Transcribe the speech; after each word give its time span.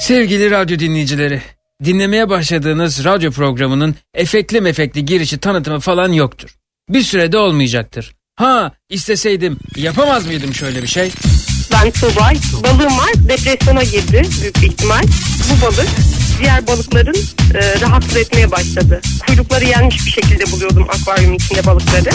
Sevgili 0.00 0.50
radyo 0.50 0.78
dinleyicileri, 0.78 1.42
dinlemeye 1.84 2.28
başladığınız 2.28 3.04
radyo 3.04 3.30
programının 3.30 3.94
efektli 4.14 4.60
mefekli 4.60 5.04
girişi 5.04 5.38
tanıtımı 5.38 5.80
falan 5.80 6.12
yoktur. 6.12 6.56
Bir 6.88 7.02
sürede 7.02 7.38
olmayacaktır. 7.38 8.14
Ha 8.36 8.72
isteseydim 8.88 9.58
yapamaz 9.76 10.26
mıydım 10.26 10.54
şöyle 10.54 10.82
bir 10.82 10.86
şey? 10.88 11.10
Ben 11.72 11.90
Tuğba. 11.90 12.30
Balığım 12.64 12.98
var. 12.98 13.12
Depresyona 13.28 13.82
girdi 13.82 14.22
büyük 14.42 14.62
bir 14.62 14.66
ihtimal. 14.66 15.02
Bu 15.02 15.66
balık 15.66 15.88
diğer 16.40 16.66
balıkların 16.66 17.16
e, 17.54 17.80
rahatsız 17.80 18.16
etmeye 18.16 18.50
başladı. 18.50 19.00
Kuyrukları 19.26 19.64
yenmiş 19.64 20.06
bir 20.06 20.10
şekilde 20.10 20.52
buluyordum 20.52 20.86
akvaryumun 20.88 21.36
içinde 21.36 21.66
balıkları. 21.66 22.10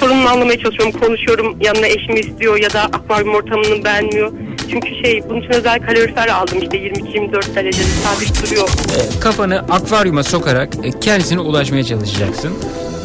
Sorununu 0.00 0.28
anlamaya 0.28 0.58
çalışıyorum. 0.58 1.00
Konuşuyorum. 1.00 1.56
Yanına 1.60 1.86
eşimi 1.86 2.20
istiyor 2.20 2.56
ya 2.60 2.72
da 2.72 2.82
akvaryum 2.82 3.34
ortamını 3.34 3.84
beğenmiyor. 3.84 4.32
Çünkü 4.70 4.88
şey 5.04 5.22
bunun 5.28 5.40
için 5.40 5.52
özel 5.52 5.86
kalorifer 5.86 6.28
aldım 6.28 6.58
işte 6.62 6.76
22-24 6.76 7.54
derecede 7.54 7.86
sabit 8.04 8.42
duruyor. 8.42 8.68
E, 8.68 9.20
kafanı 9.20 9.58
akvaryuma 9.58 10.22
sokarak 10.22 10.68
e, 10.82 11.00
kendisine 11.00 11.40
ulaşmaya 11.40 11.84
çalışacaksın. 11.84 12.52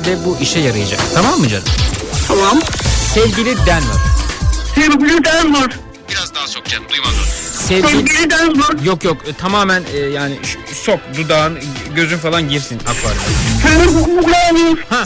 Ve 0.07 0.25
bu 0.25 0.37
işe 0.41 0.59
yarayacak. 0.59 0.99
Tamam 1.13 1.39
mı 1.39 1.47
canım? 1.47 1.63
Tamam. 2.27 2.59
Sevgili 3.13 3.57
Denver. 3.57 3.99
Sevgili 4.75 5.23
Denver. 5.25 5.69
Biraz 6.09 6.35
daha 6.35 6.47
sok 6.47 6.65
canım 6.65 6.85
duymadım. 6.89 7.15
Sevgili... 7.53 7.87
Sevgili 7.89 8.29
Denver. 8.29 8.85
Yok 8.85 9.03
yok 9.03 9.17
e, 9.27 9.33
tamamen 9.33 9.83
e, 9.93 9.97
yani 9.97 10.35
sok 10.73 10.99
dudağın 11.17 11.57
gözün 11.95 12.17
falan 12.17 12.49
girsin 12.49 12.79
akvaryuma. 12.79 13.23
Ha. 14.89 15.05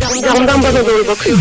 Camdan 0.00 0.62
bana 0.62 0.86
doğru 0.86 1.08
bakıyor. 1.08 1.38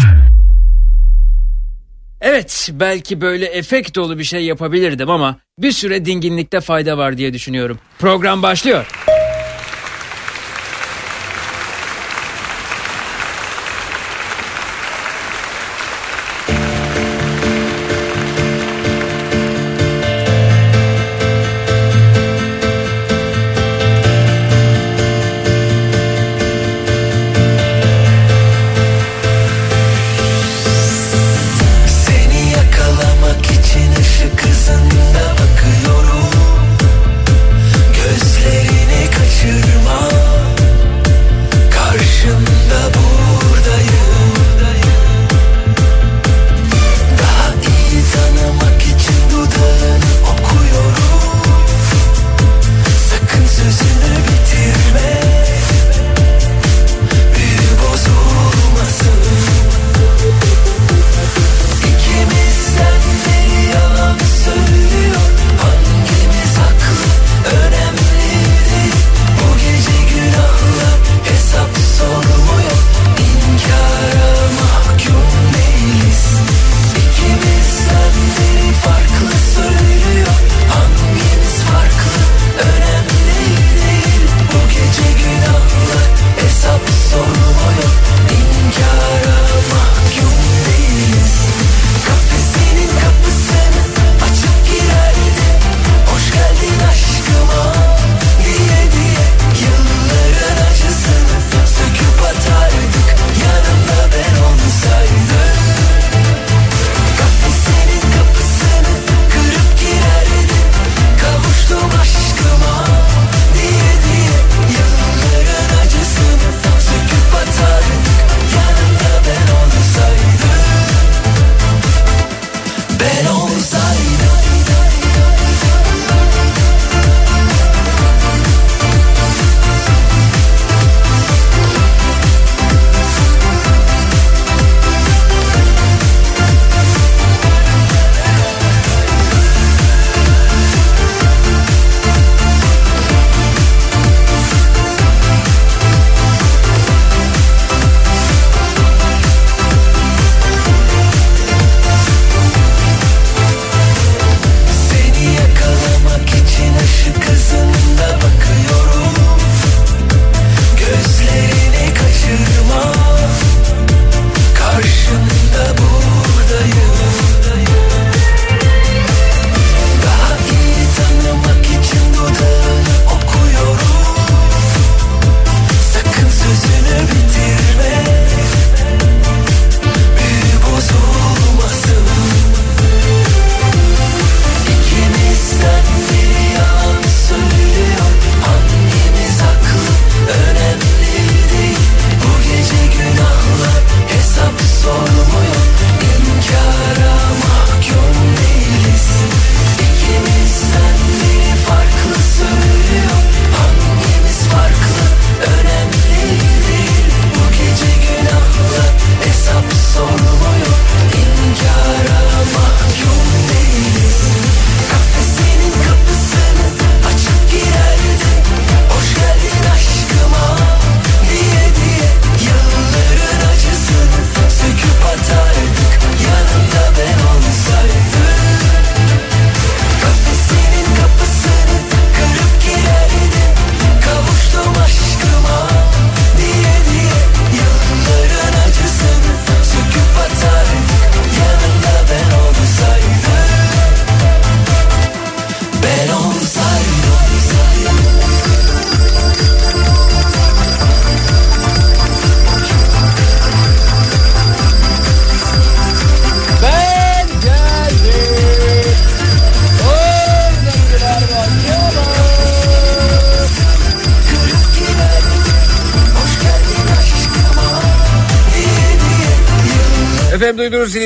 Evet 2.22 2.70
belki 2.74 3.22
böyle 3.22 3.46
efekt 3.46 3.96
dolu 3.96 4.20
bir 4.20 4.24
şey 4.24 4.46
yapabilirdim 4.46 5.10
ama 5.10 5.36
bir 5.60 5.72
süre 5.72 6.06
dinginlikte 6.06 6.62
fayda 6.62 6.98
var 6.98 7.18
diye 7.18 7.34
düşünüyorum. 7.34 7.80
Program 8.00 8.44
başlıyor. 8.44 8.86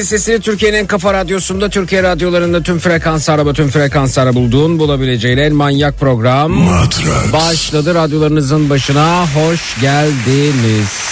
sesini 0.06 0.40
Türkiye'nin 0.40 0.86
kafa 0.86 1.14
radyosunda 1.14 1.70
Türkiye 1.70 2.04
radyolarında 2.04 2.64
tüm 2.64 2.80
frekans 2.80 3.30
araba 3.30 3.54
tüm 3.54 3.70
frekans 3.70 4.18
ara 4.18 4.36
bulduğun 4.36 4.80
bulabileceğin 4.80 5.38
en 5.38 5.54
manyak 5.54 6.00
program 6.00 6.52
Matrax. 6.52 7.34
başladı 7.34 7.96
radyolarınızın 7.96 8.70
başına 8.70 9.26
hoş 9.36 9.82
geldiniz. 9.82 11.05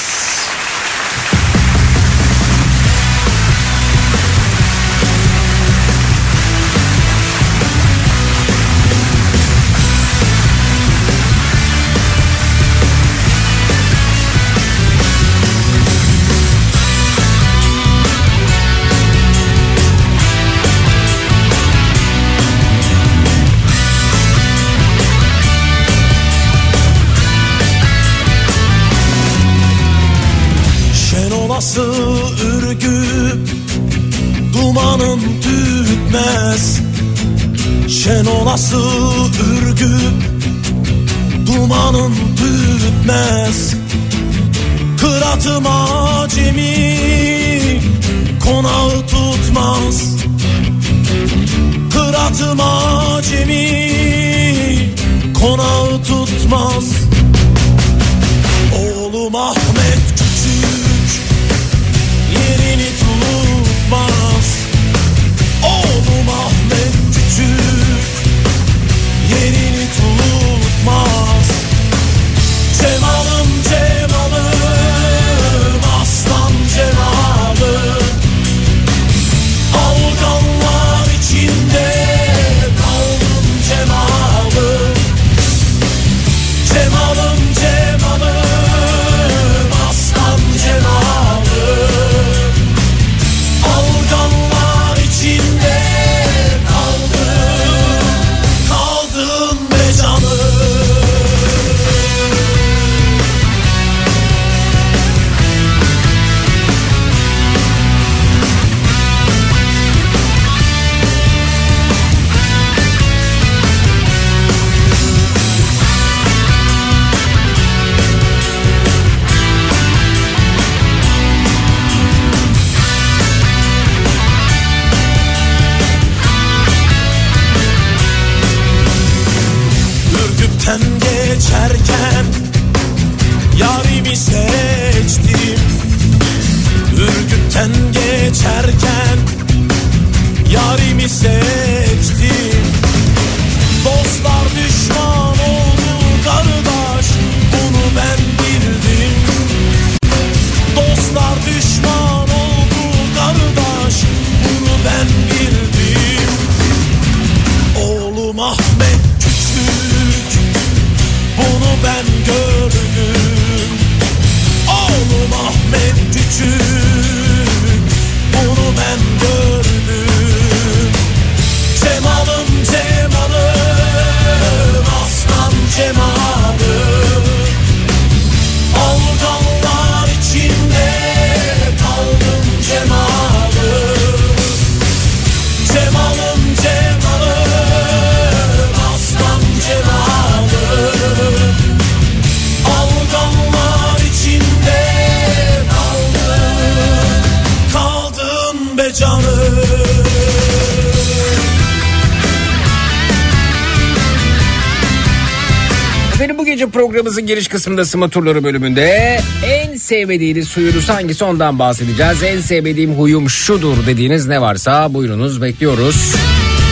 kısmında 207.63 207.85
sıma 207.85 208.09
turları 208.09 208.43
bölümünde 208.43 209.19
en 209.45 209.75
sevmediğiniz 209.77 210.47
suyunuz 210.47 210.89
hangisi 210.89 211.23
ondan 211.23 211.59
bahsedeceğiz. 211.59 212.23
En 212.23 212.39
sevmediğim 212.39 212.93
huyum 212.93 213.29
şudur 213.29 213.77
dediğiniz 213.87 214.27
ne 214.27 214.41
varsa 214.41 214.93
buyurunuz 214.93 215.41
bekliyoruz. 215.41 216.15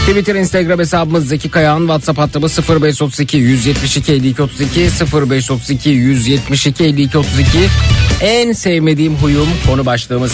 Twitter, 0.07 0.35
Instagram 0.35 0.79
hesabımız 0.79 1.27
Zeki 1.27 1.49
Kayağan, 1.49 1.79
WhatsApp 1.79 2.19
hattımız 2.19 2.59
0532 2.69 3.37
172 3.37 4.13
52 4.13 4.41
32 4.41 4.89
0532 5.29 5.89
172 5.89 6.83
52 6.83 7.17
32. 7.17 7.47
En 8.21 8.53
sevmediğim 8.53 9.15
huyum 9.15 9.47
konu 9.67 9.85
başlığımız. 9.85 10.33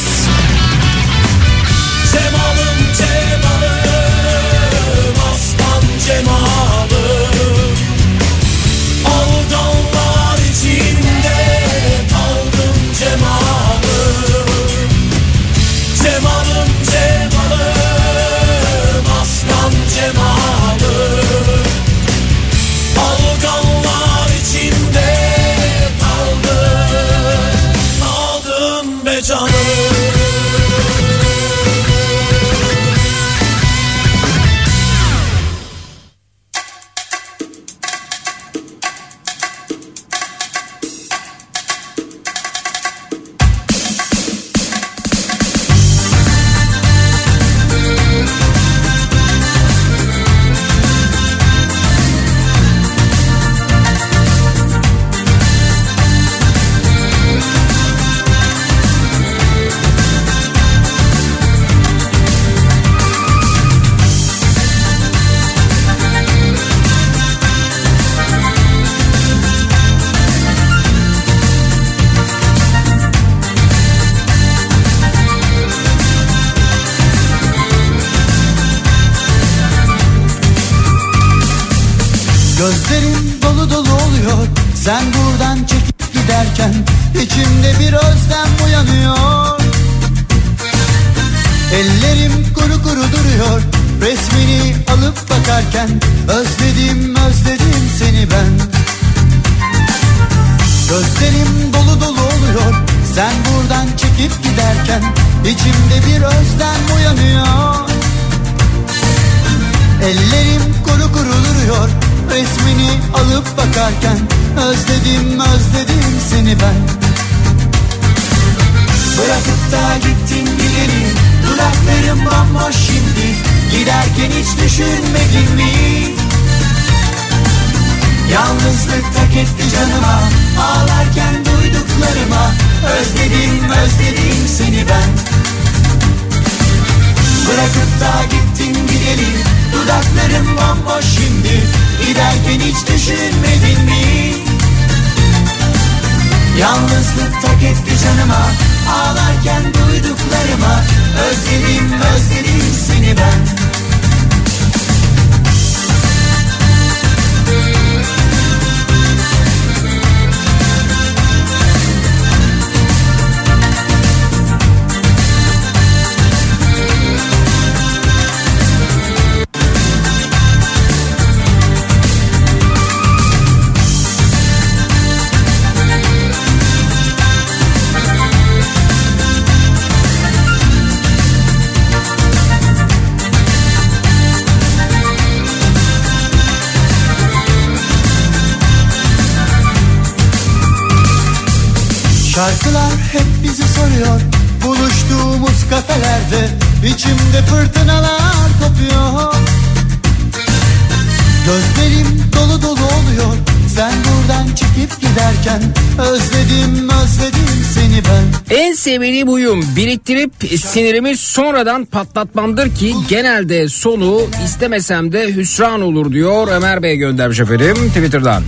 Sinirimi 210.77 211.17
sonradan 211.17 211.86
patlatmamdır 211.86 212.75
ki 212.75 212.93
genelde 213.10 213.69
sonu 213.69 214.22
istemesem 214.46 215.12
de 215.12 215.36
hüsran 215.36 215.81
olur 215.81 216.12
diyor 216.12 216.48
Ömer 216.48 216.84
Bey 216.84 216.98
göndermiş 216.98 217.39
efendim 217.39 217.75
Twitter'dan. 217.88 218.43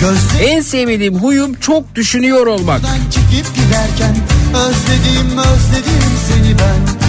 Gözlerim 0.00 0.48
En 0.48 0.60
sevdiğim 0.60 1.14
huyum 1.14 1.54
çok 1.54 1.94
düşünüyor 1.94 2.46
olmak. 2.46 2.80
Çıkıp 3.10 3.54
giderken 3.54 4.16
özledim 4.54 5.38
özledim 5.38 6.12
seni 6.28 6.58
ben 6.58 7.02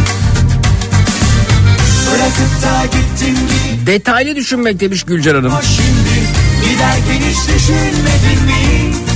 Detaylı 3.85 4.35
düşünmek 4.35 4.79
demiş 4.79 5.03
Gülcan 5.03 5.35
Hanım. 5.35 5.53
şimdi 5.63 6.19
Giderken 6.69 7.29
hiç 7.29 7.47
düşünmedin 7.47 8.45
mi? 8.45 9.12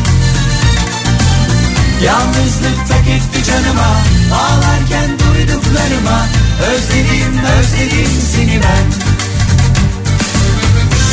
Yalnızlık 2.03 2.87
tak 2.87 3.07
etti 3.07 3.43
canıma. 3.51 3.91
Ağlarken 4.33 5.09
duyduklarıma. 5.19 6.27
Özledim 6.71 7.39
özledim 7.59 8.21
seni 8.35 8.61
ben. 8.63 8.87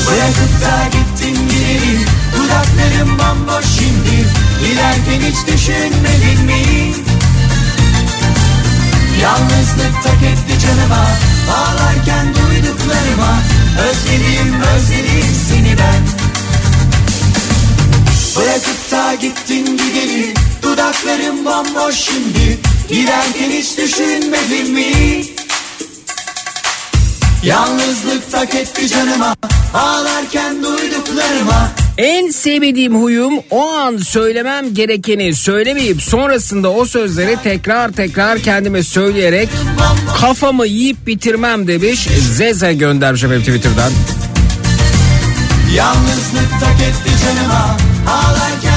Bırakıp 0.06 0.60
da 0.60 0.88
gittin 0.92 1.48
gideri 1.48 1.98
Dudaklarım 2.36 3.18
bomboş 3.18 3.64
şimdi. 3.78 4.28
Giderken 4.60 5.30
hiç 5.30 5.46
düşünmedin 5.46 6.44
mi? 6.44 6.92
Yalnızlık 9.22 10.02
tak 10.04 10.22
etti 10.22 10.66
canıma. 10.66 11.06
Ağlarken 11.56 12.26
duyduklarıma. 12.34 13.38
Özledim 13.88 14.62
özledim 14.62 15.34
seni 15.48 15.78
ben. 15.78 16.02
Bırakıp 18.36 18.90
da 18.90 19.14
gittin 19.14 19.76
gideli 19.76 20.43
Dudaklarım 20.64 21.44
bomboş 21.44 21.94
şimdi 21.94 22.59
Giderken 22.88 23.50
hiç 23.50 23.78
düşünmedin 23.78 24.73
mi? 24.73 25.25
Yalnızlık 27.42 28.33
tak 28.33 28.54
etti 28.54 28.88
canıma 28.88 29.37
Ağlarken 29.75 30.62
duyduklarıma 30.62 31.68
En 31.99 32.30
sevmediğim 32.30 33.02
huyum 33.02 33.35
o 33.50 33.68
an 33.68 33.97
söylemem 33.97 34.75
gerekeni 34.75 35.35
söylemeyip 35.35 36.02
sonrasında 36.02 36.71
o 36.71 36.85
sözleri 36.85 37.37
tekrar 37.42 37.92
tekrar 37.92 38.38
kendime 38.38 38.83
söyleyerek 38.83 39.49
kafamı 40.21 40.66
yiyip 40.66 41.06
bitirmem 41.06 41.66
demiş 41.66 42.09
Zeze 42.33 42.75
göndermiş 42.75 43.25
efendim 43.25 43.42
Twitter'dan. 43.42 43.92
Yalnızlık 45.75 46.61
tak 46.61 46.80
etti 46.80 47.11
canıma 47.25 47.76
Ağlarken 48.09 48.74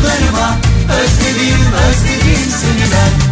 duyduklarıma 0.00 0.56
Özledim 0.84 1.72
özledim 1.88 2.50
seni 2.50 2.92
ben 2.92 3.29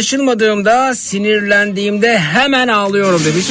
anlaşılmadığımda 0.00 0.94
sinirlendiğimde 0.94 2.18
hemen 2.18 2.68
ağlıyorum 2.68 3.22
demiş. 3.24 3.46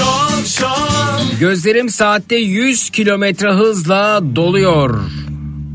Gözlerim 1.40 1.90
saatte 1.90 2.36
100 2.36 2.90
kilometre 2.90 3.52
hızla 3.52 4.22
doluyor. 4.36 5.00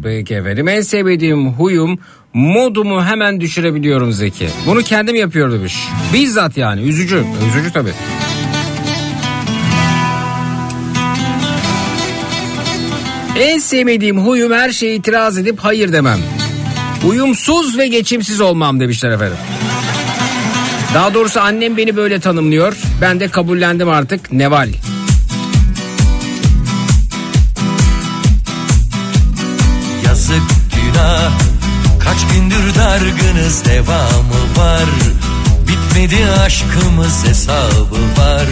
Peki 0.03 0.35
efendim 0.35 0.69
en 0.69 0.81
sevmediğim 0.81 1.53
huyum 1.53 1.99
modumu 2.33 3.05
hemen 3.05 3.41
düşürebiliyorum 3.41 4.13
Zeki. 4.13 4.49
Bunu 4.67 4.83
kendim 4.83 5.17
yapıyor 5.17 5.53
demiş. 5.53 5.75
Bizzat 6.13 6.57
yani 6.57 6.83
üzücü. 6.83 7.25
Üzücü 7.49 7.73
tabii. 7.73 7.93
En 13.39 13.59
sevmediğim 13.59 14.21
huyum 14.21 14.53
her 14.53 14.71
şeye 14.71 14.95
itiraz 14.95 15.39
edip 15.39 15.59
hayır 15.59 15.93
demem. 15.93 16.19
Uyumsuz 17.09 17.79
ve 17.79 17.87
geçimsiz 17.87 18.41
olmam 18.41 18.81
demişler 18.81 19.11
efendim. 19.11 19.37
Daha 20.95 21.15
doğrusu 21.15 21.41
annem 21.41 21.77
beni 21.77 21.97
böyle 21.97 22.21
tanımlıyor. 22.21 22.77
Ben 23.01 23.21
de 23.21 23.29
kabullendim 23.29 23.89
artık. 23.89 24.33
Neval. 24.33 24.69
Yazık 30.05 30.43
günah 30.75 31.31
Kaç 32.05 32.19
gündür 32.33 32.75
dargınız 32.75 33.65
devamı 33.65 34.57
var 34.57 34.85
Bitmedi 35.69 36.27
aşkımız 36.45 37.27
hesabı 37.27 38.01
var 38.19 38.47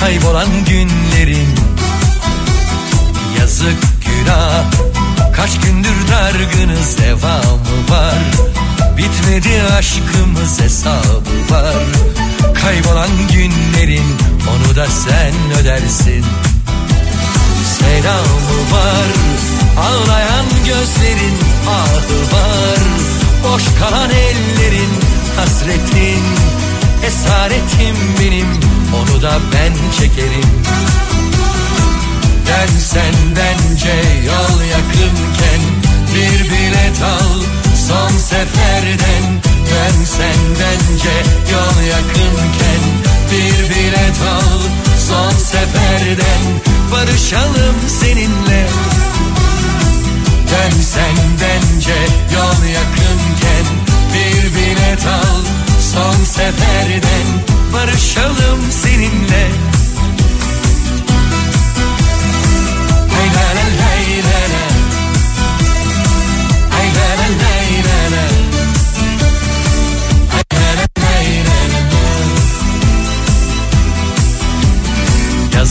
Kaybolan 0.00 0.48
günlerin 0.68 1.48
Yazık 3.38 3.78
günah 4.04 4.64
Kaç 5.36 5.60
gündür 5.60 6.08
dargınız 6.10 6.98
devamı 6.98 7.90
var 7.90 8.18
Bitmedi 9.24 9.62
aşkımız 9.78 10.60
hesabı 10.60 11.54
var. 11.54 11.84
Kaybolan 12.54 13.08
günlerin 13.32 14.04
Onu 14.50 14.76
da 14.76 14.86
sen 14.86 15.60
ödersin. 15.60 16.24
Selamı 17.78 18.72
var 18.72 19.06
Ağlayan 19.78 20.46
gözlerin 20.66 21.38
ahı 21.68 22.36
var. 22.36 22.78
Boş 23.44 23.62
kalan 23.80 24.10
ellerin 24.10 24.90
hasretin. 25.36 26.24
Esaretim 27.06 27.96
benim 28.20 28.48
onu 28.94 29.22
da 29.22 29.38
ben 29.54 29.72
çekerim. 29.98 30.62
Dönsen 32.46 33.14
bence 33.36 33.94
yol 34.26 34.62
yakınken 34.62 35.60
Bir 36.14 36.50
bilet 36.50 37.02
al 37.02 37.63
son 37.88 38.18
seferden 38.18 39.42
Dönsen 39.70 40.38
bence 40.60 41.14
yol 41.52 41.86
yakınken 41.86 42.82
Bir 43.30 43.70
bilet 43.70 44.20
al. 44.28 44.60
Son 45.08 45.30
seferden 45.30 46.42
Barışalım 46.92 47.76
seninle. 48.00 48.66
Dönsen 50.50 51.16
bence 51.40 51.98
yol 52.34 52.64
yakınken 52.78 53.66
Bir 54.14 54.56
bilet 54.56 55.06
al. 55.06 55.44
Son 55.92 56.24
seferden 56.24 57.26
Barışalım 57.72 58.60
seninle 58.70 59.73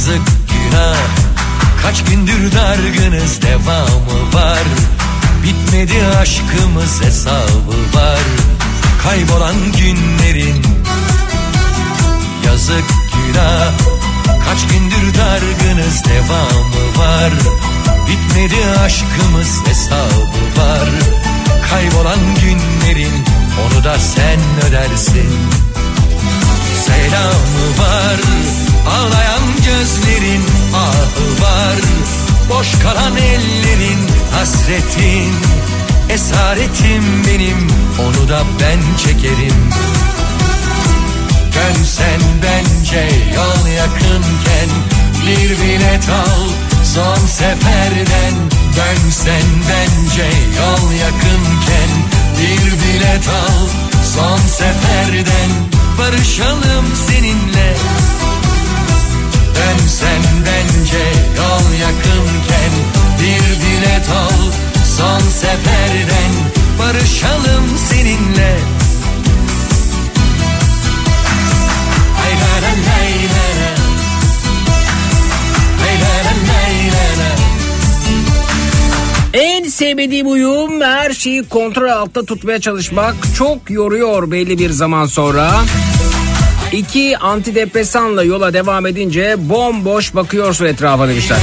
Yazık 0.04 0.28
günah. 0.50 0.98
Kaç 1.82 2.04
gündür 2.04 2.52
dargınız 2.52 3.42
devamı 3.42 4.34
var. 4.34 4.64
Bitmedi 5.44 6.06
aşkımız 6.22 7.02
hesabı 7.02 7.78
var. 7.94 8.20
Kaybolan 9.04 9.56
günlerin 9.78 10.64
Yazık 12.46 12.86
günah. 13.14 13.72
Kaç 14.46 14.68
gündür 14.68 15.18
dargınız 15.18 16.04
devamı 16.06 16.98
var. 16.98 17.32
Bitmedi 18.10 18.80
aşkımız 18.86 19.62
hesabı 19.68 20.62
var. 20.62 20.90
Kaybolan 21.70 22.20
günlerin 22.42 23.24
Onu 23.66 23.84
da 23.84 24.00
sen 24.00 24.40
ödersin 24.68 25.30
selamı 26.86 27.66
var. 27.80 28.20
Ağlayan 28.88 29.44
gözlerin 29.66 30.44
ahı 30.76 31.42
var. 31.44 31.80
Boş 32.50 32.68
kalan 32.84 33.18
ellerin 33.18 34.08
hasretin. 34.32 35.34
Esaretim 36.10 37.04
benim 37.28 37.68
onu 38.00 38.30
da 38.30 38.44
ben 38.62 38.98
çekerim. 38.98 39.70
Dönsen 41.56 42.22
bence 42.44 43.10
yol 43.36 43.68
yakınken 43.68 44.70
Bir 45.26 45.50
bilet 45.50 46.10
al 46.10 46.48
son 46.84 47.28
seferden. 47.28 48.34
Dönsen 48.76 49.44
bence 49.70 50.30
yol 50.60 50.92
yakınken 50.92 51.90
Bir 52.40 52.72
bilet 52.72 53.28
al 53.28 53.68
son 54.16 54.38
seferden 54.38 55.73
Barışalım 55.98 56.86
seninle. 57.08 57.76
Dönsen 59.56 60.22
bence 60.46 61.04
yol 61.38 61.74
yakınken 61.80 62.72
Bir 63.20 63.60
bilet 63.62 64.10
al 64.10 64.52
son 64.98 65.20
seferden 65.30 66.54
Barışalım 66.80 67.78
seninle. 67.90 68.58
Ay 72.26 72.34
la 72.34 73.53
sevmediğim 79.84 80.32
uyum 80.32 80.82
her 80.82 81.14
şeyi 81.14 81.44
kontrol 81.44 81.90
altta 81.90 82.26
tutmaya 82.26 82.62
çalışmak 82.62 83.16
çok 83.38 83.70
yoruyor 83.70 84.32
belli 84.32 84.60
bir 84.60 84.70
zaman 84.70 85.06
sonra. 85.06 85.52
İki 86.72 87.18
antidepresanla 87.18 88.24
yola 88.24 88.54
devam 88.54 88.86
edince 88.86 89.36
bomboş 89.40 90.16
bakıyorsun 90.16 90.66
etrafa 90.66 91.08
demişler. 91.08 91.38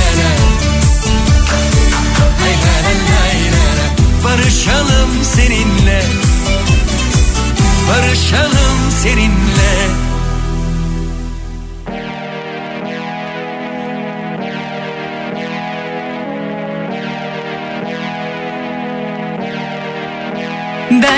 Barışalım 4.24 5.11
seninle 5.22 6.03
Barışalım 7.88 8.90
seninle 9.03 9.49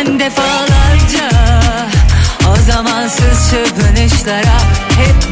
Ben 0.07 0.21
defalarca 0.21 1.29
o 2.53 2.57
zamansız 2.57 3.51
çırpınışlara 3.51 4.59
hep 4.99 5.32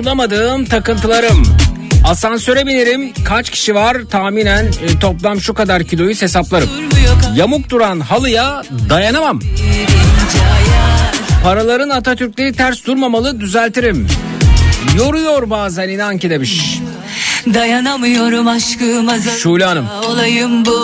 kurtulamadığım 0.00 0.64
takıntılarım. 0.64 1.42
Asansöre 2.04 2.66
binerim, 2.66 3.12
kaç 3.24 3.50
kişi 3.50 3.74
var 3.74 3.96
tahminen 4.10 4.64
e, 4.64 4.98
toplam 5.00 5.40
şu 5.40 5.54
kadar 5.54 5.84
kiloyu 5.84 6.14
hesaplarım. 6.14 6.68
Yamuk 7.36 7.70
duran 7.70 8.00
halıya 8.00 8.62
dayanamam. 8.88 9.40
Paraların 11.44 11.88
Atatürkleri 11.88 12.52
ters 12.52 12.86
durmamalı 12.86 13.40
düzeltirim. 13.40 14.08
Yoruyor 14.98 15.50
bazen 15.50 15.88
inan 15.88 16.18
ki 16.18 16.30
demiş. 16.30 16.80
Dayanamıyorum 17.54 18.48
aşkıma 18.48 19.18
Şule 19.18 19.64
Hanım. 19.64 19.86
Olayım 20.08 20.66
bu 20.66 20.80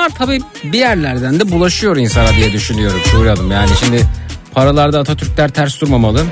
Bunlar 0.00 0.18
tabii 0.18 0.40
bir 0.64 0.78
yerlerden 0.78 1.40
de 1.40 1.52
bulaşıyor 1.52 1.96
insana 1.96 2.32
diye 2.36 2.52
düşünüyorum 2.52 3.00
Şule 3.10 3.28
Hanım. 3.30 3.50
Yani 3.50 3.70
şimdi 3.80 4.06
paralarda 4.54 5.00
Atatürkler 5.00 5.48
ters 5.48 5.80
durmamalı. 5.80 6.24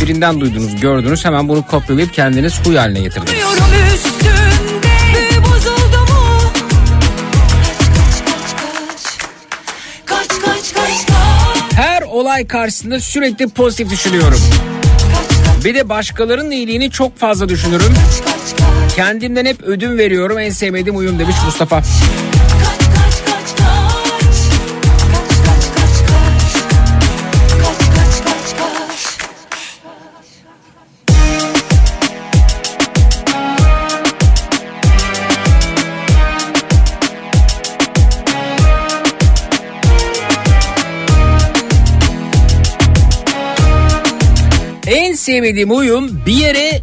Birinden 0.00 0.40
duydunuz, 0.40 0.80
gördünüz 0.80 1.24
hemen 1.24 1.48
bunu 1.48 1.66
kopyalayıp 1.66 2.14
kendiniz 2.14 2.60
huy 2.66 2.76
haline 2.76 3.00
getirdiniz. 3.00 3.34
Her 11.74 12.02
olay 12.02 12.46
karşısında 12.46 13.00
sürekli 13.00 13.48
pozitif 13.48 13.90
düşünüyorum. 13.90 14.40
Bir 15.64 15.74
de 15.74 15.88
başkalarının 15.88 16.50
iyiliğini 16.50 16.90
çok 16.90 17.18
fazla 17.18 17.48
düşünürüm. 17.48 17.94
Kendimden 18.96 19.46
hep 19.46 19.62
ödün 19.62 19.98
veriyorum. 19.98 20.38
En 20.38 20.50
sevmediğim 20.50 20.98
uyum 20.98 21.18
demiş 21.18 21.36
Mustafa. 21.44 21.82
Sevmediğim 45.22 45.76
uyum 45.76 46.20
bir 46.26 46.32
yere 46.32 46.80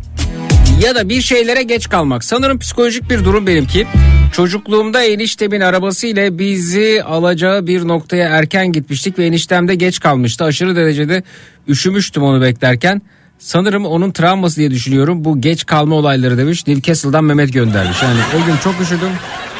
ya 0.84 0.95
da 0.95 1.10
bir 1.10 1.21
şeylere 1.21 1.63
geç 1.63 1.89
kalmak. 1.89 2.23
Sanırım 2.23 2.60
psikolojik 2.60 3.10
bir 3.10 3.25
durum 3.25 3.47
benimki. 3.47 3.88
Çocukluğumda 4.34 5.04
eniştemin 5.04 5.62
arabasıyla 5.62 6.39
bizi 6.39 7.04
alacağı 7.04 7.67
bir 7.67 7.88
noktaya 7.88 8.30
erken 8.30 8.71
gitmiştik 8.71 9.19
ve 9.19 9.25
eniştem 9.25 9.67
de 9.67 9.75
geç 9.75 9.99
kalmıştı. 9.99 10.43
Aşırı 10.43 10.75
derecede 10.75 11.23
üşümüştüm 11.67 12.23
onu 12.23 12.41
beklerken. 12.41 13.02
Sanırım 13.39 13.86
onun 13.86 14.12
travması 14.12 14.58
diye 14.58 14.71
düşünüyorum. 14.71 15.25
Bu 15.25 15.41
geç 15.41 15.65
kalma 15.65 15.95
olayları 15.95 16.38
demiş. 16.38 16.67
Newcastle'dan 16.67 17.23
Mehmet 17.23 17.54
göndermiş. 17.54 18.04
Yani 18.04 18.19
o 18.38 18.45
gün 18.45 18.58
çok 18.58 18.82
üşüdüm. 18.82 19.12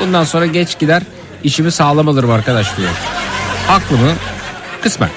Bundan 0.02 0.24
sonra 0.24 0.46
geç 0.46 0.80
gider. 0.80 1.04
işimi 1.44 1.72
sağlam 1.72 2.08
alırım 2.08 2.32
arkadaş 2.32 2.78
diyor. 2.78 2.89
Haklı 3.68 3.98
mı? 3.98 4.12
Kısmen. 4.84 5.10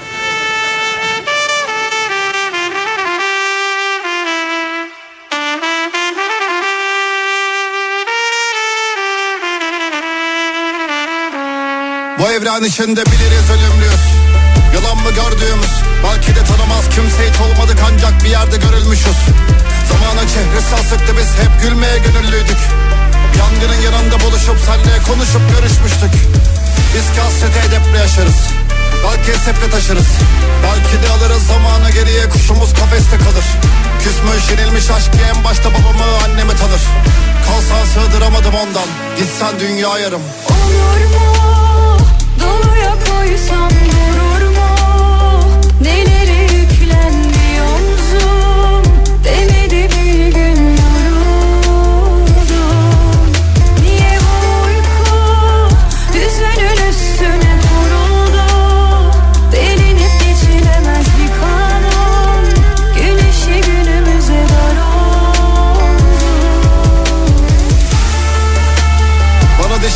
Bu 12.43 12.47
evren 12.47 12.63
içinde 12.63 13.05
biliriz 13.05 13.47
ölümlüyüz 13.55 14.03
Yalan 14.73 14.97
mı 14.97 15.11
gördüğümüz? 15.19 15.73
Belki 16.03 16.35
de 16.35 16.43
tanımaz. 16.43 16.85
Kimse 16.95 17.29
hiç 17.29 17.37
olmadık 17.45 17.77
ancak 17.87 18.23
bir 18.23 18.29
yerde 18.29 18.57
görülmüşüz. 18.57 19.19
Zamanın 19.91 20.27
çehresi 20.33 20.75
asıktı 20.75 21.11
biz 21.17 21.29
hep 21.41 21.53
gülmeye 21.61 21.97
gönüllüydük. 21.97 22.61
Yangının 23.39 23.81
yanında 23.87 24.19
buluşup 24.25 24.57
senle 24.65 24.95
konuşup 25.09 25.43
görüşmüştük. 25.53 26.13
Biz 26.93 27.05
ki 27.15 27.21
hasreti 27.25 27.59
edeple 27.67 27.97
yaşarız. 27.97 28.39
Belki 29.03 29.39
seple 29.45 29.69
taşırız. 29.71 30.09
Belki 30.63 30.95
de 31.03 31.07
alırız 31.15 31.43
zamanı 31.47 31.89
geriye. 31.91 32.29
Kuşumuz 32.29 32.73
kafeste 32.73 33.17
kalır. 33.25 33.47
Küsmüş 34.03 34.43
yenilmiş 34.51 34.91
aşkı 34.91 35.17
en 35.31 35.43
başta 35.43 35.69
babamı 35.75 36.05
annemi 36.23 36.55
tanır. 36.61 36.83
Kalsan 37.45 37.85
sığdıramadım 37.93 38.55
ondan. 38.55 38.89
Gitsen 39.17 39.59
dünya 39.59 39.99
yarım. 39.99 40.23
Olur 40.49 41.01
mu? 41.13 41.62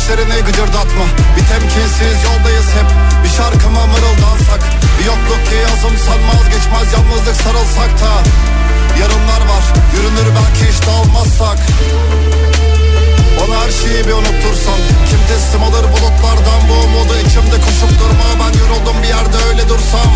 Dişlerini 0.08 0.44
gıcırdatma. 0.44 1.04
Bir 1.36 1.46
temkinsiz 1.46 2.24
yoldayız 2.24 2.66
hep 2.66 3.07
yokluk 5.10 5.42
ki 5.48 5.56
yazım 5.66 5.96
sanmaz 6.06 6.44
geçmez 6.54 6.88
Yalnızlık 6.94 7.36
sarılsak 7.44 7.92
da. 8.02 8.12
Yarınlar 9.00 9.42
var 9.52 9.64
yürünür 9.94 10.28
belki 10.38 10.62
hiç 10.70 10.78
dağılmazsak 10.86 11.58
Bana 13.38 13.54
her 13.62 13.70
şeyi 13.80 14.00
bir 14.06 14.12
unuttursan. 14.20 14.80
Kim 15.08 15.20
teslim 15.28 15.62
alır 15.62 15.84
bulutlardan 15.92 16.60
bu 16.68 16.74
umudu? 16.86 17.14
İçimde 17.26 17.56
koşup 17.64 17.92
durma 18.00 18.28
Ben 18.40 18.52
yoruldum 18.60 18.96
bir 19.02 19.08
yerde 19.08 19.38
öyle 19.48 19.68
dursam. 19.68 20.10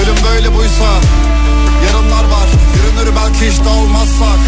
Ölüm 0.00 0.18
böyle 0.28 0.56
buysa 0.56 0.88
Yarınlar 1.86 2.24
var 2.34 2.48
yürünür 2.76 3.16
belki 3.16 3.50
hiç 3.50 3.58
dağılmazsak 3.66 4.40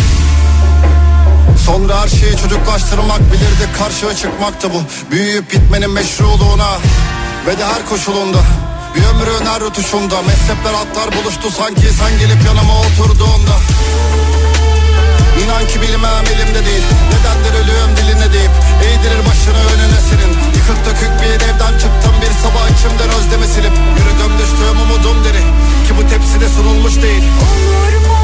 Sonra 1.67 2.03
her 2.03 2.09
şeyi 2.09 2.37
çocuklaştırmak 2.37 3.21
bilirdik 3.33 3.79
karşıya 3.79 4.15
çıkmaktı 4.15 4.69
bu. 4.75 4.81
Büyüyüp 5.11 5.53
bitmenin 5.53 5.91
meşruluğuna 5.91 6.71
ve 7.47 7.59
de 7.59 7.65
her 7.65 7.87
koşulunda 7.89 8.39
Bir 8.97 9.05
ömrün 9.11 9.47
her 9.47 9.61
rötuşunda 9.61 10.23
mezhepler 10.23 10.75
atlar 10.83 11.09
buluştu 11.17 11.51
sanki. 11.51 11.87
Sen 12.01 12.13
gelip 12.19 12.41
yanıma 12.47 12.81
oturduğunda 12.81 13.57
İnan 15.43 15.65
ki 15.71 15.77
bilmem 15.83 16.25
elimde 16.33 16.61
değil. 16.69 16.85
Nedendir 17.13 17.53
ölüyorum 17.61 17.93
diline 17.97 18.29
deyip 18.35 18.55
Eğdirir 18.87 19.21
başını 19.29 19.61
önüne 19.73 20.01
senin. 20.09 20.33
Yıkık 20.57 20.81
dökük 20.87 21.13
bir 21.21 21.33
evden 21.47 21.75
çıktım. 21.83 22.15
Bir 22.23 22.33
sabah 22.43 22.65
içimden 22.75 23.11
özlemi 23.19 23.47
silip 23.55 23.75
Yürüdüm 23.99 24.33
düştüğüm 24.41 24.79
umudum 24.85 25.25
deri. 25.25 25.43
Ki 25.87 25.93
bu 25.99 26.03
tepside 26.11 26.49
sunulmuş 26.57 26.95
değil. 27.03 27.25
Olur 27.43 27.95
mu? 28.07 28.17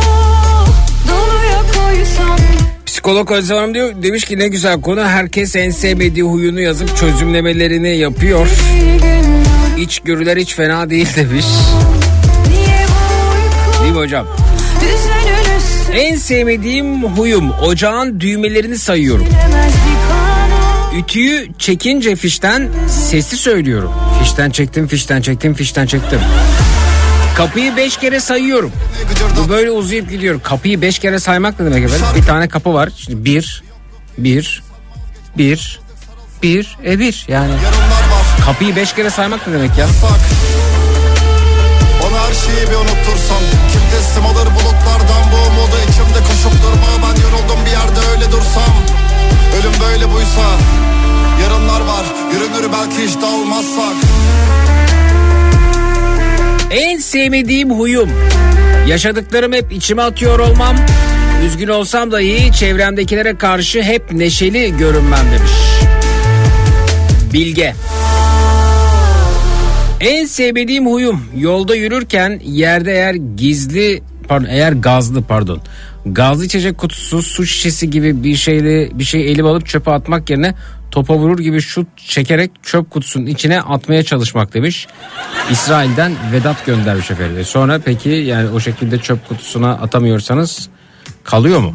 Doluya 1.09 1.61
koysam. 1.75 2.39
Psikolog 2.87 3.31
Özlem 3.31 3.57
Hanım 3.57 3.75
diyor, 3.75 4.03
demiş 4.03 4.25
ki 4.25 4.39
ne 4.39 4.49
güzel 4.49 4.81
konu. 4.81 5.05
Herkes 5.05 5.57
en 5.57 5.71
sevmediği 5.71 6.25
huyunu 6.25 6.61
yazıp 6.61 6.97
çözümlemelerini 6.97 7.97
yapıyor. 7.97 8.47
bir 8.47 9.03
gün 9.03 9.32
İçgörüler 9.83 10.37
hiç 10.37 10.55
fena 10.55 10.91
değil 10.91 11.09
demiş. 11.17 11.47
Değil 13.83 13.93
mi 13.93 13.99
hocam? 13.99 14.27
En 15.93 16.17
sevmediğim 16.17 17.05
huyum 17.05 17.51
ocağın 17.51 18.21
düğmelerini 18.21 18.79
sayıyorum. 18.79 19.27
Ütüyü 20.99 21.49
çekince 21.59 22.17
fişten 22.17 22.69
sesi 22.89 23.37
söylüyorum. 23.37 23.93
Fişten 24.23 24.51
çektim, 24.51 24.87
fişten 24.87 25.23
çektim, 25.23 25.55
fişten 25.55 25.87
çektim. 25.87 26.21
Kapıyı 27.37 27.77
beş 27.77 27.97
kere 27.97 28.21
sayıyorum. 28.21 28.73
Bu 29.39 29.49
böyle 29.49 29.71
uzayıp 29.71 30.11
gidiyor. 30.11 30.41
Kapıyı 30.43 30.83
beş 30.83 30.99
kere 30.99 31.19
saymak 31.19 31.61
ne 31.61 31.67
demek 31.67 31.85
efendim? 31.85 32.07
Bir 32.17 32.27
tane 32.27 32.49
kapı 32.49 32.75
var. 32.75 32.89
Şimdi 32.97 33.25
bir, 33.25 33.63
bir, 34.19 34.63
bir, 35.39 35.81
bir, 36.43 36.79
e 36.85 36.99
bir 36.99 37.25
yani. 37.29 37.53
Kapıyı 38.45 38.77
beş 38.77 38.93
kere 38.93 39.11
saymak 39.11 39.47
ne 39.47 39.53
demek 39.53 39.79
ya? 39.79 39.87
sak 39.87 40.21
Bana 42.03 42.27
her 42.27 42.33
şeyi 42.33 42.71
bir 42.71 42.77
unuttursan 42.77 43.43
Kim 43.73 43.81
teslim 43.91 44.27
alır 44.27 44.47
bulutlardan 44.47 45.23
bu 45.33 45.37
umudu 45.51 45.77
içimde 45.89 46.19
koşup 46.29 46.63
durma 46.63 46.87
Ben 47.03 47.23
yoruldum 47.23 47.65
bir 47.67 47.71
yerde 47.71 48.11
öyle 48.13 48.33
dursam 48.33 48.75
Ölüm 49.61 49.73
böyle 49.81 50.13
buysa 50.13 50.43
Yarınlar 51.43 51.81
var 51.81 52.05
yürünür 52.33 52.73
belki 52.73 53.07
hiç 53.07 53.23
dağılmazsak 53.23 53.95
En 56.73 56.99
sevmediğim 56.99 57.71
huyum. 57.71 58.11
Yaşadıklarım 58.87 59.53
hep 59.53 59.73
içime 59.73 60.03
atıyor 60.03 60.39
olmam. 60.39 60.77
Üzgün 61.47 61.69
olsam 61.69 62.13
dahi 62.13 62.53
çevremdekilere 62.53 63.37
karşı 63.37 63.83
hep 63.83 64.13
neşeli 64.13 64.77
görünmem 64.77 65.27
demiş. 65.33 65.53
Bilge. 67.33 67.75
En 70.03 70.27
sevmediğim 70.27 70.87
huyum 70.87 71.25
yolda 71.37 71.75
yürürken 71.75 72.41
yerde 72.45 72.93
eğer 72.93 73.15
gizli 73.15 74.03
pardon 74.29 74.47
eğer 74.51 74.73
gazlı 74.73 75.23
pardon 75.23 75.61
gazlı 76.07 76.45
içecek 76.45 76.79
kutusu 76.79 77.23
su 77.23 77.47
şişesi 77.47 77.91
gibi 77.91 78.25
bir 78.25 78.37
şeyle 78.37 78.99
bir 78.99 79.05
şey 79.05 79.33
elim 79.33 79.47
alıp 79.47 79.67
çöpe 79.67 79.91
atmak 79.91 80.31
yerine 80.31 80.55
topa 80.91 81.15
vurur 81.15 81.39
gibi 81.39 81.61
şut 81.61 81.87
çekerek 81.97 82.51
çöp 82.63 82.91
kutusunun 82.91 83.27
içine 83.27 83.61
atmaya 83.61 84.03
çalışmak 84.03 84.55
demiş. 84.55 84.87
İsrail'den 85.51 86.13
Vedat 86.33 86.67
göndermiş 86.67 87.11
efendim. 87.11 87.39
E 87.39 87.45
Sonra 87.45 87.81
peki 87.85 88.09
yani 88.09 88.51
o 88.51 88.61
şekilde 88.61 88.99
çöp 88.99 89.29
kutusuna 89.29 89.71
atamıyorsanız 89.71 90.69
kalıyor 91.25 91.61
mu? 91.61 91.75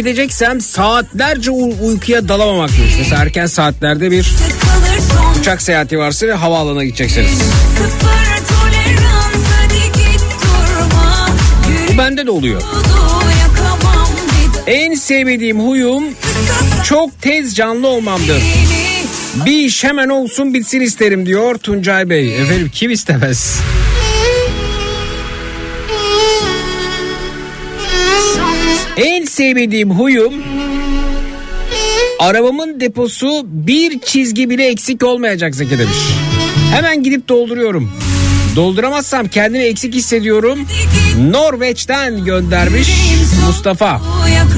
Gideceksem 0.00 0.60
saatlerce 0.60 1.50
uy- 1.50 1.74
uykuya 1.82 2.28
dalamamakmış. 2.28 2.78
Mesela 2.98 3.22
erken 3.22 3.46
saatlerde 3.46 4.10
bir 4.10 4.32
uçak 5.40 5.62
seyahati 5.62 5.98
varsa 5.98 6.26
ve 6.26 6.34
havaalanına 6.34 6.84
gideceksiniz. 6.84 7.38
Bu 11.92 11.98
bende 11.98 12.26
de 12.26 12.30
oluyor. 12.30 12.62
En 14.66 14.94
sevmediğim 14.94 15.60
huyum 15.60 16.04
çok 16.84 17.22
tez 17.22 17.54
canlı 17.54 17.86
olmamdır. 17.88 18.42
Bir 19.46 19.52
iş 19.64 19.84
hemen 19.84 20.08
olsun 20.08 20.54
bitsin 20.54 20.80
isterim 20.80 21.26
diyor 21.26 21.54
Tuncay 21.58 22.10
Bey. 22.10 22.42
Efendim 22.42 22.70
kim 22.74 22.90
istemez? 22.90 23.58
Sevmediğim 29.40 29.90
huyum 29.90 30.34
arabamın 32.18 32.80
deposu 32.80 33.42
bir 33.44 34.00
çizgi 34.00 34.50
bile 34.50 34.66
eksik 34.66 35.04
olmayacak 35.04 35.54
Zeki 35.54 35.78
demiş. 35.78 35.96
Hemen 36.72 37.02
gidip 37.02 37.28
dolduruyorum. 37.28 37.92
Dolduramazsam 38.56 39.28
kendimi 39.28 39.64
eksik 39.64 39.94
hissediyorum. 39.94 40.58
Norveç'ten 41.30 42.24
göndermiş 42.24 42.88
Mustafa. 43.46 44.00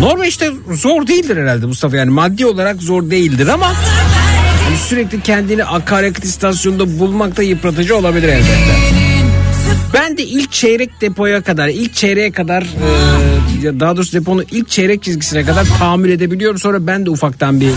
Norveç'te 0.01 0.51
zor 0.73 1.07
değildir 1.07 1.37
herhalde 1.37 1.67
Mustafa 1.67 1.97
yani 1.97 2.11
maddi 2.11 2.47
olarak 2.47 2.83
zor 2.83 3.11
değildir 3.11 3.49
ama 3.49 3.75
hani 4.65 4.79
sürekli 4.89 5.21
kendini 5.21 5.65
akaryakıt 5.65 6.25
istasyonunda 6.25 6.99
bulmak 6.99 7.37
da 7.37 7.43
yıpratıcı 7.43 7.97
olabilir 7.97 8.29
elbette. 8.29 8.77
Ben 9.95 10.17
de 10.19 10.23
ilk 10.23 10.53
çeyrek 10.53 11.01
depoya 11.01 11.43
kadar, 11.43 11.69
ilk 11.69 11.95
çeyreğe 11.95 12.33
kadar 12.33 12.63
e, 12.63 13.32
daha 13.65 13.97
doğrusu 13.97 14.13
deponun 14.13 14.45
ilk 14.51 14.69
çeyrek 14.69 15.03
çizgisine 15.03 15.45
kadar 15.45 15.67
tahammül 15.79 16.11
edebiliyorum. 16.11 16.59
Sonra 16.59 16.87
ben 16.87 17.07
de 17.07 17.11
ufaktan 17.11 17.61
bir 17.61 17.71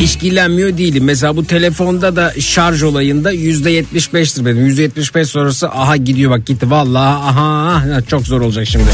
işkillenmiyor 0.00 0.78
değilim. 0.78 1.04
Mesela 1.04 1.36
bu 1.36 1.44
telefonda 1.44 2.16
da 2.16 2.32
şarj 2.40 2.82
olayında 2.82 3.30
yüzde 3.30 3.80
75'tir 3.80 4.46
benim. 4.46 4.66
Yüzde 4.66 4.82
75 4.82 5.28
sonrası 5.28 5.68
aha 5.68 5.96
gidiyor 5.96 6.30
bak 6.30 6.46
gitti 6.46 6.70
vallahi 6.70 7.24
aha 7.24 8.00
çok 8.02 8.26
zor 8.26 8.40
olacak 8.40 8.66
şimdi. 8.66 8.90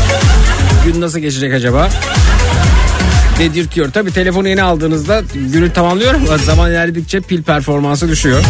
Gün 0.87 1.01
nasıl 1.01 1.18
geçecek 1.18 1.55
acaba? 1.55 1.88
Dedirtiyor. 3.38 3.92
Tabi 3.92 4.11
telefonu 4.12 4.48
yeni 4.48 4.62
aldığınızda 4.62 5.22
günü 5.53 5.72
tamamlıyor 5.72 6.14
ama 6.14 6.38
zaman 6.38 6.70
ilerledikçe 6.70 7.20
pil 7.20 7.42
performansı 7.42 8.09
düşüyor. 8.09 8.44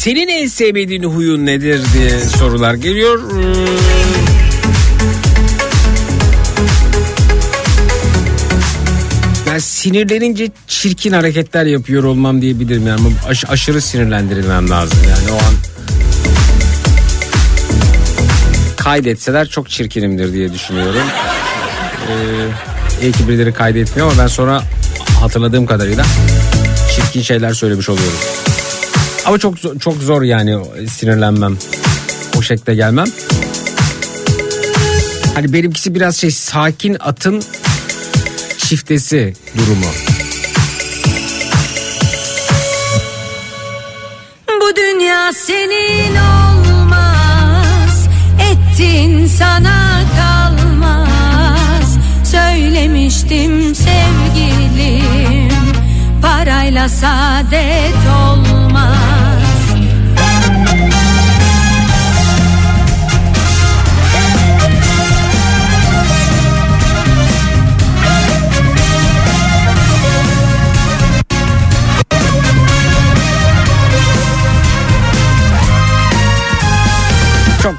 Senin 0.00 0.28
en 0.28 0.46
sevmediğin 0.46 1.02
huyun 1.02 1.46
nedir 1.46 1.80
diye 1.94 2.20
sorular 2.20 2.74
geliyor. 2.74 3.30
Hmm. 3.30 3.66
Ben 9.46 9.58
sinirlenince 9.58 10.48
çirkin 10.66 11.12
hareketler 11.12 11.66
yapıyor 11.66 12.04
olmam 12.04 12.42
diyebilirim 12.42 12.86
yani 12.86 13.00
Aş- 13.28 13.50
aşırı 13.50 13.80
sinirlendirilmem 13.80 14.70
lazım 14.70 14.98
yani 15.08 15.32
o 15.32 15.36
an 15.36 15.54
kaydetseler 18.76 19.48
çok 19.48 19.70
çirkinimdir 19.70 20.32
diye 20.32 20.52
düşünüyorum. 20.52 21.02
Ee, 22.08 22.12
iyi 23.02 23.12
ki 23.12 23.28
birileri 23.28 23.52
kaydetmiyor 23.52 24.12
ama 24.12 24.22
ben 24.22 24.26
sonra 24.26 24.62
hatırladığım 25.20 25.66
kadarıyla 25.66 26.04
çirkin 26.96 27.22
şeyler 27.22 27.52
söylemiş 27.52 27.88
oluyorum. 27.88 28.18
Ama 29.26 29.38
çok 29.38 29.80
çok 29.80 29.94
zor 29.96 30.22
yani 30.22 30.56
sinirlenmem. 30.88 31.58
O 32.38 32.42
şekilde 32.42 32.74
gelmem. 32.74 33.06
Hani 35.34 35.52
benimkisi 35.52 35.94
biraz 35.94 36.16
şey 36.16 36.30
sakin 36.30 36.96
atın 37.00 37.42
çiftesi 38.58 39.34
durumu. 39.58 39.86
Bu 44.60 44.76
dünya 44.76 45.32
senin 45.32 46.16
olmaz 46.16 48.08
Ettin 48.50 49.26
sana 49.26 50.00
kalmaz 50.16 51.98
Söylemiştim 52.24 53.74
sevgilim 53.74 55.50
Parayla 56.22 56.88
saadet 56.88 57.94
olmaz 58.22 59.09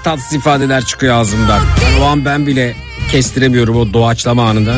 Çok 0.02 0.06
tatsız 0.06 0.34
ifadeler 0.34 0.86
çıkıyor 0.86 1.16
ağzımdan. 1.16 1.60
Yani 1.84 2.02
o 2.02 2.06
an 2.06 2.26
ben 2.26 2.48
bile 2.48 2.76
kestiremiyorum 3.12 3.78
o 3.78 3.94
doğaçlama 3.94 4.50
anında. 4.50 4.76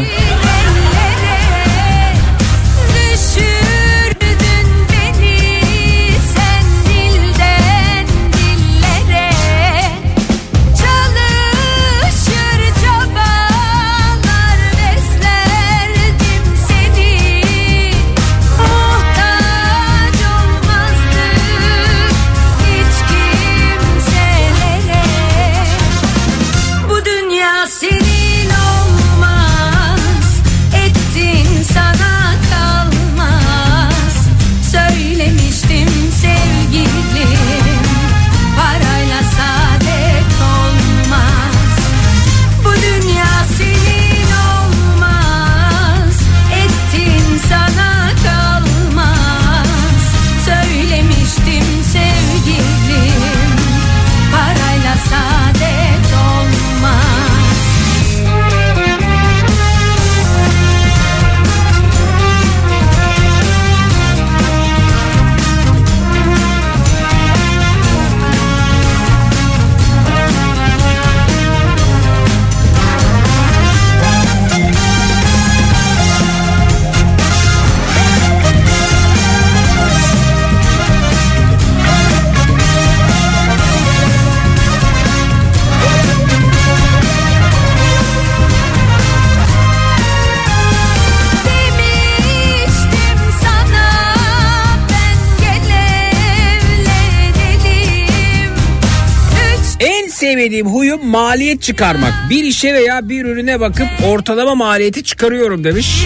Sevmediğim 100.44 100.68
huyum 100.68 101.08
maliyet 101.08 101.62
çıkarmak. 101.62 102.14
Bir 102.30 102.44
işe 102.44 102.74
veya 102.74 103.10
bir 103.10 103.26
ürüne 103.26 103.60
bakıp 103.60 103.88
ortalama 104.08 104.56
maliyeti 104.56 105.04
çıkarıyorum 105.04 105.64
demiş. 105.64 106.06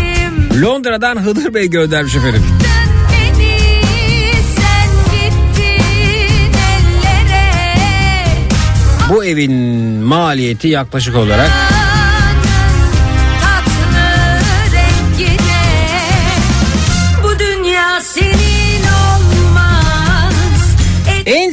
Londra'dan 0.62 1.16
Hıdır 1.16 1.54
Bey 1.54 1.70
göndermiş 1.70 2.16
efendim. 2.16 2.44
Bu 9.10 9.26
evin 9.26 9.54
maliyeti 10.04 10.68
yaklaşık 10.68 11.16
olarak 11.16 11.67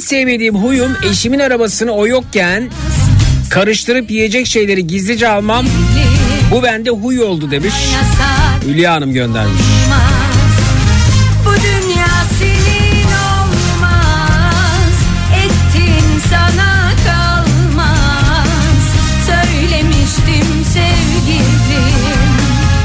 sevmediğim 0.04 0.54
huyum 0.54 0.96
eşimin 1.10 1.38
arabasını 1.38 1.92
o 1.92 2.06
yokken 2.06 2.70
karıştırıp 3.50 4.10
yiyecek 4.10 4.46
şeyleri 4.46 4.86
gizlice 4.86 5.28
almam. 5.28 5.66
Bu 6.50 6.62
bende 6.62 6.90
huy 6.90 7.22
oldu 7.22 7.50
demiş. 7.50 7.74
Hülya 8.66 8.92
Hanım 8.92 9.12
göndermiş. 9.12 9.62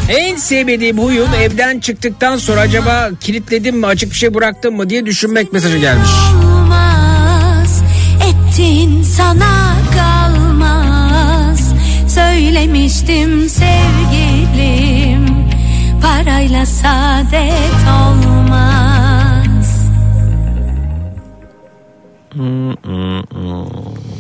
En 0.10 0.36
sevmediğim 0.36 0.98
huyum 0.98 1.30
evden 1.42 1.80
çıktıktan 1.80 2.38
sonra 2.38 2.60
acaba 2.60 3.10
kilitledim 3.22 3.78
mi 3.78 3.86
açık 3.86 4.12
bir 4.12 4.16
şey 4.16 4.34
bıraktım 4.34 4.76
mı 4.76 4.90
diye 4.90 5.06
düşünmek 5.06 5.54
mesajı 5.54 5.78
gelmiş. 5.78 6.10
olmaz 6.10 6.69
Ettin 8.60 9.04
sana 9.04 9.76
kalmaz. 9.96 11.74
Söylemiştim 12.08 13.50
sevgilim 13.50 15.26
Parayla 16.02 16.66
saadet 16.66 17.74
olmaz. 18.04 19.90
Beni 22.36 24.19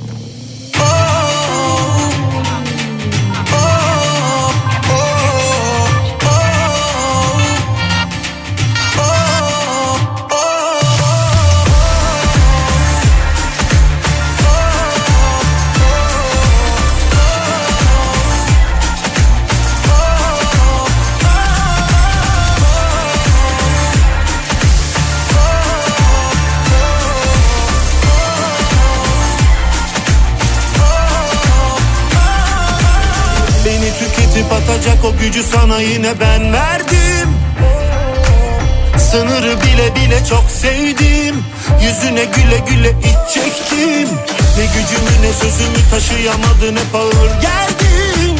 taşıyamadın 45.99 46.75
hep 46.75 46.95
ağır 46.95 47.41
geldin 47.41 48.37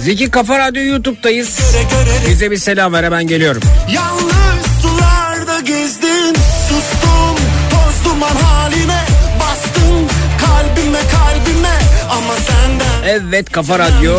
Zeki 0.00 0.30
Kafa 0.30 0.58
Radyo 0.58 0.82
YouTube'dayız. 0.82 1.58
Göre 1.72 1.82
göre 1.82 2.28
Bize 2.28 2.50
bir 2.50 2.56
selam 2.56 2.92
ver 2.92 3.04
hemen 3.04 3.26
geliyorum. 3.26 3.62
Yalnız 3.92 4.66
sularda 4.82 5.60
gezdin 5.60 6.34
Sustum 6.68 7.36
toz 7.70 8.04
duman 8.04 8.28
haline 8.28 9.04
Bastın 9.40 10.06
kalbime 10.40 10.98
kalbime 10.98 11.78
Ama 12.10 12.34
senden 12.34 13.08
Evet 13.08 13.52
Kafa 13.52 13.78
Radyo 13.78 14.18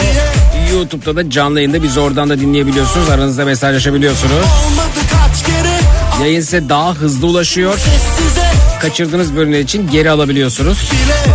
YouTube'da 0.74 1.16
da 1.16 1.30
canlı 1.30 1.60
yayında 1.60 1.84
bizi 1.84 2.00
oradan 2.00 2.30
da 2.30 2.40
dinleyebiliyorsunuz. 2.40 3.10
Aranızda 3.10 3.46
mesajlaşabiliyorsunuz. 3.46 4.46
Yayın 6.22 6.42
size 6.42 6.70
daha 6.70 6.94
hızlı 6.94 7.28
ulaşıyor. 7.28 7.80
Kaçırdığınız 8.82 9.36
bölümler 9.36 9.60
için 9.60 9.90
geri 9.92 10.12
alabiliyorsunuz. 10.12 10.78
bile 10.92 11.35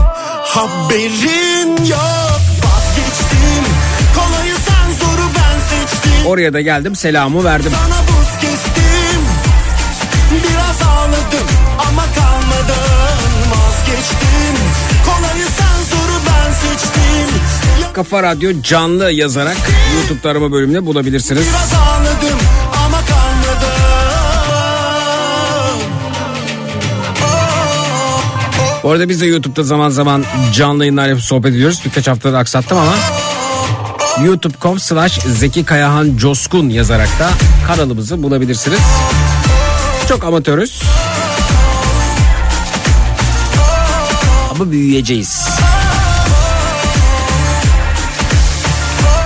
haberin 0.54 1.84
yok. 1.86 2.40
Vazgeçtim. 2.64 3.64
Kolayı 4.14 4.54
sen 4.66 5.06
zoru 5.06 5.26
ben 5.36 5.58
seçtim. 5.70 6.26
Oraya 6.26 6.52
da 6.52 6.60
geldim 6.60 6.96
selamı 6.96 7.44
verdim. 7.44 7.72
Sana 7.82 8.00
buz 8.02 8.40
kestim. 8.40 9.20
Biraz 10.32 10.82
ağladım 10.82 11.46
ama 11.78 12.02
kalmadım. 12.02 13.30
Vazgeçtim. 13.50 14.56
Kolayı 15.06 15.46
sen 15.58 15.96
zoru 15.96 16.18
ben 16.26 16.52
seçtim. 16.52 17.40
Kafa 17.92 18.22
Radyo 18.22 18.62
canlı 18.62 19.12
yazarak 19.12 19.56
YouTube'da 19.96 20.30
arama 20.30 20.52
bölümünde 20.52 20.86
bulabilirsiniz. 20.86 21.42
Biraz 21.48 21.72
Bu 28.82 28.90
arada 28.90 29.08
biz 29.08 29.20
de 29.20 29.26
YouTube'da 29.26 29.62
zaman 29.62 29.88
zaman 29.88 30.24
canlı 30.54 30.84
yayınlar 30.84 31.08
yapıp 31.08 31.24
sohbet 31.24 31.52
ediyoruz. 31.54 31.82
Birkaç 31.84 32.08
haftada 32.08 32.38
aksattım 32.38 32.78
ama 32.78 32.92
youtube.com 34.24 34.80
slash 34.80 35.20
Zeki 35.20 35.64
Kayahan 35.64 36.16
Coskun 36.16 36.68
yazarak 36.68 37.08
da 37.18 37.30
kanalımızı 37.66 38.22
bulabilirsiniz. 38.22 38.80
Çok 40.08 40.24
amatörüz. 40.24 40.82
Ama 44.50 44.70
büyüyeceğiz. 44.70 45.48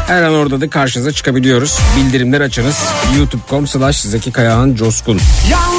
Her 0.06 0.22
an 0.22 0.34
orada 0.34 0.60
da 0.60 0.70
karşınıza 0.70 1.12
çıkabiliyoruz. 1.12 1.78
Bildirimler 1.96 2.40
açınız. 2.40 2.76
youtube.com 3.18 3.66
slash 3.66 4.00
Zeki 4.00 4.32
Kayahan 4.32 4.74
Coskun. 4.74 5.20
Yanlış 5.50 5.73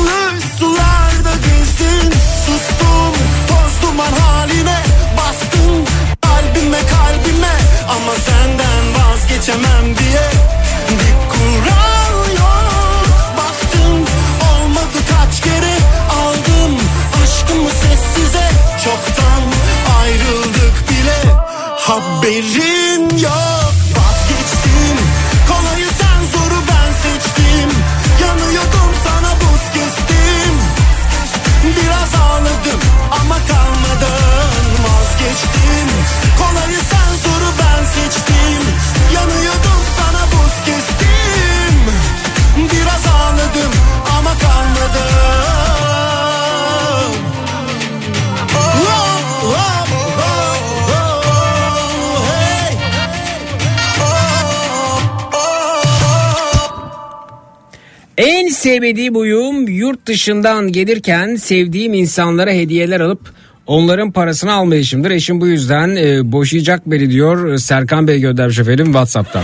Sevmediğim 58.75 59.15
uyum 59.15 59.67
yurt 59.67 60.05
dışından 60.05 60.71
gelirken 60.71 61.35
sevdiğim 61.35 61.93
insanlara 61.93 62.51
hediyeler 62.51 62.99
alıp 62.99 63.19
onların 63.67 64.11
parasını 64.11 64.53
almayışımdır. 64.53 65.11
Eşim 65.11 65.41
bu 65.41 65.47
yüzden 65.47 65.95
e, 65.95 66.31
boşayacak 66.31 66.81
beni 66.85 67.09
diyor 67.09 67.57
Serkan 67.57 68.07
Bey 68.07 68.19
göndermiş 68.19 68.59
efendim 68.59 68.85
Whatsapp'tan. 68.85 69.43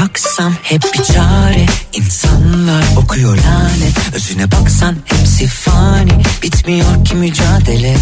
Baksam 0.00 0.54
hep 0.62 0.82
bir 0.82 1.02
çare 1.04 1.66
İnsanlar 1.92 2.84
okuyor 2.96 3.36
lanet 3.36 4.14
Özüne 4.14 4.52
baksan 4.52 4.96
Bitmiyor 6.62 7.04
ki 7.04 7.14
mücadele. 7.14 7.96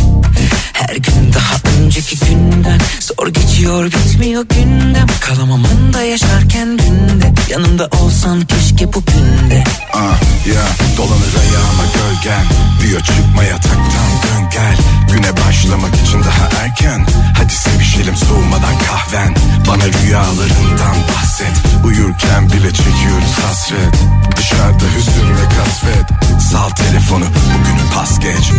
Her 0.72 0.96
gün 0.96 1.32
daha 1.32 1.80
önceki 1.80 2.18
günden 2.18 2.80
Zor 3.00 3.28
geçiyor 3.28 3.84
bitmiyor 3.86 4.44
gündem 4.48 5.06
Kalamam 5.20 5.62
anda 5.64 6.02
yaşarken 6.02 6.68
günde. 6.76 7.32
Yanımda 7.50 7.88
olsan 8.02 8.40
keşke 8.40 8.92
bugün 8.92 9.50
de 9.50 9.64
Ah 9.94 10.20
ya 10.46 10.62
dolanır 10.96 11.34
ayağıma 11.40 11.84
gölgen. 11.94 12.46
Diyor 12.82 13.00
çıkma 13.00 13.44
yataktan 13.44 14.10
dön 14.22 14.50
gel 14.52 14.76
Güne 15.12 15.36
başlamak 15.46 15.94
için 15.94 16.18
daha 16.20 16.62
erken 16.64 17.06
Hadi 17.38 17.52
sevişelim 17.52 18.16
soğumadan 18.16 18.74
kahven 18.88 19.34
Bana 19.68 19.84
rüyalarından 19.84 20.96
bahset 21.08 21.52
Uyurken 21.86 22.46
bile 22.46 22.70
çekiyoruz 22.72 23.34
hasret 23.42 23.94
Dışarıda 24.36 24.84
hüzün 24.96 25.30
ve 25.30 25.44
kasvet 25.58 26.20
Sal 26.40 26.70
telefonu 26.70 27.24
bugünü 27.24 27.94
pas 27.94 28.20
geç. 28.20 28.52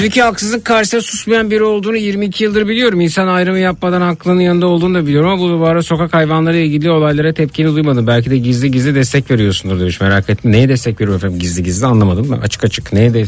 Zeki 0.00 0.22
haksızlık 0.22 0.64
karşısında 0.64 1.02
susmayan 1.02 1.50
biri 1.50 1.62
olduğunu 1.62 1.96
22 1.96 2.44
yıldır 2.44 2.68
biliyorum. 2.68 3.00
İnsan 3.00 3.28
ayrımı 3.28 3.58
yapmadan 3.58 4.00
haklının 4.00 4.40
yanında 4.40 4.66
olduğunu 4.66 4.94
da 4.94 5.06
biliyorum 5.06 5.30
ama 5.30 5.60
bu 5.60 5.66
ara 5.66 5.82
sokak 5.82 6.14
hayvanları 6.14 6.56
ile 6.56 6.66
ilgili 6.66 6.90
olaylara 6.90 7.32
tepkini 7.32 7.74
duymadım. 7.74 8.06
Belki 8.06 8.30
de 8.30 8.38
gizli 8.38 8.70
gizli 8.70 8.94
destek 8.94 9.30
veriyorsundur 9.30 9.80
demiş 9.80 10.00
merak 10.00 10.30
etme. 10.30 10.52
Neye 10.52 10.68
destek 10.68 11.00
veriyorum 11.00 11.16
efendim 11.18 11.38
gizli 11.38 11.62
gizli 11.62 11.86
anlamadım. 11.86 12.28
Ben 12.30 12.36
açık 12.40 12.64
açık 12.64 12.92
neye 12.92 13.14
de- 13.14 13.24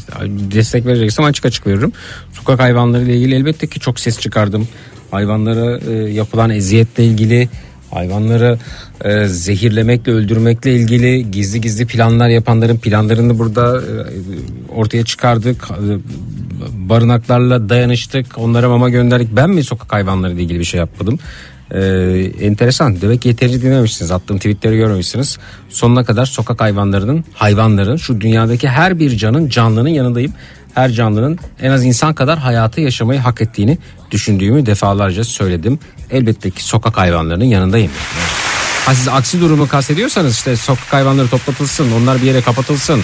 destek 0.55 0.87
vereceksem 0.87 1.25
açık 1.25 1.45
açık 1.47 1.67
veririm. 1.67 1.93
Sokak 2.33 2.61
hayvanları 2.61 3.05
ile 3.05 3.17
ilgili 3.17 3.35
elbette 3.35 3.67
ki 3.67 3.81
çok 3.81 4.01
ses 4.01 4.19
çıkardım. 4.19 4.69
Hayvanlara 5.11 5.79
e, 5.79 5.93
yapılan 5.93 6.51
eziyetle 6.51 7.05
ilgili 7.05 7.49
hayvanları 7.91 8.59
e, 9.05 9.27
zehirlemekle 9.27 10.13
öldürmekle 10.13 10.75
ilgili 10.75 11.31
gizli 11.31 11.61
gizli 11.61 11.87
planlar 11.87 12.29
yapanların 12.29 12.77
planlarını 12.77 13.39
burada 13.39 13.81
e, 13.81 13.93
ortaya 14.75 15.05
çıkardık. 15.05 15.69
E, 15.71 15.99
barınaklarla 16.89 17.69
dayanıştık. 17.69 18.39
Onlara 18.39 18.69
mama 18.69 18.89
gönderdik. 18.89 19.29
Ben 19.37 19.51
mi 19.51 19.65
sokak 19.65 19.93
hayvanları 19.93 20.33
ile 20.33 20.43
ilgili 20.43 20.59
bir 20.59 20.65
şey 20.65 20.81
yapmadım? 20.81 21.19
Ee, 21.75 22.33
enteresan. 22.41 23.01
Demek 23.01 23.23
ki 23.23 23.29
yeterince 23.29 23.63
dinlememişsiniz. 23.63 24.11
Attığım 24.11 24.37
tweetleri 24.37 24.77
görmemişsiniz. 24.77 25.39
Sonuna 25.69 26.05
kadar 26.05 26.27
sokak 26.27 26.61
hayvanlarının, 26.61 27.25
hayvanların, 27.35 27.97
şu 27.97 28.21
dünyadaki 28.21 28.69
her 28.69 28.99
bir 28.99 29.17
canın, 29.17 29.49
canlının 29.49 29.89
yanındayım. 29.89 30.33
Her 30.75 30.91
canlının 30.91 31.39
en 31.63 31.71
az 31.71 31.85
insan 31.85 32.15
kadar 32.15 32.39
hayatı 32.39 32.81
yaşamayı 32.81 33.21
hak 33.21 33.41
ettiğini 33.41 33.79
düşündüğümü 34.11 34.67
defalarca 34.67 35.25
söyledim. 35.25 35.79
Elbette 36.11 36.51
ki 36.51 36.65
sokak 36.65 36.97
hayvanlarının 36.97 37.45
yanındayım. 37.45 37.91
Ha 38.87 38.95
siz 38.95 39.09
aksi 39.09 39.41
durumu 39.41 39.69
kastediyorsanız 39.69 40.35
işte 40.35 40.57
sokak 40.57 40.93
hayvanları 40.93 41.29
toplatılsın, 41.29 41.93
onlar 41.93 42.23
bir 42.23 42.27
yere 42.27 42.41
kapatılsın. 42.43 43.03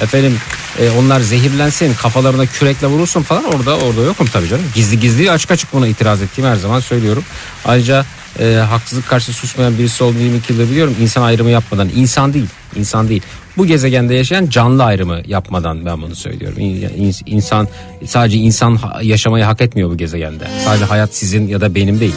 Efendim 0.00 0.38
e, 0.78 0.90
onlar 0.90 1.20
zehirlensin, 1.20 1.94
kafalarına 1.94 2.46
kürekle 2.46 2.86
vurulsun 2.86 3.22
falan 3.22 3.44
orada 3.44 3.76
orada 3.76 4.00
yokum 4.00 4.26
tabii 4.26 4.48
canım. 4.48 4.64
Gizli 4.74 5.00
gizli 5.00 5.30
açık 5.30 5.50
açık 5.50 5.72
buna 5.72 5.86
itiraz 5.86 6.22
ettiğimi 6.22 6.48
her 6.48 6.56
zaman 6.56 6.80
söylüyorum. 6.80 7.24
Ayrıca 7.64 8.04
e, 8.40 8.54
haksızlık 8.54 9.08
karşı 9.08 9.32
susmayan 9.32 9.78
birisi 9.78 10.04
olduğunu 10.04 10.22
22 10.22 10.52
yıldır 10.52 10.70
biliyorum. 10.70 10.96
İnsan 11.00 11.22
ayrımı 11.22 11.50
yapmadan, 11.50 11.88
insan 11.96 12.34
değil, 12.34 12.46
insan 12.76 13.08
değil. 13.08 13.22
Bu 13.56 13.66
gezegende 13.66 14.14
yaşayan 14.14 14.46
canlı 14.48 14.84
ayrımı 14.84 15.20
yapmadan 15.26 15.86
ben 15.86 16.02
bunu 16.02 16.16
söylüyorum. 16.16 16.58
İn- 16.58 17.14
İnsan 17.26 17.68
sadece 18.06 18.38
insan 18.38 18.78
yaşamayı 19.02 19.44
hak 19.44 19.60
etmiyor 19.60 19.90
bu 19.90 19.96
gezegende. 19.96 20.48
Sadece 20.64 20.84
hayat 20.84 21.14
sizin 21.14 21.48
ya 21.48 21.60
da 21.60 21.74
benim 21.74 22.00
değil. 22.00 22.14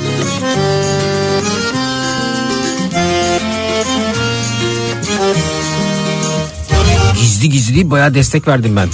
Gizli 7.22 7.50
gizli 7.50 7.92
bayağı 7.92 8.14
destek 8.14 8.48
verdim 8.48 8.76
ben. 8.76 8.90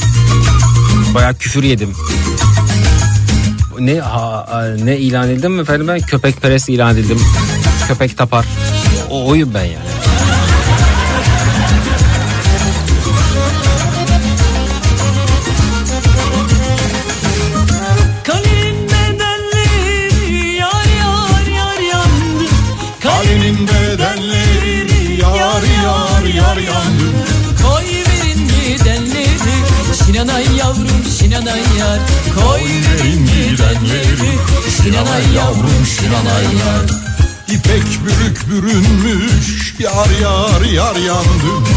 Bayağı 1.15 1.35
küfür 1.35 1.63
yedim. 1.63 1.93
Ne 3.79 3.99
ha, 3.99 4.45
ha- 4.49 4.75
ne 4.83 4.97
ilan 4.97 5.29
edildim 5.29 5.59
efendim 5.59 5.87
ben 5.87 5.99
köpek 5.99 6.41
perest 6.41 6.69
ilan 6.69 6.93
edildim. 6.93 7.19
Köpek 7.87 8.17
tapar. 8.17 8.45
O 9.09 9.27
oyum 9.27 9.53
ben 9.53 9.63
yani. 9.63 9.87
Bedenleri 23.67 25.21
yar 25.21 25.63
yar 25.83 26.23
yar 26.35 26.57
yar 26.57 26.76
Şinanay 30.17 30.45
yavrum 30.57 31.03
Şinanay 31.19 31.59
yar. 31.79 31.99
Koy 32.35 32.61
verin 32.61 33.25
gidenleri. 33.25 34.31
Şinanay 34.77 35.33
yavrum 35.35 35.85
şinanay 35.85 36.43
yar. 36.43 36.85
İpek 37.47 38.05
bürük 38.05 38.49
bürünmüş 38.49 39.75
Yar 39.79 40.09
yar 40.21 40.61
yar 40.61 40.95
yandım. 40.95 41.67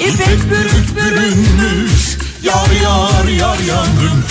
İpek 0.00 0.50
bürük 0.50 0.96
bürünmüş 0.96 2.18
Yar 2.42 2.70
yar 2.82 3.28
yar 3.28 3.58
yandım 3.58 4.24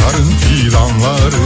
Niksarın 0.00 0.30
fidanları 0.36 1.36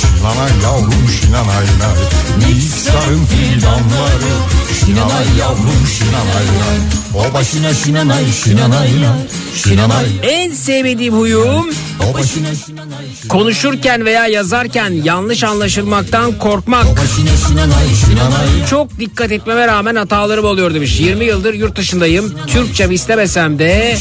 Şinanay 0.00 0.50
yavrum 0.62 1.08
şinanay 1.20 1.66
nay 1.80 1.98
Niksarın 2.38 3.24
fidanları 3.24 4.32
Şinanay 4.80 5.26
yavrum 5.38 5.86
şinanay 5.98 6.46
nay 6.46 6.78
O 7.14 7.34
başına 7.34 7.74
şinanay 7.74 8.32
şinanay 8.44 9.00
nay 9.00 9.18
Şinanay 9.54 10.06
En 10.22 10.52
sevmediğim 10.52 11.14
huyum 11.14 11.70
O 12.00 12.14
başına 12.14 12.54
şinanay 12.66 13.10
konuşurken 13.28 14.04
veya 14.04 14.26
yazarken 14.26 14.90
yanlış 14.90 15.44
anlaşılmaktan 15.44 16.38
korkmak. 16.38 16.86
Çok 18.70 18.98
dikkat 18.98 19.32
etmeme 19.32 19.66
rağmen 19.66 19.96
hatalarım 19.96 20.44
oluyor 20.44 20.74
demiş. 20.74 21.00
20 21.00 21.24
yıldır 21.24 21.54
yurt 21.54 21.76
dışındayım. 21.76 22.34
Türkçe 22.46 22.88
istemesem 22.90 23.58
de 23.58 23.96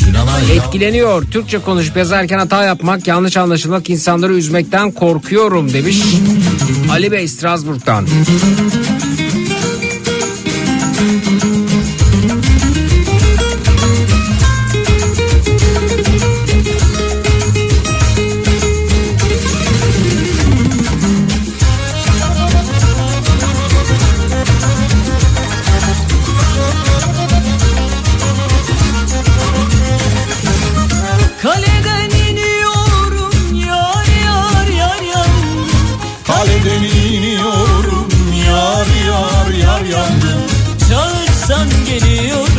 etkileniyor. 0.54 1.24
Türkçe 1.32 1.60
konuşup 1.60 1.98
yazarken 1.98 2.40
hata 2.40 2.64
yapmak, 2.64 3.08
yanlış 3.08 3.38
anlaşılmak, 3.38 3.90
insanları 4.00 4.34
üzmekten 4.34 4.92
korkuyorum 4.92 5.74
demiş. 5.74 6.04
Ali 6.92 7.12
Bey 7.12 7.28
Strasbourg'dan. 7.28 8.08
Yar 39.90 39.98
yar 39.98 40.10
yandım 40.10 40.50
Çağırsan 40.90 41.70
geliyorum. 41.86 42.54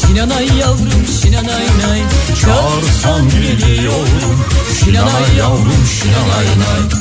Şinanay 0.00 0.46
yavrum 0.58 1.06
şinanay 1.22 1.64
nay. 1.64 2.02
Çağırsan 2.40 3.30
geliyorum. 3.30 4.44
Şinanay 4.84 5.36
yavrum 5.38 5.84
şinanay 6.00 6.46
nay. 6.46 7.00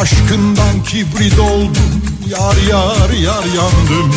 Aşkından 0.00 0.84
kibrit 0.88 1.38
oldum. 1.38 2.02
Yar 2.28 2.56
yar 2.70 3.10
yar 3.10 3.44
yandım 3.44 4.14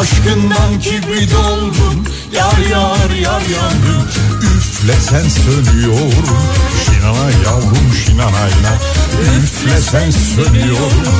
Aşkından 0.00 0.80
kibrit 0.80 1.34
oldum 1.34 2.04
Yar 2.32 2.58
yar 2.70 3.10
yar 3.10 3.40
yandım 3.40 4.08
Üflesen 4.56 5.28
sönüyorum 5.28 6.24
Şinanay 6.84 7.32
yavrum 7.44 7.92
şinanay 8.04 8.50
nay 8.62 8.78
Üflesen 9.38 10.10
sönüyorum 10.10 11.14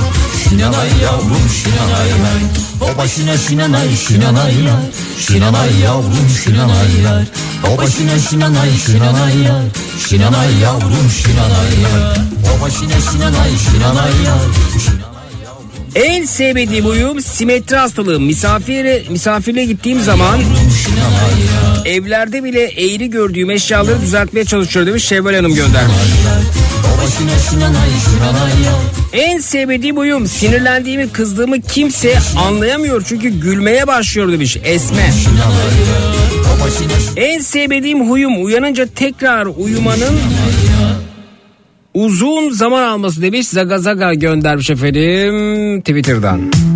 Şinanay 0.44 0.88
yavrum 1.02 1.48
şinanay 1.62 2.10
nay 2.10 2.42
O 2.80 2.98
başına 2.98 3.38
şinanay 3.38 3.96
şinanay 3.96 4.64
nay 4.64 4.90
Şinanay 5.18 5.80
yavrum 5.80 6.28
şinanay 6.44 7.00
yar 7.04 7.24
O 7.72 7.78
başına 7.78 8.18
şinanay 8.18 8.70
şinanay 8.86 9.38
yar 9.42 9.62
Şinanay 10.08 10.58
yavrum 10.62 11.10
şinanay 11.10 11.80
yar 11.82 12.16
O 12.56 12.62
başına 12.62 13.00
şinanay 13.12 13.50
şinanay 13.70 14.22
yar 14.26 15.03
En 15.94 16.24
sevmediğim 16.24 16.84
huyum 16.84 17.20
simetri 17.20 17.76
hastalığı. 17.76 18.20
Misafire, 18.20 19.02
misafirliğe 19.10 19.66
gittiğim 19.66 20.00
zaman 20.00 20.40
evlerde 21.84 22.44
bile 22.44 22.62
eğri 22.62 23.10
gördüğüm 23.10 23.50
eşyaları 23.50 24.00
düzeltmeye 24.00 24.44
çalışıyor 24.44 24.86
demiş 24.86 25.04
Şevval 25.04 25.34
Hanım 25.34 25.54
göndermiş. 25.54 25.94
En 29.12 29.38
sevmediğim 29.38 29.96
huyum 29.96 30.26
sinirlendiğimi 30.26 31.08
kızdığımı 31.08 31.60
kimse 31.60 32.18
anlayamıyor 32.36 33.04
çünkü 33.08 33.28
gülmeye 33.28 33.86
başlıyor 33.86 34.32
demiş 34.32 34.56
Esme. 34.64 35.10
En 37.16 37.40
sevmediğim 37.40 38.10
huyum 38.10 38.44
uyanınca 38.44 38.86
tekrar 38.96 39.46
uyumanın 39.46 40.20
uzun 41.94 42.50
zaman 42.50 42.82
alması 42.82 43.22
demiş 43.22 43.48
Zaga 43.48 43.78
göndermiş 44.14 44.70
efendim 44.70 45.80
Twitter'dan. 45.80 46.73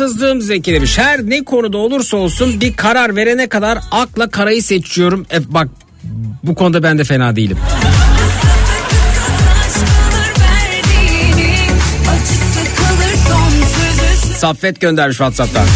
Kararsızlığım 0.00 0.40
Zeki 0.40 0.74
demiş. 0.74 0.98
Her 0.98 1.20
ne 1.22 1.44
konuda 1.44 1.78
olursa 1.78 2.16
olsun 2.16 2.60
bir 2.60 2.72
karar 2.72 3.16
verene 3.16 3.48
kadar 3.48 3.78
akla 3.90 4.30
karayı 4.30 4.62
seçiyorum. 4.62 5.26
E, 5.32 5.54
bak 5.54 5.68
bu 6.42 6.54
konuda 6.54 6.82
ben 6.82 6.98
de 6.98 7.04
fena 7.04 7.36
değilim. 7.36 7.56
Saffet 14.38 14.80
göndermiş 14.80 15.16
Whatsapp'tan. 15.16 15.66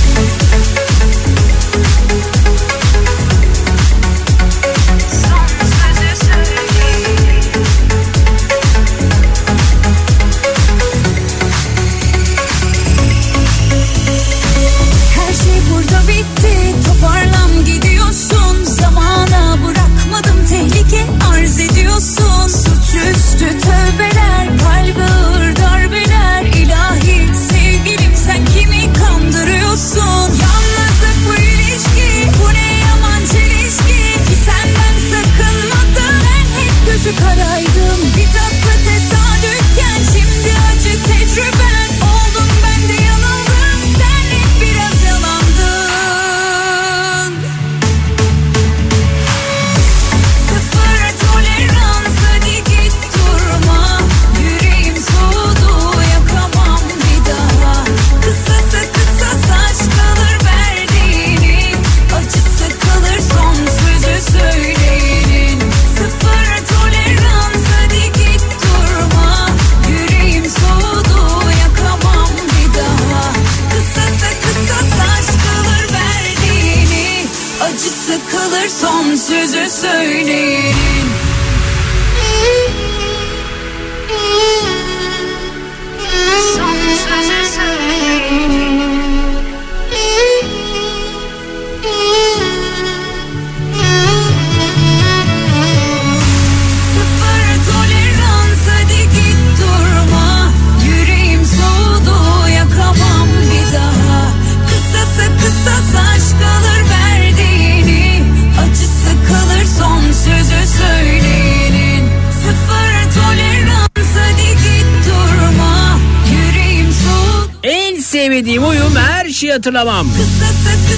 hatırlamam. 119.54 120.06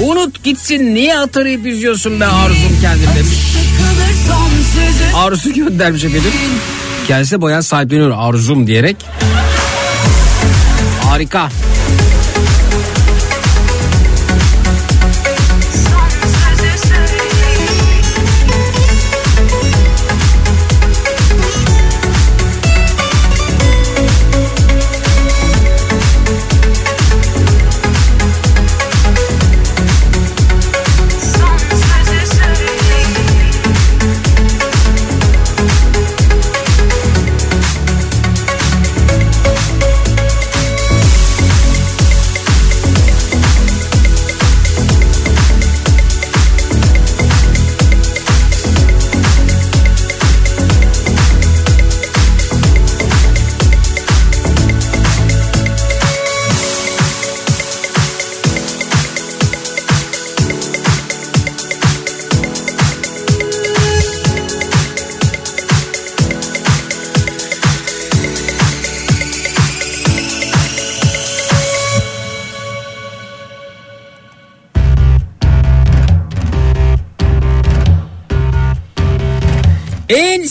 Unut 0.02 0.44
gitsin 0.44 0.94
niye 0.94 1.14
hatırlayıp 1.14 1.66
üzüyorsun 1.66 2.20
be 2.20 2.26
Arzum 2.26 2.80
kendini 2.82 3.14
demiş. 3.14 3.56
Arzu 5.14 5.52
göndermiş 5.52 6.04
efendim. 6.04 6.32
Kendisi 7.08 7.32
de 7.32 7.42
bayağı 7.42 7.62
sahipleniyor 7.62 8.12
Arzum 8.16 8.66
diyerek. 8.66 8.96
Harika. 11.02 11.48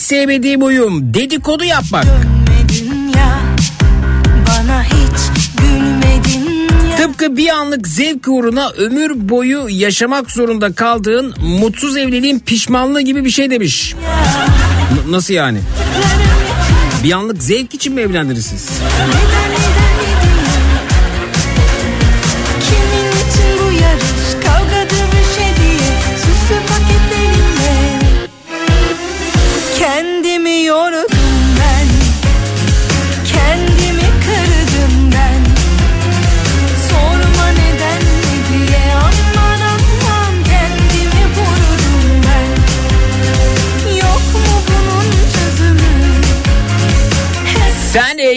sevmediğim 0.06 0.62
uyum 0.62 1.14
dedikodu 1.14 1.64
yapmak. 1.64 2.04
Ya, 3.16 3.38
Tıpkı 6.96 7.36
bir 7.36 7.48
anlık 7.48 7.88
zevk 7.88 8.28
uğruna 8.28 8.70
ömür 8.70 9.28
boyu 9.28 9.66
yaşamak 9.68 10.30
zorunda 10.30 10.72
kaldığın 10.72 11.34
mutsuz 11.42 11.96
evliliğin 11.96 12.38
pişmanlığı 12.38 13.00
gibi 13.00 13.24
bir 13.24 13.30
şey 13.30 13.50
demiş. 13.50 13.94
N- 15.06 15.12
nasıl 15.12 15.34
yani? 15.34 15.58
Bir 17.04 17.12
anlık 17.12 17.42
zevk 17.42 17.74
için 17.74 17.94
mi 17.94 18.00
evlendiniz 18.00 18.46
siz? 18.46 18.68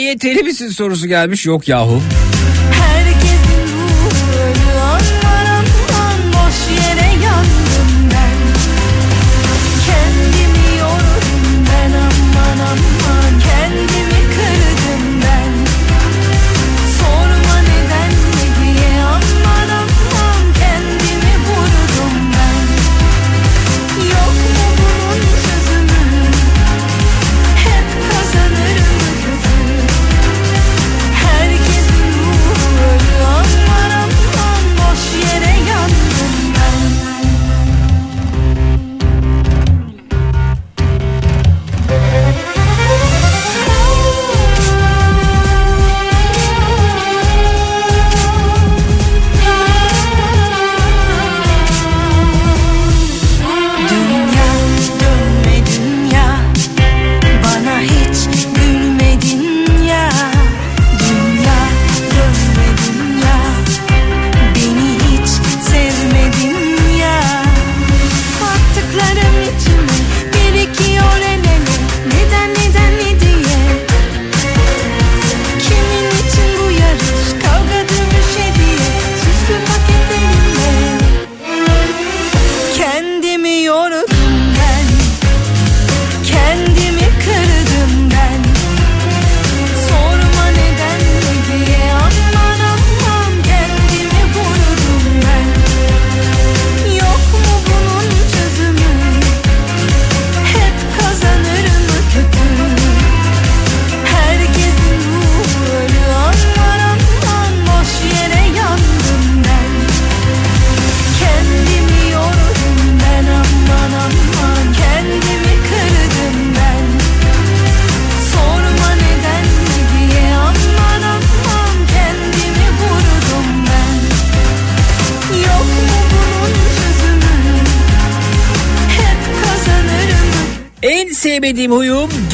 EYT'li 0.10 0.44
misin 0.44 0.70
sorusu 0.70 1.08
gelmiş. 1.08 1.46
Yok 1.46 1.68
yahu. 1.68 2.02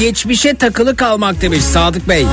geçmişe 0.06 0.54
takılı 0.54 0.96
kalmak 0.96 1.40
demiş 1.40 1.62
Sadık 1.62 2.08
Bey. 2.08 2.26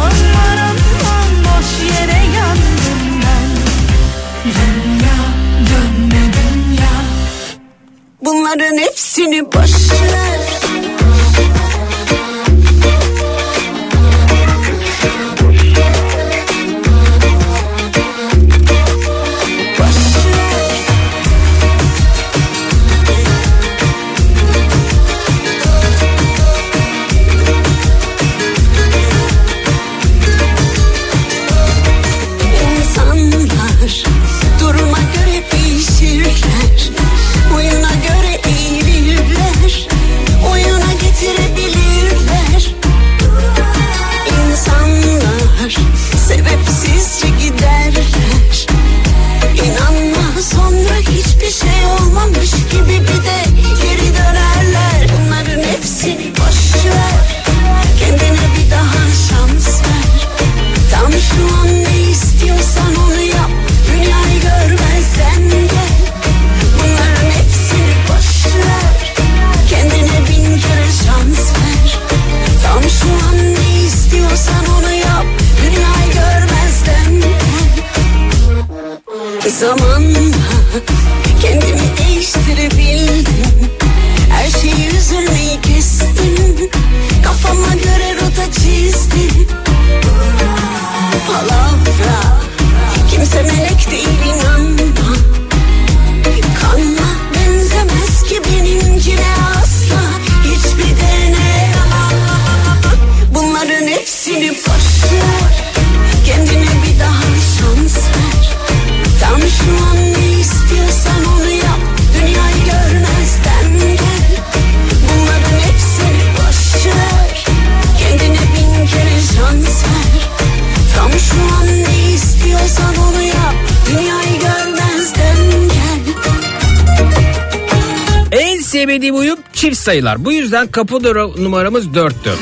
Sayılar. 129.94 130.26
Bu 130.26 130.32
yüzden 130.32 130.68
kapı 130.68 131.04
numaramız 131.44 131.86
4'tü. 131.88 132.34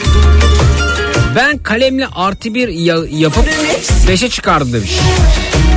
Ben 1.36 1.58
kalemle 1.58 2.08
artı 2.16 2.54
bir 2.54 2.68
ya- 2.68 3.06
yapıp 3.12 3.46
5'e 4.08 4.30
çıkardım 4.30 4.74
demiş. 4.74 4.92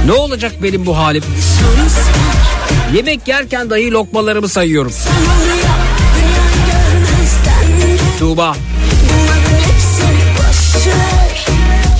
Ne 0.06 0.12
olacak 0.12 0.52
benim 0.62 0.86
bu 0.86 0.96
halim? 0.96 1.22
Yemek 2.94 3.28
yerken 3.28 3.70
dahi 3.70 3.90
lokmalarımı 3.90 4.48
sayıyorum. 4.48 4.92
Tuğba. 8.18 8.56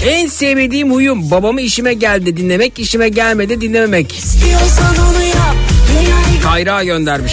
En 0.07 0.27
sevmediğim 0.27 0.93
huyum 0.93 1.31
babamı 1.31 1.61
işime 1.61 1.95
geldi 1.95 2.37
dinlemek, 2.37 2.79
işime 2.79 3.09
gelmedi 3.09 3.61
dinlememek. 3.61 4.23
Kayra 6.43 6.85
göndermiş. 6.85 7.33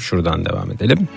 Efendim 0.00 0.24
şuradan 0.24 0.44
devam 0.44 0.70
edelim. 0.70 1.08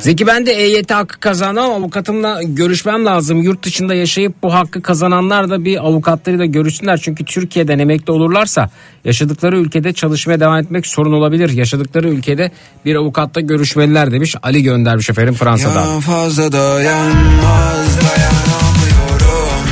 Zeki 0.00 0.26
ben 0.26 0.46
de 0.46 0.52
EYT 0.52 0.90
hakkı 0.90 1.20
kazanan 1.20 1.70
avukatımla 1.70 2.42
görüşmem 2.42 3.04
lazım. 3.04 3.42
Yurt 3.42 3.62
dışında 3.62 3.94
yaşayıp 3.94 4.42
bu 4.42 4.54
hakkı 4.54 4.82
kazananlar 4.82 5.50
da 5.50 5.64
bir 5.64 5.86
avukatlarıyla 5.86 6.44
görüşsünler. 6.44 7.00
Çünkü 7.02 7.24
Türkiye'den 7.24 7.78
emekli 7.78 8.12
olurlarsa 8.12 8.70
yaşadıkları 9.04 9.58
ülkede 9.58 9.92
çalışmaya 9.92 10.40
devam 10.40 10.56
etmek 10.56 10.86
sorun 10.86 11.12
olabilir. 11.12 11.50
Yaşadıkları 11.50 12.08
ülkede 12.08 12.50
bir 12.84 12.94
avukatla 12.94 13.40
görüşmeliler 13.40 14.12
demiş. 14.12 14.36
Ali 14.42 14.62
göndermiş 14.62 15.10
efendim 15.10 15.34
Fransa'dan. 15.34 15.94
Ya 15.94 16.00
fazla 16.00 16.52
dayanmaz 16.52 17.98
dayanamıyorum 18.00 19.64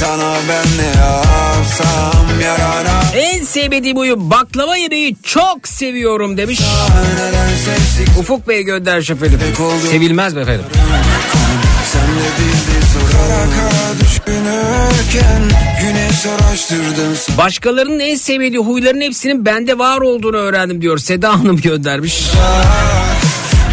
Sana 0.00 0.34
ben 0.48 0.78
ne 0.78 1.00
yarana 1.00 1.39
En 3.14 3.44
sevmediğim 3.44 3.98
uyum 3.98 4.30
baklava 4.30 4.76
yemeği 4.76 5.16
çok 5.22 5.68
seviyorum 5.68 6.36
demiş. 6.36 6.60
Ufuk 8.18 8.48
Bey 8.48 8.62
göndermiş 8.62 9.10
efendim. 9.10 9.40
Sevilmez 9.90 10.34
mi 10.34 10.40
efendim? 10.40 10.64
sen 11.92 12.02
de 12.02 12.28
bildin 12.38 12.86
soru 12.92 13.10
Kara 13.12 13.44
kara 13.44 14.00
düşünürken 14.00 15.42
güneş 15.80 16.26
araştırdın 16.26 17.16
Başkalarının 17.38 18.00
en 18.00 18.16
sevmediği 18.16 18.60
huyların 18.62 19.00
hepsinin 19.00 19.46
bende 19.46 19.78
var 19.78 20.00
olduğunu 20.00 20.36
öğrendim 20.36 20.82
diyor. 20.82 20.98
Seda 20.98 21.38
Hanım 21.38 21.56
göndermiş. 21.56 22.24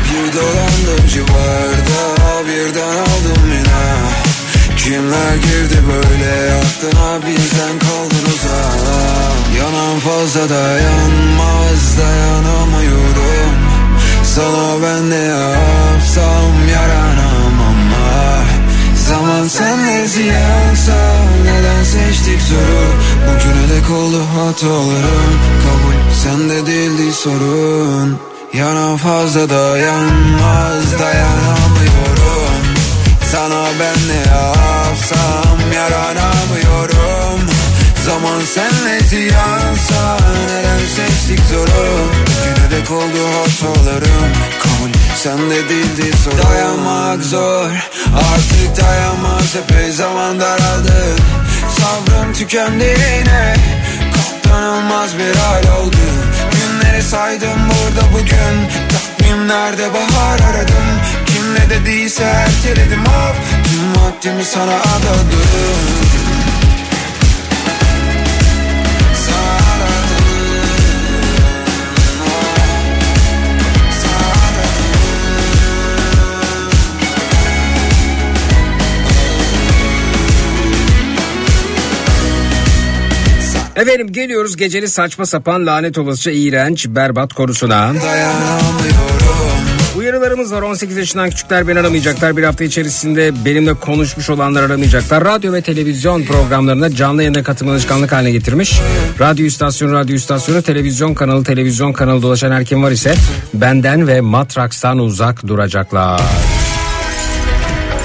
Bir 0.03 0.34
dolandım 0.34 1.08
civarda 1.14 2.47
birden 2.47 2.97
aldım 2.97 3.43
yine 3.45 3.86
Kimler 4.88 5.35
girdi 5.35 5.79
böyle? 5.88 6.53
Aklına 6.53 7.27
bizden 7.27 7.79
kaldın 7.79 8.25
uzak. 8.33 8.77
Yanan 9.57 9.99
fazla 9.99 10.49
dayanmaz 10.49 11.97
dayanamıyorum. 11.99 13.55
Sana 14.23 14.83
ben 14.83 15.09
ne 15.09 15.15
yapsam 15.15 16.69
yaranam 16.73 17.61
ama. 17.69 18.43
Zaman 19.09 19.47
senle 19.47 20.07
ziyansa 20.07 21.15
neden 21.43 21.83
seçtik 21.83 22.41
zoru 22.41 22.88
Bugüne 23.21 23.75
dek 23.75 23.89
oldu 23.89 24.21
hatalarım. 24.35 25.33
Kabul 25.63 26.13
sende 26.23 26.65
değildi 26.65 27.13
sorun. 27.13 28.19
Yana 28.53 28.97
fazla 28.97 29.49
dayanmaz 29.49 30.99
dayanamıyorum 30.99 32.36
Sana 33.32 33.65
ben 33.80 34.07
ne 34.07 34.19
yapsam 34.36 35.71
yaranamıyorum. 35.75 37.39
Zaman 38.05 38.41
senle 38.41 38.99
ziyansa 38.99 40.17
neden 40.47 40.80
seçtik 40.95 41.39
zoru? 41.49 42.09
Bugüne 42.28 42.71
dek 42.71 42.91
oldu 42.91 43.19
hatalarım. 43.38 44.32
Kabul 44.59 44.93
sende 45.15 45.69
değildi 45.69 46.17
sorun 46.23 46.38
Dayanmak 46.38 47.23
zor 47.23 47.69
artık 48.15 48.84
dayanmaz. 48.84 49.55
Epey 49.55 49.91
zaman 49.91 50.39
daraldı. 50.39 51.15
Sabrım 51.78 52.34
tükendi 52.34 52.84
yine. 52.84 53.55
Katlanılmaz 54.15 55.17
bir 55.17 55.36
hal 55.36 55.80
oldu. 55.80 55.97
Günleri 56.51 57.03
saydım 57.03 57.59
burada 57.67 58.13
bugün. 58.13 58.69
Takvimlerde 58.89 59.93
bahar 59.93 60.39
aradım 60.39 60.88
ne 61.60 61.70
dediyse 61.70 62.24
erteledim 62.24 63.01
of 63.01 63.36
Tüm 63.64 64.03
vaktimi 64.03 64.43
sana 64.43 64.76
adadım. 64.76 66.08
Efendim 83.78 84.12
geliyoruz 84.12 84.58
geceli 84.58 84.88
saçma 84.88 85.26
sapan 85.26 85.66
lanet 85.66 85.97
olası 85.97 86.32
iğrenç 86.32 86.88
berbat 86.88 87.34
konusuna. 87.34 87.93
dayanamıyorum 88.01 89.57
Uyarılarımız 90.08 90.53
var 90.53 90.62
18 90.62 90.97
yaşından 90.97 91.30
küçükler 91.30 91.68
beni 91.68 91.80
aramayacaklar. 91.80 92.38
Bir 92.38 92.43
hafta 92.43 92.64
içerisinde 92.64 93.45
benimle 93.45 93.74
konuşmuş 93.74 94.30
olanlar 94.30 94.64
aramayacaklar. 94.64 95.26
Radyo 95.26 95.53
ve 95.53 95.62
televizyon 95.62 96.24
programlarında 96.24 96.95
canlı 96.95 97.24
yayına 97.24 97.43
katılma 97.43 97.72
alışkanlık 97.72 98.12
haline 98.12 98.32
getirmiş. 98.32 98.80
Radyo 99.20 99.45
istasyonu, 99.45 99.93
radyo 99.93 100.16
istasyonu, 100.16 100.62
televizyon 100.62 101.14
kanalı, 101.14 101.43
televizyon 101.43 101.93
kanalı 101.93 102.22
dolaşan 102.22 102.51
her 102.51 102.66
kim 102.66 102.84
var 102.84 102.91
ise 102.91 103.16
benden 103.53 104.08
ve 104.08 104.22
Matraks'tan 104.22 104.99
uzak 104.99 105.47
duracaklar. 105.47 106.22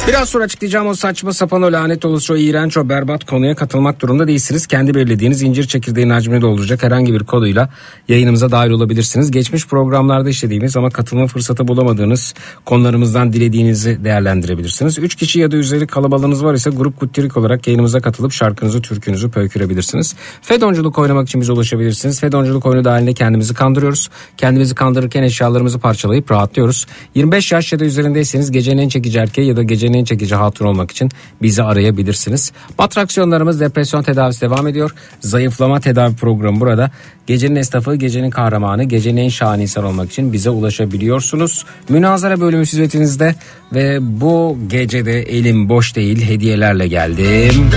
Biraz 0.09 0.28
sonra 0.28 0.44
açıklayacağım 0.44 0.86
o 0.86 0.94
saçma 0.94 1.32
sapan 1.32 1.62
o 1.62 1.72
lanet 1.72 2.05
olası 2.05 2.32
o 2.32 2.36
iğrenç 2.36 2.76
o 2.76 2.88
berbat 2.88 3.24
konuya 3.24 3.55
katılmak 3.55 4.00
durumunda 4.00 4.28
değilsiniz. 4.28 4.66
Kendi 4.66 4.94
belirlediğiniz 4.94 5.42
incir 5.42 5.64
çekirdeğinin 5.64 6.12
hacmini 6.12 6.40
dolduracak 6.40 6.82
herhangi 6.82 7.14
bir 7.14 7.24
koduyla 7.24 7.68
yayınımıza 8.09 8.50
dahil 8.50 8.70
olabilirsiniz. 8.70 9.30
Geçmiş 9.30 9.66
programlarda 9.66 10.30
işlediğimiz 10.30 10.76
ama 10.76 10.90
katılma 10.90 11.26
fırsatı 11.26 11.68
bulamadığınız 11.68 12.34
konularımızdan 12.64 13.32
dilediğinizi 13.32 14.05
değerlendirebilirsiniz. 14.05 14.98
3 14.98 15.14
kişi 15.14 15.40
ya 15.40 15.50
da 15.50 15.57
üzeri 15.57 15.86
kalabalığınız 15.86 16.44
var 16.44 16.55
ise 16.55 16.70
grup 16.70 17.00
kuttirik 17.00 17.36
olarak 17.36 17.66
yayınımıza 17.66 18.00
katılıp 18.00 18.32
şarkınızı 18.32 18.82
türkünüzü 18.82 19.30
pöykürebilirsiniz. 19.30 20.14
Fedonculuk 20.42 20.98
oynamak 20.98 21.28
için 21.28 21.40
bize 21.40 21.53
ulaşabilirsiniz. 21.53 22.20
Fedonculuk 22.20 22.66
oyunu 22.66 22.84
dahilinde 22.84 23.14
kendimizi 23.14 23.55
kandırıyoruz. 23.55 24.11
Kendimizi 24.36 24.74
kandırırken 24.74 25.22
eşyalarımızı 25.22 25.78
parçalayıp 25.78 26.30
rahatlıyoruz. 26.30 26.86
25 27.14 27.53
yaş 27.53 27.72
ya 27.72 27.80
da 27.80 27.84
üzerindeyseniz 27.84 28.50
gecenin 28.50 28.82
en 28.82 28.88
çekici 28.88 29.18
erkeği 29.18 29.48
ya 29.48 29.57
da 29.57 29.62
gecenin 29.62 29.91
Türkiye'nin 29.93 30.01
en 30.01 30.05
çekici 30.05 30.34
hatun 30.34 30.66
olmak 30.66 30.90
için 30.90 31.11
bizi 31.43 31.62
arayabilirsiniz. 31.62 32.53
Atraksiyonlarımız 32.78 33.61
depresyon 33.61 34.03
tedavisi 34.03 34.40
devam 34.40 34.66
ediyor. 34.66 34.95
Zayıflama 35.20 35.80
tedavi 35.80 36.16
programı 36.16 36.61
burada. 36.61 36.90
Gecenin 37.26 37.57
esnafı, 37.57 37.95
gecenin 37.95 38.30
kahramanı, 38.30 38.84
gecenin 38.84 39.16
en 39.16 39.28
şahane 39.28 39.62
insan 39.62 39.84
olmak 39.84 40.11
için 40.11 40.32
bize 40.32 40.51
ulaşabiliyorsunuz. 40.51 41.64
Münazara 41.88 42.40
bölümü 42.40 42.62
hizmetinizde 42.62 43.34
ve 43.72 43.99
bu 44.01 44.59
gecede 44.68 45.22
elim 45.22 45.68
boş 45.68 45.97
değil 45.97 46.22
hediyelerle 46.22 46.88
geldim. 46.88 47.70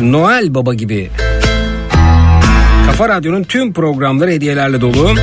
Noel 0.00 0.54
Baba 0.54 0.74
gibi 0.74 1.10
Kafa 2.86 3.08
Radyo'nun 3.08 3.44
tüm 3.44 3.72
programları 3.72 4.30
hediyelerle 4.30 4.80
dolu. 4.80 5.14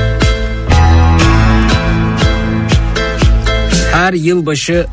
Her 3.94 4.12
yılbaşı 4.12 4.86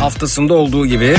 haftasında 0.00 0.54
olduğu 0.54 0.86
gibi 0.86 1.16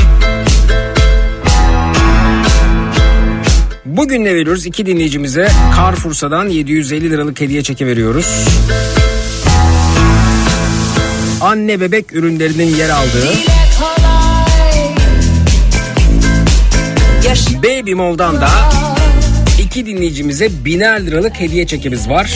Bugün 3.86 4.26
ne 4.26 4.36
veriyoruz? 4.36 4.66
İki 4.66 4.86
dinleyicimize 4.86 5.50
Carrefour'dan 5.78 6.50
750 6.50 7.10
liralık 7.10 7.42
hediye 7.42 7.64
çeki 7.64 7.88
veriyoruz. 7.88 8.46
Anne 11.42 11.82
bebek 11.82 12.14
ürünlerinin 12.14 12.76
yer 12.76 12.90
aldığı 12.90 13.34
Baby 17.58 17.94
Mall'dan 17.94 18.42
da 18.42 18.50
iki 19.62 19.86
dinleyicimize 19.86 20.66
biner 20.66 21.06
liralık 21.06 21.40
hediye 21.40 21.68
çekimiz 21.68 22.10
var. 22.10 22.34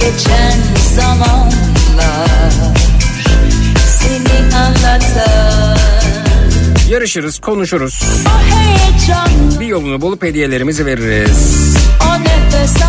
Geçen 0.00 0.58
zamanlar 0.96 1.47
Yarışırız, 6.90 7.38
konuşuruz. 7.38 8.02
Bir 9.60 9.66
yolunu 9.66 10.00
bulup 10.00 10.22
hediyelerimizi 10.22 10.86
veririz. 10.86 11.76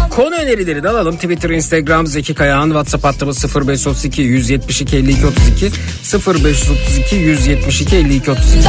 Konu 0.10 0.36
önerileri 0.36 0.84
de 0.84 0.90
alalım. 0.90 1.16
Twitter, 1.16 1.50
Instagram, 1.50 2.08
Zeki 2.08 2.34
Kayağan, 2.34 2.68
WhatsApp 2.68 3.04
hattımız 3.04 3.56
0532 3.56 4.22
172 4.22 4.98
52 4.98 5.26
32 5.26 5.72
0532 6.14 7.16
172 7.16 7.96
52 7.96 8.32
32. 8.32 8.60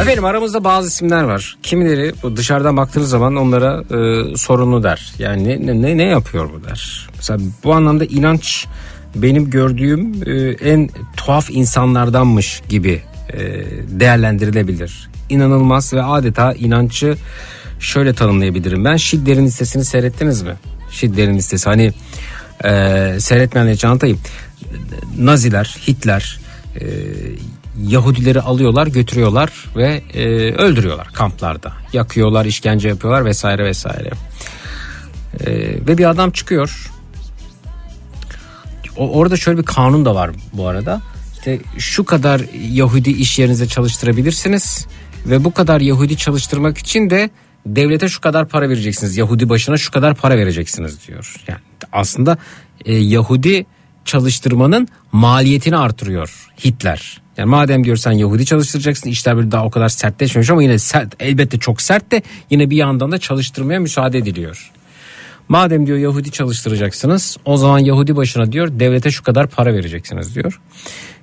Efendim 0.00 0.24
aramızda 0.24 0.64
bazı 0.64 0.88
isimler 0.88 1.22
var. 1.22 1.56
Kimileri 1.62 2.12
bu 2.22 2.36
dışarıdan 2.36 2.76
baktığınız 2.76 3.08
zaman 3.08 3.36
onlara 3.36 3.82
e, 3.82 4.36
sorunlu 4.36 4.82
der. 4.82 5.12
Yani 5.18 5.66
ne, 5.66 5.82
ne, 5.82 5.96
ne 5.96 6.04
yapıyor 6.04 6.50
bu 6.52 6.64
der. 6.64 7.08
Mesela 7.16 7.38
bu 7.64 7.74
anlamda 7.74 8.04
inanç 8.04 8.66
benim 9.14 9.50
gördüğüm 9.50 10.14
e, 10.26 10.32
en 10.70 10.90
tuhaf 11.16 11.50
insanlardanmış 11.50 12.62
gibi 12.68 13.02
değerlendirilebilir. 13.88 15.08
İnanılmaz 15.28 15.92
ve 15.92 16.02
adeta 16.02 16.52
inancı 16.52 17.16
şöyle 17.80 18.14
tanımlayabilirim. 18.14 18.84
Ben 18.84 18.96
Schindler'in 18.96 19.46
listesini 19.46 19.84
seyrettiniz 19.84 20.42
mi? 20.42 20.54
Schindler'in 20.90 21.36
listesi 21.36 21.68
hani 21.68 21.92
e, 22.64 23.16
seyretmeyenler 23.20 23.72
için. 23.72 24.20
Naziler, 25.18 25.76
Hitler, 25.88 26.40
e, 26.80 26.86
Yahudileri 27.82 28.40
alıyorlar 28.40 28.86
götürüyorlar 28.86 29.50
ve 29.76 30.02
e, 30.14 30.26
öldürüyorlar 30.52 31.08
kamplarda. 31.12 31.72
Yakıyorlar, 31.92 32.44
işkence 32.44 32.88
yapıyorlar 32.88 33.24
vesaire 33.24 33.64
vesaire. 33.64 34.10
E, 35.40 35.50
ve 35.86 35.98
bir 35.98 36.10
adam 36.10 36.30
çıkıyor. 36.30 36.92
O, 38.96 39.10
orada 39.10 39.36
şöyle 39.36 39.58
bir 39.58 39.64
kanun 39.64 40.04
da 40.04 40.14
var 40.14 40.30
bu 40.52 40.68
arada. 40.68 41.00
İşte 41.46 41.64
şu 41.78 42.04
kadar 42.04 42.40
Yahudi 42.72 43.10
iş 43.10 43.38
yerinize 43.38 43.68
çalıştırabilirsiniz 43.68 44.86
ve 45.26 45.44
bu 45.44 45.54
kadar 45.54 45.80
Yahudi 45.80 46.16
çalıştırmak 46.16 46.78
için 46.78 47.10
de 47.10 47.30
devlete 47.66 48.08
şu 48.08 48.20
kadar 48.20 48.48
para 48.48 48.68
vereceksiniz. 48.68 49.16
Yahudi 49.16 49.48
başına 49.48 49.76
şu 49.76 49.90
kadar 49.90 50.14
para 50.14 50.36
vereceksiniz 50.36 51.08
diyor. 51.08 51.34
Yani 51.48 51.60
aslında 51.92 52.38
e, 52.84 52.94
Yahudi 52.94 53.66
çalıştırmanın 54.04 54.88
maliyetini 55.12 55.76
artırıyor 55.76 56.48
Hitler. 56.64 57.22
Yani 57.36 57.50
madem 57.50 57.84
diyor 57.84 57.96
sen 57.96 58.12
Yahudi 58.12 58.46
çalıştıracaksın 58.46 59.10
işler 59.10 59.36
böyle 59.36 59.50
daha 59.50 59.64
o 59.64 59.70
kadar 59.70 59.88
sertleşmemiş 59.88 60.50
ama 60.50 60.62
yine 60.62 60.78
sert, 60.78 61.14
elbette 61.20 61.58
çok 61.58 61.82
sert 61.82 62.12
de 62.12 62.22
yine 62.50 62.70
bir 62.70 62.76
yandan 62.76 63.12
da 63.12 63.18
çalıştırmaya 63.18 63.80
müsaade 63.80 64.18
ediliyor. 64.18 64.72
Madem 65.48 65.86
diyor 65.86 65.98
Yahudi 65.98 66.30
çalıştıracaksınız 66.30 67.36
o 67.44 67.56
zaman 67.56 67.78
Yahudi 67.78 68.16
başına 68.16 68.52
diyor 68.52 68.68
devlete 68.80 69.10
şu 69.10 69.22
kadar 69.22 69.46
para 69.46 69.74
vereceksiniz 69.74 70.34
diyor. 70.34 70.60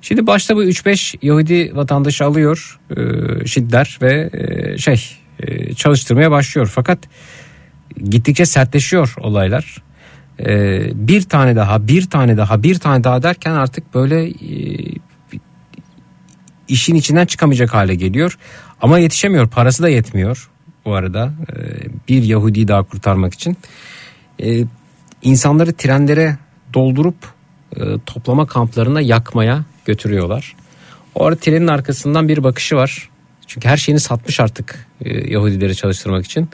Şimdi 0.01 0.27
başta 0.27 0.55
bu 0.55 0.63
3-5 0.63 1.17
Yahudi 1.21 1.75
vatandaşı 1.75 2.25
alıyor 2.25 2.79
e, 2.97 3.45
Şidder 3.47 3.99
ve 4.01 4.29
e, 4.33 4.77
şey 4.77 5.17
e, 5.39 5.73
çalıştırmaya 5.73 6.31
başlıyor. 6.31 6.71
Fakat 6.75 6.99
gittikçe 8.03 8.45
sertleşiyor 8.45 9.13
olaylar. 9.19 9.83
E, 10.39 10.81
bir 11.07 11.21
tane 11.21 11.55
daha 11.55 11.87
bir 11.87 12.09
tane 12.09 12.37
daha 12.37 12.63
bir 12.63 12.79
tane 12.79 13.03
daha 13.03 13.23
derken 13.23 13.51
artık 13.51 13.93
böyle 13.93 14.29
e, 14.29 14.33
işin 16.67 16.95
içinden 16.95 17.25
çıkamayacak 17.25 17.73
hale 17.73 17.95
geliyor. 17.95 18.37
Ama 18.81 18.99
yetişemiyor 18.99 19.49
parası 19.49 19.83
da 19.83 19.89
yetmiyor 19.89 20.49
bu 20.85 20.93
arada 20.93 21.33
e, 21.49 21.57
bir 22.07 22.23
Yahudi 22.23 22.67
daha 22.67 22.83
kurtarmak 22.83 23.33
için. 23.33 23.57
E, 24.41 24.65
insanları 25.21 25.73
trenlere 25.73 26.37
doldurup 26.73 27.15
e, 27.75 27.81
toplama 28.05 28.47
kamplarına 28.47 29.01
yakmaya 29.01 29.65
götürüyorlar. 29.85 30.55
O 31.15 31.25
arada 31.25 31.39
trenin 31.39 31.67
arkasından 31.67 32.27
bir 32.27 32.43
bakışı 32.43 32.75
var. 32.75 33.09
Çünkü 33.47 33.69
her 33.69 33.77
şeyini 33.77 33.99
satmış 33.99 34.39
artık 34.39 34.87
e, 35.01 35.31
Yahudileri 35.31 35.75
çalıştırmak 35.75 36.25
için. 36.25 36.49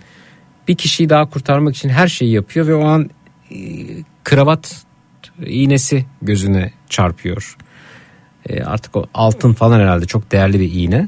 Bir 0.67 0.75
kişiyi 0.75 1.09
daha 1.09 1.29
kurtarmak 1.29 1.75
için 1.75 1.89
her 1.89 2.07
şeyi 2.07 2.31
yapıyor 2.31 2.67
ve 2.67 2.75
o 2.75 2.85
an 2.85 3.09
e, 3.51 3.57
kravat 4.23 4.85
iğnesi 5.45 6.05
gözüne 6.21 6.71
çarpıyor. 6.89 7.57
E, 8.49 8.63
artık 8.63 8.95
o 8.95 9.05
altın 9.13 9.53
falan 9.53 9.79
herhalde 9.79 10.05
çok 10.05 10.31
değerli 10.31 10.59
bir 10.59 10.71
iğne. 10.71 11.07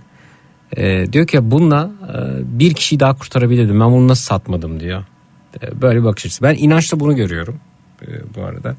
E, 0.77 1.13
diyor 1.13 1.27
ki 1.27 1.51
bununla 1.51 1.91
e, 2.13 2.17
bir 2.59 2.73
kişiyi 2.73 2.99
daha 2.99 3.17
kurtarabilirdim 3.17 3.79
ben 3.79 3.91
bunu 3.91 4.07
nasıl 4.07 4.23
satmadım 4.23 4.79
diyor. 4.79 5.03
E, 5.61 5.81
böyle 5.81 6.03
bir. 6.03 6.39
Ben 6.41 6.55
inançla 6.55 6.99
bunu 6.99 7.15
görüyorum 7.15 7.59
e, 8.01 8.07
bu 8.35 8.43
arada. 8.43 8.75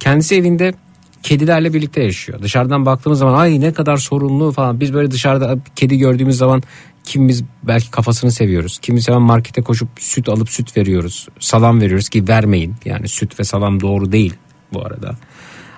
Kendisi 0.00 0.34
evinde 0.34 0.74
kedilerle 1.22 1.74
birlikte 1.74 2.02
yaşıyor. 2.02 2.42
Dışarıdan 2.42 2.86
baktığımız 2.86 3.18
zaman 3.18 3.34
ay 3.34 3.60
ne 3.60 3.72
kadar 3.72 3.96
sorunlu 3.96 4.52
falan. 4.52 4.80
Biz 4.80 4.94
böyle 4.94 5.10
dışarıda 5.10 5.58
kedi 5.76 5.98
gördüğümüz 5.98 6.36
zaman 6.36 6.62
kimimiz 7.04 7.44
belki 7.62 7.90
kafasını 7.90 8.32
seviyoruz. 8.32 8.78
Kimimiz 8.78 9.08
hemen 9.08 9.22
markete 9.22 9.62
koşup 9.62 9.88
süt 9.98 10.28
alıp 10.28 10.50
süt 10.50 10.76
veriyoruz. 10.76 11.28
Salam 11.40 11.80
veriyoruz 11.80 12.08
ki 12.08 12.28
vermeyin. 12.28 12.74
Yani 12.84 13.08
süt 13.08 13.40
ve 13.40 13.44
salam 13.44 13.80
doğru 13.80 14.12
değil 14.12 14.34
bu 14.72 14.86
arada. 14.86 15.16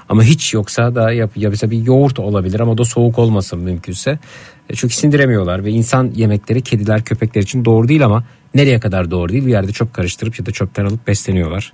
Ama 0.09 0.22
hiç 0.22 0.55
yoksa 0.55 0.95
da 0.95 1.12
yap, 1.12 1.30
ya 1.37 1.51
mesela 1.51 1.70
bir 1.70 1.87
yoğurt 1.87 2.18
olabilir 2.18 2.61
ama 2.61 2.78
da 2.78 2.85
soğuk 2.85 3.18
olmasın 3.18 3.59
mümkünse. 3.59 4.18
E, 4.70 4.74
Çünkü 4.74 4.95
sindiremiyorlar 4.95 5.64
ve 5.64 5.70
insan 5.70 6.11
yemekleri 6.14 6.62
kediler 6.62 7.05
köpekler 7.05 7.43
için 7.43 7.64
doğru 7.64 7.89
değil 7.89 8.05
ama 8.05 8.24
nereye 8.55 8.81
kadar 8.81 9.11
doğru 9.11 9.33
değil 9.33 9.47
bir 9.47 9.51
yerde 9.51 9.73
çöp 9.73 9.95
karıştırıp 9.95 10.39
ya 10.39 10.47
da 10.47 10.51
çöpten 10.51 10.85
alıp 10.85 11.07
besleniyorlar. 11.07 11.73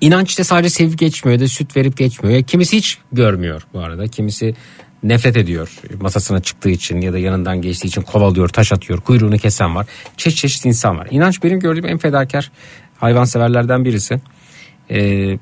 İnanç 0.00 0.30
işte 0.30 0.44
sadece 0.44 0.70
sevip 0.70 0.98
geçmiyor 0.98 1.40
da 1.40 1.48
süt 1.48 1.76
verip 1.76 1.96
geçmiyor. 1.96 2.42
Kimisi 2.42 2.76
hiç 2.76 2.98
görmüyor 3.12 3.66
bu 3.74 3.80
arada. 3.80 4.06
Kimisi 4.06 4.54
nefret 5.02 5.36
ediyor 5.36 5.80
masasına 6.00 6.40
çıktığı 6.40 6.70
için 6.70 7.00
ya 7.00 7.12
da 7.12 7.18
yanından 7.18 7.62
geçtiği 7.62 7.86
için 7.86 8.02
kovalıyor, 8.02 8.48
taş 8.48 8.72
atıyor, 8.72 9.00
kuyruğunu 9.00 9.38
kesen 9.38 9.74
var. 9.74 9.86
Çeşit 10.16 10.38
çeşit 10.38 10.66
insan 10.66 10.98
var. 10.98 11.08
İnanç 11.10 11.42
benim 11.42 11.60
gördüğüm 11.60 11.86
en 11.86 11.98
fedakar 11.98 12.50
hayvanseverlerden 12.98 13.84
birisi. 13.84 14.20
Ee, 14.90 15.38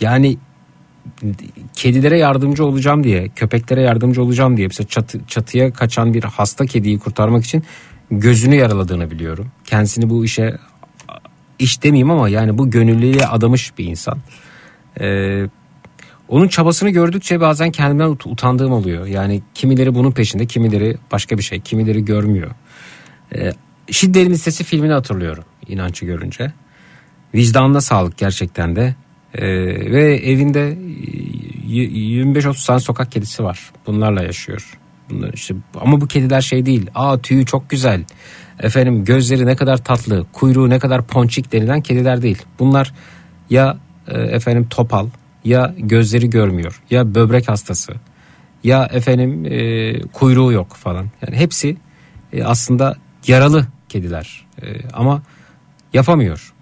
yani 0.00 0.38
kedilere 1.74 2.18
yardımcı 2.18 2.64
olacağım 2.64 3.04
diye, 3.04 3.28
köpeklere 3.28 3.82
yardımcı 3.82 4.22
olacağım 4.22 4.56
diye 4.56 4.66
mesela 4.66 4.88
çatı, 4.88 5.20
çatıya 5.26 5.72
kaçan 5.72 6.14
bir 6.14 6.24
hasta 6.24 6.66
kediyi 6.66 6.98
kurtarmak 6.98 7.44
için 7.44 7.64
gözünü 8.10 8.54
yaraladığını 8.54 9.10
biliyorum. 9.10 9.50
Kendisini 9.64 10.10
bu 10.10 10.24
işe 10.24 10.58
iş 11.58 11.82
demeyeyim 11.82 12.10
ama 12.10 12.28
yani 12.28 12.58
bu 12.58 12.70
gönüllülüğe 12.70 13.26
adamış 13.26 13.78
bir 13.78 13.84
insan. 13.84 14.18
Ee, 15.00 15.46
onun 16.28 16.48
çabasını 16.48 16.90
gördükçe 16.90 17.40
bazen 17.40 17.70
kendimden 17.70 18.08
ut- 18.08 18.28
utandığım 18.28 18.72
oluyor. 18.72 19.06
Yani 19.06 19.42
kimileri 19.54 19.94
bunun 19.94 20.12
peşinde, 20.12 20.46
kimileri 20.46 20.96
başka 21.12 21.38
bir 21.38 21.42
şey, 21.42 21.60
kimileri 21.60 22.04
görmüyor. 22.04 22.50
Ee, 23.34 23.52
Şiddetin 23.90 24.30
Listesi 24.30 24.64
filmini 24.64 24.92
hatırlıyorum 24.92 25.44
inançı 25.68 26.04
görünce. 26.06 26.52
Vicdanına 27.34 27.80
sağlık 27.80 28.18
gerçekten 28.18 28.76
de. 28.76 28.94
Ee, 29.34 29.46
ve 29.92 30.16
evinde 30.16 30.78
y- 31.66 31.88
25-30 32.24 32.66
tane 32.66 32.80
sokak 32.80 33.12
kedisi 33.12 33.44
var. 33.44 33.70
Bunlarla 33.86 34.22
yaşıyor. 34.22 34.78
Bunlar 35.10 35.32
işte, 35.32 35.54
ama 35.80 36.00
bu 36.00 36.06
kediler 36.06 36.40
şey 36.40 36.66
değil. 36.66 36.90
Aa 36.94 37.18
tüyü 37.18 37.46
çok 37.46 37.70
güzel. 37.70 38.04
Efendim 38.60 39.04
gözleri 39.04 39.46
ne 39.46 39.56
kadar 39.56 39.76
tatlı, 39.76 40.26
kuyruğu 40.32 40.70
ne 40.70 40.78
kadar 40.78 41.06
ponçik 41.06 41.52
denilen 41.52 41.80
kediler 41.80 42.22
değil. 42.22 42.42
Bunlar 42.58 42.94
ya 43.50 43.78
e, 44.08 44.20
efendim 44.20 44.66
topal 44.70 45.06
ya 45.44 45.74
gözleri 45.78 46.30
görmüyor 46.30 46.82
ya 46.90 47.14
böbrek 47.14 47.48
hastası 47.48 47.92
ya 48.64 48.88
efendim 48.92 49.44
e, 49.44 50.00
kuyruğu 50.02 50.52
yok 50.52 50.74
falan. 50.74 51.06
Yani 51.26 51.36
hepsi 51.36 51.76
e, 52.32 52.44
aslında 52.44 52.96
yaralı 53.26 53.66
kediler 53.88 54.48
E, 54.62 54.66
ama 54.92 55.22
yapamıyor 55.92 56.54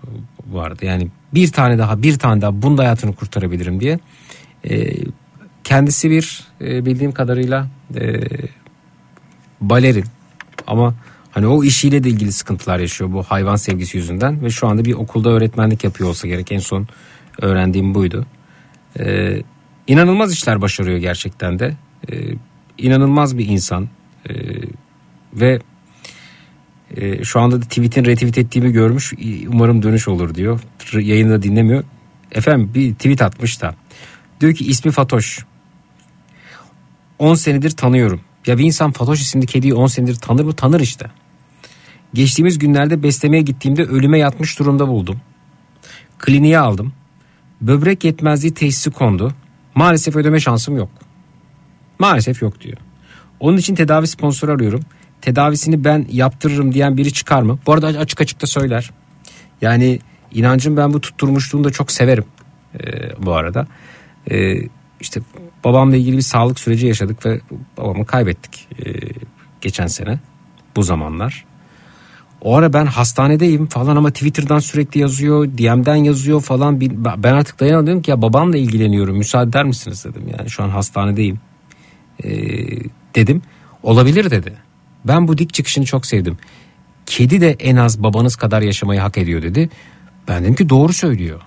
bu 0.46 0.60
arada. 0.60 0.86
Yani 0.86 1.08
bir 1.34 1.52
tane 1.52 1.78
daha 1.78 2.02
bir 2.02 2.18
tane 2.18 2.40
daha 2.40 2.62
bunda 2.62 2.82
hayatını 2.82 3.14
kurtarabilirim 3.14 3.80
diye. 3.80 3.98
E, 4.70 4.92
kendisi 5.66 6.10
bir 6.10 6.40
e, 6.60 6.86
bildiğim 6.86 7.12
kadarıyla 7.12 7.68
e, 8.00 8.20
balerin 9.60 10.04
ama 10.66 10.94
hani 11.30 11.46
o 11.46 11.64
işiyle 11.64 12.04
de 12.04 12.08
ilgili 12.08 12.32
sıkıntılar 12.32 12.78
yaşıyor 12.78 13.12
bu 13.12 13.22
hayvan 13.22 13.56
sevgisi 13.56 13.98
yüzünden 13.98 14.42
ve 14.42 14.50
şu 14.50 14.68
anda 14.68 14.84
bir 14.84 14.94
okulda 14.94 15.30
öğretmenlik 15.30 15.84
yapıyor 15.84 16.10
olsa 16.10 16.28
gerek 16.28 16.52
en 16.52 16.58
son 16.58 16.86
öğrendiğim 17.42 17.94
buydu. 17.94 18.26
Ee, 18.98 19.42
inanılmaz 19.86 20.32
işler 20.32 20.60
başarıyor 20.60 20.98
gerçekten 20.98 21.58
de. 21.58 21.76
İnanılmaz 22.78 23.38
bir 23.38 23.46
insan 23.46 23.88
ve 25.34 25.60
e, 26.96 27.24
şu 27.24 27.40
anda 27.40 27.62
da 27.62 27.64
tweet'in 27.64 28.04
retweet 28.04 28.38
ettiğimi 28.38 28.72
görmüş 28.72 29.14
umarım 29.48 29.82
dönüş 29.82 30.08
olur 30.08 30.34
diyor. 30.34 30.60
Yayında 30.92 31.42
dinlemiyor. 31.42 31.84
Efendim 32.32 32.70
bir 32.74 32.94
tweet 32.94 33.22
atmış 33.22 33.62
da 33.62 33.74
diyor 34.40 34.54
ki 34.54 34.66
ismi 34.66 34.92
Fatoş 34.92 35.44
10 37.18 37.34
senedir 37.34 37.70
tanıyorum. 37.70 38.20
Ya 38.46 38.58
bir 38.58 38.64
insan 38.64 38.92
Fatoş 38.92 39.20
isimli 39.20 39.46
kediyi 39.46 39.74
10 39.74 39.86
senedir 39.86 40.14
tanır 40.14 40.44
mı? 40.44 40.52
Tanır 40.52 40.80
işte. 40.80 41.06
Geçtiğimiz 42.14 42.58
günlerde 42.58 43.02
beslemeye 43.02 43.42
gittiğimde 43.42 43.82
ölüme 43.82 44.18
yatmış 44.18 44.58
durumda 44.58 44.88
buldum. 44.88 45.20
Kliniğe 46.18 46.58
aldım. 46.58 46.92
Böbrek 47.60 48.04
yetmezliği 48.04 48.54
teşhisi 48.54 48.90
kondu. 48.90 49.34
Maalesef 49.74 50.16
ödeme 50.16 50.40
şansım 50.40 50.76
yok. 50.76 50.88
Maalesef 51.98 52.42
yok 52.42 52.60
diyor. 52.60 52.76
Onun 53.40 53.56
için 53.56 53.74
tedavi 53.74 54.06
sponsoru 54.06 54.52
arıyorum. 54.52 54.80
Tedavisini 55.20 55.84
ben 55.84 56.06
yaptırırım 56.10 56.74
diyen 56.74 56.96
biri 56.96 57.12
çıkar 57.12 57.42
mı? 57.42 57.58
Bu 57.66 57.72
arada 57.72 57.86
açık 57.86 58.20
açık 58.20 58.42
da 58.42 58.46
söyler. 58.46 58.90
Yani 59.62 60.00
inancım 60.32 60.76
ben 60.76 60.92
bu 60.92 61.00
tutturmuşluğunu 61.00 61.64
da 61.64 61.70
çok 61.70 61.92
severim 61.92 62.24
ee, 62.74 63.24
bu 63.26 63.32
arada. 63.32 63.66
Ee, 64.30 64.54
işte 65.00 65.20
babamla 65.64 65.96
ilgili 65.96 66.16
bir 66.16 66.22
sağlık 66.22 66.60
süreci 66.60 66.86
yaşadık 66.86 67.26
ve 67.26 67.40
babamı 67.76 68.06
kaybettik 68.06 68.68
ee, 68.86 68.92
geçen 69.60 69.86
sene 69.86 70.18
bu 70.76 70.82
zamanlar. 70.82 71.44
O 72.40 72.56
ara 72.56 72.72
ben 72.72 72.86
hastanedeyim 72.86 73.66
falan 73.66 73.96
ama 73.96 74.10
Twitter'dan 74.10 74.58
sürekli 74.58 75.00
yazıyor, 75.00 75.46
DM'den 75.46 75.96
yazıyor 75.96 76.40
falan. 76.40 76.80
Ben 77.22 77.32
artık 77.32 77.60
dayanamıyorum 77.60 78.02
ki 78.02 78.10
ya 78.10 78.22
babamla 78.22 78.56
ilgileniyorum 78.56 79.16
müsaade 79.16 79.48
eder 79.48 79.64
misiniz 79.64 80.04
dedim. 80.04 80.22
Yani 80.38 80.50
şu 80.50 80.62
an 80.62 80.68
hastanedeyim 80.68 81.40
Ee, 82.24 82.28
dedim. 83.14 83.42
Olabilir 83.82 84.30
dedi. 84.30 84.52
Ben 85.04 85.28
bu 85.28 85.38
dik 85.38 85.54
çıkışını 85.54 85.84
çok 85.84 86.06
sevdim. 86.06 86.38
Kedi 87.06 87.40
de 87.40 87.50
en 87.50 87.76
az 87.76 88.02
babanız 88.02 88.36
kadar 88.36 88.62
yaşamayı 88.62 89.00
hak 89.00 89.18
ediyor 89.18 89.42
dedi. 89.42 89.70
Ben 90.28 90.42
dedim 90.42 90.54
ki 90.54 90.68
doğru 90.68 90.92
söylüyor. 90.92 91.40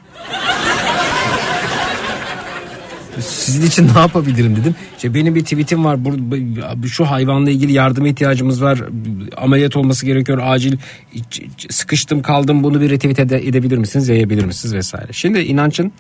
Sizin 3.22 3.68
için 3.68 3.90
ne 3.96 4.00
yapabilirim 4.00 4.56
dedim. 4.56 4.76
İşte 4.96 5.14
benim 5.14 5.36
bir 5.36 5.44
tweetim 5.44 5.86
var. 5.86 5.96
Bur- 5.96 6.88
Şu 6.88 7.06
hayvanla 7.06 7.50
ilgili 7.52 7.74
yardıma 7.74 8.08
ihtiyacımız 8.08 8.62
var. 8.64 8.82
Ameliyat 9.38 9.76
olması 9.76 10.06
gerekiyor. 10.06 10.40
Acil 10.44 10.78
sıkıştım 11.70 12.22
kaldım. 12.22 12.64
Bunu 12.64 12.82
bir 12.82 12.90
retweet 12.90 13.20
ede- 13.20 13.48
edebilir 13.48 13.78
misiniz? 13.78 14.10
Yayabilir 14.10 14.46
misiniz? 14.46 14.76
Vesaire. 14.76 15.14
Şimdi 15.14 15.40
inançın 15.40 15.92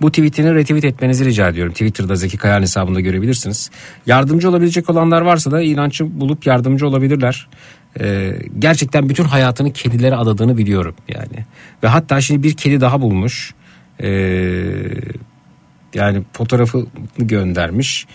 bu 0.00 0.10
tweetini 0.10 0.54
retweet 0.54 0.84
etmenizi 0.84 1.24
rica 1.24 1.48
ediyorum. 1.48 1.72
Twitter'da 1.72 2.16
Zeki 2.16 2.36
Kayan 2.36 2.62
hesabında 2.62 3.00
görebilirsiniz. 3.00 3.70
Yardımcı 4.06 4.50
olabilecek 4.50 4.90
olanlar 4.90 5.20
varsa 5.22 5.50
da 5.50 5.62
inançı 5.62 6.20
bulup 6.20 6.46
yardımcı 6.46 6.86
olabilirler. 6.88 7.48
Ee, 8.00 8.32
gerçekten 8.58 9.08
bütün 9.08 9.24
hayatını 9.24 9.72
kedilere 9.72 10.14
adadığını 10.16 10.56
biliyorum 10.56 10.94
yani. 11.08 11.44
Ve 11.82 11.88
hatta 11.88 12.20
şimdi 12.20 12.42
bir 12.42 12.54
kedi 12.54 12.80
daha 12.80 13.00
bulmuş. 13.00 13.54
Ee, 14.02 14.06
yani 15.94 16.22
fotoğrafını 16.32 16.86
göndermiş. 17.18 18.06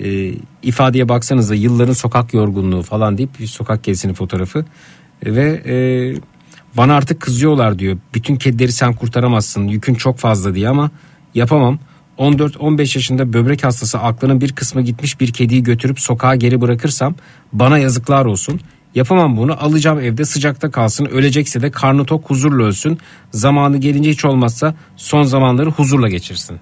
E, 0.00 0.32
ifadeye 0.62 1.08
baksanıza 1.08 1.54
yılların 1.54 1.92
sokak 1.92 2.34
yorgunluğu 2.34 2.82
falan 2.82 3.18
deyip 3.18 3.38
bir 3.38 3.46
sokak 3.46 3.84
kedisinin 3.84 4.14
fotoğrafı. 4.14 4.64
Ve 5.24 5.62
e, 5.66 5.76
bana 6.76 6.94
artık 6.94 7.20
kızıyorlar 7.20 7.78
diyor. 7.78 7.98
Bütün 8.14 8.36
kedileri 8.36 8.72
sen 8.72 8.92
kurtaramazsın. 8.92 9.68
Yükün 9.68 9.94
çok 9.94 10.18
fazla 10.18 10.54
diye 10.54 10.68
ama 10.68 10.90
yapamam. 11.34 11.78
14-15 12.18 12.80
yaşında 12.80 13.32
böbrek 13.32 13.64
hastası 13.64 13.98
aklının 13.98 14.40
bir 14.40 14.52
kısmı 14.52 14.82
gitmiş 14.82 15.20
bir 15.20 15.32
kediyi 15.32 15.62
götürüp 15.62 16.00
sokağa 16.00 16.36
geri 16.36 16.60
bırakırsam 16.60 17.14
bana 17.52 17.78
yazıklar 17.78 18.24
olsun. 18.24 18.60
Yapamam 18.94 19.36
bunu 19.36 19.64
alacağım 19.64 20.00
evde 20.00 20.24
sıcakta 20.24 20.70
kalsın 20.70 21.06
ölecekse 21.06 21.62
de 21.62 21.70
karnı 21.70 22.04
tok 22.04 22.30
huzurla 22.30 22.64
ölsün. 22.64 22.98
Zamanı 23.30 23.76
gelince 23.76 24.10
hiç 24.10 24.24
olmazsa 24.24 24.74
son 24.96 25.22
zamanları 25.22 25.70
huzurla 25.70 26.08
geçirsin. 26.08 26.60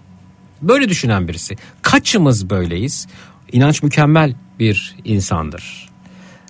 Böyle 0.63 0.89
düşünen 0.89 1.29
birisi. 1.29 1.57
Kaçımız 1.83 2.51
böyleyiz? 2.51 3.09
İnanç 3.53 3.83
mükemmel 3.83 4.35
bir 4.59 4.97
insandır. 5.05 5.89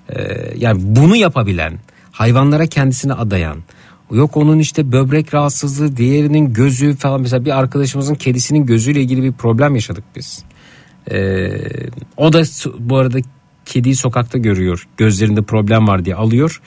Ee, 0.08 0.54
yani 0.56 0.80
bunu 0.84 1.16
yapabilen, 1.16 1.78
hayvanlara 2.12 2.66
kendisini 2.66 3.12
adayan, 3.12 3.58
yok 4.12 4.36
onun 4.36 4.58
işte 4.58 4.92
böbrek 4.92 5.34
rahatsızlığı, 5.34 5.96
diğerinin 5.96 6.52
gözü 6.52 6.96
falan 6.96 7.20
mesela 7.20 7.44
bir 7.44 7.58
arkadaşımızın 7.58 8.14
kedisinin 8.14 8.66
gözüyle 8.66 9.00
ilgili 9.00 9.22
bir 9.22 9.32
problem 9.32 9.74
yaşadık 9.74 10.04
biz. 10.16 10.44
Ee, 11.10 11.50
o 12.16 12.32
da 12.32 12.42
bu 12.78 12.96
arada 12.96 13.18
kediyi 13.64 13.96
sokakta 13.96 14.38
görüyor. 14.38 14.88
Gözlerinde 14.96 15.42
problem 15.42 15.88
var 15.88 16.04
diye 16.04 16.14
alıyor. 16.14 16.60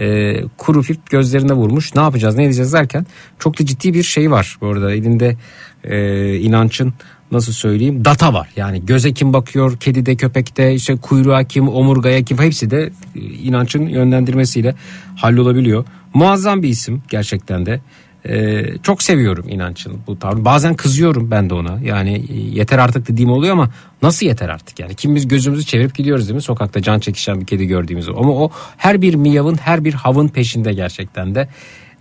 Ee, 0.00 0.44
kuru 0.58 0.82
fip 0.82 1.10
gözlerine 1.10 1.52
vurmuş. 1.52 1.94
Ne 1.94 2.00
yapacağız 2.00 2.36
ne 2.36 2.44
edeceğiz 2.44 2.72
derken 2.72 3.06
çok 3.38 3.60
da 3.60 3.66
ciddi 3.66 3.94
bir 3.94 4.02
şey 4.02 4.30
var. 4.30 4.58
Bu 4.60 4.66
arada 4.66 4.94
elinde 4.94 5.36
e, 5.84 6.36
inançın 6.36 6.94
nasıl 7.32 7.52
söyleyeyim 7.52 8.04
data 8.04 8.34
var. 8.34 8.48
Yani 8.56 8.86
göze 8.86 9.12
kim 9.12 9.32
bakıyor, 9.32 9.76
kedide, 9.76 10.16
köpekte, 10.16 10.74
işte 10.74 10.96
kuyruğa 10.96 11.44
kim, 11.44 11.68
omurgaya 11.68 12.22
kim 12.22 12.38
hepsi 12.38 12.70
de 12.70 12.90
e, 13.16 13.20
inançın 13.20 13.86
yönlendirmesiyle 13.86 14.74
hallolabiliyor. 15.16 15.84
Muazzam 16.14 16.62
bir 16.62 16.68
isim 16.68 17.02
gerçekten 17.08 17.66
de. 17.66 17.80
Ee, 18.28 18.64
çok 18.82 19.02
seviyorum 19.02 19.48
inancın 19.48 20.00
bu 20.06 20.18
tavrı. 20.18 20.44
Bazen 20.44 20.74
kızıyorum 20.74 21.30
ben 21.30 21.50
de 21.50 21.54
ona. 21.54 21.80
Yani 21.82 22.24
e, 22.28 22.34
yeter 22.34 22.78
artık 22.78 23.08
dediğim 23.08 23.30
oluyor 23.30 23.52
ama 23.52 23.70
nasıl 24.02 24.26
yeter 24.26 24.48
artık 24.48 24.80
yani? 24.80 24.94
Kim 24.94 25.14
biz 25.14 25.28
gözümüzü 25.28 25.64
çevirip 25.64 25.94
gidiyoruz 25.94 26.28
değil 26.28 26.34
mi? 26.34 26.42
Sokakta 26.42 26.82
can 26.82 26.98
çekişen 26.98 27.40
bir 27.40 27.46
kedi 27.46 27.66
gördüğümüz 27.66 28.08
Ama 28.08 28.32
o 28.32 28.50
her 28.76 29.02
bir 29.02 29.14
miyavın 29.14 29.56
her 29.56 29.84
bir 29.84 29.94
havın 29.94 30.28
peşinde 30.28 30.72
gerçekten 30.72 31.34
de. 31.34 31.48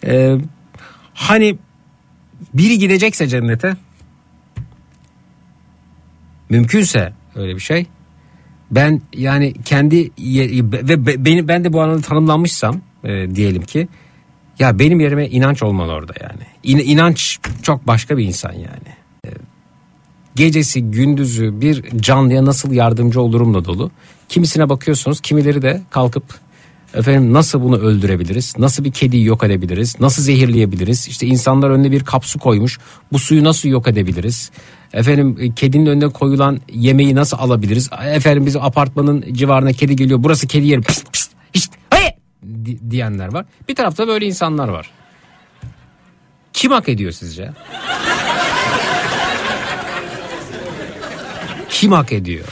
Ee, 0.06 0.38
hani 1.14 1.58
biri 2.54 2.78
gidecekse 2.80 3.28
cennete 3.28 3.74
mümkünse 6.50 7.14
öyle 7.36 7.56
bir 7.56 7.60
şey. 7.62 7.86
Ben 8.72 9.02
yani 9.14 9.54
kendi 9.66 10.12
ve 10.88 11.06
be- 11.06 11.26
beni 11.26 11.48
ben 11.48 11.64
de 11.64 11.74
bu 11.74 11.82
anlamda 11.82 12.02
tanımlanmışsam 12.02 12.82
e, 13.04 13.36
diyelim 13.36 13.62
ki 13.62 13.88
ya 14.60 14.80
benim 14.80 15.00
yerime 15.00 15.28
inanç 15.30 15.64
olmalı 15.64 15.92
orada 15.92 16.14
yani. 16.22 16.42
İn, 16.64 16.78
inanç 16.78 17.40
çok 17.62 17.88
başka 17.88 18.18
bir 18.18 18.26
insan 18.26 18.54
yani. 18.54 18.96
E, 19.28 19.30
Gecesi 20.36 20.82
gündüzü 20.92 21.62
bir 21.62 21.84
canlıya 22.00 22.46
nasıl 22.46 22.72
yardımcı 22.72 23.22
olurumla 23.22 23.66
dolu. 23.66 23.92
Kimisine 24.30 24.70
bakıyorsunuz 24.70 25.22
kimileri 25.22 25.62
de 25.62 25.82
kalkıp 25.90 26.24
efendim 26.94 27.34
nasıl 27.34 27.62
bunu 27.62 27.78
öldürebiliriz? 27.78 28.54
Nasıl 28.58 28.84
bir 28.84 28.92
kediyi 28.92 29.26
yok 29.26 29.44
edebiliriz? 29.44 30.00
Nasıl 30.00 30.24
zehirleyebiliriz? 30.24 31.08
İşte 31.08 31.28
insanlar 31.28 31.70
önüne 31.70 31.92
bir 31.92 32.04
kap 32.04 32.26
su 32.26 32.40
koymuş. 32.40 32.80
Bu 33.12 33.20
suyu 33.20 33.44
nasıl 33.44 33.70
yok 33.70 33.88
edebiliriz? 33.88 34.52
Efendim 34.94 35.38
e, 35.40 35.54
kedinin 35.54 35.86
önüne 35.86 36.08
koyulan 36.10 36.60
yemeği 36.74 37.16
nasıl 37.16 37.38
alabiliriz? 37.38 37.90
Efendim 38.06 38.46
bizim 38.46 38.62
apartmanın 38.62 39.34
civarına 39.34 39.74
kedi 39.74 39.96
geliyor. 39.96 40.24
Burası 40.24 40.48
kedi 40.48 40.68
yeri. 40.68 40.82
Pist, 40.82 41.14
pist, 41.14 41.32
hiç, 41.54 41.70
di- 42.66 42.92
diyenler 42.92 43.34
var. 43.34 43.46
Bir 43.70 43.76
tarafta 43.76 44.08
böyle 44.08 44.26
insanlar 44.26 44.68
var. 44.68 44.90
Kim 46.54 46.72
hak 46.72 46.90
ediyor 46.90 47.12
sizce? 47.12 47.52
Kim 51.70 51.92
hak 51.92 52.12
ediyor? 52.12 52.46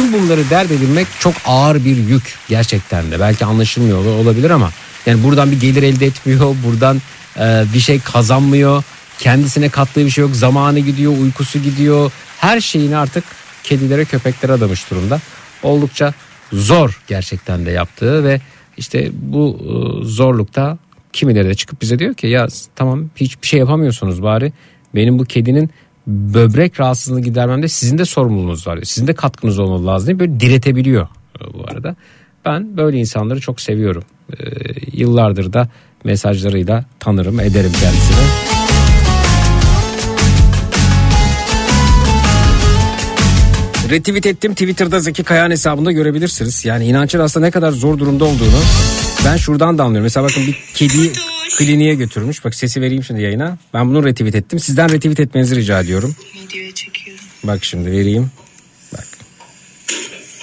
Tüm 0.00 0.12
bunları 0.12 0.50
dert 0.50 0.70
edinmek 0.70 1.06
çok 1.18 1.34
ağır 1.46 1.84
bir 1.84 1.96
yük 1.96 2.34
gerçekten 2.48 3.10
de. 3.10 3.20
Belki 3.20 3.44
anlaşılmıyor 3.44 4.04
olabilir 4.04 4.50
ama 4.50 4.70
yani 5.06 5.24
buradan 5.24 5.50
bir 5.50 5.60
gelir 5.60 5.82
elde 5.82 6.06
etmiyor, 6.06 6.56
buradan 6.64 7.00
e, 7.38 7.64
bir 7.74 7.80
şey 7.80 8.00
kazanmıyor. 8.00 8.82
Kendisine 9.18 9.68
kattığı 9.68 10.04
bir 10.04 10.10
şey 10.10 10.22
yok. 10.22 10.36
Zamanı 10.36 10.78
gidiyor, 10.78 11.12
uykusu 11.18 11.58
gidiyor. 11.58 12.12
Her 12.38 12.60
şeyini 12.60 12.96
artık 12.96 13.24
kedilere, 13.62 14.04
köpeklere 14.04 14.52
adamış 14.52 14.90
durumda. 14.90 15.20
Oldukça 15.62 16.14
zor 16.52 17.00
gerçekten 17.06 17.66
de 17.66 17.70
yaptığı 17.70 18.24
ve 18.24 18.40
işte 18.76 19.10
bu 19.12 19.58
e, 19.60 20.04
zorlukta 20.04 20.78
kimileri 21.12 21.48
de 21.48 21.54
çıkıp 21.54 21.82
bize 21.82 21.98
diyor 21.98 22.14
ki 22.14 22.26
ya 22.26 22.48
tamam 22.76 23.10
hiçbir 23.16 23.46
şey 23.46 23.60
yapamıyorsunuz 23.60 24.22
bari 24.22 24.52
benim 24.94 25.18
bu 25.18 25.24
kedinin 25.24 25.70
böbrek 26.06 26.80
rahatsızlığını 26.80 27.20
gidermemde 27.20 27.68
sizin 27.68 27.98
de 27.98 28.04
sorumluluğunuz 28.04 28.66
var. 28.66 28.78
Sizin 28.82 29.06
de 29.06 29.14
katkınız 29.14 29.58
olmalı 29.58 29.86
lazım 29.86 30.06
diye 30.06 30.18
böyle 30.18 30.40
diretebiliyor 30.40 31.08
e, 31.40 31.54
bu 31.54 31.64
arada. 31.70 31.96
Ben 32.44 32.76
böyle 32.76 32.98
insanları 32.98 33.40
çok 33.40 33.60
seviyorum. 33.60 34.04
Ee, 34.32 34.36
yıllardır 34.92 35.52
da 35.52 35.68
mesajlarıyla 36.04 36.84
tanırım 37.00 37.40
ederim 37.40 37.72
kendisini. 37.80 38.50
Retweet 43.90 44.26
ettim 44.26 44.52
Twitter'da 44.52 45.00
Zeki 45.00 45.24
Kayan 45.24 45.50
hesabında 45.50 45.92
görebilirsiniz. 45.92 46.64
Yani 46.64 46.86
inancın 46.86 47.18
aslında 47.18 47.46
ne 47.46 47.50
kadar 47.50 47.72
zor 47.72 47.98
durumda 47.98 48.24
olduğunu 48.24 48.60
ben 49.24 49.36
şuradan 49.36 49.78
da 49.78 49.84
anlıyorum. 49.84 50.04
Mesela 50.04 50.24
bakın 50.24 50.46
bir 50.46 50.58
kediyi 50.74 51.12
kliniğe 51.58 51.94
götürmüş. 51.94 52.44
Bak 52.44 52.54
sesi 52.54 52.80
vereyim 52.80 53.04
şimdi 53.04 53.22
yayına. 53.22 53.58
Ben 53.74 53.88
bunu 53.88 54.04
retweet 54.04 54.34
ettim. 54.34 54.58
Sizden 54.58 54.92
retweet 54.92 55.20
etmenizi 55.20 55.56
rica 55.56 55.80
ediyorum. 55.80 56.16
Videoya 56.34 56.74
çekiyorum. 56.74 57.24
Bak 57.44 57.64
şimdi 57.64 57.92
vereyim. 57.92 58.30
Bak. 58.92 59.06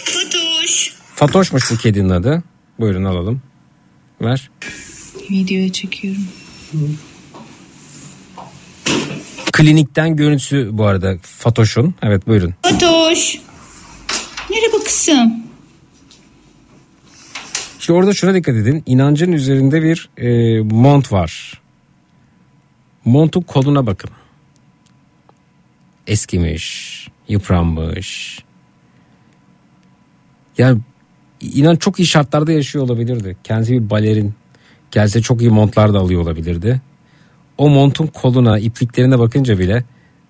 Fatoş. 0.06 0.94
Fatoş'muş 1.16 1.72
bu 1.72 1.78
kedinin 1.78 2.10
adı. 2.10 2.44
Buyurun 2.80 3.04
alalım. 3.04 3.42
Ver. 4.22 4.50
Videoya 5.32 5.72
çekiyorum. 5.72 6.28
Klinikten 9.52 10.16
görüntüsü 10.16 10.70
bu 10.72 10.86
arada 10.86 11.18
Fatoş'un. 11.22 11.96
Evet 12.02 12.28
buyurun. 12.28 12.54
Fatoş. 12.64 13.36
Merhaba 14.50 14.84
kızım. 14.86 15.47
İşte 17.88 17.96
orada 17.96 18.14
şuna 18.14 18.34
dikkat 18.34 18.56
edin. 18.56 18.84
İnancın 18.86 19.32
üzerinde 19.32 19.84
bir 19.84 20.10
e, 20.18 20.60
mont 20.62 21.12
var. 21.12 21.62
Montun 23.06 23.42
koluna 23.42 23.86
bakın. 23.86 24.10
Eskimiş, 26.08 27.08
yıpranmış. 27.28 28.40
Yani 30.58 30.80
inan 31.42 31.76
çok 31.76 32.00
iyi 32.00 32.06
şartlarda 32.06 32.52
yaşıyor 32.52 32.86
olabilirdi. 32.86 33.38
Kendisi 33.44 33.74
bir 33.74 33.90
balerin. 33.90 34.34
Gelse 34.92 35.22
çok 35.22 35.42
iyi 35.42 35.50
montlar 35.50 35.94
da 35.94 36.00
alıyor 36.00 36.22
olabilirdi. 36.22 36.82
O 37.58 37.70
montun 37.70 38.08
koluna, 38.08 38.60
ipliklerine 38.60 39.20
bakınca 39.20 39.60
bile 39.60 39.84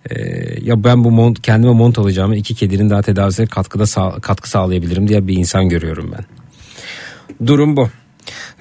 e, 0.09 0.19
ya 0.61 0.83
ben 0.83 1.03
bu 1.03 1.11
mont 1.11 1.41
kendime 1.41 1.73
mont 1.73 1.99
alacağımı 1.99 2.35
iki 2.35 2.55
kedinin 2.55 2.89
daha 2.89 3.01
tedavisine 3.01 3.45
katkıda 3.45 3.85
sağ- 3.85 4.19
katkı 4.21 4.49
sağlayabilirim 4.49 5.07
diye 5.07 5.27
bir 5.27 5.37
insan 5.37 5.69
görüyorum 5.69 6.11
ben. 6.17 6.36
Durum 7.45 7.77
bu. 7.77 7.89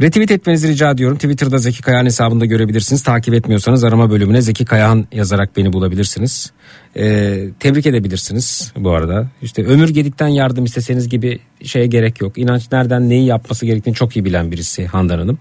Retweet 0.02 0.30
etmenizi 0.30 0.68
rica 0.68 0.90
ediyorum. 0.90 1.16
Twitter'da 1.16 1.58
Zeki 1.58 1.82
Kayahan 1.82 2.04
hesabında 2.04 2.44
görebilirsiniz. 2.44 3.02
Takip 3.02 3.34
etmiyorsanız 3.34 3.84
arama 3.84 4.10
bölümüne 4.10 4.42
Zeki 4.42 4.64
Kayahan 4.64 5.06
yazarak 5.12 5.56
beni 5.56 5.72
bulabilirsiniz. 5.72 6.52
Ee, 6.96 7.44
tebrik 7.60 7.86
edebilirsiniz 7.86 8.72
bu 8.76 8.90
arada. 8.90 9.28
İşte 9.42 9.64
ömür 9.64 9.88
gedikten 9.88 10.28
yardım 10.28 10.64
isteseniz 10.64 11.08
gibi 11.08 11.38
şeye 11.62 11.86
gerek 11.86 12.20
yok. 12.20 12.38
İnanç 12.38 12.72
nereden 12.72 13.08
neyi 13.08 13.26
yapması 13.26 13.66
gerektiğini 13.66 13.94
çok 13.94 14.16
iyi 14.16 14.24
bilen 14.24 14.52
birisi 14.52 14.86
Handan 14.86 15.18
Hanım. 15.18 15.38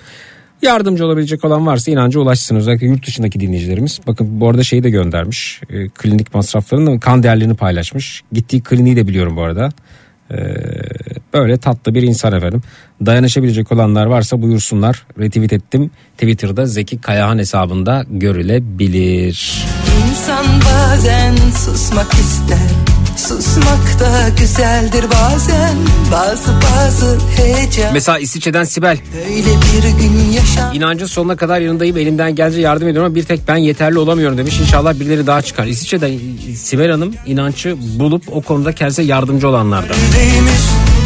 Yardımcı 0.62 1.06
olabilecek 1.06 1.46
olan 1.46 1.66
varsa 1.66 1.92
inanca 1.92 2.20
ulaşsın. 2.20 2.56
Özellikle 2.56 2.88
yurt 2.88 3.08
dışındaki 3.08 3.40
dinleyicilerimiz. 3.40 4.00
Bakın 4.08 4.42
bu 4.42 4.50
arada 4.50 4.64
şeyi 4.64 4.84
de 4.84 4.90
göndermiş. 4.90 5.62
Ee, 5.70 5.88
klinik 5.90 6.34
masraflarını 6.34 7.00
kan 7.00 7.24
değerlerini 7.24 7.56
paylaşmış. 7.56 8.22
Gittiği 8.32 8.64
kliniği 8.64 8.96
de 8.96 9.08
biliyorum 9.08 9.38
bu 9.38 9.44
arada. 9.44 9.70
Ee, 10.32 10.36
böyle 11.34 11.58
tatlı 11.58 11.96
bir 11.96 12.02
insan 12.02 12.34
efendim. 12.34 12.62
Dayanışabilecek 13.06 13.72
olanlar 13.72 14.06
varsa 14.06 14.42
buyursunlar. 14.42 15.06
Retweet 15.20 15.54
ettim. 15.54 15.92
Twitter'da 16.14 16.66
Zeki 16.66 17.02
Kayahan 17.02 17.38
hesabında 17.38 18.06
görülebilir. 18.10 19.66
İnsan 20.10 20.46
bazen 20.46 21.36
susmak 21.36 22.14
ister 22.14 22.86
Susmak 23.18 24.00
da 24.00 24.30
güzeldir 24.40 25.06
bazen 25.12 25.76
Bazı 26.12 26.52
bazı 26.62 27.18
heyecan 27.38 27.94
Mesela 27.94 28.20
İsviçre'den 28.20 28.64
Sibel. 28.64 28.98
Böyle 29.14 29.48
bir 29.48 30.00
gün 30.00 30.32
yaşan 30.32 30.76
İnancın 30.76 31.06
sonuna 31.06 31.36
kadar 31.36 31.62
yanındayım 31.62 31.98
elimden 31.98 32.36
gelince 32.36 32.62
yardım 32.62 32.88
ediyorum 32.88 33.06
ama 33.06 33.16
bir 33.16 33.24
tek 33.24 33.48
ben 33.48 33.56
yeterli 33.56 34.00
olamıyorum 34.00 34.38
demiş. 34.38 34.60
İnşallah 34.60 35.00
birileri 35.00 35.28
daha 35.28 35.42
çıkar. 35.42 35.66
İsviçre'den 35.66 36.20
Sibel 36.56 36.92
Hanım 36.92 37.14
inancı 37.26 37.78
bulup 38.00 38.24
o 38.32 38.42
konuda 38.42 38.72
kendisine 38.72 39.06
yardımcı 39.06 39.50
olanlardan. 39.50 39.96
Değmiş 40.16 40.66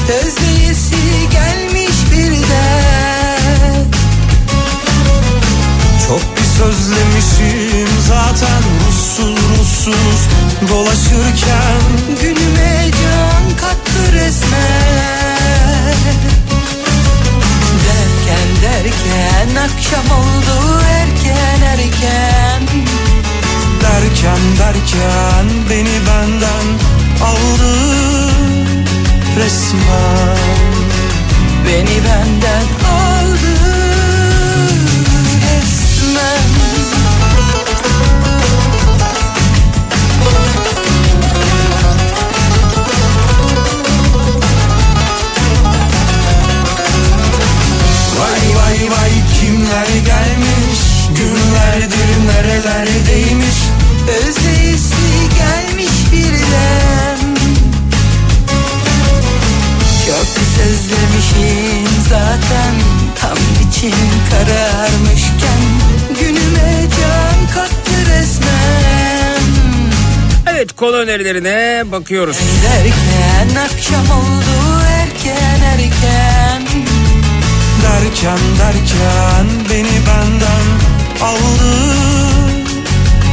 özleyesi 0.09 0.95
gelmiş 1.31 1.95
birden. 2.11 3.85
Çok 6.07 6.21
bir 6.37 6.43
sözlemişim 6.57 7.89
zaten 8.07 8.61
ruhsuz 8.87 9.37
ruhsuz 9.59 10.21
dolaşırken 10.69 11.81
Günüme 12.21 12.91
can 12.91 13.57
kattı 13.57 14.13
resmen. 14.13 15.95
Derken 17.85 18.49
derken 18.61 19.55
akşam 19.55 20.17
oldu 20.19 20.81
erken 20.89 21.61
erken. 21.61 22.67
Derken 23.81 24.41
derken 24.59 25.45
beni 25.69 25.99
benden 26.07 26.67
aldı 27.23 28.28
resmen 29.39 30.37
Beni 31.65 31.97
benden 32.05 32.65
aldı 32.89 33.53
resmen. 35.41 36.49
Vay 48.19 48.55
vay 48.55 48.89
vay 48.91 49.11
kimler 49.39 49.87
gelmiş? 50.05 50.79
Günlerdir 51.09 52.09
nerelerdeymiş 52.27 53.57
Özleyisi 54.07 55.29
gelmiş 55.37 55.91
birden 56.11 56.98
Çok 60.19 60.27
sözlemişim 60.27 61.87
zaten 62.09 62.75
Tam 63.21 63.37
için 63.69 63.93
kararmışken 64.29 65.61
Günüme 66.19 66.87
can 66.99 67.47
kattı 67.55 68.11
resmen 68.11 69.41
Evet 70.47 70.75
konu 70.75 70.95
önerilerine 70.95 71.83
bakıyoruz. 71.91 72.37
Derken 72.63 73.55
akşam 73.55 74.17
oldu 74.19 74.83
erken 74.89 75.61
erken 75.61 76.67
Derken 77.83 78.39
derken 78.59 79.45
beni 79.69 79.99
benden 80.07 80.65
aldı 81.23 81.75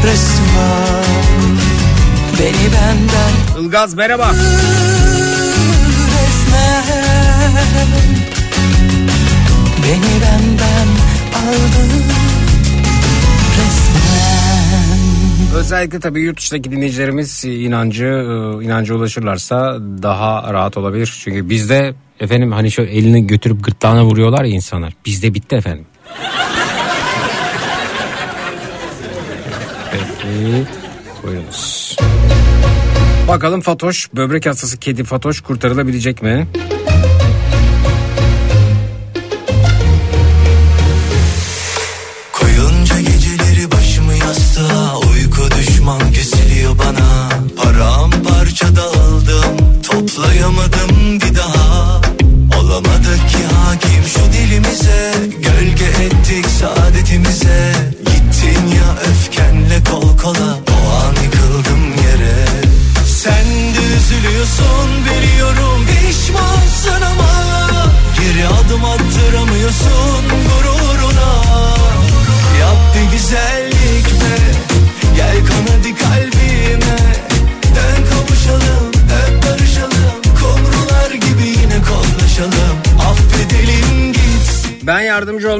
resmen 0.05 1.57
Beni 2.39 2.73
benden 2.73 3.63
Ilgaz 3.65 3.95
merhaba. 3.95 4.33
Resmen 6.47 8.07
Beni 9.83 10.21
benden 10.23 10.89
aldı 11.37 11.83
resmen 13.59 14.47
Özellikle 15.57 16.01
tabii 16.01 16.21
yurt 16.21 16.39
dışındaki 16.39 16.71
dinleyicilerimiz 16.71 17.45
inancı 17.45 18.05
e, 18.05 18.65
inanca 18.65 18.95
ulaşırlarsa 18.95 19.79
daha 20.03 20.53
rahat 20.53 20.77
olabilir. 20.77 21.19
Çünkü 21.25 21.51
bizde 21.51 21.95
efendim 22.21 22.53
hani 22.53 22.71
şöyle 22.71 22.93
elini 22.93 23.27
götürüp 23.27 23.65
gırtlağına 23.65 24.05
vuruyorlar 24.05 24.45
ya 24.45 24.51
insanlar. 24.51 24.93
Bizde 25.07 25.35
bitti 25.35 25.57
efendim. 25.57 25.87
Peki 29.93 30.65
buyurunuz. 31.23 31.86
Bakalım 33.29 33.61
Fatoş 33.61 34.09
böbrek 34.15 34.47
hastası 34.47 34.79
kedi 34.79 35.05
Fatoş 35.05 35.41
kurtarılabilecek 35.41 36.23
mi? 36.23 36.47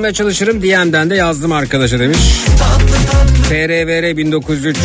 Olmaya 0.07 0.15
çalışırım 0.15 0.63
DM'den 0.63 1.11
de 1.11 1.15
yazdım 1.15 1.53
arkadaşa 1.53 1.99
demiş. 1.99 2.19
TRVR 3.49 4.17
1903 4.17 4.77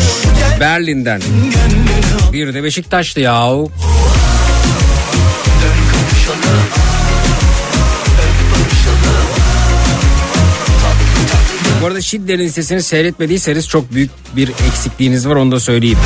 Berlin'den. 0.60 1.20
Bir 2.32 2.54
de 2.54 2.62
Beşiktaş'tı 2.62 3.20
yahu. 3.20 3.70
Bu 11.82 11.86
arada 11.86 12.00
Şidder'in 12.00 12.44
listesini 12.44 12.82
seyretmediyseniz 12.82 13.68
çok 13.68 13.92
büyük 13.92 14.10
bir 14.36 14.48
eksikliğiniz 14.48 15.28
var 15.28 15.36
onu 15.36 15.52
da 15.52 15.60
söyleyeyim. 15.60 15.98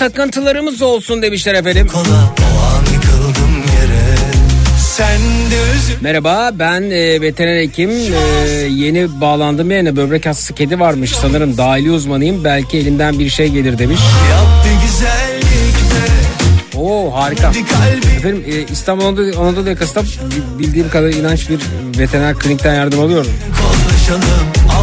Takıntılarımız 0.00 0.82
olsun 0.82 1.22
demişler 1.22 1.54
efendim. 1.54 1.88
Üzül 5.76 5.94
Merhaba 6.00 6.50
ben 6.54 6.82
e, 6.82 7.20
veteriner 7.20 7.60
hekim 7.60 7.90
E, 7.90 8.50
yeni 8.70 9.20
bağlandım 9.20 9.70
yerine 9.70 9.96
böbrek 9.96 10.26
hastası 10.26 10.54
kedi 10.54 10.80
varmış 10.80 11.10
sanırım 11.10 11.56
dahili 11.56 11.90
uzmanıyım 11.90 12.44
belki 12.44 12.78
elimden 12.78 13.18
bir 13.18 13.30
şey 13.30 13.48
gelir 13.48 13.78
demiş. 13.78 14.00
Bir 16.74 16.78
Oo 16.78 17.12
harika. 17.14 17.52
Efendim 18.16 18.44
e, 18.46 18.72
İstanbul 18.72 19.04
Anadolu, 19.04 19.40
Anadolu 19.40 19.68
yakasında 19.68 20.04
bildiğim 20.58 20.90
kadar 20.90 21.08
inanç 21.08 21.48
bir 21.50 21.60
veteriner 21.98 22.34
klinikten 22.34 22.74
yardım 22.74 23.00
alıyorum. 23.00 23.32
Konuşalım 23.46 24.22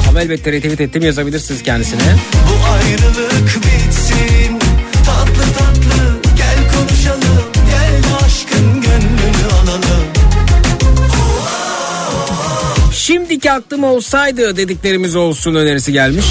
Ama 0.10 0.22
elbette 0.22 0.52
retweet 0.52 0.82
ettim 0.82 1.04
yazabilirsiniz 1.04 1.64
kendisine. 1.64 2.02
Bu 2.34 2.74
ayrılık 2.74 3.56
bitsin 3.56 3.87
Şimdiki 13.38 13.52
aklım 13.52 13.84
olsaydı 13.84 14.58
dediklerimiz 14.58 15.16
olsun 15.16 15.56
önerisi 15.56 15.94
gelmiş. 15.94 16.26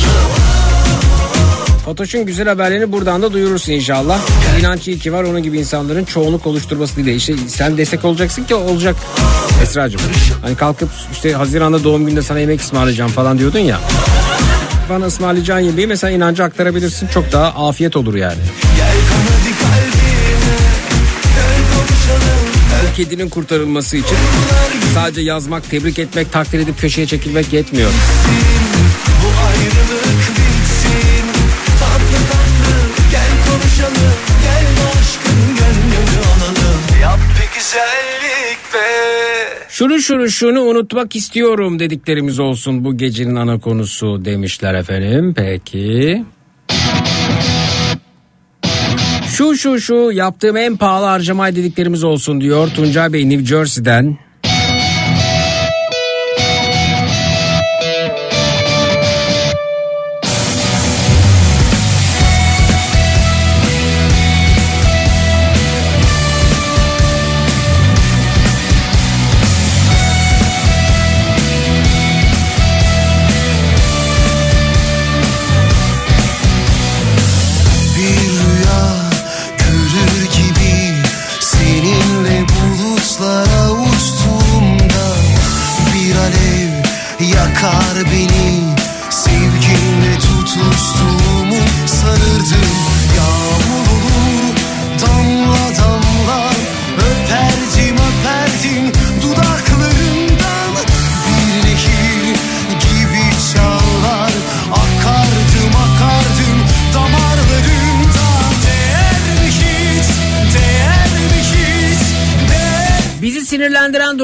Fatoş'un 1.85 2.27
güzel 2.27 2.49
haberlerini 2.49 2.93
buradan 2.93 3.23
da 3.23 3.33
duyurursun 3.33 3.73
inşallah. 3.73 4.21
İnanç 4.61 4.89
iyi 4.89 4.99
ki 4.99 5.13
var 5.13 5.25
onun 5.25 5.43
gibi 5.43 5.59
insanların 5.59 6.05
çoğunluk 6.05 6.47
oluşturması 6.47 6.97
değil. 6.97 7.17
İşte 7.17 7.35
sen 7.49 7.77
destek 7.77 8.05
olacaksın 8.05 8.45
ki 8.45 8.55
olacak 8.55 8.97
Esra'cığım. 9.63 10.01
Hani 10.43 10.57
kalkıp 10.57 10.89
işte 11.13 11.33
Haziran'da 11.33 11.85
doğum 11.85 12.07
gününde 12.07 12.23
sana 12.23 12.39
yemek 12.39 12.61
ısmarlayacağım 12.61 13.11
falan 13.11 13.39
diyordun 13.39 13.59
ya. 13.59 13.81
Bana 14.91 15.07
ısmarlayacağın 15.07 15.61
yemeği 15.61 15.87
mesela 15.87 16.11
inancı 16.11 16.45
aktarabilirsin. 16.45 17.07
Çok 17.07 17.33
daha 17.33 17.69
afiyet 17.69 17.97
olur 17.97 18.15
yani. 18.15 18.41
Bu 19.51 19.56
kedinin 22.97 23.29
kurtarılması 23.29 23.97
için 23.97 24.17
sadece 24.95 25.21
yazmak, 25.21 25.71
tebrik 25.71 25.99
etmek, 25.99 26.33
takdir 26.33 26.59
edip 26.59 26.81
köşeye 26.81 27.07
çekilmek 27.07 27.53
yetmiyor. 27.53 27.91
Şunu 39.69 39.99
şunu 39.99 40.29
şunu 40.31 40.61
unutmak 40.61 41.17
istiyorum 41.17 41.79
dediklerimiz 41.79 42.41
olsun 42.41 42.85
bu 42.85 42.97
gecenin 42.97 43.37
ana 43.37 43.59
konusu 43.59 44.25
demişler 44.25 44.75
efendim. 44.75 45.35
Peki. 45.37 46.25
Şu 49.37 49.57
şu 49.57 49.81
şu 49.81 49.95
yaptığım 50.13 50.57
en 50.57 50.77
pahalı 50.77 51.07
harcamay 51.07 51.57
dediklerimiz 51.57 52.05
olsun 52.05 52.41
diyor 52.41 52.69
Tuncay 52.69 53.13
Bey 53.13 53.31
New 53.31 53.47
Jersey'den. 53.47 54.19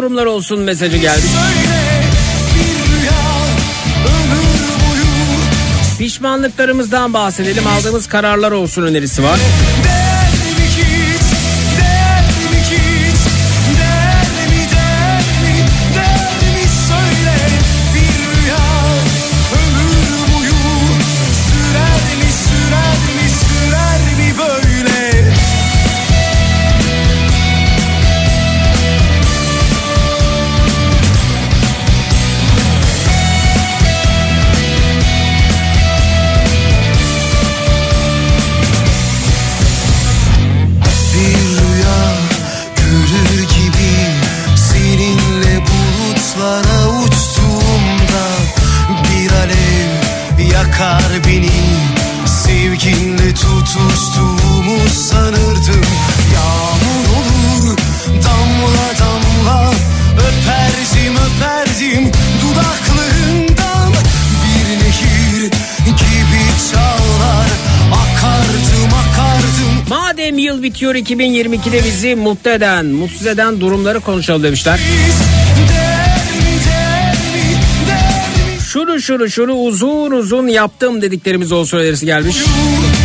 Durumlar 0.02 0.26
olsun 0.26 0.60
mesajı 0.60 0.96
boyu 0.96 1.22
Pişmanlıklarımızdan 5.98 7.14
bahsedelim 7.14 7.66
aldığımız 7.66 8.08
kararlar 8.08 8.52
olsun 8.52 8.82
önerisi 8.82 9.22
var. 9.22 9.38
değer 9.38 10.01
bitiyor 70.82 70.94
2022'de 70.94 71.84
bizi 71.84 72.14
mutlu 72.14 72.50
eden, 72.50 72.86
mutsuz 72.86 73.26
eden 73.26 73.60
durumları 73.60 74.00
konuşalım 74.00 74.42
demişler. 74.42 74.80
Şunu 78.68 79.00
şunu 79.00 79.30
şunu 79.30 79.52
uzun 79.52 80.10
uzun 80.10 80.48
yaptım 80.48 81.02
dediklerimiz 81.02 81.52
olsun 81.52 81.78
önerisi 81.78 82.06
gelmiş. 82.06 82.36
Sürer 82.36 83.01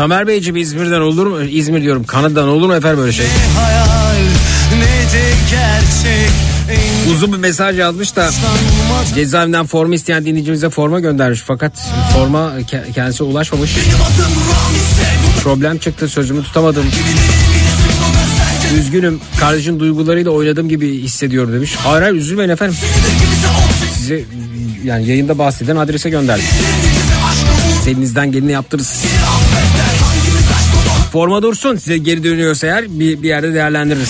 Tamer 0.00 0.26
Beyciğim 0.26 0.56
İzmir'den 0.56 1.00
olur 1.00 1.26
mu? 1.26 1.42
İzmir 1.42 1.82
diyorum 1.82 2.04
Kanada'dan 2.04 2.48
olur 2.48 2.66
mu 2.66 2.74
efendim 2.74 2.98
böyle 2.98 3.12
şey? 3.12 3.26
hayal 3.56 4.16
ne 4.78 5.12
de 5.12 5.32
gerçek 5.50 6.30
Uzun 7.12 7.32
bir 7.32 7.38
mesaj 7.38 7.78
yazmış 7.78 8.16
da 8.16 8.30
cezaevinden 9.14 9.66
forma 9.66 9.94
isteyen 9.94 10.24
dinleyicimize 10.24 10.70
forma 10.70 11.00
göndermiş. 11.00 11.40
Fakat 11.46 11.72
forma 12.14 12.52
ke- 12.60 12.92
kendisine 12.92 13.26
ulaşmamış. 13.28 13.70
Problem 15.42 15.78
çıktı 15.78 16.08
sözümü 16.08 16.42
tutamadım. 16.42 16.84
Üzgünüm 18.78 19.20
kardeşin 19.40 19.80
duygularıyla 19.80 20.30
oynadığım 20.30 20.68
gibi 20.68 21.02
hissediyorum 21.02 21.52
demiş. 21.52 21.74
Hayır 21.78 22.02
hayır 22.02 22.14
üzülmeyin 22.14 22.50
efendim. 22.50 22.76
Size 23.94 24.20
yani 24.84 25.08
yayında 25.08 25.38
bahseden 25.38 25.76
adrese 25.76 26.10
gönderdim. 26.10 26.44
Seninizden 27.84 28.32
geleni 28.32 28.52
yaptırırız. 28.52 29.04
Forma 31.12 31.42
dursun 31.42 31.76
size 31.76 31.98
geri 31.98 32.24
dönüyorsa 32.24 32.66
eğer 32.66 32.84
bir, 32.88 33.22
bir 33.22 33.28
yerde 33.28 33.54
değerlendiririz. 33.54 34.08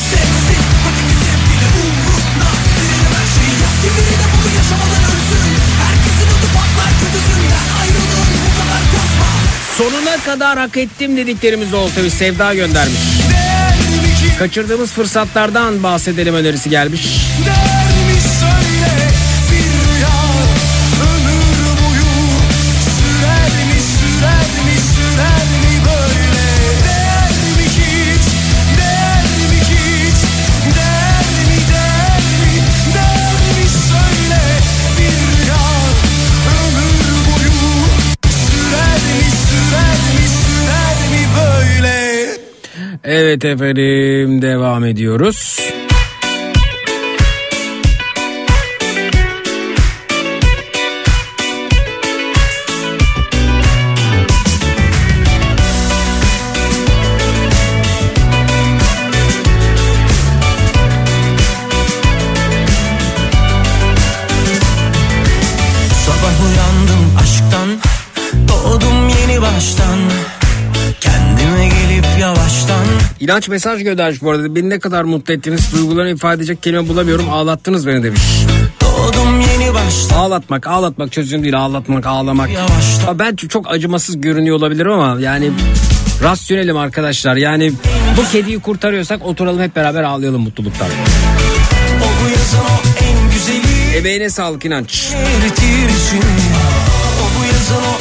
Sonuna 9.78 10.16
kadar 10.24 10.58
hak 10.58 10.76
ettim 10.76 11.16
dediklerimiz 11.16 11.74
olsa 11.74 12.04
bir 12.04 12.10
sevda 12.10 12.54
göndermiş. 12.54 13.00
Kaçırdığımız 14.38 14.92
fırsatlardan 14.92 15.82
bahsedelim 15.82 16.34
önerisi 16.34 16.70
gelmiş. 16.70 17.06
Derdimi 17.46 17.79
Evet 43.12 43.44
efendim 43.44 44.42
devam 44.42 44.84
ediyoruz. 44.84 45.60
İnanç 73.30 73.48
mesaj 73.48 73.82
göndermiş 73.82 74.22
bu 74.22 74.30
arada. 74.30 74.54
Beni 74.54 74.70
ne 74.70 74.78
kadar 74.78 75.04
mutlu 75.04 75.34
ettiniz. 75.34 75.72
Duygularını 75.72 76.10
ifade 76.10 76.34
edecek 76.34 76.62
kelime 76.62 76.88
bulamıyorum. 76.88 77.30
Ağlattınız 77.30 77.86
beni 77.86 78.02
demiş. 78.02 78.20
Ağlatmak, 80.14 80.66
ağlatmak 80.66 81.12
çözüm 81.12 81.42
değil. 81.42 81.58
Ağlatmak, 81.58 82.06
ağlamak. 82.06 82.50
Yavaştan. 82.50 83.06
Ha, 83.06 83.18
Ben 83.18 83.36
çok 83.36 83.70
acımasız 83.70 84.20
görünüyor 84.20 84.56
olabilirim 84.56 84.90
ama 84.92 85.20
yani 85.20 85.50
rasyonelim 86.22 86.76
arkadaşlar. 86.76 87.36
Yani 87.36 87.72
bu 88.16 88.32
kediyi 88.32 88.60
kurtarıyorsak 88.60 89.26
oturalım 89.26 89.62
hep 89.62 89.76
beraber 89.76 90.02
ağlayalım 90.02 90.42
mutluluktan. 90.42 90.88
O 91.98 92.24
bu 92.24 92.28
yazın 92.30 92.58
o 92.58 93.04
en 93.04 93.30
güzeli 93.32 93.96
Emeğine 93.96 94.30
sağlık 94.30 94.64
inanç. 94.64 95.08
O 97.20 97.40
bu 97.40 97.44
yazın 97.44 97.76
o 97.76 97.99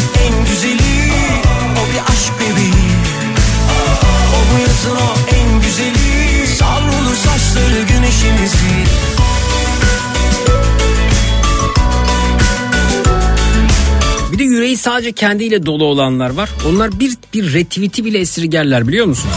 yüreği 14.69 14.77
sadece 14.77 15.11
kendiyle 15.11 15.65
dolu 15.65 15.85
olanlar 15.85 16.29
var. 16.29 16.49
Onlar 16.69 16.99
bir 16.99 17.13
bir 17.33 17.53
retweet'i 17.53 18.05
bile 18.05 18.19
esirgerler 18.19 18.87
biliyor 18.87 19.05
musun? 19.05 19.29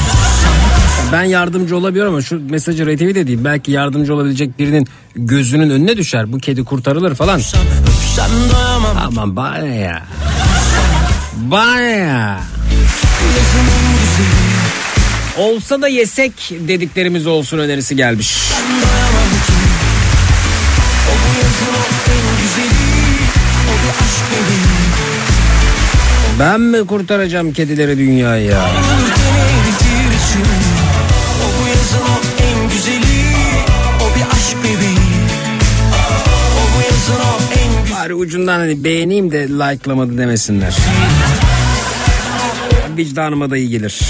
Ben 1.13 1.23
yardımcı 1.23 1.77
olabiliyorum 1.77 2.13
ama 2.13 2.23
şu 2.23 2.51
mesajı 2.51 2.87
retweet 2.87 3.17
edeyim. 3.17 3.45
Belki 3.45 3.73
yardımcı 3.73 4.15
olabilecek 4.15 4.59
birinin 4.59 4.87
gözünün 5.17 5.71
önüne 5.71 5.97
düşer. 5.97 6.33
Bu 6.33 6.39
kedi 6.39 6.65
kurtarılır 6.65 7.15
falan. 7.15 7.41
Aman 9.07 9.37
bana 9.37 9.67
ya. 9.67 10.03
Bana 11.37 11.81
ya. 11.81 12.41
Olsa 15.39 15.83
da 15.83 15.89
yesek 15.89 16.33
dediklerimiz 16.69 17.27
olsun 17.27 17.59
önerisi 17.59 17.97
gelmiş. 17.97 18.37
Ben 18.53 19.11
Ben 26.43 26.60
mi 26.60 26.86
kurtaracağım 26.86 27.52
kedileri 27.52 27.98
dünyayı 27.98 28.47
ya? 28.47 28.66
Bari 37.94 38.14
ucundan 38.14 38.59
hani 38.59 38.85
beğeneyim 38.85 39.32
de 39.32 39.48
like'lamadı 39.48 40.19
demesinler. 40.19 40.74
Vicdanıma 42.97 43.51
da 43.51 43.56
iyi 43.56 43.69
gelir. 43.69 44.01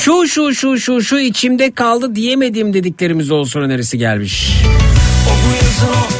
Şu 0.00 0.28
şu 0.28 0.54
şu 0.54 0.78
şu 0.78 1.02
şu 1.02 1.18
içimde 1.18 1.72
kaldı 1.72 2.14
diyemediğim 2.14 2.74
dediklerimiz 2.74 3.30
olsun 3.30 3.60
önerisi 3.60 3.98
gelmiş. 3.98 4.52
O 5.26 5.30
bu 5.30 5.64
yazın 5.64 6.00
o 6.10 6.13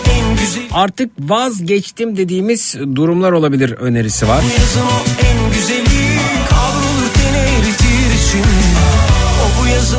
en 0.44 0.50
güzeli 0.50 0.68
Artık 0.72 1.10
vazgeçtim 1.18 2.16
dediğimiz 2.16 2.76
durumlar 2.94 3.32
olabilir 3.32 3.70
önerisi 3.70 4.28
var. 4.28 4.44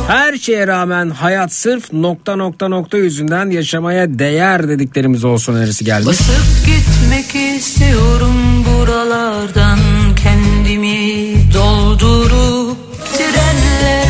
Her 0.07 0.37
şeye 0.37 0.67
rağmen 0.67 1.09
hayat 1.09 1.53
sırf 1.53 1.93
nokta 1.93 2.35
nokta 2.35 2.67
nokta 2.67 2.97
yüzünden 2.97 3.49
yaşamaya 3.49 4.19
değer 4.19 4.67
dediklerimiz 4.67 5.23
olsun 5.23 5.55
önerisi 5.55 5.85
gelmiş. 5.85 6.07
Basıp 6.07 6.65
gitmek 6.65 7.55
istiyorum 7.55 8.65
buralardan 8.65 9.79
kendimi 10.23 11.33
doldurup 11.53 12.77
trenlere 13.17 14.05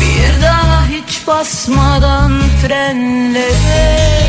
Bir 0.00 0.42
daha 0.42 0.86
hiç 0.86 1.26
basmadan 1.26 2.32
frenlere 2.66 4.26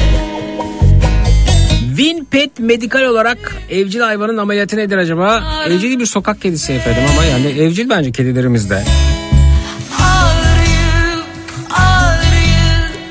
Winpet 1.88 2.60
medikal 2.60 3.04
olarak 3.04 3.56
evcil 3.70 4.00
hayvanın 4.00 4.38
ameliyatı 4.38 4.78
nedir 4.78 4.98
acaba? 4.98 5.44
Evcil 5.68 6.00
bir 6.00 6.06
sokak 6.06 6.42
kedisi 6.42 6.74
efendim 6.74 7.04
ama 7.14 7.24
yani 7.24 7.48
evcil 7.48 7.90
bence 7.90 8.12
kedilerimizde. 8.12 8.84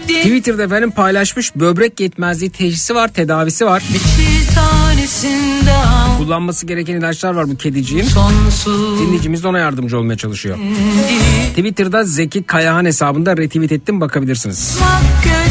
Twitter'da 0.06 0.62
efendim 0.62 0.90
paylaşmış 0.90 1.56
böbrek 1.56 2.00
yetmezliği 2.00 2.50
teşhisi 2.50 2.94
var, 2.94 3.08
tedavisi 3.08 3.66
var. 3.66 3.82
tanesinden 3.82 4.45
Kullanması 6.18 6.66
gereken 6.66 6.94
ilaçlar 6.96 7.34
var 7.34 7.48
bu 7.48 7.56
kediciğin. 7.56 8.04
sonsuz 8.04 9.00
Dinleyicimiz 9.00 9.42
de 9.42 9.48
ona 9.48 9.58
yardımcı 9.58 9.98
olmaya 9.98 10.16
çalışıyor. 10.16 10.58
Twitter'da 11.50 12.04
Zeki 12.04 12.42
Kayahan 12.42 12.84
hesabında 12.84 13.36
retweet 13.36 13.72
ettim 13.72 14.00
bakabilirsiniz. 14.00 14.78
Bak 14.80 15.45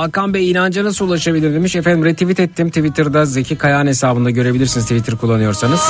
Hakan 0.00 0.34
Bey 0.34 0.50
inanca 0.50 0.84
nasıl 0.84 1.08
ulaşabilir 1.08 1.54
demiş. 1.54 1.76
Efendim 1.76 2.04
retweet 2.04 2.40
ettim 2.40 2.68
Twitter'da 2.68 3.26
Zeki 3.26 3.56
Kayahan 3.56 3.86
hesabında 3.86 4.30
görebilirsiniz 4.30 4.86
Twitter 4.86 5.16
kullanıyorsanız. 5.16 5.80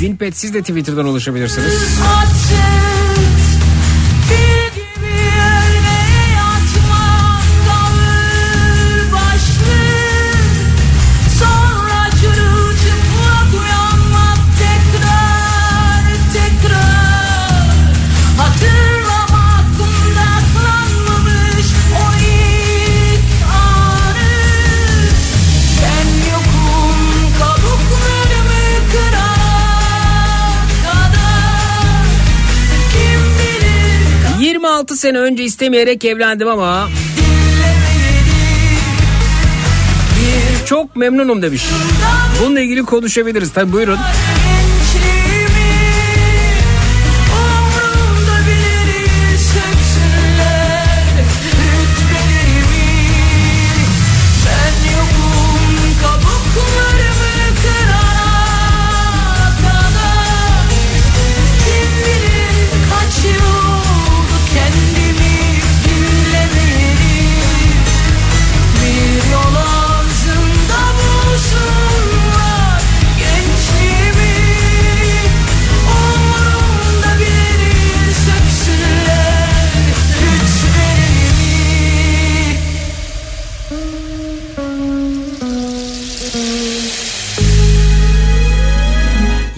Winpet 0.00 0.36
siz 0.36 0.54
de 0.54 0.60
Twitter'dan 0.60 1.06
ulaşabilirsiniz. 1.06 1.74
atsız 2.22 2.89
6 34.90 34.96
sene 34.96 35.18
önce 35.18 35.44
istemeyerek 35.44 36.04
evlendim 36.04 36.48
ama 36.48 36.88
çok 40.66 40.96
memnunum 40.96 41.42
demiş. 41.42 41.64
Bununla 42.40 42.60
ilgili 42.60 42.82
konuşabiliriz 42.82 43.52
tabi 43.52 43.72
buyurun. 43.72 43.98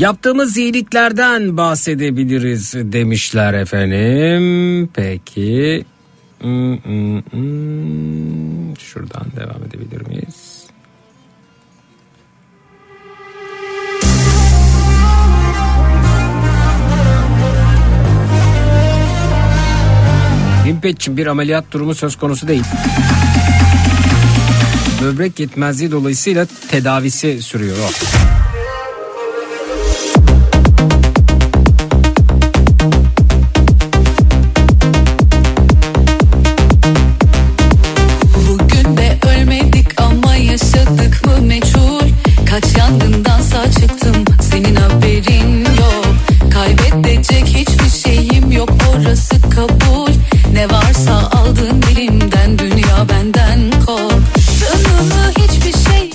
Yaptığımız 0.02 0.56
iyiliklerden 0.56 1.56
bahsedebiliriz 1.56 2.74
demişler 2.74 3.54
efendim. 3.54 4.88
Peki. 4.94 5.84
Hmm, 6.40 6.76
hmm, 6.76 7.20
hmm. 7.20 8.76
Şuradan 8.78 9.26
devam 9.36 9.64
edebilir 9.64 10.06
miyiz? 10.06 10.66
Limpetçim 20.66 21.16
bir 21.16 21.26
ameliyat 21.26 21.72
durumu 21.72 21.94
söz 21.94 22.16
konusu 22.16 22.48
değil. 22.48 22.64
Böbrek 25.02 25.40
yetmezliği 25.40 25.90
dolayısıyla 25.90 26.46
tedavisi 26.70 27.42
sürüyor 27.42 27.76
o. 27.78 28.21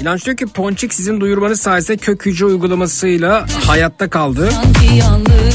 İnanç 0.07 0.25
diyor 0.25 0.37
ki 0.37 0.45
Ponçik 0.45 0.93
sizin 0.93 1.21
duyurmanız 1.21 1.61
sayesinde 1.61 1.97
kök 1.97 2.25
hücre 2.25 2.45
uygulamasıyla 2.45 3.45
hayatta 3.65 4.09
kaldı. 4.09 4.49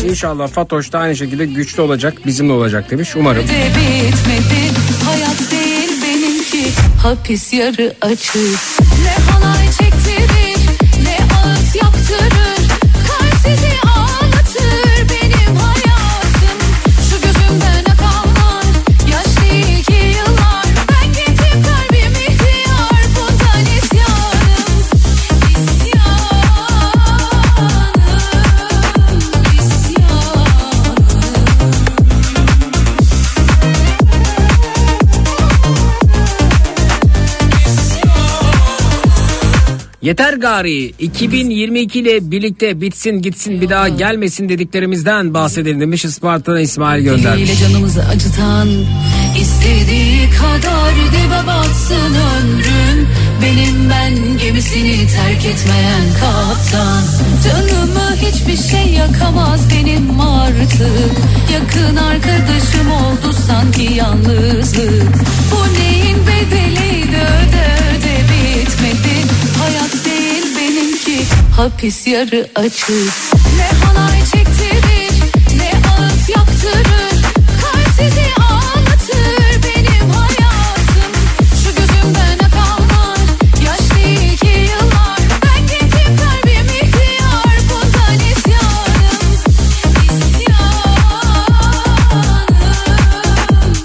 İnşallah 0.04 0.48
Fatoş 0.48 0.92
da 0.92 0.98
aynı 0.98 1.16
şekilde 1.16 1.46
güçlü 1.46 1.82
olacak, 1.82 2.26
bizimle 2.26 2.52
olacak 2.52 2.90
demiş. 2.90 3.16
Umarım. 3.16 3.42
bitmedi 3.42 4.72
Hayat 5.04 5.50
değil 5.50 6.02
benimki 6.02 6.70
hapis 7.02 7.52
yarı 7.52 7.94
açık 8.00 8.36
Ne 9.04 9.32
halay 9.32 9.66
çektirir 9.66 10.58
ne 11.02 11.18
ağıt 11.36 11.76
yaptırır 11.76 12.68
Kalp 13.08 13.34
sizi 13.46 13.91
Yeter 40.02 40.34
gari 40.34 40.86
2022 40.98 41.98
ile 41.98 42.30
birlikte 42.30 42.80
bitsin 42.80 43.22
gitsin 43.22 43.60
bir 43.60 43.70
daha 43.70 43.88
gelmesin 43.88 44.48
dediklerimizden 44.48 45.34
bahsedelim 45.34 45.80
demiş 45.80 46.04
Isparta'dan 46.04 46.60
İsmail 46.60 47.04
göndermiş. 47.04 47.50
Diliyle 47.50 47.68
canımızı 47.68 48.04
acıtan 48.04 48.68
istediği 49.40 50.30
kadar 50.30 50.94
dibe 51.12 51.46
batsın 51.46 52.14
ömrüm 52.14 53.08
Benim 53.42 53.90
ben 53.90 54.38
gemisini 54.38 55.06
terk 55.06 55.44
etmeyen 55.44 56.04
kaptan. 56.20 57.02
Canımı 57.44 58.16
hiçbir 58.16 58.68
şey 58.70 58.92
yakamaz 58.94 59.60
benim 59.74 60.20
artık. 60.20 61.12
Yakın 61.52 61.96
arkadaşım 61.96 62.90
oldu 62.90 63.36
sanki 63.46 63.94
yalnızlık. 63.94 65.12
Bu 65.52 65.74
neyin 65.74 66.18
bedeliydi 66.26 67.16
öde 67.16 67.61
hapis 71.62 72.06
yarı 72.06 72.46
açık 72.54 72.90
Ne 73.56 73.86
halay 73.86 74.18
çektirir 74.20 75.12
ne 75.56 75.72
ağıt 75.90 76.28
yaktırır. 76.28 77.22
Kalp 77.62 77.88
sizi 77.96 78.26
ağlatır 78.40 79.62
benim 79.62 80.10
hayatım. 80.10 81.12
Şu 81.64 81.74
gözümden 81.74 82.38
akanlar 82.38 83.18
yaş 83.66 83.96
değil 83.96 84.36
ki 84.38 84.46
yıllar. 84.46 85.18
Ben 85.42 85.62
gittim 85.66 86.16
kalbim 86.16 86.66
ihtiyar 86.66 87.58
bundan 87.70 88.26
isyanım 88.32 89.36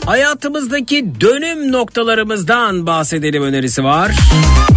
Hayatımızdaki 0.05 1.21
dönüm 1.21 1.71
noktalarımızdan 1.71 2.85
bahsedelim 2.85 3.43
önerisi 3.43 3.83
var. 3.83 4.11
Olur 4.11 4.76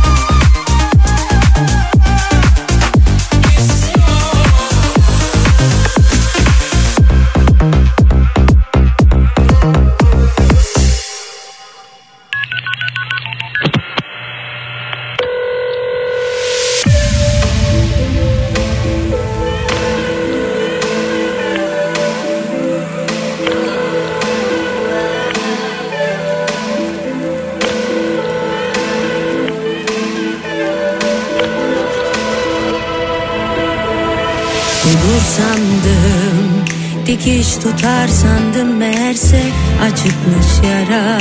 Acıkmış 40.21 40.71
yara. 40.71 41.19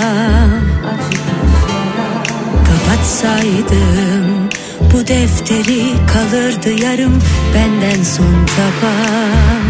Kapatsaydım 2.66 4.50
Bu 4.94 5.08
defteri 5.08 5.84
kalırdı 6.14 6.84
yarım 6.84 7.20
Benden 7.56 8.04
son 8.04 8.46
tabak 8.46 9.70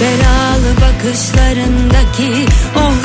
Belalı 0.00 0.76
bakışlarındaki 0.76 2.46
o 2.76 2.95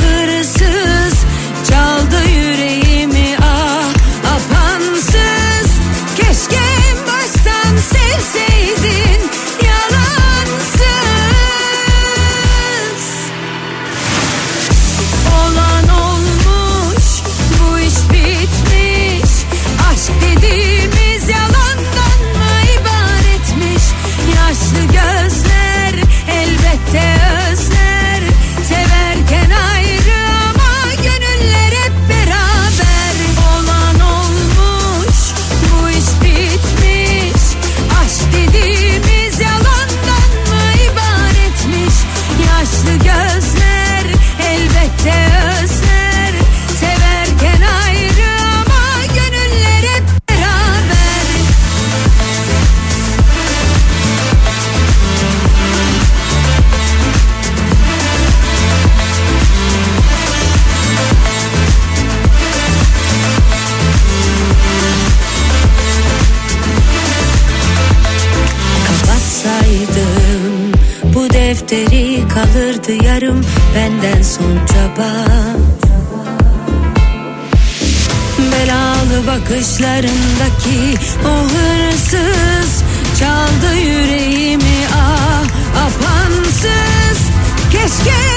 bakışlarındaki 79.72 81.00
o 81.26 81.44
hırsız 81.44 82.84
Çaldı 83.20 83.76
yüreğimi 83.76 84.88
ah 84.96 85.44
apansız. 85.86 87.30
Keşke 87.72 88.31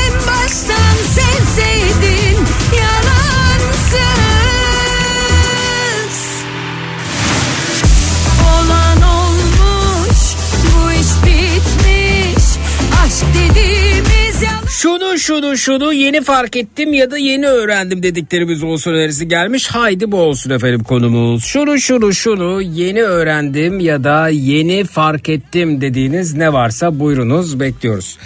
Şunu 15.56 15.92
yeni 15.92 16.22
fark 16.22 16.56
ettim 16.56 16.92
ya 16.92 17.10
da 17.10 17.18
yeni 17.18 17.46
öğrendim 17.46 18.02
dediklerimiz 18.02 18.62
olsun 18.62 18.90
önerisi 18.90 19.28
gelmiş. 19.28 19.66
Haydi 19.66 20.12
bu 20.12 20.16
olsun 20.16 20.50
efendim 20.50 20.84
konumuz. 20.84 21.44
Şunu 21.44 21.78
şunu 21.78 22.12
şunu 22.12 22.62
yeni 22.62 23.02
öğrendim 23.02 23.80
ya 23.80 24.04
da 24.04 24.28
yeni 24.28 24.84
fark 24.84 25.28
ettim 25.28 25.80
dediğiniz 25.80 26.34
ne 26.34 26.52
varsa 26.52 27.00
buyurunuz 27.00 27.60
bekliyoruz. 27.60 28.18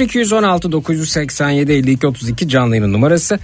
0216 0.00 0.72
987 0.72 1.72
52 1.72 2.06
32 2.06 2.48
canlı 2.48 2.76
yayın 2.76 2.92
numarası 2.92 3.38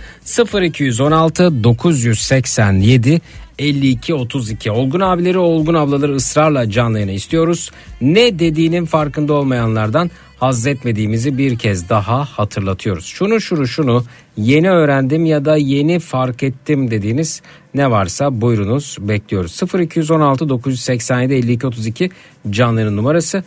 0216 0.63 1.65
987 1.65 3.21
52 3.59 4.15
32 4.15 4.71
Olgun 4.71 5.01
abileri 5.01 5.39
Olgun 5.39 5.75
ablaları 5.75 6.15
ısrarla 6.15 6.71
canlı 6.71 6.99
yayına 6.99 7.13
istiyoruz. 7.13 7.71
Ne 8.01 8.39
dediğinin 8.39 8.87
farkında 8.87 9.33
olmayanlardan 9.33 10.11
haz 10.41 10.67
etmediğimizi 10.67 11.39
bir 11.39 11.59
kez 11.59 11.89
daha 11.89 12.25
hatırlatıyoruz. 12.25 13.05
Şunu 13.05 13.41
şunu 13.41 13.67
şunu 13.67 14.05
yeni 14.37 14.71
öğrendim 14.71 15.27
ya 15.27 15.45
da 15.45 15.57
yeni 15.57 15.99
fark 15.99 16.43
ettim 16.43 16.91
dediğiniz 16.91 17.43
ne 17.75 17.91
varsa 17.91 18.41
buyurunuz 18.41 18.97
bekliyoruz. 19.01 19.61
0216 19.81 20.49
987 20.49 21.35
52 21.35 21.67
32 21.67 22.11
canlı 22.51 22.81
yayın 22.81 22.97
numarası 22.97 23.45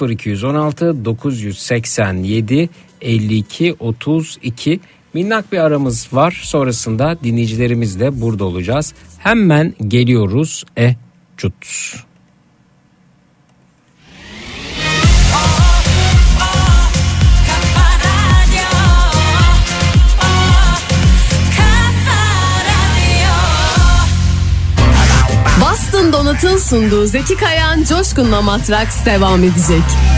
0216 0.00 1.04
987 1.04 2.68
52 3.00 3.76
32 3.78 4.80
Minnak 5.14 5.52
bir 5.52 5.58
aramız 5.58 6.08
var. 6.12 6.40
Sonrasında 6.42 7.16
dinleyicilerimizle 7.24 8.20
burada 8.20 8.44
olacağız. 8.44 8.94
Hemen 9.18 9.74
geliyoruz. 9.88 10.64
E 10.78 10.96
cut. 11.36 11.66
Boston 26.02 26.12
Donut'un 26.12 26.56
sunduğu 26.56 27.06
Zeki 27.06 27.36
Kayan 27.36 27.84
Coşkun'la 27.84 28.42
Matraks 28.42 29.04
devam 29.04 29.44
edecek. 29.44 30.11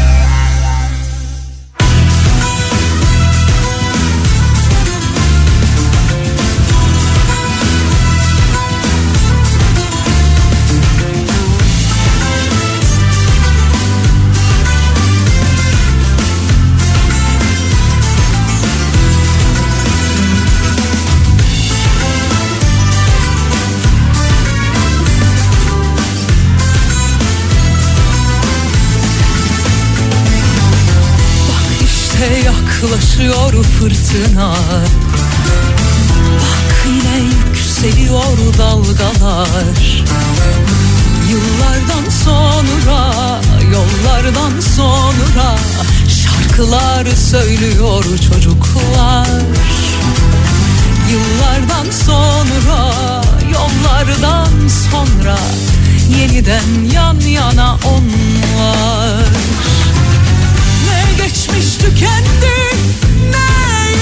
Yaklaşıyor 32.85 33.65
fırtına. 33.65 34.55
Bak 36.41 36.87
yine 36.87 37.25
yükseliyor 37.25 38.39
dalgalar. 38.59 40.05
Yıllardan 41.31 42.11
sonra, 42.25 43.41
yollardan 43.73 44.61
sonra 44.61 45.57
Şarkılar 46.09 47.07
söylüyor 47.07 48.05
çocuklar. 48.05 49.29
Yıllardan 51.11 51.91
sonra, 52.07 52.93
yollardan 53.53 54.69
sonra 54.93 55.39
Yeniden 56.19 56.91
yan 56.95 57.21
yana 57.21 57.79
onlar 57.85 59.25
geçmiş 61.17 61.77
tükendi. 61.77 62.57
Ne 63.31 63.51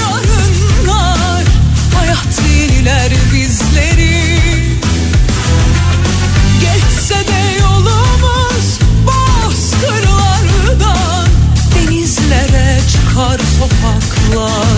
yarınlar 0.01 1.43
Hayat 1.95 2.41
yeniler 2.57 3.11
bizleri. 3.33 4.39
Geçse 6.61 7.27
de 7.27 7.41
yolumuz 7.59 8.79
bozkırlardan 9.05 11.27
Denizlere 11.75 12.79
çıkar 12.91 13.39
sokaklar 13.59 14.77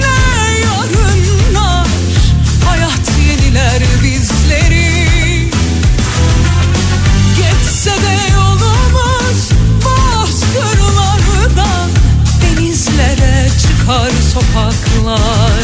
ne 0.00 0.16
yarınlar? 0.66 1.86
Hayat 2.64 3.06
yeniler 3.28 3.82
bizleri. 4.02 4.96
Geçse 7.36 7.90
de 7.90 8.32
yolumuz 8.34 9.50
bozkırlardan 9.84 11.90
Denizlere 12.42 13.48
çıkar 13.62 14.10
sokaklar 14.32 15.62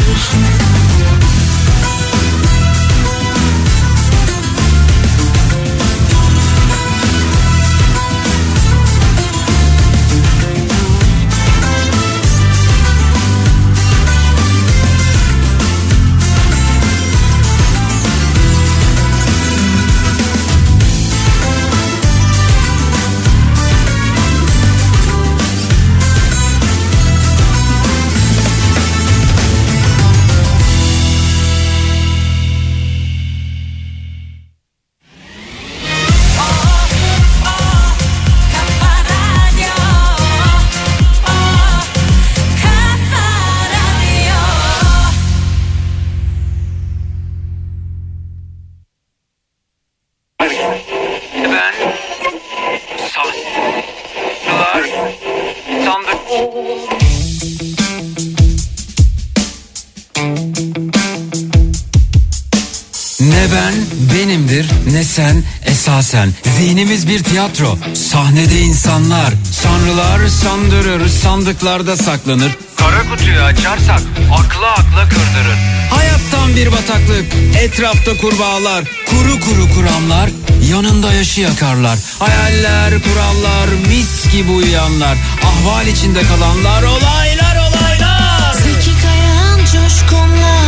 tiyatro. 67.33 67.79
Sahnede 67.95 68.61
insanlar. 68.61 69.33
Sanrılar 69.53 70.29
sandırır 70.29 71.09
sandıklarda 71.09 71.97
saklanır. 71.97 72.53
Kara 72.77 73.11
kutuyu 73.11 73.41
açarsak 73.41 74.01
akla 74.33 74.71
akla 74.71 75.09
kırdırır. 75.09 75.59
Hayattan 75.91 76.57
bir 76.57 76.73
bataklık, 76.73 77.27
etrafta 77.61 78.17
kurbağalar, 78.17 78.85
kuru 79.07 79.41
kuru 79.41 79.75
kuramlar, 79.75 80.31
yanında 80.71 81.13
yaşı 81.13 81.41
yakarlar. 81.41 81.99
Hayaller, 82.19 82.95
kurallar, 83.03 83.69
mis 83.89 84.33
gibi 84.33 84.51
uyuyanlar, 84.51 85.17
ahval 85.45 85.87
içinde 85.87 86.23
kalanlar, 86.23 86.83
olaylar 86.83 87.57
olaylar. 87.57 88.53
Zeki 88.55 89.03
Kayan 89.03 89.59
Coşkun'la 89.59 90.59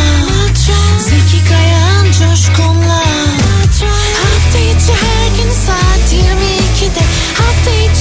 Zeki 0.99 1.49
Kayan 1.49 2.05
Coşkun'la 2.05 3.03
Hafta 4.23 4.59
içi 4.59 4.93
her 4.93 5.43
gün 5.43 5.51
22'de 5.51 5.94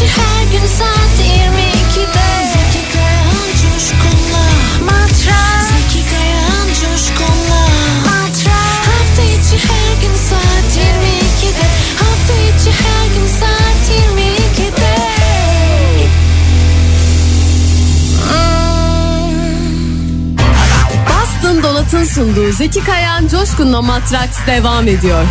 Her 0.06 0.44
gün 0.52 0.66
saat 0.78 1.14
22'de 1.20 2.28
Zeki 2.52 2.92
Kayan 2.92 3.48
Coşkun'la. 3.62 4.44
Matras. 4.84 5.66
Zeki 5.70 6.02
Kayan 6.10 6.66
Coşkun'la. 6.68 7.62
Matras. 8.06 8.78
Hafta 8.88 9.22
içi 9.22 9.56
her 9.68 9.92
gün 10.02 10.14
saat 10.30 10.70
22'de 10.76 11.66
Hafta 11.98 12.34
içi 12.34 12.70
her 12.70 13.06
gün 13.14 13.26
saat 13.40 13.82
22'de 13.90 14.94
Boston 21.08 21.62
Donat'ın 21.62 22.04
sunduğu 22.04 22.52
Zeki 22.52 22.84
Kayan 22.84 23.28
Coşkun'la 23.28 23.82
Matraks 23.82 24.38
devam 24.46 24.88
ediyor. 24.88 25.24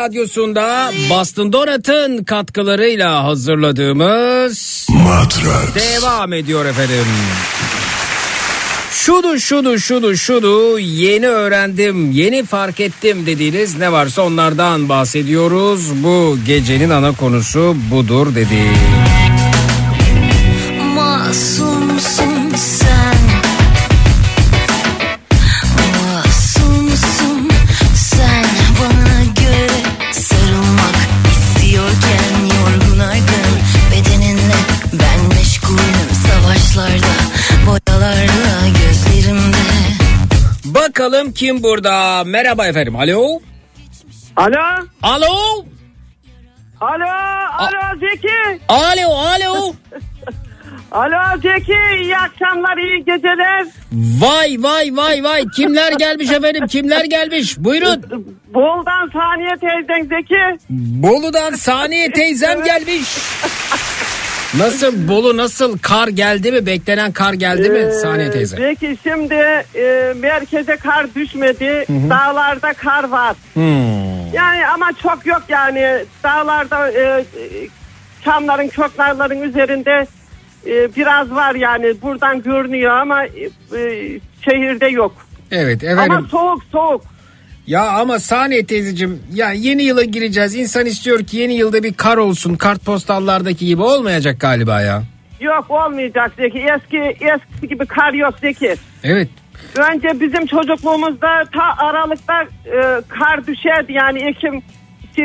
Radyosunda 0.00 0.92
Boston 1.10 1.52
Donat'ın 1.52 2.24
katkılarıyla 2.24 3.24
hazırladığımız 3.24 4.86
Matrax 4.90 5.74
devam 5.74 6.32
ediyor 6.32 6.64
efendim. 6.64 7.06
Şudu 8.92 9.40
şudu 9.40 9.78
şudu 9.78 10.16
şudu 10.16 10.78
yeni 10.78 11.28
öğrendim 11.28 12.10
yeni 12.10 12.44
fark 12.44 12.80
ettim 12.80 13.26
dediğiniz 13.26 13.78
ne 13.78 13.92
varsa 13.92 14.22
onlardan 14.22 14.88
bahsediyoruz. 14.88 16.04
Bu 16.04 16.38
gecenin 16.46 16.90
ana 16.90 17.12
konusu 17.12 17.76
budur 17.90 18.34
dedi. 18.34 18.62
Kim 41.40 41.62
burada? 41.62 42.24
Merhaba 42.24 42.66
efendim. 42.66 42.96
Alo. 42.96 43.40
Alo. 44.36 44.58
Alo. 45.02 45.64
Alo, 46.80 47.06
alo 47.58 47.98
Zeki. 48.00 48.60
Alo, 48.68 49.14
alo. 49.14 49.74
Alo 50.92 51.40
Zeki, 51.42 52.02
iyi 52.02 52.18
akşamlar, 52.18 52.76
iyi 52.76 53.04
geceler. 53.04 53.66
Vay 53.92 54.56
vay 54.58 54.90
vay 54.92 55.24
vay 55.24 55.44
kimler 55.56 55.92
gelmiş 55.92 56.30
efendim 56.30 56.66
kimler 56.66 57.04
gelmiş 57.04 57.58
buyurun. 57.58 58.02
Boldan 58.54 59.10
Saniye 59.12 59.54
teyzen 59.60 60.02
Zeki. 60.02 60.58
Bolu'dan 61.02 61.54
Saniye 61.54 62.12
teyzem 62.12 62.64
gelmiş. 62.64 63.08
Nasıl 64.58 65.08
Bolu 65.08 65.36
nasıl 65.36 65.78
kar 65.78 66.08
geldi 66.08 66.52
mi 66.52 66.66
beklenen 66.66 67.12
kar 67.12 67.32
geldi 67.32 67.70
mi 67.70 67.78
Ee, 67.78 67.90
Saniye 67.92 68.30
teyze? 68.30 68.56
Peki 68.56 68.96
şimdi 69.02 69.34
e, 69.74 70.14
merkeze 70.16 70.76
kar 70.76 71.14
düşmedi, 71.14 71.84
Hı 71.86 71.92
hı. 71.92 72.10
dağlarda 72.10 72.72
kar 72.72 73.08
var. 73.08 73.36
Hmm. 73.54 74.32
Yani 74.32 74.66
ama 74.66 74.90
çok 75.02 75.26
yok 75.26 75.42
yani 75.48 76.04
dağlarda 76.24 76.90
e, 76.90 77.24
çamların 78.24 78.68
köknarların 78.68 79.42
üzerinde 79.42 80.06
e, 80.66 80.94
biraz 80.96 81.30
var 81.30 81.54
yani 81.54 82.02
buradan 82.02 82.42
görünüyor 82.42 82.96
ama 82.96 83.24
e, 83.24 83.44
e, 83.78 84.20
şehirde 84.44 84.86
yok. 84.86 85.12
Evet 85.50 85.84
efendim. 85.84 86.16
Ama 86.16 86.28
soğuk 86.28 86.62
soğuk. 86.72 87.02
Ya 87.70 87.88
ama 87.88 88.18
Saniye 88.18 88.66
teyzeciğim 88.66 89.22
ya 89.34 89.52
yeni 89.52 89.82
yıla 89.82 90.04
gireceğiz. 90.04 90.54
İnsan 90.54 90.86
istiyor 90.86 91.24
ki 91.24 91.36
yeni 91.36 91.54
yılda 91.54 91.82
bir 91.82 91.94
kar 91.94 92.16
olsun. 92.16 92.54
Kartpostallardaki 92.54 93.66
gibi 93.66 93.82
olmayacak 93.82 94.40
galiba 94.40 94.80
ya. 94.80 95.02
Yok 95.40 95.66
olmayacak 95.68 96.32
Zeki. 96.36 96.58
Eski 96.58 96.98
eski 96.98 97.68
gibi 97.68 97.86
kar 97.86 98.12
yok 98.12 98.34
Zeki. 98.40 98.74
Evet. 99.04 99.28
Önce 99.76 100.20
bizim 100.20 100.46
çocukluğumuzda 100.46 101.44
ta 101.52 101.76
Aralık'ta 101.78 102.42
e, 102.42 103.02
kar 103.08 103.46
düşerdi 103.46 103.92
yani 103.92 104.18
Ekim 104.18 104.62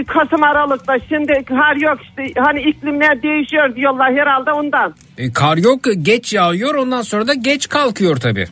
Kasım 0.07 0.43
Aralık'ta 0.43 0.99
şimdi 1.09 1.43
kar 1.45 1.75
yok 1.75 1.97
işte 2.01 2.41
hani 2.41 2.61
iklimler 2.61 3.23
değişiyor 3.23 3.75
diyorlar 3.75 4.13
herhalde 4.13 4.51
ondan. 4.51 4.95
E, 5.17 5.33
kar 5.33 5.57
yok 5.57 5.79
geç 6.01 6.33
yağıyor 6.33 6.75
ondan 6.75 7.01
sonra 7.01 7.27
da 7.27 7.33
geç 7.33 7.69
kalkıyor 7.69 8.15
tabii. 8.15 8.47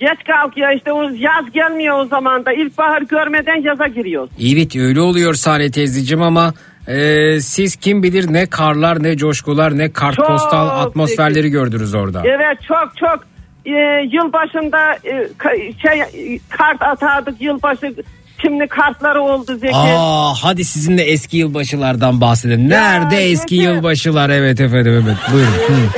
Geç 0.00 0.18
kalkıyor 0.26 0.70
işte 0.76 0.92
o 0.92 1.02
yaz 1.02 1.52
gelmiyor 1.52 1.98
o 1.98 2.04
zaman 2.04 2.44
da 2.44 2.52
ilkbahar 2.52 3.02
görmeden 3.02 3.62
yaza 3.62 3.86
giriyoruz. 3.86 4.30
Evet 4.52 4.76
öyle 4.76 5.00
oluyor 5.00 5.34
Saniye 5.34 5.70
teyzeciğim 5.70 6.22
ama 6.22 6.54
e, 6.88 7.40
siz 7.40 7.76
kim 7.76 8.02
bilir 8.02 8.32
ne 8.32 8.46
karlar 8.46 9.02
ne 9.02 9.16
coşkular 9.16 9.78
ne 9.78 9.92
kartpostal 9.92 10.68
Çok 10.68 10.86
atmosferleri 10.86 11.48
gördünüz 11.50 11.94
orada. 11.94 12.22
Evet 12.24 12.58
çok 12.68 12.96
çok 12.96 13.18
e, 13.66 13.70
yılbaşında 14.12 14.92
e, 15.04 15.10
ka- 15.38 15.72
şey 15.82 16.00
e, 16.34 16.38
kart 16.50 16.82
atardık 16.82 17.40
yılbaşı 17.42 17.94
şimdi 18.42 18.66
kartları 18.66 19.22
oldu 19.22 19.56
Zeki. 19.56 19.74
Aa 19.76 20.34
hadi 20.42 20.64
sizinle 20.64 21.02
eski 21.02 21.36
yılbaşılardan 21.36 22.20
bahsedelim. 22.20 22.68
Nerede 22.68 23.16
eski 23.16 23.56
Zeki. 23.56 23.68
yılbaşılar? 23.68 24.30
Evet 24.30 24.60
efendim 24.60 25.04
evet. 25.06 25.16
Buyurun. 25.32 25.90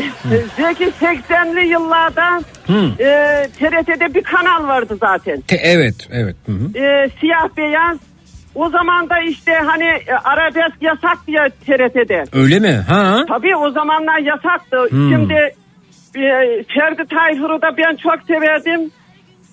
Zeki 0.57 0.85
80'li 1.01 1.69
yıllarda 1.69 2.41
Hı. 2.67 3.03
e, 3.03 3.49
TRT'de 3.59 4.15
bir 4.15 4.23
kanal 4.23 4.69
vardı 4.69 4.97
zaten. 5.01 5.41
Te- 5.41 5.57
evet 5.63 5.95
evet. 6.11 6.37
Hı 6.47 6.53
hı. 6.53 6.79
E, 6.79 7.11
siyah 7.21 7.49
beyaz. 7.57 7.99
O 8.55 8.69
zaman 8.71 9.11
da 9.11 9.21
işte 9.21 9.53
hani 9.67 9.85
e, 9.85 10.13
arabesk 10.25 10.77
yasak 10.83 11.27
diye 11.27 11.49
TRT'de. 11.67 12.25
Öyle 12.33 12.59
mi? 12.59 12.85
Ha? 12.89 13.25
Tabii 13.29 13.57
o 13.57 13.71
zamanlar 13.71 14.19
yasaktı. 14.19 14.77
Hmm. 14.91 15.11
Şimdi 15.11 15.35
e, 16.17 16.65
Ferdi 16.75 17.03
Tayfur'u 17.11 17.63
da 17.63 17.77
ben 17.77 17.97
çok 17.97 18.19
severdim. 18.27 18.91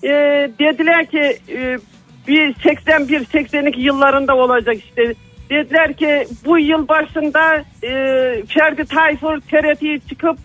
E, 0.04 0.10
dediler 0.58 1.06
ki 1.06 1.38
e, 1.52 1.78
bir 2.28 2.54
81-82 2.54 3.80
yıllarında 3.80 4.36
olacak 4.36 4.76
işte. 4.76 5.14
Dediler 5.50 5.92
ki 5.92 6.26
bu 6.44 6.58
yıl 6.58 6.88
başında 6.88 7.56
e, 7.82 7.92
Ferdi 8.48 8.84
Tayfur 8.84 9.40
TRT'ye 9.40 9.98
çıkıp 9.98 10.38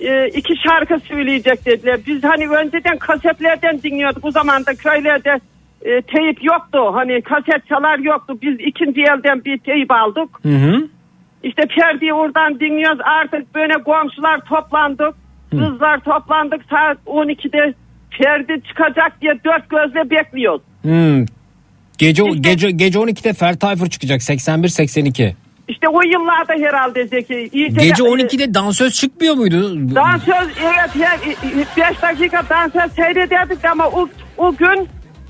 e, 0.00 0.28
iki 0.28 0.54
şarkı 0.68 1.00
söyleyecek 1.00 1.66
dediler. 1.66 2.00
Biz 2.06 2.24
hani 2.24 2.48
önceden 2.48 2.98
kasetlerden 2.98 3.82
dinliyorduk. 3.82 4.24
O 4.24 4.30
zaman 4.30 4.66
da 4.66 4.74
köylerde 4.74 5.40
e, 5.82 6.02
teyip 6.02 6.44
yoktu. 6.44 6.78
Hani 6.94 7.22
kaset 7.22 7.68
çalar 7.68 7.98
yoktu. 7.98 8.38
Biz 8.42 8.60
ikinci 8.60 9.00
elden 9.00 9.44
bir 9.44 9.58
teyip 9.58 9.90
aldık. 9.90 10.28
Hı 10.42 10.48
hı. 10.48 10.88
İşte 11.42 11.62
Ferdi'yi 11.78 12.14
oradan 12.14 12.60
dinliyoruz. 12.60 13.00
Artık 13.04 13.54
böyle 13.54 13.74
komşular 13.82 14.40
toplandık. 14.40 15.14
Kızlar 15.50 16.00
toplandık. 16.00 16.60
Saat 16.70 16.98
12'de 17.06 17.74
Ferdi 18.10 18.62
çıkacak 18.68 19.20
diye 19.20 19.34
dört 19.44 19.70
gözle 19.70 20.10
bekliyoruz. 20.10 20.62
Hmm. 20.82 21.24
Gece 21.98 22.22
gece 22.40 22.70
gece 22.70 22.98
12'de 22.98 23.32
Fer 23.32 23.58
Tayfur 23.58 23.86
çıkacak 23.86 24.22
81 24.22 24.68
82. 24.68 25.36
İşte 25.68 25.88
o 25.88 26.02
yıllarda 26.02 26.52
herhalde 26.68 27.06
Zeki. 27.06 27.50
İyice 27.52 27.80
Gece 27.80 28.02
12'de 28.02 28.54
dansöz 28.54 28.94
çıkmıyor 28.94 29.34
muydu? 29.34 29.76
Dansöz 29.94 30.48
evet 30.62 30.90
5 31.76 32.02
dakika 32.02 32.42
dansöz 32.50 32.92
seyrederdik 32.92 33.64
ama 33.64 33.86
o, 33.88 34.08
o 34.38 34.56
gün 34.56 34.88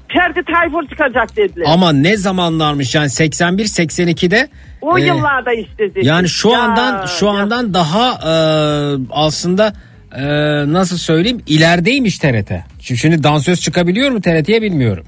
Ferdi 0.09 0.41
Tayfur 0.53 0.89
çıkacak 0.89 1.37
dediler. 1.37 1.67
Ama 1.69 1.93
ne 1.93 2.17
zamanlarmış 2.17 2.95
yani 2.95 3.11
81 3.11 3.65
82'de 3.65 4.49
o 4.81 4.99
e, 4.99 5.03
yıllarda 5.03 5.53
işte 5.53 5.89
Zeki. 5.89 6.07
Yani 6.07 6.29
şu 6.29 6.49
Ya, 6.49 6.59
andan 6.59 7.07
şu 7.07 7.27
ya. 7.27 7.33
andan 7.33 7.75
daha 7.75 8.11
e, 8.11 8.33
aslında 9.11 9.73
e, 10.17 10.23
nasıl 10.73 10.97
söyleyeyim 10.97 11.43
ilerideymiş 11.47 12.19
TRT. 12.19 12.53
Şimdi, 12.81 13.01
şimdi 13.01 13.23
dansöz 13.23 13.61
çıkabiliyor 13.61 14.11
mu 14.11 14.21
TRT'ye 14.21 14.63
bilmiyorum. 14.63 15.05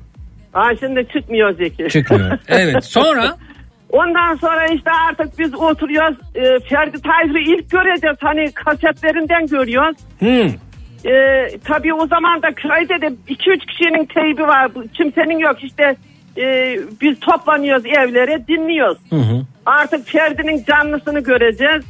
Aa, 0.55 0.77
şimdi 0.81 1.09
çıkmıyor 1.13 1.53
Zeki. 1.53 1.89
Çıkmıyor. 1.89 2.39
Evet 2.49 2.85
sonra 2.85 3.37
Ondan 3.93 4.35
sonra 4.35 4.67
işte 4.67 4.91
artık 5.09 5.39
biz 5.39 5.55
oturuyoruz. 5.55 6.17
E, 6.35 6.61
Ferdi 6.69 7.03
Tayfur'u 7.03 7.39
ilk 7.39 7.71
göreceğiz. 7.71 8.17
Hani 8.21 8.53
kasetlerinden 8.53 9.47
görüyoruz. 9.47 9.97
hmm, 10.19 10.49
E, 11.13 11.47
tabii 11.65 11.95
o 11.95 12.07
zaman 12.07 12.43
da 12.43 12.53
köyde 12.53 13.01
de 13.01 13.07
2-3 13.29 13.67
kişinin 13.67 14.05
teybi 14.07 14.43
var. 14.43 14.71
Kimsenin 14.95 15.39
yok 15.39 15.65
işte. 15.65 15.97
e, 16.39 16.77
biz 17.01 17.21
toplanıyoruz 17.21 17.87
evlere 17.87 18.47
dinliyoruz. 18.49 18.99
hı 19.11 19.17
hı. 19.17 19.43
Artık 19.67 20.07
Ferdi'nin 20.09 20.65
canlısını 20.65 21.21
göreceğiz. 21.21 21.85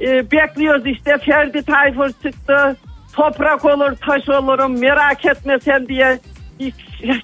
E, 0.00 0.30
bekliyoruz 0.30 0.86
işte 0.86 1.18
Ferdi 1.18 1.62
Tayfur 1.62 2.08
çıktı. 2.22 2.76
Toprak 3.12 3.64
olur 3.64 3.92
taş 4.06 4.28
olurum 4.28 4.80
merak 4.80 5.26
etme 5.26 5.58
sen 5.60 5.88
diye 5.88 6.18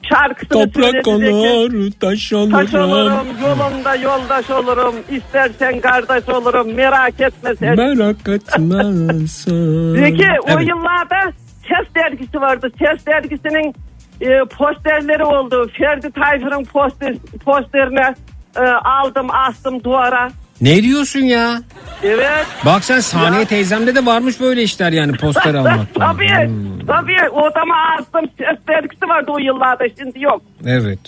şarkısını 0.09 0.71
söyledi 0.75 1.17
Zeki. 1.19 1.99
taş 1.99 2.31
Taş 2.31 2.75
olurum 2.75 3.27
yolunda 3.43 3.95
yoldaş 3.95 4.51
olurum 4.51 4.95
istersen 5.11 5.81
kardeş 5.81 6.29
olurum 6.29 6.75
merak 6.75 7.21
etme 7.21 7.55
sen. 7.59 7.77
Merak 7.77 8.29
etmezsin. 8.29 9.95
Peki 10.01 10.27
o 10.43 10.51
Evet. 10.51 10.69
yıllarda 10.69 11.33
Ses 11.69 11.95
dergisi 11.95 12.41
vardı. 12.41 12.73
Ses 12.79 13.07
dergisinin 13.07 13.75
e, 14.21 14.45
posterleri 14.59 15.25
oldu. 15.25 15.71
Ferdi 15.79 16.11
Tayfur'un 16.13 16.65
poster, 16.65 17.15
posterine 17.45 18.15
e, 18.57 18.61
aldım 18.71 19.27
astım 19.31 19.85
duvara. 19.85 20.29
Ne 20.61 20.83
diyorsun 20.83 21.21
ya? 21.21 21.63
Evet. 22.03 22.47
Bak 22.65 22.85
sen 22.85 23.01
Saniye 23.01 23.45
teyzemde 23.45 23.95
de 23.95 24.07
varmış 24.07 24.41
böyle 24.41 24.63
işler 24.63 24.93
yani 24.93 25.13
poster 25.13 25.55
almak. 25.55 25.95
tabii. 25.95 26.29
Hmm. 26.47 26.87
Tabii 26.87 27.29
odama 27.31 27.75
astım. 27.99 28.31
Ses 28.39 28.59
dergisi 28.69 29.09
vardı 29.09 29.31
o 29.35 29.39
yıllarda 29.39 29.85
şimdi 29.99 30.23
yok. 30.23 30.43
Evet. 30.67 30.99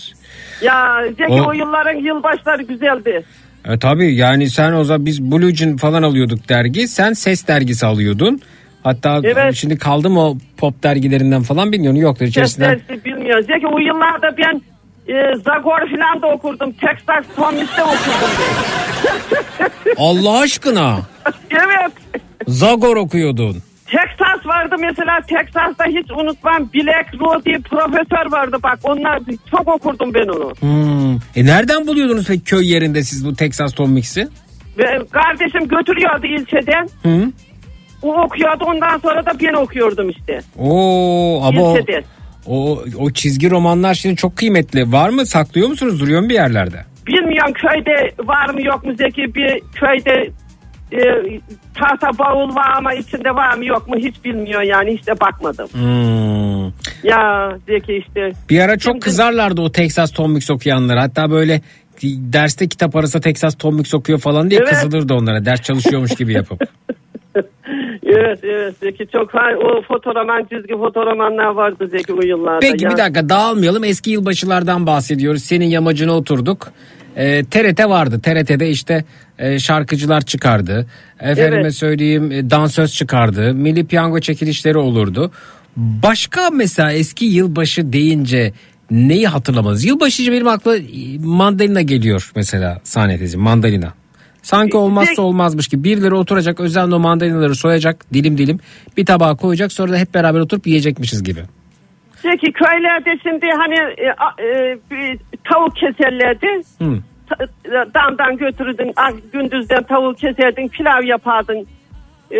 Ya 0.61 1.01
Zeki 1.17 1.31
O- 1.33 1.47
o, 1.47 1.51
yılların 1.53 1.99
yılbaşları 1.99 2.61
güzeldi. 2.63 3.23
E, 3.65 3.79
tabii 3.79 4.15
yani 4.15 4.49
sen 4.49 4.73
o 4.73 4.83
zaman 4.83 5.05
biz 5.05 5.21
Blue 5.31 5.55
Jean 5.55 5.77
falan 5.77 6.03
alıyorduk 6.03 6.49
dergi. 6.49 6.87
Sen 6.87 7.13
ses 7.13 7.47
dergisi 7.47 7.85
alıyordun. 7.85 8.41
Hatta 8.83 9.19
Evet. 9.23 9.55
şimdi 9.55 9.77
kaldı 9.77 10.09
mı 10.09 10.19
o 10.27 10.37
pop 10.57 10.83
dergilerinden 10.83 11.43
falan 11.43 11.71
bilmiyorum. 11.71 11.99
Yoktur 12.01 12.25
Ses 12.25 12.29
içerisinden. 12.31 12.69
dergisi 12.69 12.89
bilmiyorum 12.89 13.21
bilmiyor. 13.21 13.41
Zeki 13.41 13.67
o 13.67 13.79
yıllarda 13.79 14.37
ben 14.37 14.61
e, 15.09 15.35
Zagor 15.45 15.79
falan 15.79 16.21
da 16.21 16.27
okurdum. 16.27 16.71
Texas 16.71 17.25
Tomis'te 17.35 17.83
okurdum. 17.83 18.29
Allah 19.97 20.39
aşkına. 20.39 20.99
evet. 21.51 21.91
Zagor 22.47 22.97
okuyordun. 22.97 23.57
Texas 23.85 24.45
vardı 24.45 24.75
mesela 24.79 25.19
Texas'ta 25.21 25.85
hiç 25.85 26.11
unutmam 26.11 26.69
Black 26.73 27.13
Row 27.19 27.45
diye 27.45 27.59
profesör 27.59 28.31
vardı 28.31 28.57
bak 28.63 28.79
onlar 28.83 29.19
çok 29.51 29.67
okurdum 29.67 30.13
ben 30.13 30.27
onu. 30.27 30.53
Hmm. 30.59 31.15
E 31.35 31.45
nereden 31.45 31.87
buluyordunuz 31.87 32.27
peki 32.27 32.43
köy 32.43 32.71
yerinde 32.71 33.03
siz 33.03 33.25
bu 33.25 33.35
Texas 33.35 33.73
Tom 33.73 33.91
Mix'i? 33.91 34.27
Kardeşim 35.11 35.67
götürüyordu 35.67 36.25
ilçeden. 36.25 36.89
Hı. 37.03 37.31
O 38.01 38.21
okuyordu 38.21 38.63
ondan 38.65 38.97
sonra 38.97 39.25
da 39.25 39.31
ben 39.41 39.53
okuyordum 39.53 40.09
işte. 40.09 40.41
Oo 40.57 41.41
ama 41.43 41.61
o, 41.61 41.77
İlçede. 41.77 42.03
O, 42.49 42.83
o 42.97 43.11
çizgi 43.11 43.49
romanlar 43.49 43.93
şimdi 43.93 44.15
çok 44.15 44.35
kıymetli. 44.35 44.91
Var 44.91 45.09
mı 45.09 45.25
saklıyor 45.25 45.67
musunuz 45.67 45.99
duruyor 45.99 46.21
mu 46.21 46.29
bir 46.29 46.33
yerlerde? 46.33 46.85
Bilmiyorum 47.07 47.53
köyde 47.53 48.27
var 48.27 48.49
mı 48.49 48.65
yok 48.65 48.85
mu 48.85 48.93
Zeki 48.97 49.35
bir 49.35 49.61
köyde 49.75 50.31
e, 50.91 50.99
tahta 51.75 52.17
bavul 52.19 52.55
var 52.55 52.77
ama 52.77 52.93
içinde 52.93 53.29
var 53.29 53.57
mı 53.57 53.65
yok 53.65 53.87
mu 53.87 53.95
hiç 53.97 54.25
bilmiyor 54.25 54.61
yani 54.61 54.97
hiç 54.97 55.07
de 55.07 55.19
bakmadım. 55.19 55.67
Hmm. 55.71 56.65
Ya 57.03 57.51
Zeki 57.67 57.93
işte. 57.93 58.31
Bir 58.49 58.59
ara 58.59 58.77
çok 58.77 59.01
kızarlardı 59.01 59.61
o 59.61 59.71
Texas 59.71 60.11
Tom 60.11 60.31
Mix 60.31 60.49
okuyanlar. 60.51 60.97
Hatta 60.97 61.31
böyle 61.31 61.61
derste 62.03 62.67
kitap 62.67 62.95
arası 62.95 63.21
Texas 63.21 63.55
Tom 63.55 63.75
Mix 63.75 63.93
okuyor 63.93 64.19
falan 64.19 64.49
diye 64.49 64.59
Evet. 64.63 64.69
kızılırdı 64.69 65.13
onlara. 65.13 65.45
Ders 65.45 65.61
çalışıyormuş 65.61 66.15
gibi 66.15 66.33
yapıp. 66.33 66.61
Evet 68.03 68.39
evet 68.43 68.75
Zeki 68.79 69.07
çok 69.13 69.35
var. 69.35 69.53
O 69.53 69.81
fotoğraman 69.81 70.47
çizgi 70.53 70.73
fotoğramanlar 70.77 71.45
vardı 71.45 71.87
Zeki 71.91 72.13
o 72.13 72.21
yıllarda. 72.21 72.59
Peki 72.59 72.83
ya. 72.83 72.91
bir 72.91 72.97
dakika 72.97 73.29
dağılmayalım. 73.29 73.83
Eski 73.83 74.11
yılbaşılardan 74.11 74.87
bahsediyoruz. 74.87 75.43
Senin 75.43 75.65
yamacına 75.65 76.13
oturduk. 76.13 76.67
Ee, 77.15 77.43
TRT 77.51 77.89
vardı. 77.89 78.19
TRT'de 78.23 78.69
işte 78.69 79.03
e, 79.39 79.59
şarkıcılar 79.59 80.21
çıkardı. 80.21 80.85
Efendime 81.19 81.61
Evet. 81.61 81.75
söyleyeyim 81.75 82.31
e, 82.31 82.49
dansöz 82.49 82.93
çıkardı. 82.93 83.53
Milli 83.53 83.85
piyango 83.87 84.19
çekilişleri 84.19 84.77
olurdu. 84.77 85.31
Başka 85.77 86.49
mesela 86.49 86.91
eski 86.91 87.25
yılbaşı 87.25 87.93
deyince 87.93 88.53
neyi 88.91 89.27
hatırlamadınız? 89.27 89.85
Yılbaşı 89.85 90.31
benim 90.31 90.47
aklıma 90.47 90.77
e, 90.77 90.81
mandalina 91.19 91.81
geliyor 91.81 92.31
mesela 92.35 92.81
sahne 92.83 93.17
teyze 93.17 93.37
mandalina. 93.37 93.98
Sanki 94.49 94.77
olmazsa 94.77 95.21
olmazmış 95.21 95.67
gibi 95.67 95.83
birileri 95.83 96.13
oturacak 96.15 96.59
özenle 96.59 96.97
mandalinaları 96.97 97.55
soyacak 97.55 98.05
dilim 98.13 98.37
dilim 98.37 98.59
bir 98.97 99.05
tabağa 99.05 99.35
koyacak 99.35 99.71
sonra 99.71 99.91
da 99.91 99.97
hep 99.97 100.13
beraber 100.13 100.39
oturup 100.39 100.67
yiyecekmişiz 100.67 101.23
gibi. 101.23 101.39
Zeki 102.21 102.51
köylerde 102.51 103.19
şimdi 103.23 103.45
hani 103.57 103.75
e, 103.97 104.05
e, 104.45 104.77
bir 104.91 105.19
tavuk 105.49 105.75
keserlerdi. 105.75 106.47
Ta- 107.29 107.45
e, 107.65 107.93
Damdan 107.93 108.37
götürürdün 108.37 108.91
ak- 108.95 109.33
gündüzden 109.33 109.83
tavuk 109.83 110.17
keserdin 110.17 110.67
pilav 110.67 111.03
yapardın. 111.03 111.67
E, 112.31 112.39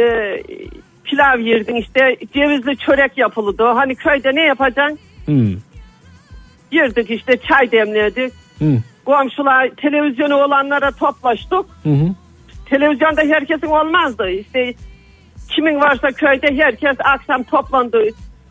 pilav 1.04 1.40
yerdin 1.40 1.76
işte 1.76 2.00
cevizli 2.34 2.78
çörek 2.78 3.18
yapılırdı. 3.18 3.64
Hani 3.64 3.96
köyde 3.96 4.30
ne 4.36 4.42
yapacaksın? 4.44 5.00
Hmm. 5.26 5.56
Yerdik 6.72 7.10
işte 7.12 7.38
çay 7.50 7.72
demlerdik. 7.72 8.34
Hı. 8.60 8.78
Komşular 9.14 9.70
televizyonu 9.82 10.36
olanlara 10.36 10.92
toplaştık. 10.92 11.66
Hı 11.84 11.90
hı. 11.90 12.08
Televizyonda 12.66 13.22
herkesin 13.22 13.68
olmazdı. 13.68 14.30
İşte 14.30 14.74
kimin 15.50 15.76
varsa 15.76 16.08
köyde 16.08 16.64
herkes 16.64 16.98
akşam 17.04 17.44
toplandı 17.44 17.98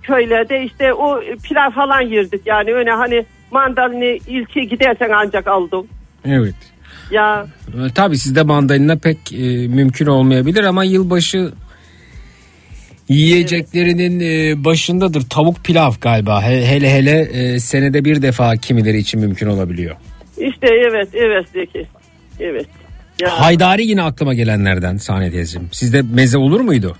köylerde 0.02 0.64
işte 0.64 0.94
o 0.94 1.20
pilav 1.20 1.70
falan 1.70 2.00
yerdik 2.00 2.46
yani 2.46 2.74
öyle 2.74 2.90
hani 2.90 3.24
mandalini 3.50 4.16
ilçeye 4.26 4.64
gidersen 4.66 5.10
ancak 5.14 5.46
aldım. 5.46 5.86
Evet. 6.24 6.54
Ya 7.10 7.46
E, 7.68 7.92
Tabii 7.94 8.18
sizde 8.18 8.42
mandalina 8.42 8.96
pek 8.96 9.32
e, 9.32 9.68
mümkün 9.68 10.06
olmayabilir 10.06 10.64
ama 10.64 10.84
yılbaşı 10.84 11.52
yiyeceklerinin 13.08 14.20
e, 14.20 14.64
başındadır. 14.64 15.22
Tavuk 15.30 15.64
pilav 15.64 15.92
galiba. 16.00 16.42
He- 16.42 16.66
hele 16.66 16.90
hele 16.90 17.20
e, 17.20 17.60
senede 17.60 18.04
bir 18.04 18.22
defa 18.22 18.56
kimileri 18.56 18.98
için 18.98 19.20
mümkün 19.20 19.46
olabiliyor. 19.46 19.96
İşte 20.40 20.66
evet 20.88 21.08
evet 21.14 21.48
Zeki. 21.48 21.86
Evet. 22.40 22.66
Ya. 23.20 23.40
Haydari 23.40 23.86
yine 23.86 24.02
aklıma 24.02 24.34
gelenlerden 24.34 24.96
sahne 24.96 25.30
teyzeciğim. 25.30 25.68
Sizde 25.72 26.02
meze 26.02 26.38
olur 26.38 26.60
muydu? 26.60 26.96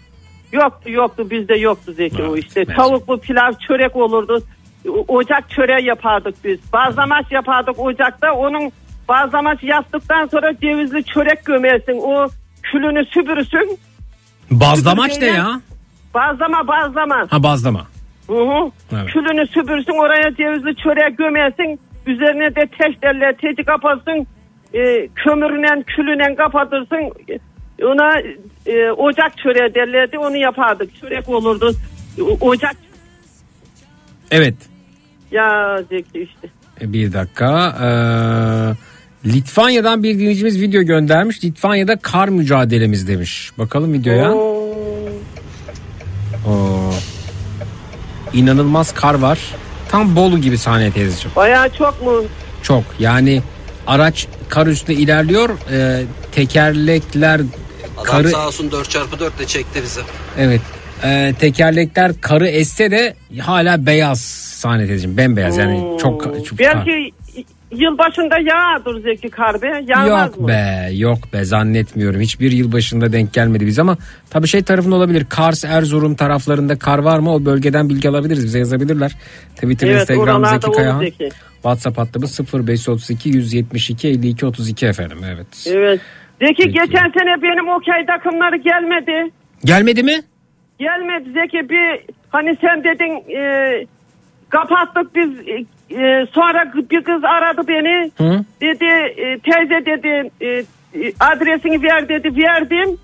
Yoktu 0.53 0.91
yoktu 0.91 1.31
bizde 1.31 1.57
yoktu 1.57 1.93
Zeki 1.93 2.23
o 2.23 2.37
işte. 2.37 2.65
Tavuklu 2.65 3.21
pilav 3.21 3.53
çörek 3.69 3.97
olurdu. 3.97 4.43
Ocak 5.09 5.51
çöreği 5.51 5.89
yapardık 5.89 6.45
biz. 6.45 6.59
Bazlamaç 6.73 7.33
yapardık 7.33 7.79
ocakta. 7.79 8.33
Onun 8.33 8.73
bazlamaç 9.09 9.63
yaptıktan 9.63 10.27
sonra 10.27 10.53
cevizli 10.61 11.05
çörek 11.05 11.45
gömersin. 11.45 11.99
O 12.03 12.29
külünü 12.63 13.05
süpürürsün. 13.05 13.79
Bazlamaç 14.51 15.21
ne 15.21 15.27
ya? 15.27 15.61
Bazlama 16.15 16.69
bazlama. 16.69 17.27
Ha 17.31 17.43
bazlama. 17.43 17.87
Hı 18.27 18.33
hı. 18.33 18.71
Evet. 18.93 19.07
Külünü 19.07 19.47
süpürsün 19.47 20.05
oraya 20.05 20.35
cevizli 20.37 20.77
çöreği 20.77 21.17
gömersin. 21.17 21.81
Üzerine 22.13 22.55
de 22.57 22.67
teşterle 22.79 23.37
teci 23.41 23.65
kapatsın. 23.65 24.27
E, 24.75 25.09
kömürüyle 25.15 25.83
külüyle 25.83 26.35
kapatırsın. 26.35 27.13
Ona 27.83 28.11
e, 28.67 28.91
ocak 28.91 29.39
çöreği 29.39 29.75
derlerdi 29.75 30.19
onu 30.19 30.37
yapardık. 30.37 31.01
Çörek 31.01 31.29
olurdu. 31.29 31.73
O- 32.23 32.49
ocak 32.49 32.77
Evet. 34.31 34.55
ya 35.31 35.79
Zeki 35.89 36.23
işte. 36.23 36.49
E, 36.81 36.93
Bir 36.93 37.13
dakika. 37.13 37.77
Ee, 37.83 39.29
Litvanya'dan 39.29 40.03
bir 40.03 40.15
dinleyicimiz 40.19 40.61
video 40.63 40.83
göndermiş. 40.83 41.45
Litvanya'da 41.45 41.97
kar 41.97 42.29
mücadelemiz 42.29 43.09
demiş. 43.09 43.51
Bakalım 43.59 43.93
videoya. 43.93 44.33
Oo. 44.33 44.75
Oo. 46.49 46.91
İnanılmaz 48.35 48.95
kar 48.95 49.15
var. 49.15 49.39
Tam 49.91 50.17
Bolu 50.17 50.39
gibi 50.39 50.59
sahne 50.59 50.91
teyzeciğim. 50.91 51.37
Bayağı 51.37 51.71
çok 51.79 52.03
mu? 52.03 52.25
Çok. 52.63 52.85
Yani 52.99 53.43
araç 53.87 54.27
kar 54.49 54.67
üstünde 54.67 54.99
ilerliyor. 54.99 55.51
Ee, 55.73 56.03
tekerlekler 56.33 57.35
Adam 57.35 58.05
karı 58.05 58.31
sağ 58.31 58.47
olsun 58.47 58.71
4x4 58.71 59.39
de 59.39 59.47
çekti 59.47 59.83
bizi. 59.83 60.01
evet. 60.39 60.61
Ee, 61.05 61.35
tekerlekler 61.41 62.21
karı 62.21 62.49
esse 62.49 62.91
de 62.91 63.15
hala 63.41 63.87
beyaz 63.87 64.21
sahne 64.21 64.87
teyzeciğim. 64.87 65.17
Bembeyaz 65.17 65.57
yani 65.57 65.99
çok, 66.03 66.47
çok 66.47 66.59
Belki 66.59 67.11
yılbaşında 67.71 68.39
yağdır 68.39 69.03
Zeki 69.03 69.29
kar 69.29 69.63
be. 69.63 69.85
Yağmaz 69.87 70.27
Yok 70.27 70.41
mı? 70.41 70.49
be 70.49 70.89
yok 70.93 71.19
be 71.33 71.45
zannetmiyorum. 71.45 72.21
Hiçbir 72.21 72.53
yıl 72.53 72.73
başında 72.73 73.13
denk 73.13 73.33
gelmedi 73.33 73.67
biz 73.67 73.79
ama 73.79 73.97
tabii 74.31 74.47
şey 74.49 74.63
tarafında 74.63 74.95
olabilir. 74.95 75.27
Kars 75.29 75.65
Erzurum 75.65 76.15
taraflarında 76.15 76.79
kar 76.79 76.99
var 76.99 77.19
mı? 77.19 77.35
O 77.35 77.45
bölgeden 77.45 77.89
bilgi 77.89 78.09
alabiliriz. 78.09 78.45
Bize 78.45 78.59
yazabilirler. 78.59 79.13
Twitter, 79.55 79.89
Evet, 79.89 80.01
Instagram 80.01 80.45
Zeki 80.47 80.71
Kayahan. 80.73 81.01
Zeki. 81.01 81.29
WhatsApp 81.55 81.99
hattımız 81.99 82.41
0532 82.55 83.29
172 83.29 84.09
52 84.09 84.47
32 84.47 84.87
efendim. 84.87 85.19
Evet. 85.35 85.47
Evet. 85.67 86.01
Zeki 86.43 86.63
Peki. 86.63 86.73
geçen 86.73 87.11
sene 87.19 87.43
benim 87.43 87.69
okey 87.69 88.07
takımları 88.07 88.57
gelmedi. 88.57 89.33
Gelmedi 89.65 90.03
mi? 90.03 90.23
Gelmedi 90.79 91.33
Zeki 91.33 91.69
bir 91.69 92.01
hani 92.31 92.57
sen 92.61 92.85
dedin 92.85 93.33
e, 93.41 93.87
kapattık 94.49 95.15
biz 95.15 95.31
e, 95.49 95.65
e, 95.91 96.27
sonra 96.33 96.73
bir 96.91 97.03
kız 97.05 97.25
aradı 97.25 97.69
beni 97.69 98.11
Hı? 98.19 98.45
dedi 98.61 98.85
e, 99.17 99.39
teyze 99.39 99.87
dedi 99.87 100.31
e, 100.41 100.49
e, 100.49 101.13
adresini 101.21 101.83
ver 101.83 102.09
dedi 102.09 102.37
verdim 102.37 102.99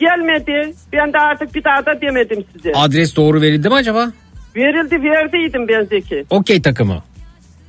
gelmedi 0.00 0.74
ben 0.92 1.12
de 1.12 1.18
artık 1.18 1.54
bir 1.54 1.64
daha 1.64 1.86
da 1.86 2.00
demedim 2.00 2.44
size 2.52 2.72
Adres 2.74 3.16
doğru 3.16 3.40
verildi 3.40 3.68
mi 3.68 3.74
acaba? 3.74 4.08
verildi 4.56 5.02
verdiydim 5.02 5.68
ben 5.68 5.84
Zeki 5.84 6.24
Okey 6.30 6.62
takımı. 6.62 7.02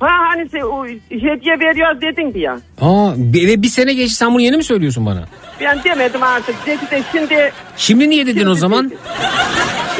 ha 0.00 0.08
hani 0.28 0.48
sen, 0.48 0.60
o, 0.60 0.86
hediye 1.10 1.58
veriyoruz 1.60 2.00
dedin 2.00 2.38
ya 2.40 2.58
Aa, 2.80 3.12
ve 3.16 3.62
bir 3.62 3.68
sene 3.68 3.94
geçti 3.94 4.14
sen 4.16 4.30
bunu 4.34 4.40
yeni 4.42 4.56
mi 4.56 4.64
söylüyorsun 4.64 5.06
bana? 5.06 5.24
ben 5.60 5.84
demedim 5.84 6.22
artık 6.22 6.54
Zeki 6.64 6.90
de 6.90 7.02
şimdi 7.12 7.52
Şimdi 7.76 8.10
niye 8.10 8.26
dedin 8.26 8.46
o 8.46 8.54
zaman? 8.54 8.92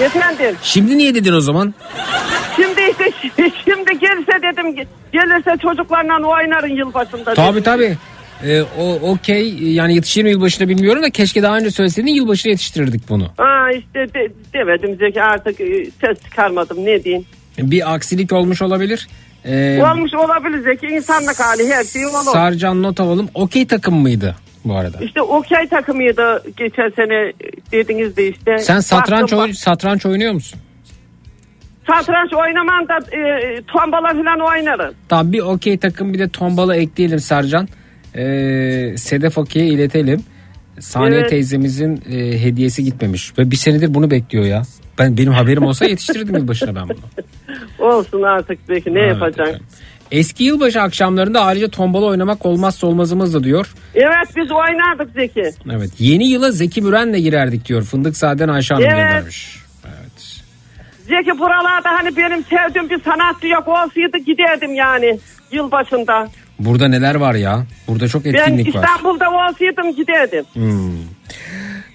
efendim 0.03 0.57
Şimdi 0.63 0.99
niye 0.99 1.15
dedin 1.15 1.33
o 1.33 1.41
zaman? 1.41 1.75
Şimdi 2.57 2.78
şimdi 3.65 3.99
gelirse 4.01 4.33
dedim 4.43 4.87
gelirse 5.13 5.57
çocuklarla 5.63 6.27
oynarın 6.29 6.77
yılbaşında. 6.77 7.35
Tabii 7.35 7.63
tabii. 7.63 7.97
Ee, 8.45 8.63
o 8.79 9.11
okey 9.11 9.55
yani 9.63 9.95
yetişir 9.95 10.23
mi 10.23 10.31
yılbaşına 10.31 10.69
bilmiyorum 10.69 11.03
da 11.03 11.11
keşke 11.11 11.43
daha 11.43 11.57
önce 11.57 11.71
söyleseydin 11.71 12.15
yılbaşına 12.15 12.51
yetiştirirdik 12.51 13.09
bunu. 13.09 13.29
Ha 13.37 13.71
işte 13.79 14.15
de, 14.15 14.33
demedim 14.55 14.97
Zeki 15.01 15.23
artık 15.23 15.61
e, 15.61 15.85
ses 16.01 16.23
çıkarmadım 16.25 16.85
ne 16.85 17.05
diyeyim. 17.05 17.25
Bir 17.59 17.95
aksilik 17.95 18.33
olmuş 18.33 18.63
olabilir. 18.63 19.09
Ee, 19.45 19.83
Olmuş 19.83 20.15
olabilir 20.15 20.63
Zeki 20.63 20.87
insanlık 20.87 21.41
hali 21.41 21.69
her 21.73 21.85
şey 21.85 22.07
olur. 22.07 22.33
Sarcan 22.33 22.83
not 22.83 23.01
alalım. 23.01 23.29
Okey 23.35 23.67
takım 23.67 23.95
mıydı 23.95 24.37
bu 24.65 24.75
arada? 24.77 24.99
işte 25.01 25.23
okey 25.23 25.69
takımıydı 25.69 26.43
geçen 26.57 26.91
sene 26.97 27.15
e, 27.15 27.33
dediniz 27.73 28.17
de 28.17 28.29
işte. 28.29 28.59
Sen 28.59 28.81
satranç, 28.81 29.23
Baktım, 29.23 29.39
oy- 29.39 29.53
satranç 29.53 30.07
oynuyor 30.07 30.33
musun? 30.33 30.61
Satranç 31.91 32.33
oynamam 32.35 32.89
da 32.89 33.17
e, 33.17 33.21
tombala 33.67 34.09
falan 34.09 34.41
oynarım. 34.41 34.95
Tamam 35.09 35.33
bir 35.33 35.41
okey 35.41 35.79
takım 35.79 36.15
bir 36.15 36.19
de 36.19 36.29
tombala 36.29 36.77
ekleyelim 36.77 37.19
Sercan. 37.19 37.69
Ee, 38.15 38.95
Sedef 38.97 39.39
okey'e 39.39 39.67
iletelim. 39.67 40.23
Saniye 40.81 41.21
Evet. 41.21 41.31
teyzemizin 41.31 42.03
e, 42.11 42.43
hediyesi 42.45 42.85
gitmemiş. 42.85 43.39
Ve 43.39 43.51
bir 43.51 43.57
senedir 43.57 43.95
bunu 43.95 44.11
bekliyor 44.11 44.45
ya. 44.45 44.63
Ben 44.99 45.17
benim 45.17 45.33
haberim 45.33 45.63
olsa 45.63 45.85
yetiştirirdim 45.89 46.35
yılbaşına 46.37 46.75
ben 46.75 46.89
bunu. 46.89 47.89
Olsun 47.89 48.23
artık 48.23 48.59
peki 48.69 48.95
ne 48.95 48.99
Evet, 49.01 49.11
yapacaksın? 49.13 49.61
Eski 50.11 50.45
yılbaşı 50.45 50.81
akşamlarında 50.83 51.41
ayrıca 51.45 51.69
tombala 51.69 52.07
oynamak 52.07 52.47
olmazsa 52.47 52.87
olmazımızdı 52.87 53.45
diyor. 53.45 53.75
Evet 53.95 54.37
biz 54.37 54.51
oynardık 54.51 55.11
Zeki. 55.17 55.51
Evet. 55.73 55.91
Yeni 55.99 56.29
yıla 56.29 56.51
Zeki 56.51 56.83
Müren'le 56.83 57.17
girerdik 57.19 57.69
diyor. 57.69 57.83
Fındıkzade'den 57.83 58.49
Ayşe 58.49 58.75
Hanım 58.75 58.87
Evet. 58.87 58.97
göndermiş. 58.97 59.57
Zeki 61.09 61.39
buralarda 61.39 61.91
hani 61.91 62.17
benim 62.17 62.45
sevdiğim 62.45 62.91
bir 62.91 63.03
sanatçı 63.03 63.47
yok 63.47 63.69
olsaydı 63.69 64.19
giderdim 64.27 64.75
yani 64.75 65.19
yılbaşında. 65.53 66.29
Burada 66.59 66.89
neler 66.89 67.15
var 67.15 67.35
ya? 67.35 67.67
Burada 67.89 68.09
çok 68.09 68.25
Ben 68.25 68.35
etkinlik 68.35 68.75
var. 68.75 68.85
İstanbul'da 68.85 69.31
olsaydım 69.31 69.97
giderdim. 69.97 70.45
Hmm. 70.53 70.93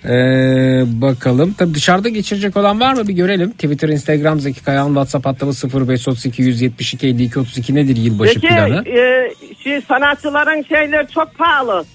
Ee, 0.05 0.83
bakalım. 1.01 1.55
Tabii 1.57 1.73
dışarıda 1.73 2.09
geçirecek 2.09 2.57
olan 2.57 2.79
var 2.79 2.93
mı 2.93 3.07
bir 3.07 3.13
görelim. 3.13 3.51
Twitter, 3.51 3.89
Instagram, 3.89 4.39
Zeki 4.39 4.63
Kayağan, 4.63 4.87
WhatsApp 4.87 5.25
hattımız 5.25 5.63
0532 5.73 6.41
172 6.41 7.07
52 7.07 7.39
32 7.39 7.75
nedir 7.75 7.95
yılbaşı 7.95 8.33
Zeki 8.33 8.47
planı? 8.47 8.83
e, 8.89 9.29
şey, 9.63 9.81
sanatçıların 9.81 10.63
şeyleri 10.63 11.07
çok 11.07 11.37
pahalı. 11.37 11.85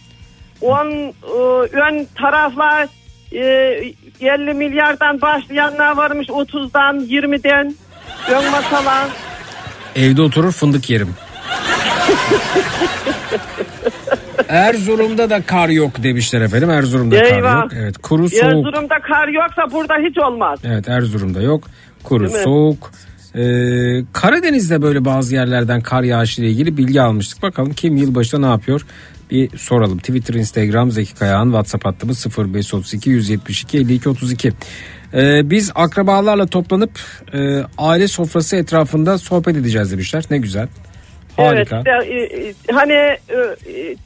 On, 0.61 0.87
e, 0.87 1.13
ön 1.73 2.07
taraflar 2.15 2.89
e, 3.33 3.39
50 4.21 4.55
milyardan 4.55 5.21
başlayanlar 5.21 5.97
varmış 5.97 6.29
30'dan 6.29 7.01
20'den 7.01 7.75
ön 8.31 8.51
masalar. 8.51 9.09
Evde 9.97 10.23
oturur 10.23 10.53
fındık 10.53 10.91
yerim. 10.91 11.09
Erzurum'da 14.49 15.31
da 15.31 15.43
kar 15.43 15.69
yok 15.69 16.03
demişler 16.03 16.41
efendim. 16.41 16.71
Erzurum'da 16.71 17.23
kar 17.23 17.37
Eyvah. 17.37 17.63
yok. 17.63 17.73
Evet 17.77 17.99
kuru 17.99 18.29
soğuk. 18.31 18.45
Erzurum'da 18.45 18.99
kar 19.03 19.29
yoksa 19.29 19.63
burada 19.73 19.95
hiç 20.09 20.19
olmaz. 20.19 20.59
Evet 20.65 20.89
Erzurum'da 20.89 21.43
yok. 21.43 21.65
Kuru 22.05 22.25
Değil 22.25 22.37
mi? 22.37 22.43
soğuk. 22.45 22.91
Ee, 23.35 23.41
Karadeniz'de 24.13 24.83
böyle 24.83 25.05
bazı 25.05 25.35
yerlerden 25.35 25.81
kar 25.81 26.03
yağışı 26.03 26.41
ile 26.43 26.49
ilgili 26.51 26.77
bilgi 26.77 27.03
almıştık. 27.03 27.43
Bakalım 27.43 27.73
kim 27.73 27.97
yılbaşında 27.97 28.41
ne 28.47 28.53
yapıyor? 28.53 28.87
Bir 29.31 29.59
soralım. 29.59 29.99
Twitter, 29.99 30.35
Instagram, 30.35 30.91
Zeki 30.91 31.15
Kayağan, 31.15 31.45
WhatsApp 31.45 31.85
hattımız 31.85 32.27
0532 32.39 33.11
172 33.11 33.79
52 33.79 34.09
32. 34.09 34.53
Ee, 35.15 35.51
biz 35.51 35.73
akrabalarla 35.75 36.47
toplanıp 36.47 37.01
e, 37.33 37.63
aile 37.79 38.09
sofrası 38.09 38.57
etrafında 38.57 39.19
sohbet 39.19 39.57
edeceğiz 39.57 39.93
demişler. 39.93 40.25
Ne 40.31 40.39
güzel. 40.39 40.69
Harika. 41.37 41.83
Evet 41.87 42.09
e, 42.09 42.39
e, 42.39 42.55
hani 42.73 42.93
e, 42.93 43.17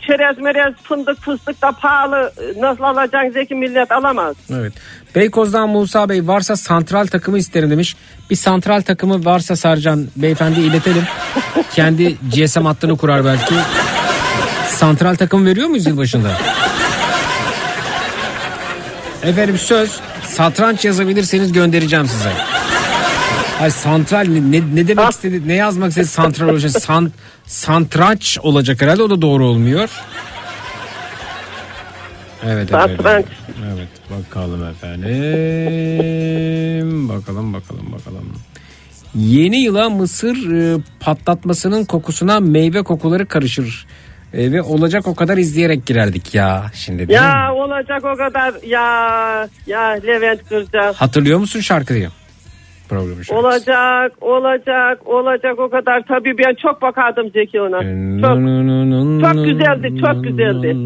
çerez 0.07 0.39
merez 0.39 0.75
fındık 0.83 1.19
fıstık 1.21 1.63
da 1.63 1.73
pahalı 1.73 2.33
nasıl 2.59 2.83
alacaksın 2.83 3.31
Zeki 3.33 3.55
millet 3.55 3.93
alamaz. 3.93 4.37
Evet. 4.51 4.73
Beykoz'dan 5.15 5.69
Musa 5.69 6.09
Bey 6.09 6.27
varsa 6.27 6.57
santral 6.57 7.07
takımı 7.07 7.39
isterim 7.39 7.71
demiş. 7.71 7.97
Bir 8.31 8.37
santral 8.37 8.81
takımı 8.81 9.25
varsa 9.25 9.57
Sarcan 9.57 10.09
beyefendi 10.17 10.61
iletelim. 10.61 11.05
Kendi 11.75 12.17
GSM 12.31 12.65
hattını 12.65 12.97
kurar 12.97 13.25
belki. 13.25 13.55
Santral 14.83 15.15
takım 15.15 15.47
veriyor 15.47 15.69
muyuz 15.69 15.87
yılbaşında? 15.87 16.39
Efendim 19.23 19.59
söz 19.59 20.01
satranç 20.25 20.85
yazabilirseniz 20.85 21.53
göndereceğim 21.53 22.07
size. 22.07 22.33
Hayır 23.59 23.73
santral 23.73 24.27
ne, 24.29 24.53
ne, 24.53 24.63
ne 24.75 24.89
demek 24.89 25.11
istedi 25.11 25.49
ne 25.49 25.55
yazmak 25.55 25.91
istedi 25.91 26.07
santral 26.07 26.49
olacak 26.49 26.71
San, 26.71 27.13
santraç 27.47 28.39
olacak 28.43 28.83
herhalde 28.83 29.03
o 29.03 29.11
da 29.11 29.23
doğru 29.23 29.47
olmuyor. 29.47 29.89
Evet 32.47 32.73
efendim. 32.73 32.97
Satranç. 32.97 33.27
Evet 33.75 33.89
bakalım 34.11 34.65
efendim. 34.65 35.09
Bakalım 37.09 37.53
bakalım 37.53 37.93
bakalım. 37.93 38.33
Yeni 39.15 39.61
yıla 39.61 39.91
mısır 39.91 40.53
e, 40.53 40.79
patlatmasının 41.01 41.85
kokusuna 41.85 42.41
meyve 42.41 42.83
kokuları 42.83 43.27
karışır. 43.27 43.87
E, 44.35 44.53
ve 44.53 44.63
olacak 44.63 45.07
o 45.09 45.15
kadar 45.15 45.39
izleyerek 45.39 45.87
girerdik 45.87 46.35
ya 46.35 46.65
şimdi 46.75 46.99
değil 46.99 47.09
mi? 47.09 47.15
Ya 47.27 47.55
olacak 47.55 48.05
o 48.05 48.17
kadar 48.17 48.55
ya 48.67 49.49
ya 49.67 49.81
Levent 49.81 50.49
Kırca. 50.49 50.93
Hatırlıyor 50.97 51.39
musun 51.39 51.61
şarkıyı? 51.61 52.09
Programı 52.89 53.25
şarkısı. 53.25 53.35
Olacak, 53.47 54.13
olacak, 54.23 55.07
olacak 55.07 55.59
o 55.59 55.71
kadar. 55.71 56.03
Tabii 56.09 56.39
ben 56.39 56.55
çok 56.63 56.83
bakardım 56.83 57.31
Zeki 57.31 57.61
ona. 57.61 57.79
Çok, 57.81 59.35
çok 59.35 59.45
güzeldi, 59.45 60.01
çok 60.01 60.25
güzeldi. 60.25 60.77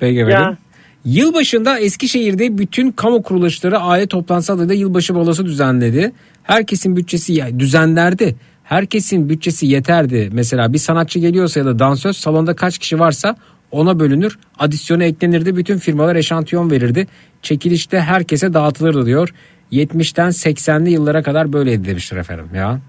Peki 0.00 0.20
efendim. 0.20 0.40
Ya. 0.40 0.56
Yılbaşında 1.04 1.78
Eskişehir'de 1.78 2.58
bütün 2.58 2.90
kamu 2.92 3.22
kuruluşları 3.22 3.78
aile 3.78 4.06
toplantısı 4.06 4.52
adıyla 4.52 4.74
yılbaşı 4.74 5.14
balosu 5.14 5.46
düzenledi. 5.46 6.12
Herkesin 6.42 6.96
bütçesi 6.96 7.32
ya- 7.32 7.58
düzenlerdi. 7.58 8.36
Herkesin 8.68 9.28
bütçesi 9.28 9.66
yeterdi. 9.66 10.28
Mesela 10.32 10.72
bir 10.72 10.78
sanatçı 10.78 11.18
geliyorsa 11.18 11.60
ya 11.60 11.66
da 11.66 11.78
dansöz 11.78 12.16
salonda 12.16 12.56
kaç 12.56 12.78
kişi 12.78 12.98
varsa 12.98 13.36
ona 13.70 14.00
bölünür. 14.00 14.38
Adisyona 14.58 15.04
eklenirdi. 15.04 15.56
Bütün 15.56 15.78
firmalar 15.78 16.16
eşantiyon 16.16 16.70
verirdi. 16.70 17.06
Çekilişte 17.42 18.00
herkese 18.00 18.54
dağıtılırdı 18.54 19.06
diyor. 19.06 19.34
70'ten 19.72 20.28
80'li 20.28 20.90
yıllara 20.90 21.22
kadar 21.22 21.52
böyleydi 21.52 21.88
demiştir 21.88 22.16
efendim 22.16 22.48
ya. 22.54 22.80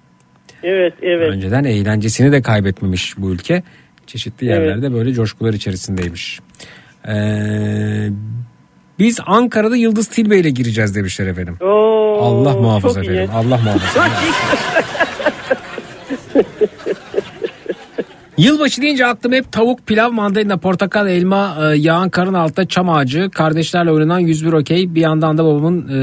Evet, 0.64 0.94
evet. 1.02 1.30
Önceden 1.30 1.64
eğlencesini 1.64 2.32
de 2.32 2.42
kaybetmemiş 2.42 3.18
bu 3.18 3.32
ülke. 3.32 3.64
Çeşitli 4.08 4.48
yerlerde 4.48 4.94
böyle 4.94 5.14
coşkular 5.14 5.54
içerisindeymiş. 5.54 6.40
Ee, 7.08 8.10
biz 9.00 9.20
Ankara'da 9.26 9.76
Yıldız 9.76 10.08
Tilbe 10.08 10.40
ile 10.40 10.50
gireceğiz 10.50 10.96
demişler 10.96 11.28
efendim. 11.28 11.58
Oo, 11.62 12.18
Allah 12.22 12.58
muhafaza 12.58 13.04
çok 13.04 13.12
iyi. 13.14 13.20
efendim. 13.20 13.36
Allah 13.36 13.58
muhafaza. 13.58 14.08
Çok 14.10 14.12
iyi. 14.24 14.32
Yılbaşı 18.40 18.82
deyince 18.82 19.06
aklıma 19.06 19.36
hep 19.36 19.52
tavuk, 19.52 19.88
pilav, 19.88 20.12
mandalina, 20.12 20.58
portakal, 20.58 21.08
elma, 21.10 21.56
e, 21.62 21.78
yağın 21.78 22.10
karın 22.10 22.34
altta 22.34 22.68
çam 22.68 22.90
ağacı, 22.90 23.30
kardeşlerle 23.32 23.92
oynanan 23.92 24.20
101 24.20 24.54
okey. 24.54 24.96
Bir 24.96 25.02
yandan 25.02 25.38
da 25.38 25.46
babamın 25.46 25.88
e, 25.88 26.00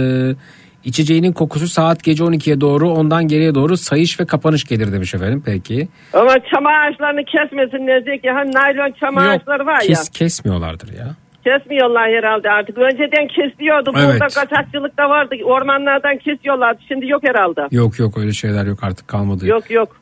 içeceğinin 0.84 1.32
kokusu 1.32 1.68
saat 1.68 2.04
gece 2.04 2.24
12'ye 2.24 2.60
doğru 2.60 2.90
ondan 2.90 3.28
geriye 3.28 3.54
doğru 3.54 3.76
sayış 3.76 4.20
ve 4.20 4.26
kapanış 4.26 4.64
gelir 4.64 4.92
demiş 4.92 5.14
efendim. 5.14 5.42
Peki. 5.46 5.88
Ama 6.12 6.34
çam 6.50 6.66
ağaçlarını 6.66 7.24
kesmesinler 7.24 8.00
Zeki. 8.00 8.30
Hani 8.30 8.52
naylon 8.52 8.92
çam 9.00 9.14
Yok, 9.14 9.24
ağaçları 9.26 9.66
var 9.66 9.80
kes, 9.80 9.98
ya. 9.98 10.04
kesmiyorlardır 10.12 10.92
ya. 10.92 11.06
Kesmiyorlar 11.44 12.10
herhalde 12.10 12.50
artık. 12.50 12.78
Önceden 12.78 13.28
kesiyordu. 13.28 13.92
Evet. 13.96 14.08
Burada 14.08 14.26
kaçakçılık 14.26 14.98
da 14.98 15.08
vardı. 15.10 15.34
Ormanlardan 15.44 16.16
kesiyorlardı. 16.18 16.80
Şimdi 16.88 17.08
yok 17.08 17.22
herhalde. 17.24 17.60
Yok 17.70 17.98
yok 17.98 18.18
öyle 18.18 18.32
şeyler 18.32 18.66
yok 18.66 18.78
artık 18.82 19.08
kalmadı. 19.08 19.46
Yok 19.46 19.70
yok. 19.70 19.96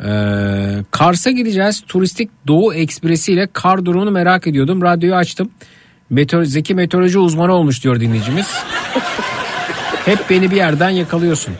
Ee, 0.00 0.04
Kars'a 0.90 1.30
gideceğiz. 1.30 1.80
Turistik 1.88 2.30
Doğu 2.46 2.74
Ekspresi 2.74 3.32
ile 3.32 3.48
kar 3.52 3.84
durumunu 3.84 4.10
merak 4.10 4.46
ediyordum. 4.46 4.82
Radyoyu 4.82 5.14
açtım. 5.14 5.50
Meteor, 6.10 6.44
Zeki 6.44 6.74
meteoroloji 6.74 7.18
uzmanı 7.18 7.52
olmuş 7.52 7.84
diyor 7.84 8.00
dinleyicimiz. 8.00 8.46
Hep 10.04 10.18
beni 10.30 10.50
bir 10.50 10.56
yerden 10.56 10.90
yakalıyorsun. 10.90 11.54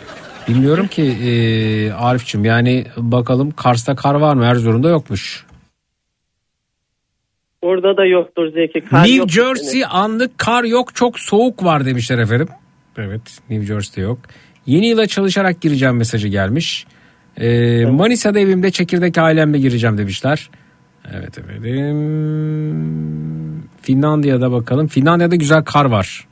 Bilmiyorum 0.48 0.86
ki 0.86 1.02
e, 1.02 1.92
Arif'cim 1.92 2.44
yani 2.44 2.86
bakalım 2.96 3.50
Kars'ta 3.50 3.94
kar 3.96 4.14
var 4.14 4.34
mı? 4.34 4.44
Erzurum'da 4.44 4.88
yokmuş. 4.88 5.46
Orada 7.62 7.96
da 7.96 8.04
yoktur 8.06 8.52
Zeki. 8.54 8.80
Kar 8.80 9.04
New 9.04 9.28
Jersey 9.28 9.80
sene. 9.80 9.86
anlık 9.86 10.38
kar 10.38 10.64
yok 10.64 10.94
çok 10.94 11.20
soğuk 11.20 11.64
var 11.64 11.86
demişler 11.86 12.18
efendim. 12.18 12.48
Evet 12.96 13.38
New 13.50 13.66
Jersey'de 13.66 14.00
yok. 14.06 14.18
Yeni 14.66 14.86
yıla 14.86 15.06
çalışarak 15.06 15.60
gireceğim 15.60 15.96
mesajı 15.96 16.28
gelmiş. 16.28 16.86
Ee, 17.40 17.86
Manisa'da 17.86 18.40
evimde 18.40 18.70
çekirdek 18.70 19.18
ailemle 19.18 19.58
gireceğim 19.58 19.98
demişler. 19.98 20.50
Evet 21.12 21.38
efendim. 21.38 21.64
Finlandiya'da 23.82 24.52
bakalım. 24.52 24.86
Finlandiya'da 24.86 25.36
güzel 25.36 25.64
kar 25.64 25.84
var. 25.84 26.26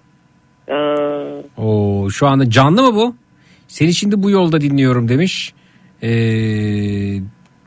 Aa, 0.71 1.63
Oo, 1.63 2.11
şu 2.11 2.27
anda 2.27 2.51
canlı 2.51 2.83
mı 2.83 2.95
bu? 2.95 3.17
Seni 3.69 3.95
şimdi 3.95 4.23
bu 4.23 4.31
yolda 4.31 4.61
dinliyorum 4.61 5.09
demiş. 5.09 5.53
Ee, 6.03 6.09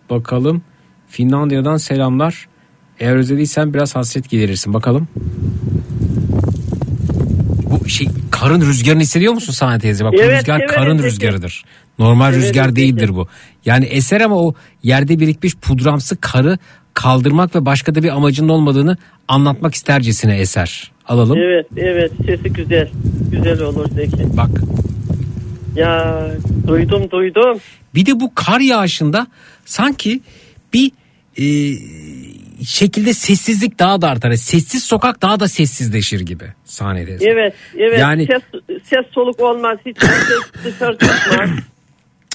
bakalım. 0.10 0.62
Finlandiya'dan 1.08 1.78
selamlar. 1.78 2.48
Eğer 3.00 3.16
özlediysen 3.16 3.74
biraz 3.74 3.96
hasret 3.96 4.30
giderirsin. 4.30 4.74
Bakalım. 4.74 5.08
Bu 7.86 7.90
şey 7.90 8.08
karın 8.32 8.62
rüzgarını 8.62 9.02
hissediyor 9.02 9.34
musun 9.34 9.54
Sahne 9.54 9.80
teyze? 9.80 10.06
Bak 10.06 10.14
bu 10.14 10.22
Evet, 10.22 10.40
rüzgar 10.40 10.60
evet, 10.60 10.72
karın 10.72 10.96
evet. 10.96 11.06
rüzgarıdır. 11.06 11.64
Normal 12.00 12.34
Evet, 12.34 12.44
rüzgar 12.44 12.66
evet, 12.66 12.76
değildir 12.76 13.10
bu. 13.16 13.28
Yani 13.66 13.86
eser 13.86 14.22
ama 14.22 14.36
o 14.36 14.54
yerde 14.84 15.20
birikmiş 15.20 15.56
pudramsı 15.56 16.18
karı 16.22 16.58
kaldırmak 16.94 17.56
ve 17.56 17.66
başka 17.66 17.96
da 17.96 18.04
bir 18.04 18.10
amacının 18.10 18.50
olmadığını 18.50 18.98
anlatmak 19.28 19.76
istercesine 19.76 20.38
eser. 20.38 20.92
Alalım. 21.08 21.38
evet 21.38 21.68
evet 21.78 22.12
sesi 22.26 22.54
güzel. 22.54 22.90
Güzel 23.32 23.62
olur 23.62 23.90
Zeki. 23.96 24.38
Bak. 24.38 24.50
Ya 25.76 26.28
duydum 26.68 27.12
duydum. 27.12 27.58
Bir 27.96 28.06
de 28.06 28.20
bu 28.20 28.36
kar 28.36 28.60
yağışında 28.60 29.28
sanki 29.66 30.22
bir 30.74 30.92
e, 31.38 31.46
şekilde 32.66 33.14
sessizlik 33.14 33.80
daha 33.80 34.02
da 34.02 34.10
artar. 34.10 34.34
Sessiz 34.34 34.84
sokak 34.84 35.22
daha 35.22 35.40
da 35.40 35.48
sessizleşir 35.48 36.20
gibi 36.20 36.46
sahnede. 36.66 37.18
Evet 37.22 37.54
evet 37.78 38.00
Yani- 38.00 38.28
ses, 38.28 38.62
ses 38.84 39.06
soluk 39.14 39.40
olmaz 39.40 39.78
hiç 39.86 39.98
ses 40.00 40.42
dışarı 40.66 40.98
çıkmaz. 40.98 41.50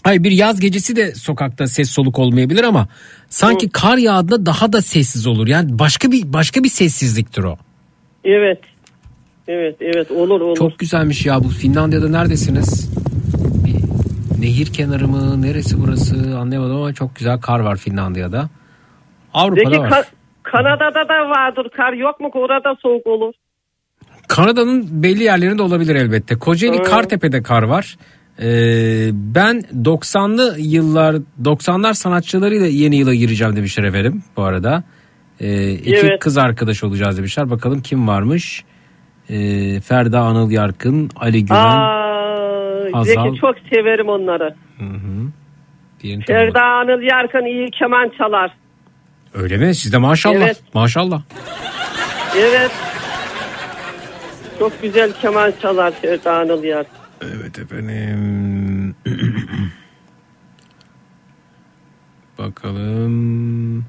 Hayır 0.02 0.24
bir 0.24 0.30
yaz 0.30 0.60
gecesi 0.60 0.96
de 0.96 1.14
sokakta 1.14 1.66
ses 1.66 1.90
soluk 1.90 2.18
olmayabilir 2.18 2.64
ama 2.64 2.88
sanki 3.28 3.70
kar 3.70 3.96
yağdığında 3.96 4.46
daha 4.46 4.72
da 4.72 4.82
sessiz 4.82 5.26
olur. 5.26 5.46
Yani 5.46 5.78
başka 5.78 6.12
bir 6.12 6.32
başka 6.32 6.64
bir 6.64 6.68
sessizliktir 6.68 7.42
o. 7.42 7.58
Evet. 8.24 8.60
Evet 9.48 9.76
evet 9.80 10.10
olur 10.10 10.40
olur. 10.40 10.56
Çok 10.56 10.78
güzelmiş 10.78 11.26
ya 11.26 11.44
bu 11.44 11.48
Finlandiya'da 11.48 12.08
neredesiniz? 12.08 12.90
Bir 13.64 14.42
nehir 14.42 14.66
kenarı 14.66 15.08
mı? 15.08 15.42
Neresi 15.42 15.80
burası? 15.80 16.38
Anlayamadım 16.38 16.76
ama 16.76 16.92
çok 16.92 17.16
güzel 17.16 17.40
kar 17.40 17.60
var 17.60 17.76
Finlandiya'da. 17.76 18.48
Avrupa'da 19.34 19.70
Peki 19.70 19.80
var. 19.80 19.90
Ka- 19.90 20.04
Kanada'da 20.42 21.08
da 21.08 21.30
vardır 21.30 21.68
kar 21.76 21.92
yok 21.92 22.20
mu 22.20 22.30
orada 22.34 22.76
soğuk 22.82 23.06
olur. 23.06 23.34
Kanada'nın 24.28 25.02
belli 25.02 25.22
yerlerinde 25.22 25.62
olabilir 25.62 25.94
elbette. 25.94 26.38
Kocaeli 26.38 26.78
Hı. 26.78 26.82
Kartepe'de 26.82 27.42
kar 27.42 27.62
var. 27.62 27.96
Ee, 28.42 29.10
ben 29.12 29.64
90'lı 29.82 30.54
yıllar 30.58 31.16
90'lar 31.42 31.94
sanatçılarıyla 31.94 32.66
yeni 32.66 32.96
yıla 32.96 33.14
gireceğim 33.14 33.56
demişler 33.56 33.84
efendim 33.84 34.22
bu 34.36 34.42
arada. 34.42 34.82
Ee, 35.40 35.72
iki 35.72 35.94
Evet. 35.96 36.20
kız 36.20 36.38
arkadaş 36.38 36.84
olacağız 36.84 37.18
demişler. 37.18 37.50
Bakalım 37.50 37.82
kim 37.82 38.08
varmış? 38.08 38.64
Ee, 39.30 39.80
Ferda 39.80 40.20
Anıl 40.20 40.50
Yarkın, 40.50 41.10
Ali 41.16 41.44
Güven. 41.44 41.58
Aa. 41.58 43.04
Zeki 43.04 43.40
çok 43.40 43.54
severim 43.74 44.08
onları. 44.08 44.54
diğerini 46.00 46.24
tanımadım. 46.24 46.52
Ferda 46.52 46.62
Anıl 46.64 47.02
Yarkın 47.02 47.44
iyi 47.44 47.70
keman 47.70 48.10
çalar. 48.18 48.50
Öyle 49.34 49.56
mi? 49.56 49.74
Sizde 49.74 49.98
maşallah. 49.98 50.34
Evet. 50.36 50.60
Maşallah. 50.74 51.22
Evet. 52.38 52.70
Çok 54.58 54.82
güzel 54.82 55.12
keman 55.12 55.52
çalar 55.62 55.92
Ferda 56.02 56.32
Anıl 56.32 56.62
Yarkın. 56.64 56.99
Evet 57.20 57.58
efendim. 57.58 58.94
Bakalım. 62.38 63.84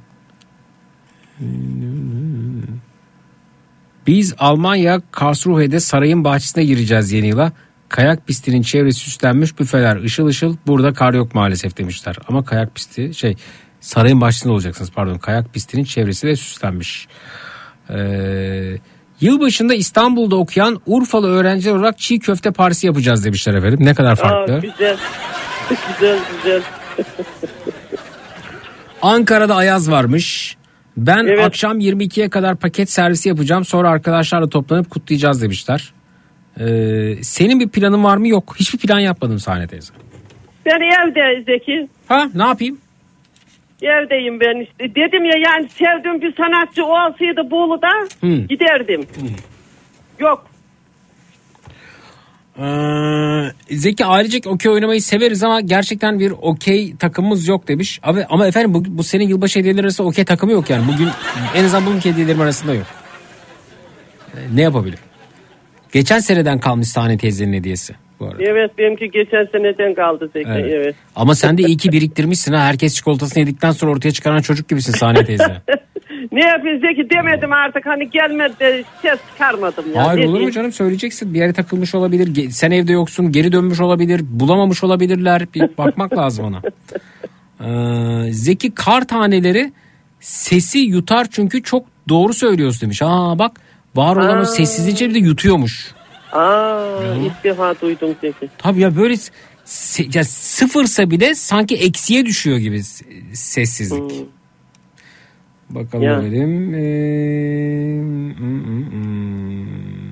Biz 4.07 4.33
Almanya 4.37 5.01
Karlsruhe'de 5.11 5.79
sarayın 5.79 6.23
bahçesine 6.23 6.65
gireceğiz 6.65 7.11
yeni 7.11 7.27
yıla. 7.27 7.51
Kayak 7.89 8.27
pistinin 8.27 8.61
çevresi 8.61 8.99
süslenmiş 8.99 9.59
büfeler 9.59 10.03
ışıl 10.03 10.25
ışıl. 10.25 10.55
Burada 10.67 10.93
kar 10.93 11.13
yok 11.13 11.35
maalesef 11.35 11.77
demişler. 11.77 12.15
Ama 12.27 12.45
kayak 12.45 12.75
pisti 12.75 13.13
şey 13.13 13.35
sarayın 13.79 14.21
bahçesinde 14.21 14.53
olacaksınız 14.53 14.91
pardon. 14.91 15.17
Kayak 15.17 15.53
pistinin 15.53 15.83
çevresi 15.83 16.27
de 16.27 16.35
süslenmiş. 16.35 17.07
Ee, 17.89 18.77
yılbaşında 19.21 19.73
İstanbul'da 19.73 20.35
okuyan 20.35 20.81
Urfalı 20.85 21.27
öğrenciler 21.29 21.75
olarak 21.75 21.99
çiğ 21.99 22.19
köfte 22.19 22.51
partisi 22.51 22.87
yapacağız 22.87 23.25
demişler 23.25 23.53
efendim. 23.53 23.79
Ne 23.81 23.93
kadar 23.93 24.15
farklı. 24.15 24.53
Aa, 24.53 24.57
güzel. 24.59 24.97
güzel 25.99 26.19
güzel. 26.35 26.61
Ankara'da 29.01 29.55
Ayaz 29.55 29.91
varmış. 29.91 30.57
Ben 30.97 31.25
Evet. 31.25 31.45
akşam 31.45 31.79
22'ye 31.79 32.29
kadar 32.29 32.55
paket 32.55 32.91
servisi 32.91 33.29
yapacağım. 33.29 33.65
Sonra 33.65 33.89
arkadaşlarla 33.89 34.49
toplanıp 34.49 34.89
kutlayacağız 34.89 35.41
demişler. 35.41 35.93
Ee, 36.59 37.23
senin 37.23 37.59
bir 37.59 37.69
planın 37.69 38.03
var 38.03 38.17
mı? 38.17 38.27
Yok. 38.27 38.55
Hiçbir 38.59 38.79
plan 38.79 38.99
yapmadım 38.99 39.39
sahne 39.39 39.67
teyze. 39.67 39.93
Ben 40.65 40.71
evde 40.71 41.43
Zeki. 41.43 41.87
Ha 42.07 42.29
ne 42.35 42.43
yapayım? 42.43 42.77
Evdeyim 43.81 44.39
ben 44.39 44.61
işte. 44.63 44.95
Dedim 44.95 45.25
ya 45.25 45.33
yani 45.45 45.69
sevdiğim 45.69 46.21
bir 46.21 46.35
sanatçı 46.35 46.85
olsaydı 46.85 47.51
Bolu'da 47.51 47.89
Hı. 48.21 48.47
giderdim. 48.47 49.07
Yok. 50.19 50.45
Ee, 52.59 53.75
Zeki 53.75 54.05
ailecek 54.05 54.47
okey 54.47 54.71
oynamayı 54.71 55.01
severiz 55.01 55.43
ama 55.43 55.61
gerçekten 55.61 56.19
bir 56.19 56.31
okey 56.41 56.95
takımımız 56.95 57.47
yok 57.47 57.67
demiş. 57.67 57.99
Ama, 58.03 58.19
ama 58.29 58.47
efendim 58.47 58.73
bu, 58.73 58.83
bu 58.87 59.03
senin 59.03 59.27
yılbaşı 59.27 59.59
hediyeleri 59.59 59.81
arasında 59.83 60.07
okey 60.07 60.25
takımı 60.25 60.51
yok 60.51 60.69
yani. 60.69 60.83
Bugün 60.93 61.09
en 61.55 61.63
azından 61.63 61.85
bugünkü 61.85 62.11
hediyelerim 62.11 62.41
arasında 62.41 62.73
yok. 62.73 62.85
Ee, 64.35 64.55
ne 64.55 64.61
yapabilir? 64.61 64.99
Geçen 65.91 66.19
seneden 66.19 66.59
kalmış 66.59 66.87
sahne 66.87 67.17
teyzenin 67.17 67.53
hediyesi 67.53 67.95
bu 68.21 68.25
arada. 68.25 68.43
Evet 68.43 68.77
benimki 68.77 69.11
geçen 69.11 69.47
seneden 69.51 69.95
kaldı 69.95 70.29
Zeki. 70.33 70.49
Evet. 70.49 70.73
Evet. 70.73 70.95
Ama 71.15 71.35
sen 71.35 71.57
de 71.57 71.61
iyi 71.61 71.77
ki 71.77 71.91
biriktirmişsin 71.91 72.53
ha. 72.53 72.59
Herkes 72.59 72.95
çikolatasını 72.95 73.39
yedikten 73.39 73.71
sonra 73.71 73.91
ortaya 73.91 74.11
çıkaran 74.11 74.41
çocuk 74.41 74.69
gibisin 74.69 74.93
sahne 74.93 75.25
teyze. 75.25 75.61
Ne 76.31 76.45
yapayım 76.47 76.79
Zeki 76.79 77.09
demedim 77.09 77.53
artık 77.53 77.85
hani 77.85 78.09
gelmedi 78.09 78.83
ses 79.01 79.19
çıkarmadım 79.31 79.85
ya. 79.95 80.07
Hayır 80.07 80.21
Ne 80.25 80.29
olur 80.29 80.41
mu 80.41 80.51
canım 80.51 80.71
söyleyeceksin. 80.71 81.33
Bir 81.33 81.39
yere 81.39 81.53
takılmış 81.53 81.95
olabilir. 81.95 82.49
Sen 82.49 82.71
evde 82.71 82.91
yoksun. 82.91 83.31
Geri 83.31 83.51
dönmüş 83.51 83.79
olabilir. 83.81 84.21
Bulamamış 84.23 84.83
olabilirler. 84.83 85.41
Bir 85.53 85.77
bakmak 85.77 86.17
lazım 86.17 86.45
ona. 86.45 86.61
Ee, 87.65 88.31
Zeki 88.31 88.71
kar 88.75 89.07
taneleri 89.07 89.71
sesi 90.19 90.79
yutar 90.79 91.27
çünkü 91.31 91.63
çok 91.63 91.85
doğru 92.09 92.33
söylüyorsun 92.33 92.81
demiş. 92.81 93.01
Aa 93.01 93.39
bak 93.39 93.51
var 93.95 94.15
olan 94.15 94.37
Aa. 94.37 94.41
o 94.41 94.45
sessizliğin 94.45 94.95
içinde 94.95 95.09
bir 95.09 95.15
de 95.15 95.19
yutuyormuş. 95.19 95.91
Aa 96.31 97.15
ilk 97.25 97.43
defa 97.43 97.75
duydum 97.81 98.15
Zeki. 98.21 98.49
Tabii 98.57 98.79
ya 98.79 98.95
böyle 98.95 99.13
se- 99.65 100.17
ya 100.17 100.23
sıfırsa 100.23 101.11
bile 101.11 101.35
sanki 101.35 101.75
eksiye 101.75 102.25
düşüyor 102.25 102.57
gibi 102.57 102.83
sessizlik. 103.33 104.25
Bakalım 105.69 106.03
Ya. 106.03 106.23
dedim. 106.23 106.73
Ee, 106.73 107.97
hmm, 107.99 108.65
hmm, 108.65 108.91
hmm. 108.91 110.11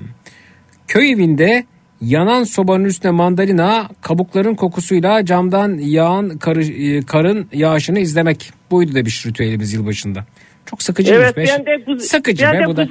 Köy 0.88 1.10
evinde 1.12 1.64
yanan 2.00 2.44
sobanın 2.44 2.84
üstüne 2.84 3.10
mandalina 3.12 3.88
kabukların 4.00 4.54
kokusuyla 4.54 5.24
camdan 5.24 5.78
yağan 5.78 6.38
karı, 6.38 6.64
e, 6.64 7.00
karın 7.02 7.48
yağışını 7.52 7.98
izlemek. 8.00 8.52
Buydu 8.70 8.94
demiş 8.94 9.26
ritüelimiz 9.26 9.72
yılbaşında. 9.72 10.24
Çok 10.66 10.82
sıkıcıymış. 10.82 11.24
Evet, 11.24 11.36
be. 11.36 11.44
ben 11.48 11.66
de 11.66 11.98
sıkıcı 12.00 12.44
ben 12.44 12.54
be 12.54 12.58
de 12.58 12.66
bu 12.66 12.76
da. 12.76 12.82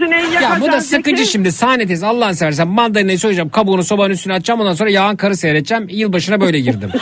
Ya 0.42 0.58
bu 0.62 0.72
da 0.72 0.82
sıkıcı 0.82 1.18
Zeki. 1.18 1.32
şimdi 1.32 1.52
sahne 1.52 1.88
teyze 1.88 2.06
Allah'ını 2.06 2.36
seversen 2.36 2.68
mandalinayı 2.68 3.20
soyacağım 3.20 3.50
kabuğunu 3.50 3.84
sobanın 3.84 4.14
üstüne 4.14 4.34
atacağım 4.34 4.60
ondan 4.60 4.74
sonra 4.74 4.90
yağan 4.90 5.16
karı 5.16 5.36
seyredeceğim. 5.36 5.90
Yılbaşına 5.90 6.42
böyle 6.42 6.60
girdim. 6.60 6.90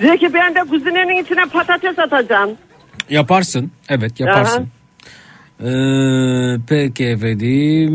Zeki 0.00 0.34
ben 0.34 0.54
de 0.54 0.60
kuzinenin 0.60 1.22
içine 1.24 1.44
patates 1.44 1.98
atacağım. 1.98 2.50
Yaparsın. 3.10 3.70
Evet 3.88 4.20
yaparsın. 4.20 4.68
Ee, 5.60 6.56
peki 6.68 7.04
efendim. 7.04 7.92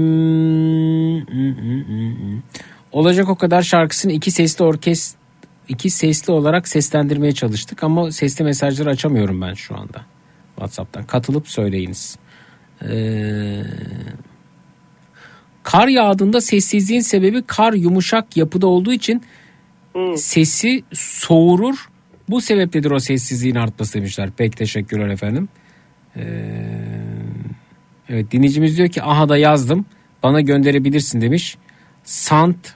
Olacak 2.91 3.29
o 3.29 3.35
kadar 3.35 3.61
şarkısını 3.61 4.11
iki 4.11 4.31
sesli 4.31 4.63
orkest 4.63 5.15
iki 5.67 5.89
sesli 5.89 6.33
olarak 6.33 6.67
seslendirmeye 6.67 7.31
çalıştık 7.31 7.83
ama 7.83 8.11
sesli 8.11 8.43
mesajları 8.43 8.89
açamıyorum 8.89 9.41
ben 9.41 9.53
şu 9.53 9.75
anda. 9.75 10.01
WhatsApp'tan 10.55 11.03
katılıp 11.03 11.47
söyleyiniz. 11.47 12.17
Ee, 12.89 13.63
kar 15.63 15.87
yağdığında 15.87 16.41
sessizliğin 16.41 17.01
sebebi 17.01 17.43
kar 17.47 17.73
yumuşak 17.73 18.37
yapıda 18.37 18.67
olduğu 18.67 18.93
için 18.93 19.23
sesi 20.15 20.83
soğurur. 20.93 21.89
Bu 22.29 22.41
sebepledir 22.41 22.91
o 22.91 22.99
sessizliğin 22.99 23.55
artması 23.55 23.93
demişler. 23.93 24.31
Pek 24.31 24.57
teşekkürler 24.57 25.07
efendim. 25.07 25.49
Ee, 26.15 26.23
evet 28.09 28.31
dinleyicimiz 28.31 28.77
diyor 28.77 28.89
ki 28.89 29.03
aha 29.03 29.29
da 29.29 29.37
yazdım. 29.37 29.85
Bana 30.23 30.41
gönderebilirsin 30.41 31.21
demiş. 31.21 31.57
Sant 32.03 32.75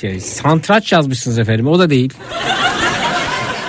şey 0.00 0.20
santraç 0.20 0.92
yazmışsınız 0.92 1.38
efendim. 1.38 1.66
O 1.66 1.78
da 1.78 1.90
değil. 1.90 2.14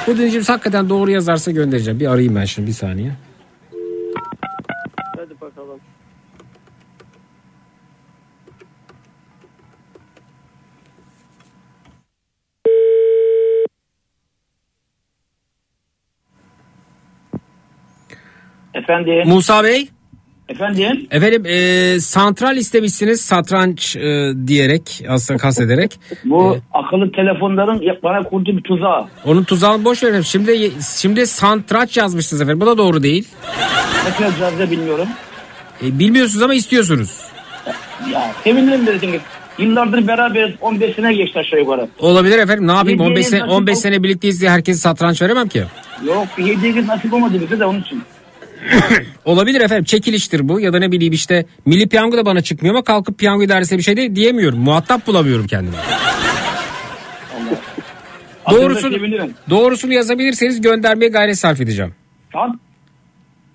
Bu 0.10 0.14
dinleyicimiz 0.16 0.50
hakikaten 0.50 0.90
doğru 0.90 1.12
yazarsa 1.12 1.52
göndereceğim. 1.52 2.00
Bir 2.00 2.08
arayayım 2.08 2.36
ben 2.36 2.46
şimdi 2.46 2.68
bir 2.68 2.74
saniye. 2.74 3.12
Hadi 5.18 5.42
bakalım. 5.42 5.80
Efendim. 18.74 19.28
Musa 19.28 19.64
Bey. 19.64 19.90
Efendim. 20.50 21.08
Efendim 21.12 21.44
e, 21.46 22.00
santral 22.00 22.58
istemişsiniz 22.58 23.22
satranç 23.22 23.96
e, 23.96 24.32
diyerek 24.48 25.04
aslında 25.10 25.38
kastederek. 25.38 26.00
Bu 26.26 26.56
E, 26.56 26.62
akıllı 26.74 27.12
telefonların 27.12 27.82
bana 28.04 28.24
kurduğu 28.24 28.58
bir 28.58 28.62
tuzağı. 28.64 29.06
onun 29.26 29.44
tuzağını 29.44 29.86
boş 29.86 30.04
verelim. 30.04 30.24
Şimdi 30.24 30.72
şimdi 30.98 31.28
santraç 31.28 31.98
yazmışsınız 31.98 32.42
efendim. 32.42 32.62
Bu 32.62 32.66
da 32.66 32.78
doğru 32.78 33.04
değil. 33.04 33.28
Nasıl 34.08 34.24
yazacağız 34.24 34.60
da 34.60 34.72
bilmiyorum. 34.72 35.08
E, 35.84 36.00
bilmiyorsunuz 36.00 36.44
ama 36.44 36.54
istiyorsunuz. 36.54 37.18
Ya 38.14 38.32
sevinirim 38.44 38.88
dedim. 38.88 39.12
Yıllardır 39.60 40.08
beraberiz. 40.08 40.56
15 40.62 40.96
sene 40.96 41.14
geçti 41.14 41.40
aşağı 41.40 41.60
yukarı. 41.60 41.88
Olabilir 42.00 42.38
efendim 42.40 42.68
ne 42.68 42.72
yapayım 42.72 43.00
Hediye 43.00 43.10
15 43.10 43.28
sene, 43.28 43.40
nasip 43.40 43.54
15 43.54 43.76
ol- 43.78 43.80
sene 43.82 44.04
birlikteyiz 44.04 44.42
diye 44.42 44.52
herkese 44.52 44.80
satranç 44.80 45.22
veremem 45.22 45.48
ki. 45.48 45.64
Yok 46.08 46.28
bir 46.38 46.58
hediye 46.58 46.88
nasip 46.88 47.14
olmadı 47.14 47.34
bize 47.42 47.60
de 47.60 47.66
onun 47.66 47.82
için. 47.82 48.02
Olabilir 49.26 49.62
efendim 49.62 49.84
çekiliştir 49.84 50.50
bu 50.50 50.60
ya 50.60 50.74
da 50.74 50.80
ne 50.80 50.92
bileyim 50.92 51.14
işte 51.14 51.46
milli 51.66 51.90
piyango 51.90 52.18
da 52.18 52.26
bana 52.26 52.42
çıkmıyor 52.42 52.76
ama 52.76 52.84
kalkıp 52.84 53.20
piyango 53.20 53.44
idaresine 53.44 53.78
bir 53.78 53.84
şey 53.84 53.98
de 53.98 54.16
diyemiyorum. 54.16 54.60
Muhatap 54.60 55.08
bulamıyorum. 55.08 55.46
Adınıza 55.54 55.78
Doğrusunu, 58.52 59.30
doğrusunu 59.50 59.94
yazabilirseniz 59.94 60.62
göndermeye 60.62 61.08
gayret 61.08 61.38
sarf 61.38 61.62
edeceğim. 61.62 61.94
Tamam. 62.34 62.60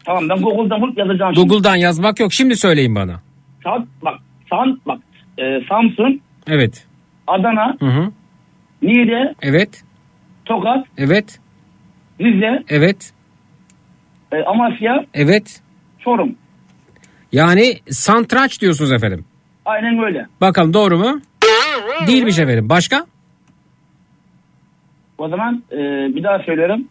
Tamam 0.04 0.28
ben 0.28 0.42
Google'dan 0.42 0.80
bulup 0.80 0.98
yazacağım 0.98 1.34
şimdi. 1.34 1.48
Google'dan 1.48 1.76
yazmak 1.76 2.20
yok 2.20 2.32
şimdi 2.32 2.56
söyleyin 2.56 2.94
bana. 2.94 3.20
Saat, 3.64 3.86
bak, 4.02 4.18
San, 4.50 4.80
bak 4.86 4.98
e, 5.38 5.42
Samsun, 5.68 6.20
Evet. 6.46 6.86
Adana, 7.26 7.76
Hı 7.80 7.86
hı. 7.86 8.10
Niğde, 8.82 9.34
Evet. 9.42 9.84
Tokat, 10.44 10.86
Evet. 10.98 11.38
Rize, 12.20 12.64
Evet. 12.68 13.12
E, 14.34 14.44
Amasya, 14.44 15.04
Evet. 15.14 15.60
Çorum. 15.98 16.36
Yani 17.32 17.74
santraç 17.90 18.60
diyorsunuz 18.60 18.92
efendim. 18.92 19.24
Aynen 19.64 20.04
öyle. 20.04 20.26
Bakalım 20.40 20.74
doğru 20.74 20.98
mu? 20.98 21.20
Değilmiş 22.06 22.38
efendim. 22.38 22.68
Başka? 22.68 23.06
O 25.18 25.28
zaman 25.28 25.62
e, 25.72 25.76
bir 26.14 26.22
daha 26.22 26.38
söylerim. 26.38 26.88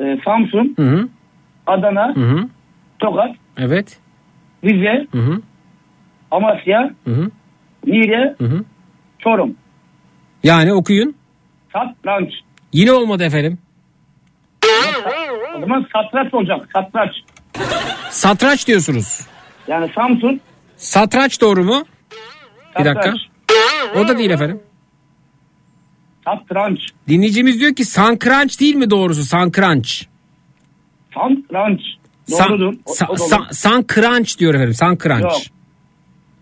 E, 0.00 0.18
Samsun, 0.24 0.74
Hı 0.78 0.82
hı. 0.82 1.08
Adana, 1.66 2.14
Hı 2.16 2.20
hı. 2.20 2.48
Tokat, 2.98 3.36
Evet. 3.56 3.98
Rize, 4.64 5.06
Hı 5.12 5.18
hı. 5.18 5.40
Amasya, 6.30 6.90
Hı 7.04 7.10
hı. 7.10 7.30
Niğde, 7.86 8.34
Hı 8.38 8.44
hı. 8.44 8.64
Çorum. 9.18 9.54
Yani 10.42 10.72
okuyun. 10.72 11.14
Satranç. 11.72 12.32
Yine 12.72 12.92
olmadı 12.92 13.24
efendim. 13.24 13.58
O 15.56 15.60
zaman 15.60 15.86
satranç 15.92 16.34
olacak. 16.34 16.68
Satranç. 16.72 17.10
Satranç 18.10 18.66
diyorsunuz. 18.66 19.20
Yani 19.68 19.90
Samsun, 19.94 20.40
Satranç 20.76 21.40
doğru 21.40 21.64
mu? 21.64 21.84
Bir 22.78 22.84
dakika. 22.84 23.02
Satranç. 23.02 23.20
O 23.96 24.08
da 24.08 24.18
değil 24.18 24.30
efendim. 24.30 24.60
satranç. 26.24 26.78
Dinleyicimiz 27.08 27.60
diyor 27.60 27.74
ki 27.74 27.84
sankranç 27.84 28.60
değil 28.60 28.74
mi 28.74 28.90
doğrusu 28.90 29.22
sankranç? 29.24 30.06
Satranç. 31.14 31.80
San, 32.28 32.48
Doğrudur. 32.48 32.74
O, 32.84 32.92
sa- 32.92 33.06
o 33.08 33.18
da 33.18 33.22
olur. 33.22 33.30
sa- 33.32 33.54
sankranç 33.54 34.38
diyor 34.38 34.54
efendim 34.54 34.74
sankranç. 34.74 35.22
Yok. 35.22 35.32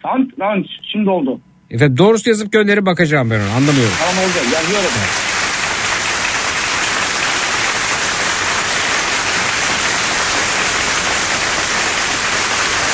Satranç. 0.02 0.66
Şimdi 0.92 1.10
oldu. 1.10 1.40
Efendim 1.70 1.98
doğrusu 1.98 2.28
yazıp 2.30 2.52
gönderip 2.52 2.86
bakacağım 2.86 3.30
ben 3.30 3.40
onu 3.40 3.50
anlamıyorum. 3.56 3.92
Tamam 3.98 4.24
oldu. 4.24 4.54
Yazıyorum. 4.54 4.90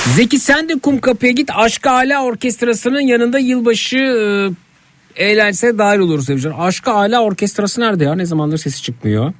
Zeki 0.06 0.38
sen 0.38 0.68
de 0.68 0.72
Kumkapı'ya 0.82 1.32
git 1.32 1.50
Aşk 1.54 1.86
Ala 1.86 2.24
Orkestrası'nın 2.24 3.00
yanında 3.00 3.38
yılbaşı 3.38 3.96
e, 3.96 5.24
eğlencesine 5.24 5.78
dahil 5.78 5.98
oluruz 5.98 6.28
demişler. 6.28 6.52
Aşk 6.58 6.88
Ala 6.88 7.22
Orkestrası 7.22 7.80
nerede 7.80 8.04
ya? 8.04 8.14
Ne 8.14 8.24
zamandır 8.26 8.58
sesi 8.58 8.82
çıkmıyor. 8.82 9.32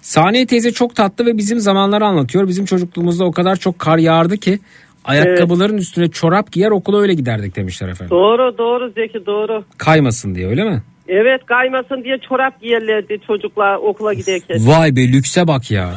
Saniye 0.00 0.46
teyze 0.46 0.72
çok 0.72 0.96
tatlı 0.96 1.26
ve 1.26 1.36
bizim 1.36 1.60
zamanları 1.60 2.04
anlatıyor. 2.04 2.48
Bizim 2.48 2.64
çocukluğumuzda 2.64 3.24
o 3.24 3.32
kadar 3.32 3.56
çok 3.56 3.78
kar 3.78 3.98
yağardı 3.98 4.36
ki 4.36 4.58
ayakkabıların 5.04 5.76
üstüne 5.76 6.08
çorap 6.08 6.52
giyer 6.52 6.70
okula 6.70 7.00
öyle 7.00 7.14
giderdik 7.14 7.56
demişler 7.56 7.88
efendim. 7.88 8.10
Doğru 8.10 8.58
doğru 8.58 8.92
Zeki 8.96 9.26
doğru. 9.26 9.64
Kaymasın 9.78 10.34
diye 10.34 10.48
öyle 10.48 10.64
mi? 10.64 10.82
Evet 11.08 11.46
kaymasın 11.46 12.04
diye 12.04 12.18
çorap 12.28 12.60
giyerlerdi 12.62 13.18
çocuklar 13.26 13.76
okula 13.76 14.14
giderken. 14.14 14.66
Vay 14.66 14.96
be 14.96 15.12
lükse 15.12 15.46
bak 15.46 15.70
ya. 15.70 15.90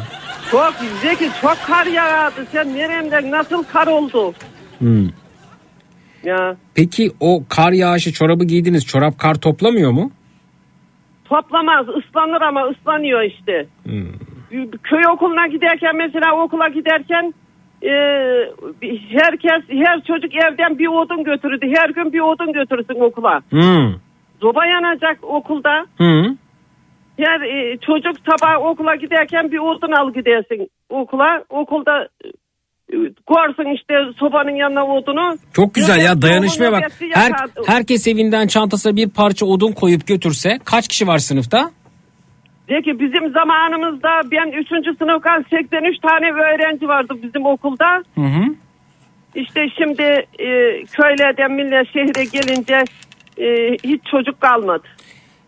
Çok 0.54 0.74
Zeki 1.02 1.30
çok 1.42 1.58
kar 1.68 1.86
yağardı. 1.86 2.46
Sen 2.52 2.76
neremden 2.76 3.32
nasıl 3.32 3.64
kar 3.64 3.88
oldu? 3.88 4.34
Hmm. 4.80 5.08
Ya 6.24 6.56
Peki 6.76 7.12
o 7.20 7.44
kar 7.50 7.72
yağışı 7.72 8.14
çorabı 8.14 8.46
giydiniz 8.46 8.86
çorap 8.86 9.20
kar 9.20 9.36
toplamıyor 9.36 9.92
mu? 9.92 10.12
toplamaz 11.26 11.86
ıslanır 11.90 12.42
ama 12.42 12.62
ıslanıyor 12.70 13.22
işte. 13.22 13.68
Hmm. 13.84 14.08
Köy 14.84 15.02
okuluna 15.14 15.48
giderken 15.48 15.96
mesela 15.96 16.44
okula 16.44 16.68
giderken 16.68 17.34
e, 17.82 17.92
herkes 19.10 19.62
her 19.70 20.02
çocuk 20.02 20.36
evden 20.36 20.80
bir 20.80 20.88
odun 20.88 21.24
götürürdü. 21.24 21.74
Her 21.76 21.90
gün 21.90 22.14
bir 22.14 22.20
odun 22.20 22.54
götürürsün 22.54 23.00
okula. 23.00 23.42
Hmm. 23.50 23.94
Zoba 24.42 24.66
yanacak 24.66 25.18
okulda. 25.22 25.86
Hmm. 25.98 26.36
Her 27.18 27.41
e, 27.41 27.77
çocuk 27.77 28.15
sabah 28.30 28.65
okula 28.65 28.95
giderken 28.95 29.52
bir 29.52 29.60
odun 29.60 29.91
al 29.91 30.14
gidersin 30.14 30.69
okula. 30.90 31.44
Okulda 31.49 32.07
e, 32.23 32.95
koyarsın 33.26 33.76
işte 33.76 33.94
sobanın 34.19 34.56
yanına 34.56 34.85
odunu. 34.85 35.38
Çok 35.53 35.73
güzel 35.73 36.02
ya 36.02 36.22
dayanışmaya 36.22 36.72
bak. 36.72 36.84
Her, 37.14 37.31
herkes 37.68 38.07
evinden 38.07 38.48
çantasına 38.48 38.95
bir 38.95 39.10
parça 39.10 39.45
odun 39.45 39.72
koyup 39.72 40.07
götürse 40.07 40.60
kaç 40.65 40.88
kişi 40.88 41.07
var 41.07 41.18
sınıfta? 41.18 41.72
De 42.69 42.81
ki 42.81 42.99
bizim 42.99 43.31
zamanımızda 43.31 44.10
ben 44.31 44.52
3. 44.52 44.68
sınıftan 44.98 45.45
83 45.49 45.99
tane 45.99 46.31
öğrenci 46.31 46.88
vardı 46.88 47.14
bizim 47.23 47.45
okulda. 47.45 48.03
Hı 48.15 48.22
hı. 48.22 48.44
İşte 49.35 49.65
şimdi 49.77 50.03
e, 50.40 50.48
köylerden 50.85 51.52
millet 51.52 51.88
şehre 51.94 52.23
gelince 52.23 52.84
e, 53.38 53.77
hiç 53.84 54.02
çocuk 54.11 54.41
kalmadı. 54.41 54.84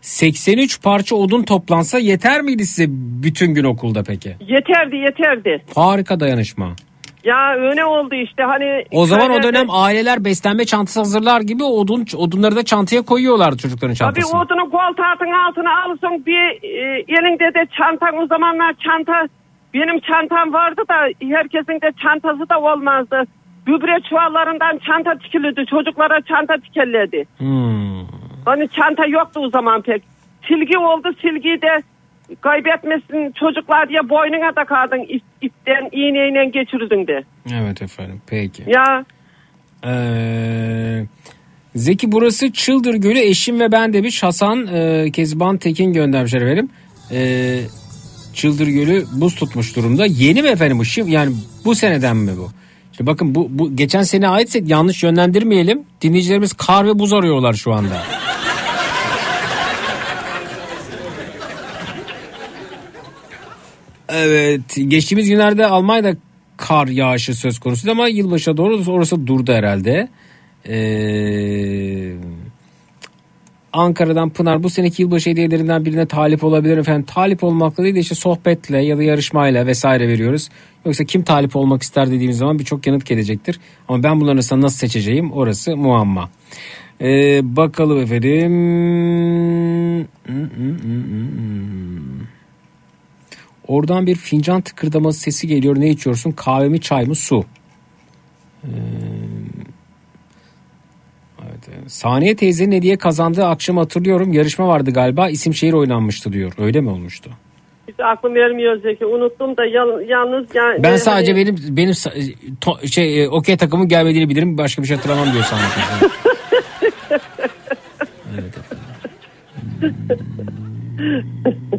83 0.06 0.82
parça 0.82 1.16
odun 1.16 1.42
toplansa 1.42 1.98
yeter 1.98 2.40
miydi 2.40 2.64
size 2.66 2.86
bütün 3.24 3.54
gün 3.54 3.64
okulda 3.64 4.02
peki? 4.06 4.36
Yeterdi 4.40 4.96
yeterdi. 4.96 5.62
Harika 5.74 6.20
dayanışma. 6.20 6.68
Ya 7.24 7.54
öyle 7.54 7.84
oldu 7.84 8.14
işte 8.14 8.42
hani. 8.42 8.84
O 8.90 9.06
zaman 9.06 9.30
o 9.30 9.42
dönem 9.42 9.66
aileler 9.70 10.24
beslenme 10.24 10.64
çantası 10.64 11.00
hazırlar 11.00 11.40
gibi 11.40 11.64
odun 11.64 12.04
odunları 12.16 12.56
da 12.56 12.62
çantaya 12.64 13.02
koyuyorlardı 13.02 13.56
çocukların 13.56 13.94
Tabii 13.94 14.14
çantasına. 14.20 14.40
odunu 14.40 14.70
koltuğun 14.70 15.32
altına 15.46 15.82
alırsın 15.84 16.26
bir 16.26 16.44
e, 16.62 17.04
elinde 17.08 17.54
de 17.54 17.66
çantan 17.78 18.16
o 18.22 18.26
zamanlar 18.26 18.74
çanta 18.84 19.28
benim 19.74 20.00
çantam 20.00 20.52
vardı 20.52 20.82
da 20.88 20.98
herkesin 21.36 21.80
de 21.80 21.90
çantası 22.02 22.48
da 22.48 22.58
olmazdı. 22.60 23.22
Gübre 23.66 23.96
çuvallarından 24.08 24.78
çanta 24.86 25.18
tikilirdi 25.18 25.64
çocuklara 25.70 26.20
çanta 26.20 26.54
tikerlerdi. 26.64 27.24
Hmm. 27.38 28.25
Hani 28.46 28.68
çanta 28.68 29.06
yoktu 29.06 29.40
o 29.40 29.50
zaman 29.50 29.82
pek. 29.82 30.02
Silgi 30.48 30.78
oldu 30.78 31.08
silgiyi 31.22 31.62
de 31.62 31.82
kaybetmesin 32.40 33.32
çocuklar 33.32 33.88
diye 33.88 34.08
boynuna 34.08 34.52
takardın 34.52 35.04
ip, 35.08 35.22
ipten 35.42 35.88
iğneyle 35.92 36.50
geçirirdin 36.50 37.06
de. 37.06 37.24
Evet 37.60 37.82
efendim 37.82 38.20
peki. 38.26 38.62
Ya 38.66 39.04
Ee, 39.86 41.06
Zeki 41.74 42.12
burası 42.12 42.52
Çıldır 42.52 42.94
Gölü 42.94 43.18
eşim 43.18 43.60
ve 43.60 43.72
ben 43.72 43.92
demiş 43.92 44.22
Hasan 44.22 44.66
e, 44.66 45.10
Kezban 45.12 45.58
Tekin 45.58 45.92
göndermişler 45.92 46.40
efendim. 46.40 46.68
Ee, 47.12 47.60
Çıldır 48.34 48.66
Gölü 48.66 49.04
buz 49.12 49.34
tutmuş 49.34 49.76
durumda. 49.76 50.06
Yeni 50.06 50.42
mi 50.42 50.48
efendim 50.48 50.78
bu? 50.78 51.10
Yani 51.10 51.34
bu 51.64 51.74
seneden 51.74 52.16
mi 52.16 52.32
bu? 52.38 52.48
Şimdi 52.96 53.10
bakın 53.10 53.34
bu, 53.34 53.46
bu 53.50 53.76
geçen 53.76 54.02
sene 54.02 54.28
aitse 54.28 54.60
yanlış 54.66 55.02
yönlendirmeyelim. 55.02 55.82
Dinleyicilerimiz 56.02 56.52
kar 56.52 56.86
ve 56.86 56.98
buz 56.98 57.12
arıyorlar 57.12 57.52
şu 57.54 57.72
anda. 57.72 58.02
Evet 64.16 64.60
geçtiğimiz 64.88 65.28
günlerde 65.28 65.66
Almanya'da 65.66 66.16
kar 66.56 66.86
yağışı 66.86 67.34
söz 67.34 67.58
konusuydu 67.58 67.92
ama 67.92 68.08
yılbaşına 68.08 68.56
doğru 68.56 68.92
orası 68.92 69.26
durdu 69.26 69.52
herhalde. 69.52 70.08
Ee, 70.68 72.12
Ankara'dan 73.72 74.30
Pınar 74.30 74.62
bu 74.62 74.70
seneki 74.70 75.02
yılbaşı 75.02 75.30
hediyelerinden 75.30 75.84
birine 75.84 76.06
talip 76.06 76.44
olabilir 76.44 76.78
efendim. 76.78 77.04
Talip 77.06 77.44
olmakla 77.44 77.84
değil 77.84 77.94
de 77.94 78.00
işte 78.00 78.14
sohbetle 78.14 78.82
ya 78.82 78.98
da 78.98 79.02
yarışmayla 79.02 79.66
vesaire 79.66 80.08
veriyoruz. 80.08 80.48
Yoksa 80.84 81.04
kim 81.04 81.22
talip 81.22 81.56
olmak 81.56 81.82
ister 81.82 82.10
dediğimiz 82.10 82.38
zaman 82.38 82.58
birçok 82.58 82.86
yanıt 82.86 83.06
gelecektir. 83.06 83.60
Ama 83.88 84.02
ben 84.02 84.20
bunların 84.20 84.36
arasında 84.36 84.60
nasıl 84.60 84.78
seçeceğim 84.78 85.32
orası 85.32 85.76
muamma. 85.76 86.30
Ee, 87.00 87.40
bakalım 87.56 87.98
efendim. 88.00 88.56
Oradan 93.68 94.06
bir 94.06 94.14
fincan 94.14 94.60
tıkırdaması 94.60 95.20
sesi 95.20 95.46
geliyor. 95.46 95.80
Ne 95.80 95.88
içiyorsun? 95.88 96.32
Kahve 96.32 96.68
mi 96.68 96.80
çay 96.80 97.04
mı 97.04 97.14
su? 97.14 97.44
Ee, 98.64 98.68
evet, 101.42 101.68
evet. 101.80 101.92
Saniye 101.92 102.36
teyzenin 102.36 102.72
hediye 102.72 102.96
kazandığı 102.98 103.46
akşam 103.46 103.76
hatırlıyorum. 103.76 104.32
Yarışma 104.32 104.68
vardı 104.68 104.90
galiba. 104.90 105.28
İsim 105.28 105.54
şehir 105.54 105.72
oynanmıştı 105.72 106.32
diyor. 106.32 106.52
Öyle 106.58 106.80
mi 106.80 106.90
olmuştu? 106.90 107.30
hiç 107.88 108.00
aklım 108.00 108.34
vermiyor 108.34 108.80
Zeki. 108.82 109.06
Unuttum 109.06 109.56
da 109.56 109.64
yal- 109.64 110.08
yalnız 110.08 110.46
yani. 110.54 110.82
Ben 110.82 110.96
sadece 110.96 111.32
hani- 111.32 111.46
benim 111.46 111.76
benim 111.76 111.90
to- 112.60 112.88
şey 112.88 113.24
e, 113.24 113.28
okey 113.28 113.56
takımın 113.56 113.88
gelmediğini 113.88 114.28
bilirim. 114.28 114.58
Başka 114.58 114.82
bir 114.82 114.86
şey 114.88 114.96
hatırlamam 114.96 115.32
diyor 115.32 115.44
Saniye 115.44 115.68
teyze. 115.74 116.06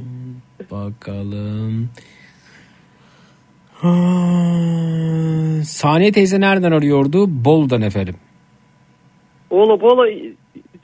Bakalım. 0.72 1.90
Ha, 3.74 5.64
Saniye 5.64 6.12
teyze 6.12 6.40
nereden 6.40 6.72
arıyordu? 6.72 7.26
Bolu'dan 7.46 7.82
efendim. 7.82 8.16
Bolu 9.52 9.82
Bolu. 9.82 10.08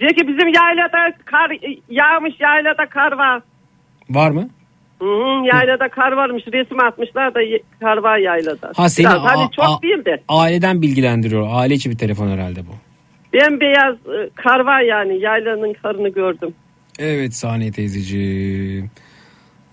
Zeki 0.02 0.28
bizim 0.28 0.48
yaylada 0.48 1.18
kar 1.26 1.52
yağmış 1.90 2.34
yaylada 2.40 2.86
kar 2.90 3.12
var. 3.12 3.42
Var 4.10 4.32
mı? 4.32 4.50
Hı 5.00 5.06
hı, 5.06 5.46
yaylada 5.54 5.90
kar 5.90 6.12
varmış 6.12 6.44
resim 6.54 6.80
atmışlar 6.84 7.36
da 7.36 7.40
kar 7.80 7.98
var 7.98 8.18
yaylada. 8.18 8.72
Ha 8.76 8.90
seni 8.90 9.06
Biraz, 9.06 9.22
hani 9.22 9.52
çok 9.52 9.66
a- 9.66 9.82
değil 9.82 10.06
de 10.06 10.24
aileden 10.28 10.82
bilgilendiriyor. 10.82 11.48
Aile 11.52 11.74
içi 11.74 11.90
bir 11.90 11.98
telefon 11.98 12.28
herhalde 12.30 12.60
bu. 12.68 12.72
bembeyaz 13.34 13.96
e, 13.96 14.30
kar 14.36 14.60
var 14.60 14.82
yani 14.82 15.20
yaylanın 15.20 15.74
karını 15.74 16.10
gördüm. 16.10 16.54
Evet 17.00 17.36
Saniye 17.36 17.72
teyzeciğim. 17.72 18.92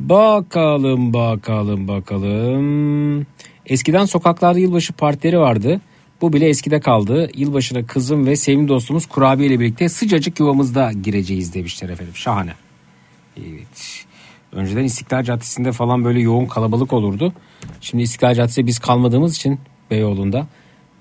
Bakalım 0.01 1.13
bakalım 1.13 1.89
bakalım. 1.89 3.27
Eskiden 3.67 4.05
sokaklarda 4.05 4.59
yılbaşı 4.59 4.93
partileri 4.93 5.39
vardı. 5.39 5.81
Bu 6.21 6.33
bile 6.33 6.49
eskide 6.49 6.81
kaldı. 6.81 7.31
Yılbaşına 7.35 7.87
kızım 7.87 8.27
ve 8.27 8.37
sevimli 8.37 8.69
dostumuz 8.69 9.07
kurabiye 9.07 9.49
ile 9.49 9.61
birlikte 9.61 9.89
sıcacık 9.89 10.41
yuvamızda 10.41 10.93
gireceğiz 10.93 11.55
demişler 11.55 11.89
efendim. 11.89 12.17
Şahane. 12.17 12.53
Evet. 13.37 14.05
Önceden 14.53 14.85
İstiklal 14.85 15.23
Caddesi'nde 15.23 15.73
falan 15.73 16.05
böyle 16.05 16.21
yoğun 16.21 16.47
kalabalık 16.47 16.93
olurdu. 16.93 17.33
Şimdi 17.81 18.03
İstiklal 18.03 18.35
Caddesi'de 18.35 18.67
biz 18.67 18.79
kalmadığımız 18.79 19.37
için 19.37 19.61
Beyoğlu'nda. 19.91 20.47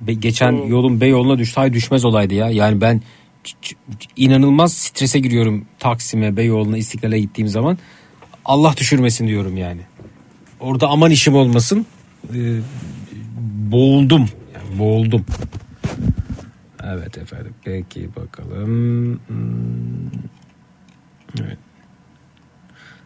Be- 0.01 0.13
geçen 0.13 0.51
yolun 0.51 1.01
Beyoğlu'na 1.01 1.37
düştü. 1.37 1.59
Hay 1.59 1.73
düşmez 1.73 2.05
olaydı 2.05 2.33
ya. 2.33 2.49
Yani 2.49 2.81
ben 2.81 3.01
inanılmaz 4.15 4.73
strese 4.73 5.19
giriyorum 5.19 5.65
Taksim'e, 5.79 6.37
Beyoğlu'na, 6.37 6.77
İstiklal'e 6.77 7.19
gittiğim 7.19 7.47
zaman. 7.47 7.77
Allah 8.49 8.73
düşürmesin 8.77 9.27
diyorum 9.27 9.57
yani. 9.57 9.81
Orada 10.59 10.87
aman 10.87 11.11
işim 11.11 11.35
olmasın. 11.35 11.85
Ee, 12.35 12.59
boğuldum. 13.71 14.29
Yani 14.53 14.79
boğuldum. 14.79 15.25
Evet 16.83 17.17
efendim. 17.17 17.53
Peki 17.65 18.09
bakalım. 18.15 19.19
Hmm. 19.27 20.09
Evet. 21.41 21.57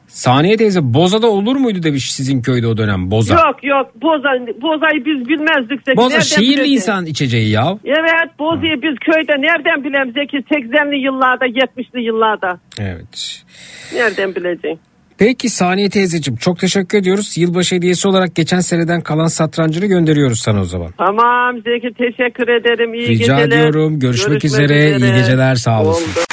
Saniye 0.07 0.57
teyze 0.57 0.93
Boza'da 0.93 1.27
olur 1.27 1.55
muydu 1.55 1.83
demiş 1.83 2.13
sizin 2.13 2.41
köyde 2.41 2.67
o 2.67 2.77
dönem 2.77 3.11
Boza. 3.11 3.33
Yok 3.33 3.63
yok 3.63 4.01
boza, 4.01 4.29
bozayı 4.61 5.05
biz 5.05 5.27
bilmezdik. 5.27 5.81
Zeki. 5.85 5.97
Boza 5.97 6.07
Nereden 6.09 6.19
şehirli 6.21 6.47
bileceğiz? 6.57 6.81
insan 6.81 7.05
içeceği 7.05 7.49
ya. 7.49 7.77
Evet 7.85 8.39
bozayı 8.39 8.81
biz 8.81 8.95
köyde 8.99 9.31
nereden 9.41 9.83
bileyim 9.83 10.13
Zeki 10.13 10.37
80'li 10.37 11.05
yıllarda 11.05 11.45
70'li 11.47 12.03
yıllarda. 12.03 12.59
Evet. 12.79 13.43
Nereden 13.93 14.35
bileceğim? 14.35 14.79
Peki 15.17 15.49
Saniye 15.49 15.89
teyzeciğim 15.89 16.37
çok 16.37 16.59
teşekkür 16.59 16.97
ediyoruz. 16.97 17.37
Yılbaşı 17.37 17.75
hediyesi 17.75 18.07
olarak 18.07 18.35
geçen 18.35 18.59
seneden 18.59 19.01
kalan 19.01 19.27
satrancını 19.27 19.85
gönderiyoruz 19.85 20.39
sana 20.39 20.61
o 20.61 20.65
zaman. 20.65 20.91
Tamam 20.97 21.55
Zeki 21.55 21.93
teşekkür 21.97 22.47
ederim. 22.47 22.93
İyi 22.93 23.07
Rica 23.07 23.39
geceler. 23.39 23.47
ediyorum. 23.47 23.99
Görüşmek 23.99 24.45
üzere. 24.45 24.89
İyi 24.97 25.13
geceler. 25.13 25.55
Sağ 25.55 25.81
olasın. 25.83 26.03
Oldu. 26.03 26.32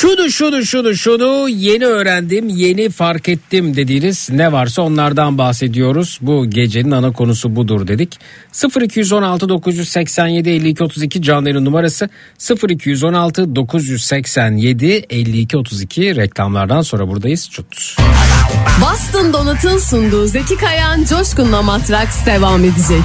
Şunu 0.00 0.30
şunu 0.30 0.66
şunu 0.66 0.96
şunu 0.96 1.48
yeni 1.48 1.86
öğrendim 1.86 2.48
yeni 2.48 2.90
fark 2.90 3.28
ettim 3.28 3.76
dediğiniz 3.76 4.30
ne 4.30 4.52
varsa 4.52 4.82
onlardan 4.82 5.38
bahsediyoruz. 5.38 6.18
Bu 6.22 6.50
gecenin 6.50 6.90
ana 6.90 7.12
konusu 7.12 7.56
budur 7.56 7.88
dedik. 7.88 8.18
0216 8.80 9.48
987 9.48 10.50
52 10.50 10.84
32 10.84 11.22
canlı 11.22 11.48
yayın 11.48 11.64
numarası 11.64 12.08
0216 12.68 13.56
987 13.56 14.86
52 15.10 15.56
32 15.56 16.16
reklamlardan 16.16 16.82
sonra 16.82 17.08
buradayız. 17.08 17.50
Çut. 17.50 17.96
Boston 18.80 19.32
Donut'un 19.32 19.78
sunduğu 19.78 20.26
Zeki 20.26 20.56
Kayan 20.56 21.04
Coşkun'la 21.04 21.62
Matraks 21.62 22.26
devam 22.26 22.64
edecek. 22.64 23.04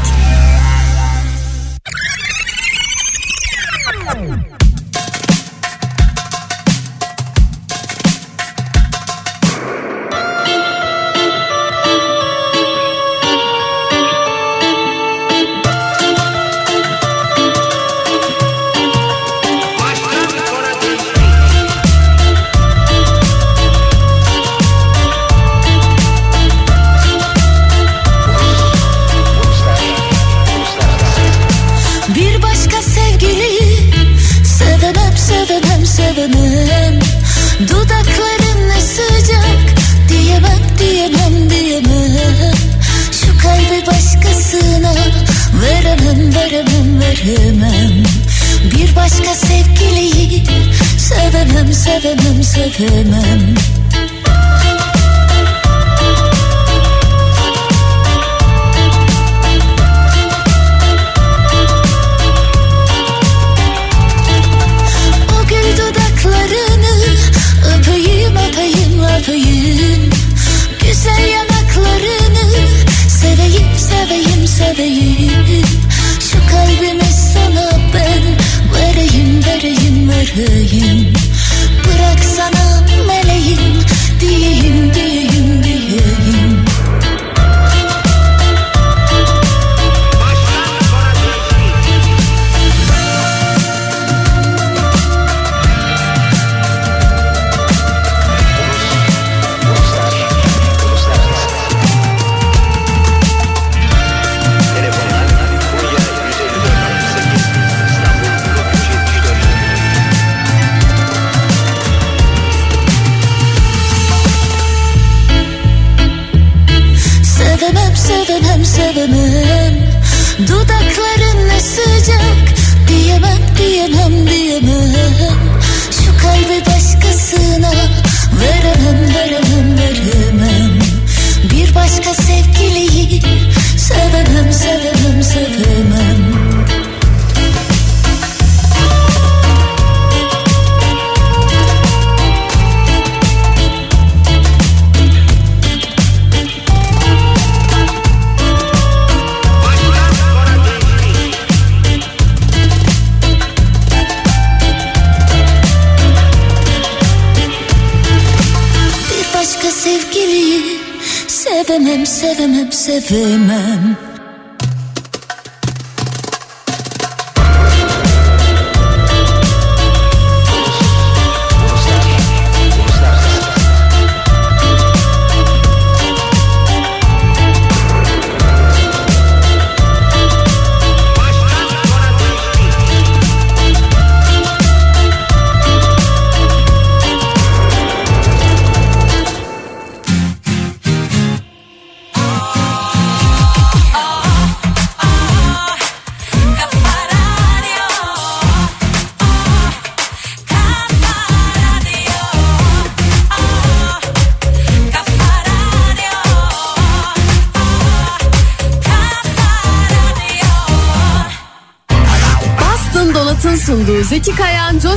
could 52.78 53.25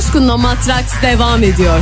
Coşkun'la 0.09 0.37
Matraks 0.37 1.01
devam 1.01 1.43
ediyor. 1.43 1.79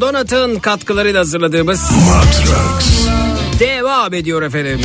Boston 0.00 0.14
Donat'ın 0.14 0.58
katkılarıyla 0.58 1.20
hazırladığımız 1.20 1.90
Matrax 1.90 3.06
devam 3.60 4.14
ediyor 4.14 4.42
efendim. 4.42 4.80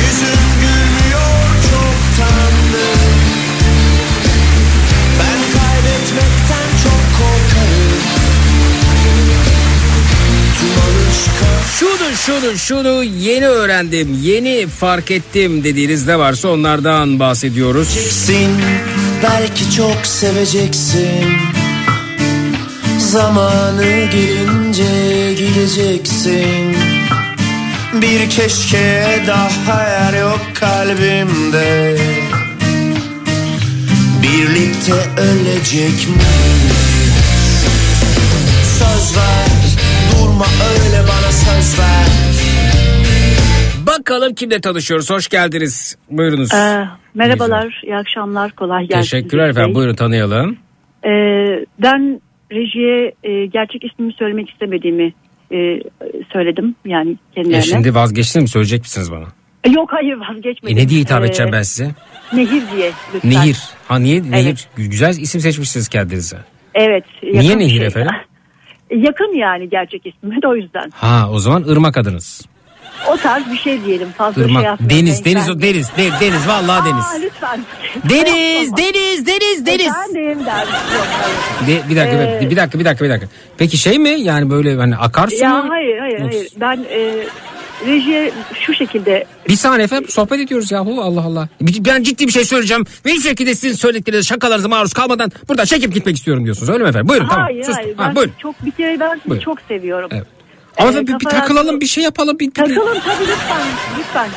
Yüzün 0.00 0.40
gülmüyor 0.60 1.48
çoktandır 1.62 3.00
Ben 5.18 5.38
kaybetmekten 5.58 6.68
çok 6.84 7.02
korkarım 7.18 7.98
Tüm 10.58 10.70
alışkan 10.84 11.62
Şunu 11.78 12.16
şunu 12.16 12.58
şunu 12.58 13.04
yeni 13.04 13.46
öğrendim, 13.46 14.18
yeni 14.22 14.66
fark 14.66 15.10
ettim 15.10 15.64
dediğiniz 15.64 16.06
ne 16.06 16.18
varsa 16.18 16.48
onlardan 16.48 17.18
bahsediyoruz. 17.18 17.98
Belki 19.22 19.70
çok 19.76 20.06
seveceksin 20.06 21.57
Zamanı 23.08 24.04
gelince 24.12 25.34
gideceksin 25.34 26.76
Bir 28.02 28.30
keşke 28.30 29.04
daha 29.26 29.82
yer 29.82 30.20
yok 30.20 30.40
kalbimde 30.54 31.96
Birlikte 34.22 34.92
ölecek 35.22 36.08
miyiz? 36.08 37.12
Söz 38.78 39.16
ver, 39.16 39.78
durma 40.12 40.44
öyle 40.44 41.02
bana 41.02 41.32
söz 41.32 41.78
ver 41.78 42.08
Bakalım 43.86 44.34
kimle 44.34 44.60
tanışıyoruz. 44.60 45.10
Hoş 45.10 45.28
geldiniz. 45.28 45.96
Buyurunuz. 46.10 46.54
Ee, 46.54 46.88
merhabalar, 47.14 47.80
iyi 47.84 47.96
akşamlar, 47.96 48.52
kolay 48.52 48.86
gelsin. 48.86 49.00
Teşekkürler 49.00 49.48
efendim. 49.48 49.74
Buyurun 49.74 49.94
tanıyalım. 49.94 50.58
Ee, 51.04 51.08
ben 51.82 52.20
rejiye 52.52 53.12
e, 53.22 53.46
gerçek 53.46 53.84
ismimi 53.84 54.12
söylemek 54.12 54.50
istemediğimi 54.50 55.12
e, 55.52 55.56
söyledim 56.32 56.74
yani 56.84 57.16
kendilerine. 57.34 57.58
E 57.58 57.62
şimdi 57.62 57.94
vazgeçtiniz 57.94 58.42
mi? 58.42 58.48
Söyleyecek 58.48 58.80
misiniz 58.80 59.12
bana? 59.12 59.26
E, 59.64 59.70
Yok 59.70 59.88
hayır 59.92 60.12
E 60.16 60.20
vazgeçmedim. 60.20 60.76
ne 60.76 60.88
diye 60.88 61.00
hitap 61.00 61.22
Ee, 61.22 61.26
edeceğim 61.26 61.52
ben 61.52 61.62
size? 61.62 61.90
Nehir 62.32 62.62
diye 62.76 62.90
lütfen. 63.14 63.30
Nehir. 63.30 63.58
Ha 63.88 63.98
niye? 63.98 64.22
Nehir. 64.30 64.46
Evet. 64.46 64.68
Güzel 64.76 65.10
isim 65.10 65.40
seçmişsiniz 65.40 65.88
kendinize. 65.88 66.36
Evet. 66.74 67.04
Niye 67.22 67.58
Nehir 67.58 67.78
şey. 67.78 67.86
efendim? 67.86 68.10
Yakın 68.90 69.34
yani 69.38 69.68
gerçek 69.68 70.06
ismime 70.06 70.42
de 70.42 70.48
o 70.48 70.56
yüzden. 70.56 70.90
Ha 70.94 71.28
o 71.32 71.38
zaman 71.38 71.62
ırmak 71.62 71.96
adınız. 71.96 72.46
O 73.06 73.16
tarz 73.16 73.52
bir 73.52 73.56
şey 73.58 73.84
diyelim. 73.84 74.08
Fazla 74.18 74.34
şey 74.42 74.44
Irmak. 74.50 74.64
yapmayalım. 74.64 74.96
Deniz, 75.06 75.24
deniz, 75.24 75.50
o 75.50 75.62
deniz, 75.62 75.88
de- 75.96 76.12
deniz, 76.20 76.48
vallahi 76.48 76.82
Aa, 76.82 76.84
deniz. 76.84 77.22
lütfen. 77.24 77.60
Deniz, 78.10 78.76
deniz, 78.76 79.26
deniz, 79.26 79.66
deniz. 79.66 79.86
Efendim 79.86 80.46
derdim. 80.46 80.74
Hayır. 81.62 81.82
De, 81.84 81.88
bir 81.90 81.96
dakika, 81.96 82.16
Ee, 82.22 82.50
bir 82.50 82.56
dakika, 82.56 82.78
bir 82.78 82.84
dakika, 82.84 83.04
bir 83.04 83.10
dakika. 83.10 83.28
Peki 83.58 83.76
şey 83.78 83.98
mi? 83.98 84.08
Yani 84.20 84.50
böyle 84.50 84.76
hani 84.76 84.96
akarsu 84.96 85.36
Ya 85.36 85.50
mu? 85.62 85.70
hayır 85.70 85.98
hayır 85.98 86.18
Yoksa- 86.20 86.38
hayır. 86.38 86.48
Ben 86.60 86.86
e, 86.90 87.24
rejiye 87.86 88.32
şu 88.60 88.74
şekilde 88.74 89.24
Bir 89.48 89.56
saniye 89.56 89.84
efendim 89.84 90.08
sohbet 90.10 90.40
ediyoruz 90.40 90.72
yahu 90.72 91.00
Allah 91.02 91.20
Allah. 91.20 91.48
Ben 91.60 92.02
ciddi 92.02 92.26
bir 92.26 92.32
şey 92.32 92.44
söyleyeceğim. 92.44 92.84
Ve 93.06 93.10
hiçbir 93.10 93.28
şekilde 93.28 93.54
sizin 93.54 93.76
söylediklerinize 93.76 94.26
şakalarınıza 94.28 94.68
maruz 94.68 94.92
kalmadan 94.92 95.32
buradan 95.48 95.64
çekip 95.64 95.94
gitmek 95.94 96.16
istiyorum 96.16 96.44
diyorsunuz. 96.44 96.68
Öyle 96.68 96.82
mi 96.82 96.88
efendim? 96.88 97.08
Buyurun 97.08 97.28
tamam. 97.28 97.44
hayır 97.44 97.64
Sus. 97.64 97.76
hayır. 97.76 97.96
Ha, 97.96 98.12
buyurun. 98.16 98.32
çok 98.38 98.64
bir 98.64 98.70
kere 98.70 99.00
ben 99.00 99.20
Buyurun. 99.26 99.44
çok 99.44 99.58
seviyorum. 99.68 100.08
Evet. 100.12 100.26
Ama 100.78 100.88
efendim 100.90 101.14
bir, 101.14 101.20
bir 101.24 101.30
takılalım 101.30 101.80
bir 101.80 101.86
şey 101.86 102.04
yapalım. 102.04 102.38
Bir, 102.38 102.50
Takılın 102.50 102.76
tabii 102.76 103.20
lütfen 103.28 103.60
lütfen. 103.98 104.28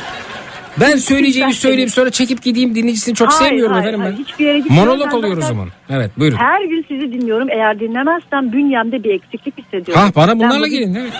Ben 0.80 0.96
söyleyeceğimi 0.96 1.54
söyleyeyim 1.54 1.90
sonra 1.90 2.10
çekip 2.10 2.42
gideyim 2.42 2.74
dinleyicisini 2.74 3.14
çok 3.14 3.28
Hayır, 3.32 3.48
sevmiyorum 3.50 3.72
hayır, 3.72 3.84
efendim 3.88 4.00
hayır. 4.00 4.16
ben. 4.18 4.24
Hiçbir 4.24 4.46
yere 4.46 4.58
gitmiyorum. 4.58 4.88
Monolog 4.90 5.12
Ben 5.12 5.16
oluyor 5.16 5.36
o 5.36 5.40
zaman. 5.40 5.68
Evet 5.90 6.10
buyurun. 6.18 6.36
Her 6.36 6.64
gün 6.64 6.84
sizi 6.88 7.12
dinliyorum. 7.12 7.48
Eğer 7.50 7.80
dinlemezsem 7.80 8.52
bünyemde 8.52 9.04
bir 9.04 9.10
eksiklik 9.14 9.58
hissediyorum. 9.58 10.02
Ha 10.02 10.10
bana 10.16 10.28
Ben 10.30 10.38
bunlarla 10.38 10.58
bugün- 10.66 10.70
gelin 10.78 10.94
evet. 10.94 11.12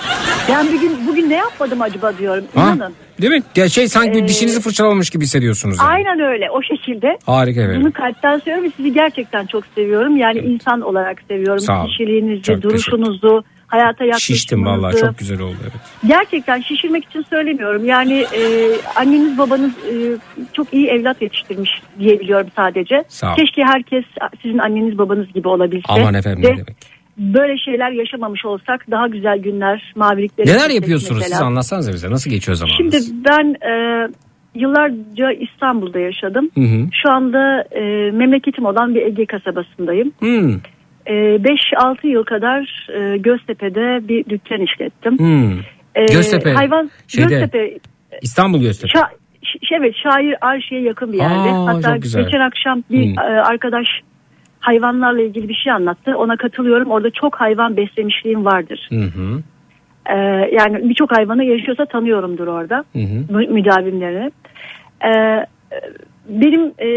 Ben 0.48 0.66
bugün 0.72 0.92
bugün 1.08 1.30
ne 1.30 1.34
yapmadım 1.36 1.82
acaba 1.82 2.18
diyorum. 2.18 2.44
Ha, 2.54 2.72
İnanın. 2.76 2.94
değil 3.20 3.32
mi? 3.32 3.42
Ya 3.56 3.68
şey 3.68 3.88
sanki 3.88 4.18
Ee, 4.18 4.28
dişinizi 4.28 4.60
fırçalamamış 4.60 5.10
gibi 5.10 5.24
hissediyorsunuz. 5.24 5.78
Yani. 5.80 5.88
Aynen 5.90 6.20
öyle 6.20 6.50
o 6.50 6.62
şekilde. 6.62 7.18
Harika 7.26 7.60
efendim. 7.60 7.82
Bunu 7.82 7.92
kalpten 7.92 8.38
söylüyorum 8.38 8.64
ve 8.64 8.72
sizi 8.76 8.92
gerçekten 8.92 9.46
çok 9.46 9.64
seviyorum. 9.74 10.16
Yani 10.16 10.38
insan 10.38 10.80
olarak 10.80 11.16
seviyorum. 11.28 11.60
Sağ 11.60 11.80
olun. 11.80 11.88
Kişiliğinizi, 11.88 12.42
Çok 12.42 12.62
duruşunuzu, 12.62 13.44
hayata 13.72 14.04
yaklaşımınızı. 14.04 14.40
Şiştim 14.40 14.64
vallahi 14.64 14.96
çok 14.96 15.18
güzel 15.18 15.40
oldu 15.40 15.56
evet. 15.62 15.72
Gerçekten 16.06 16.60
şişirmek 16.60 17.04
için 17.04 17.22
söylemiyorum. 17.30 17.84
Yani 17.84 18.12
e, 18.12 18.42
anneniz 18.96 19.38
babanız 19.38 19.70
e, 19.70 19.94
çok 20.52 20.74
iyi 20.74 20.86
evlat 20.86 21.22
yetiştirmiş 21.22 21.70
diyebiliyorum 21.98 22.48
sadece. 22.56 23.04
Sağ 23.08 23.32
ol. 23.32 23.36
Keşke 23.36 23.62
herkes 23.64 24.04
sizin 24.42 24.58
anneniz 24.58 24.98
babanız 24.98 25.32
gibi 25.32 25.48
olabilse. 25.48 25.84
Aman 25.88 26.14
efendim 26.14 26.42
Ve 26.42 26.52
ne 26.52 26.56
demek. 26.56 26.76
Böyle 27.18 27.58
şeyler 27.58 27.90
yaşamamış 27.90 28.44
olsak 28.44 28.90
daha 28.90 29.08
güzel 29.08 29.38
günler, 29.38 29.92
mavilikleri. 29.96 30.48
Neler 30.48 30.70
yapıyorsunuz 30.70 31.22
siz 31.22 31.30
mesela. 31.30 31.46
anlatsanıza 31.46 31.92
bize 31.92 32.10
nasıl 32.10 32.30
geçiyor 32.30 32.56
zamanınız? 32.56 33.06
Şimdi 33.06 33.24
ben 33.28 33.68
e, 33.70 34.08
yıllarca 34.54 35.32
İstanbul'da 35.40 35.98
yaşadım. 35.98 36.50
Hı 36.54 36.60
hı. 36.60 36.86
Şu 37.02 37.10
anda 37.10 37.62
e, 37.62 38.10
memleketim 38.10 38.64
olan 38.64 38.94
bir 38.94 39.02
Ege 39.02 39.26
kasabasındayım. 39.26 40.12
Hmm. 40.18 40.54
E, 41.06 41.12
5-6 41.12 42.06
yıl 42.06 42.24
kadar 42.24 42.86
e, 42.94 43.16
Göztepe'de 43.18 44.08
bir 44.08 44.24
dükkan 44.24 44.60
işlettim. 44.60 45.18
Hmm. 45.18 45.52
E, 45.94 46.04
Göztepe, 46.06 46.52
Hayvan 46.52 46.90
şeyde, 47.08 47.28
Göztepe. 47.28 47.78
İstanbul 48.22 48.60
Göztepe. 48.60 48.98
Şa- 48.98 49.08
ş- 49.42 49.76
evet 49.76 49.94
şair 50.02 50.34
Arşi'ye 50.40 50.80
yakın 50.82 51.12
bir 51.12 51.18
yerde. 51.18 51.34
Aa, 51.34 51.66
Hatta 51.66 51.92
çok 51.94 52.02
güzel. 52.02 52.24
geçen 52.24 52.40
akşam 52.40 52.82
bir 52.90 53.06
Hmm. 53.06 53.18
e, 53.18 53.42
arkadaş 53.42 53.86
hayvanlarla 54.60 55.22
ilgili 55.22 55.48
bir 55.48 55.54
şey 55.54 55.72
anlattı. 55.72 56.16
Ona 56.16 56.36
katılıyorum. 56.36 56.90
Orada 56.90 57.10
çok 57.10 57.34
hayvan 57.36 57.76
beslemişliğim 57.76 58.44
vardır. 58.44 58.88
Hı 58.90 58.96
hı. 59.00 59.42
E, 60.06 60.16
yani 60.52 60.88
birçok 60.88 61.16
hayvanı 61.18 61.44
yaşıyorsa 61.44 61.84
tanıyorumdur 61.86 62.46
orada. 62.46 62.84
Hı 62.92 62.98
hı. 62.98 63.32
mü- 63.38 63.48
müdavimlerini. 63.48 64.30
Ee, 65.04 65.46
benim 66.28 66.72
e, 66.78 66.88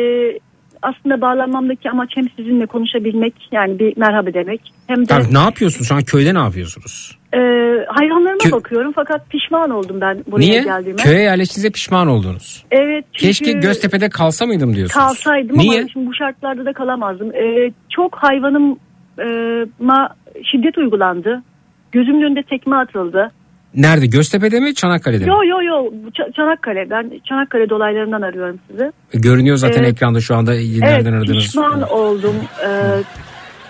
aslında 0.81 1.21
bağlanmamdaki 1.21 1.89
amaç 1.89 2.09
hem 2.15 2.29
sizinle 2.29 2.65
konuşabilmek 2.65 3.33
yani 3.51 3.79
bir 3.79 3.97
merhaba 3.97 4.33
demek 4.33 4.61
hem 4.87 5.01
de 5.01 5.05
Tabii, 5.05 5.33
ne 5.33 5.39
yapıyorsunuz 5.39 5.87
şu 5.87 5.95
an 5.95 6.03
köyde 6.03 6.33
ne 6.33 6.39
yapıyorsunuz? 6.39 7.17
e, 7.33 7.39
hayvanlarıma 7.87 8.37
Kö- 8.43 8.51
bakıyorum 8.51 8.91
fakat 8.95 9.29
pişman 9.29 9.69
oldum 9.69 10.01
ben 10.01 10.23
buraya 10.27 10.39
Niye? 10.41 10.63
geldiğime. 10.63 11.01
Köye 11.01 11.19
yerleştiğinize 11.21 11.69
pişman 11.71 12.07
oldunuz. 12.07 12.65
Evet 12.71 13.05
çünkü 13.13 13.25
Keşke 13.27 13.51
Göztepe'de 13.51 14.09
kalsa 14.09 14.45
mıydım 14.45 14.75
diyorsunuz. 14.75 15.05
kalsaydım 15.07 15.57
Niye? 15.57 15.79
ama 15.79 15.89
şimdi 15.93 16.07
bu 16.07 16.13
şartlarda 16.13 16.65
da 16.65 16.73
kalamazdım. 16.73 17.35
Ee, 17.35 17.71
çok 17.89 18.15
hayvanıma 18.15 20.09
şiddet 20.51 20.77
uygulandı. 20.77 21.43
Gözümün 21.91 22.21
önünde 22.21 22.43
tekme 22.43 22.75
atıldı. 22.75 23.31
Nerede? 23.75 24.05
Göztepe'de 24.05 24.59
mi 24.59 24.75
Çanakkale'de 24.75 25.25
mi? 25.25 25.29
Yo 25.29 25.43
yo 25.43 25.61
yo 25.61 25.91
Ç- 26.11 26.33
Çanakkale. 26.35 26.89
Ben 26.89 27.11
Çanakkale 27.29 27.69
dolaylarından 27.69 28.21
arıyorum 28.21 28.59
sizi. 28.71 28.91
Görünüyor 29.13 29.57
zaten 29.57 29.83
Evet. 29.83 29.91
ekranda 29.93 30.19
şu 30.21 30.35
anda 30.35 30.51
nereden 30.51 30.89
evet 31.13 31.21
aradınız. 31.21 31.43
pişman 31.43 31.81
oldum. 31.81 32.35
Ee, 32.67 32.67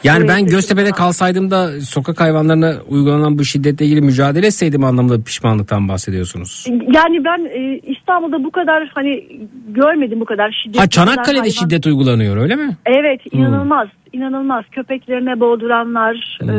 Yani 0.03 0.27
ben 0.27 0.45
Göztepe'de 0.45 0.91
kalsaydım 0.91 1.51
da 1.51 1.81
sokak 1.81 2.21
hayvanlarına 2.21 2.73
uygulanan 2.87 3.39
bu 3.39 3.43
şiddetle 3.45 3.85
ilgili 3.85 4.01
mücadele 4.01 4.45
etseydim 4.47 4.83
anlamında 4.83 5.23
pişmanlıktan 5.23 5.89
bahsediyorsunuz. 5.89 6.65
Yani 6.69 7.25
ben 7.25 7.45
e, 7.45 7.79
İstanbul'da 7.79 8.43
bu 8.43 8.51
kadar 8.51 8.91
hani 8.95 9.23
görmedim 9.67 10.19
bu 10.19 10.25
kadar 10.25 10.61
şiddet. 10.63 10.81
Ha 10.81 10.87
Çanakkale'de 10.89 11.39
hayvan- 11.39 11.49
şiddet 11.59 11.85
uygulanıyor 11.87 12.37
öyle 12.37 12.55
mi? 12.55 12.77
Evet 12.85 13.21
Hmm. 13.31 13.39
inanılmaz 13.39 13.87
inanılmaz 14.13 14.63
köpeklerine 14.71 15.39
boğduranlar 15.39 16.39
e, 16.43 16.53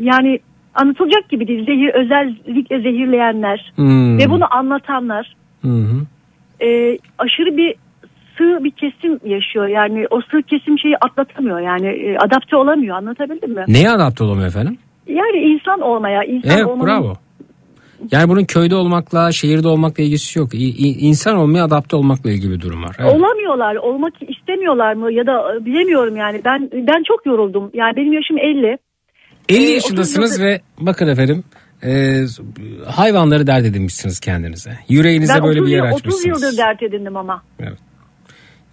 yani 0.00 0.38
anlatılacak 0.74 1.28
gibi 1.28 1.48
değil 1.48 1.66
zehir 1.66 1.94
özellikle 1.94 2.80
zehirleyenler 2.80 3.72
Hmm. 3.76 4.18
ve 4.18 4.30
bunu 4.30 4.54
anlatanlar 4.54 5.36
hı. 5.62 6.06
e, 6.60 6.98
aşırı 7.18 7.56
bir 7.56 7.74
sığ 8.38 8.64
bir 8.64 8.70
kesim 8.70 9.20
yaşıyor 9.24 9.68
yani 9.68 10.06
o 10.10 10.20
sığ 10.20 10.42
kesim 10.42 10.78
şeyi 10.78 10.96
atlatamıyor 10.96 11.60
yani 11.60 11.86
e, 11.86 12.16
adapte 12.16 12.56
olamıyor 12.56 12.96
anlatabildim 12.96 13.54
mi? 13.54 13.64
Neye 13.68 13.90
adapte 13.90 14.24
olamıyor 14.24 14.48
efendim? 14.48 14.78
Yani 15.06 15.36
insan 15.36 15.80
olmaya 15.80 16.24
insan 16.24 16.50
Evet 16.50 16.66
olmanın 16.66 16.86
bravo. 16.86 17.14
Yani 18.10 18.28
bunun 18.28 18.44
köyde 18.44 18.74
olmakla, 18.74 19.32
şehirde 19.32 19.68
olmakla 19.68 20.02
ilgisi 20.02 20.38
yok. 20.38 20.48
İnsan 21.00 21.36
olmaya 21.36 21.64
adapte 21.64 21.96
olmakla 21.96 22.30
ilgili 22.30 22.52
bir 22.52 22.60
durum 22.60 22.82
var. 22.82 22.96
Evet. 23.00 23.14
Olamıyorlar, 23.14 23.76
olmak 23.76 24.12
istemiyorlar 24.28 24.94
mı 24.94 25.12
ya 25.12 25.26
da 25.26 25.54
e, 25.56 25.64
bilemiyorum 25.64 26.16
yani. 26.16 26.40
Ben 26.44 26.70
ben 26.72 27.02
çok 27.02 27.26
yoruldum. 27.26 27.70
Yani 27.74 27.96
benim 27.96 28.12
yaşım 28.12 28.38
50. 28.38 28.78
50 29.48 29.64
Ee, 29.64 29.70
yaşındasınız 29.70 30.30
30 30.30 30.42
ve 30.42 30.60
bakın 30.78 31.08
efendim 31.08 31.44
e, 31.84 32.20
hayvanları 32.86 33.46
dert 33.46 33.64
edinmişsiniz 33.66 34.20
kendinize. 34.20 34.78
Yüreğinizde 34.88 35.34
Ben 35.34 35.42
böyle 35.42 35.60
30, 35.60 35.66
bir 35.70 35.76
yer 35.76 35.84
yıl, 35.84 35.92
30 35.92 35.98
açmışsınız. 35.98 36.42
yıldır 36.42 36.56
dert 36.58 36.82
edindim 36.82 37.16
ama. 37.16 37.42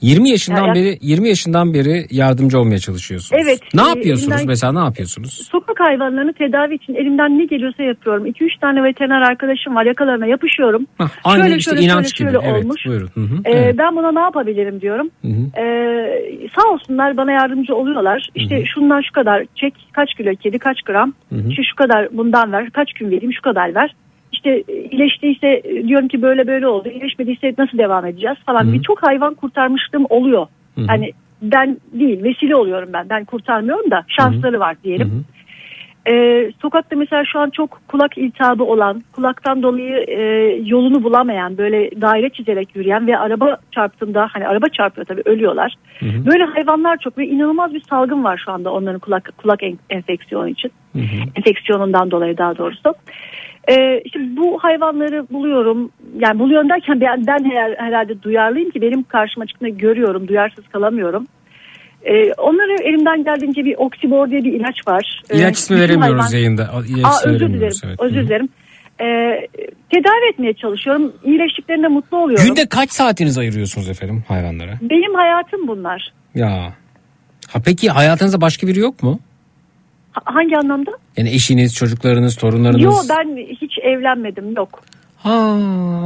20 0.02 0.30
yaşından 0.30 0.68
Ya- 0.68 0.74
beri 0.74 0.98
20 1.02 1.28
yaşından 1.28 1.74
beri 1.74 2.06
yardımcı 2.12 2.60
olmaya 2.60 2.80
çalışıyorsunuz. 2.80 3.42
Evet, 3.46 3.60
Ne 3.74 3.82
e, 3.82 3.88
yapıyorsunuz 3.88 4.32
elimden- 4.32 4.48
mesela 4.48 4.74
ne 4.74 4.80
yapıyorsunuz? 4.80 5.48
Sokak 5.52 5.80
hayvanlarını 5.80 6.34
tedavi 6.34 6.76
için 6.76 6.96
elimden 6.96 7.40
ne 7.40 7.46
geliyorsa 7.46 7.84
yapıyorum. 7.84 8.26
2-3 8.26 8.60
tane 8.62 8.84
veteriner 8.84 9.22
arkadaşım 9.22 9.76
var 9.76 9.86
yakalarına 9.86 10.26
yapışıyorum. 10.26 10.86
Aynı 11.24 11.44
şöyle 11.44 11.56
işte 11.56 11.72
şöyle 11.72 11.86
inanç 11.86 12.18
şöyle, 12.18 12.32
gibi. 12.32 12.42
şöyle 12.42 12.52
evet, 12.54 12.66
olmuş. 12.66 12.86
buyurun. 12.86 13.10
Hı 13.14 13.20
hı, 13.22 13.36
Ee, 13.46 13.52
evet. 13.52 13.76
Ben 13.78 13.96
buna 13.96 14.12
ne 14.12 14.20
yapabilirim 14.20 14.82
diyorum. 14.82 15.10
Hı 15.22 15.28
hı. 15.28 15.62
Ee, 15.62 16.48
sağ 16.56 16.70
olsunlar 16.74 17.18
bana 17.18 17.32
yardımcı 17.32 17.76
oluyorlar. 17.76 18.28
İşte 18.36 18.64
şundan 18.74 19.02
şu 19.02 19.12
kadar 19.12 19.46
çek 19.56 19.74
kaç 19.94 20.14
kilo 20.14 20.32
kedi 20.36 20.60
kaç 20.60 20.82
gram. 20.82 21.14
Hı 21.30 21.36
hı. 21.36 21.50
İşte 21.50 21.64
şu 21.64 21.76
kadar 21.76 22.08
bundan 22.18 22.52
ver 22.52 22.70
kaç 22.70 22.94
gün 22.94 23.12
vereyim 23.12 23.34
şu 23.34 23.42
kadar 23.42 23.76
ver. 23.76 23.96
İşte 24.40 24.64
iyileştiyse 24.92 25.62
e, 25.64 25.88
diyorum 25.88 26.08
ki 26.08 26.22
böyle 26.22 26.48
böyle 26.48 26.68
oldu. 26.68 26.90
İyileşmediyse 26.90 27.54
nasıl 27.58 27.78
devam 27.78 28.06
edeceğiz 28.06 28.38
falan. 28.46 28.64
Hı 28.64 28.68
hı. 28.68 28.74
Birçok 28.74 29.08
hayvan 29.08 29.34
kurtarmışlığım 29.34 30.06
oluyor. 30.10 30.48
Hı 30.76 30.82
hı. 30.82 30.86
Hani 30.88 31.12
ben 31.42 31.78
değil 31.94 32.24
vesile 32.24 32.56
oluyorum 32.56 32.90
ben. 32.94 33.10
Ben 33.10 33.26
kurtarmıyorum 33.26 33.92
da 33.92 34.06
şansları 34.08 34.60
var 34.60 34.76
diyelim. 34.84 35.26
Ee, 36.12 36.52
sokakta 36.62 36.96
mesela 36.96 37.24
şu 37.26 37.40
an 37.40 37.50
çok 37.50 37.82
kulak 37.88 38.18
iltihabı 38.18 38.64
olan, 38.64 39.04
kulaktan 39.12 39.64
dolayı 39.64 40.06
e, 40.08 40.22
yolunu 40.66 41.04
bulamayan, 41.04 41.58
böyle 41.58 42.02
daire 42.02 42.30
çizerek 42.30 42.76
yürüyen 42.76 43.08
ve 43.08 43.18
araba 43.18 43.58
çarptığında 43.72 44.28
hani 44.32 44.48
araba 44.48 44.66
çarpıyor 44.70 45.06
tabii 45.06 45.22
ölüyorlar. 45.26 45.76
Böyle 46.02 46.44
hayvanlar 46.44 46.98
çok 46.98 47.18
ve 47.18 47.28
inanılmaz 47.28 47.74
bir 47.74 47.82
salgın 47.90 48.24
var 48.24 48.42
şu 48.46 48.52
anda 48.52 48.74
onların 48.74 49.00
kulak 49.00 49.32
kulak 49.38 49.64
en- 49.64 49.80
enfeksiyonu 49.90 50.50
için. 50.50 50.72
Enfeksiyonundan 51.36 52.12
dolayı 52.12 52.38
daha 52.38 52.58
doğrusu. 52.58 52.94
Ee, 53.70 54.02
işte 54.06 54.20
bu 54.38 54.60
hayvanları 54.64 55.28
buluyorum. 55.32 55.92
Yani 56.20 56.40
buluyorum 56.40 56.70
derken 56.70 57.02
ben, 57.02 57.28
ben 57.28 57.52
her- 57.52 57.76
herhalde 57.86 58.22
duyarlıyım 58.24 58.70
ki 58.72 58.82
benim 58.82 59.04
karşıma 59.04 59.46
çıktığında 59.46 59.70
görüyorum, 59.70 60.28
duyarsız 60.28 60.68
kalamıyorum. 60.68 61.28
Ee, 62.04 62.34
onları 62.34 62.84
elimden 62.84 63.24
geldiğince 63.24 63.66
bir 63.66 63.76
oksibor 63.78 64.30
diye 64.30 64.44
bir 64.44 64.54
ilaç 64.54 64.88
var. 64.88 65.22
Ee, 65.30 65.38
İlaç 65.38 65.58
ismi 65.58 65.80
veremiyoruz 65.80 66.22
hayvan- 66.24 66.34
yayında. 66.34 66.70
İlaç 66.90 67.06
Aa, 67.06 67.30
özür 67.30 67.40
dilerim. 67.54 67.74
Evet. 67.86 68.00
Özür 68.00 68.22
dilerim. 68.28 68.50
Ee, 69.02 69.06
tedavi 69.92 70.30
etmeye 70.34 70.54
çalışıyorum. 70.54 71.14
İyileştiklerinde 71.24 71.88
mutlu 71.88 72.18
oluyorum. 72.18 72.46
Günde 72.48 72.66
kaç 72.70 72.92
saatiniz 72.92 73.38
ayırıyorsunuz 73.38 73.90
efendim 73.90 74.24
hayvanlara? 74.28 74.72
Benim 74.82 75.14
hayatım 75.14 75.68
bunlar. 75.68 76.14
Ya. 76.36 76.74
Ha 77.50 77.60
peki 77.66 77.90
hayatınızda 77.90 78.42
başka 78.42 78.68
biri 78.68 78.80
yok 78.80 79.04
mu? 79.04 79.20
Ha- 80.12 80.22
hangi 80.26 80.58
anlamda? 80.58 80.92
Yani 81.18 81.30
eşiniz, 81.30 81.76
çocuklarınız, 81.76 82.36
torunlarınız. 82.36 82.82
Yok 82.82 83.02
ben 83.10 83.38
hiç 83.62 83.74
evlenmedim 83.84 84.56
yok. 84.56 84.82
Ha 85.18 85.32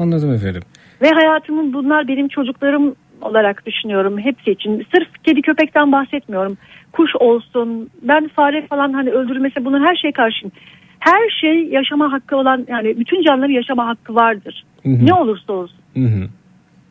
anladım 0.02 0.34
efendim. 0.34 0.62
Ve 1.02 1.10
hayatımın 1.10 1.74
bunlar 1.74 2.08
benim 2.08 2.28
çocuklarım 2.28 2.96
olarak 3.22 3.66
düşünüyorum 3.66 4.20
hepsi 4.20 4.52
için. 4.52 4.72
Sırf 4.96 5.24
kedi 5.24 5.42
köpekten 5.42 5.92
bahsetmiyorum. 5.92 6.58
Kuş 6.92 7.12
olsun, 7.20 7.90
ben 8.02 8.28
fare 8.28 8.68
falan 8.68 8.94
hani 8.94 9.10
öldürülmese 9.12 9.66
bunun 9.66 9.86
her 9.88 9.96
şeye 9.96 10.12
karşıyım. 10.12 10.52
Her 11.00 11.30
şey 11.42 11.64
yaşama 11.68 12.12
hakkı 12.12 12.36
olan 12.38 12.66
yani 12.70 13.00
bütün 13.00 13.24
canlıların 13.24 13.54
yaşama 13.54 13.88
hakkı 13.88 14.16
vardır. 14.16 14.64
Hı 14.84 14.90
hı. 14.90 15.06
Ne 15.06 15.14
olursa 15.14 15.54
olsun. 15.54 15.78
Hı 15.94 16.00
hı. 16.06 16.28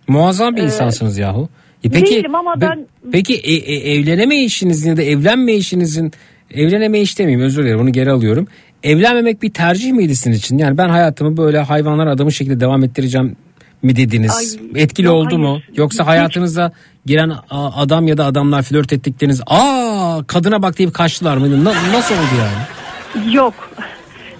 Muazzam 0.08 0.56
bir 0.56 0.60
Ee, 0.60 0.64
insansınız 0.64 1.18
yahu. 1.18 1.48
E 1.84 1.92
değilim 1.92 2.34
ama 2.34 2.60
be- 2.60 2.60
ben- 2.60 2.86
Peki 3.12 3.34
e, 3.34 3.52
e, 3.52 3.94
evleneme 3.94 4.36
işinizin 4.36 4.90
ya 4.90 4.96
da 4.96 5.02
evlenme 5.02 5.52
işinizin 6.52 6.76
evleneme 6.76 7.00
iş 7.00 7.18
demeyeyim 7.18 7.46
özür 7.46 7.64
dilerim 7.64 7.80
onu 7.80 7.92
geri 7.92 8.10
alıyorum. 8.10 8.46
Evlenmemek 8.82 9.42
bir 9.42 9.50
tercih 9.52 9.92
miydi 9.92 10.16
sizin 10.16 10.32
için? 10.32 10.58
Yani 10.58 10.78
ben 10.78 10.88
hayatımı 10.88 11.36
böyle 11.36 11.58
hayvanlar 11.58 12.06
adamı 12.06 12.32
şekilde 12.32 12.60
devam 12.60 12.84
ettireceğim 12.84 13.36
mi 13.82 13.96
dediniz? 13.96 14.58
Ay, 14.74 14.82
Etkili 14.82 15.06
yok, 15.06 15.14
oldu 15.14 15.38
mu? 15.38 15.48
hayır. 15.50 15.78
Yoksa 15.78 16.02
Hiç. 16.04 16.08
hayatınıza 16.08 16.72
giren 17.06 17.32
adam 17.50 18.08
ya 18.08 18.18
da 18.18 18.24
adamlar 18.24 18.62
flört 18.62 18.92
ettikleriniz 18.92 19.40
aa 19.46 20.20
kadına 20.26 20.62
bak 20.62 20.78
deyip 20.78 20.94
kaçtılar 20.94 21.36
mıydı? 21.36 21.64
Na- 21.64 21.74
nasıl 21.92 22.14
oldu 22.14 22.22
yani? 22.38 23.34
Yok. 23.34 23.54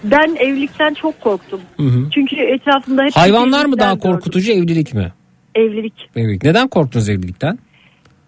Ben 0.05 0.37
evlilikten 0.41 0.95
çok 0.95 1.21
korktum. 1.21 1.61
Hı 1.77 1.83
hı. 1.83 2.11
Çünkü 2.15 2.37
etrafımda 2.37 3.03
hep 3.05 3.17
Hayvanlar 3.17 3.65
mı 3.67 3.79
daha 3.79 3.89
evlilikler 3.89 4.11
gördüm. 4.11 4.21
korkutucu 4.21 4.53
evlilik 4.53 4.95
mi? 4.95 5.13
Evlilik. 5.55 5.95
Evlilik. 6.17 6.43
Neden 6.45 6.69
korktunuz 6.69 7.09
evlilikten? 7.09 7.59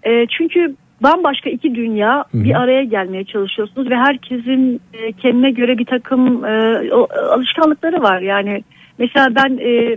E, 0.06 0.10
çünkü 0.38 0.74
bambaşka 1.04 1.50
iki 1.50 1.74
dünya 1.74 2.24
Hı 2.30 2.38
hı. 2.38 2.44
bir 2.44 2.54
araya 2.60 2.84
gelmeye 2.84 3.24
çalışıyorsunuz 3.24 3.90
ve 3.90 3.96
herkesin 3.96 4.80
e, 4.94 5.12
kendine 5.12 5.50
göre 5.50 5.78
bir 5.78 5.84
takım 5.84 6.44
e, 6.44 6.78
o- 6.92 7.08
alışkanlıkları 7.30 8.02
var. 8.02 8.20
Yani 8.20 8.62
mesela 8.98 9.28
ben 9.36 9.58
e, 9.58 9.96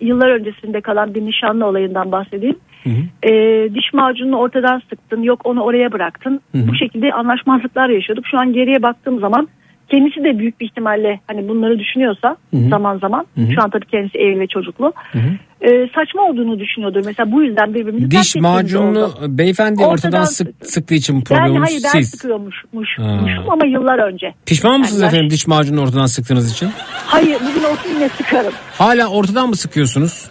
yıllar 0.00 0.28
öncesinde 0.28 0.80
kalan 0.80 1.14
bir 1.14 1.22
nişanlı 1.26 1.66
olayından 1.66 2.12
bahsedeyim. 2.12 2.56
E, 3.22 3.30
diş 3.74 3.92
macununu 3.92 4.36
ortadan 4.36 4.82
sıktın 4.90 5.22
yok 5.22 5.40
onu 5.46 5.60
oraya 5.62 5.92
bıraktın. 5.92 6.40
Hı 6.52 6.58
hı. 6.58 6.68
Bu 6.68 6.74
şekilde 6.74 7.12
anlaşmazlıklar 7.12 7.88
yaşıyorduk. 7.88 8.26
Şu 8.26 8.38
an 8.38 8.52
geriye 8.52 8.82
baktığım 8.82 9.20
zaman 9.20 9.48
kendisi 9.88 10.24
de 10.24 10.38
büyük 10.38 10.60
bir 10.60 10.66
ihtimalle 10.66 11.20
hani 11.26 11.48
bunları 11.48 11.78
düşünüyorsa 11.78 12.36
Hı 12.50 12.56
hı. 12.56 12.68
zaman 12.68 12.98
zaman 12.98 13.26
Hı 13.34 13.40
hı. 13.40 13.52
şu 13.52 13.62
an 13.62 13.70
tabii 13.70 13.86
kendisi 13.86 14.18
evli 14.18 14.40
ve 14.40 14.46
çocuklu 14.46 14.92
e, 15.60 15.68
saçma 15.94 16.22
olduğunu 16.22 16.58
düşünüyordur. 16.60 17.02
Mesela 17.06 17.32
bu 17.32 17.42
yüzden 17.42 17.74
birbirimizi 17.74 18.10
Diş 18.10 18.36
oldu. 18.36 19.14
beyefendi 19.28 19.82
ortadan, 19.82 19.92
Ortadan 19.92 20.24
sık, 20.24 20.48
sıktığı 20.66 20.94
için 20.94 21.16
Ben 21.16 21.24
problemimiz 21.24 21.68
hayır 21.70 21.82
ben 21.84 22.00
siz. 22.00 22.24
ama 23.50 23.66
yıllar 23.66 23.98
önce. 24.12 24.34
Pişman 24.46 24.80
mısınız 24.80 25.00
Yani 25.02 25.08
efendim 25.08 25.30
diş 25.30 25.46
macununu 25.46 25.82
ortadan 25.82 26.06
sıktığınız 26.06 26.52
için? 26.52 26.70
Hayır 27.06 27.38
bugün 27.40 27.64
olsun 27.68 27.90
yine 27.94 28.08
sıkarım. 28.08 28.52
Hala 28.78 29.06
ortadan 29.06 29.48
mı 29.48 29.56
sıkıyorsunuz? 29.56 30.30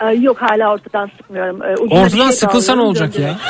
Ee, 0.00 0.12
yok 0.14 0.36
hala 0.42 0.72
ortadan 0.72 1.10
sıkmıyorum. 1.16 1.62
Ee, 1.62 1.74
Ortadan 1.76 2.24
şey 2.24 2.32
sıkılsa 2.36 2.74
ne 2.76 2.82
olacak 2.82 3.08
ya? 3.08 3.12
döndürüyorum. 3.14 3.40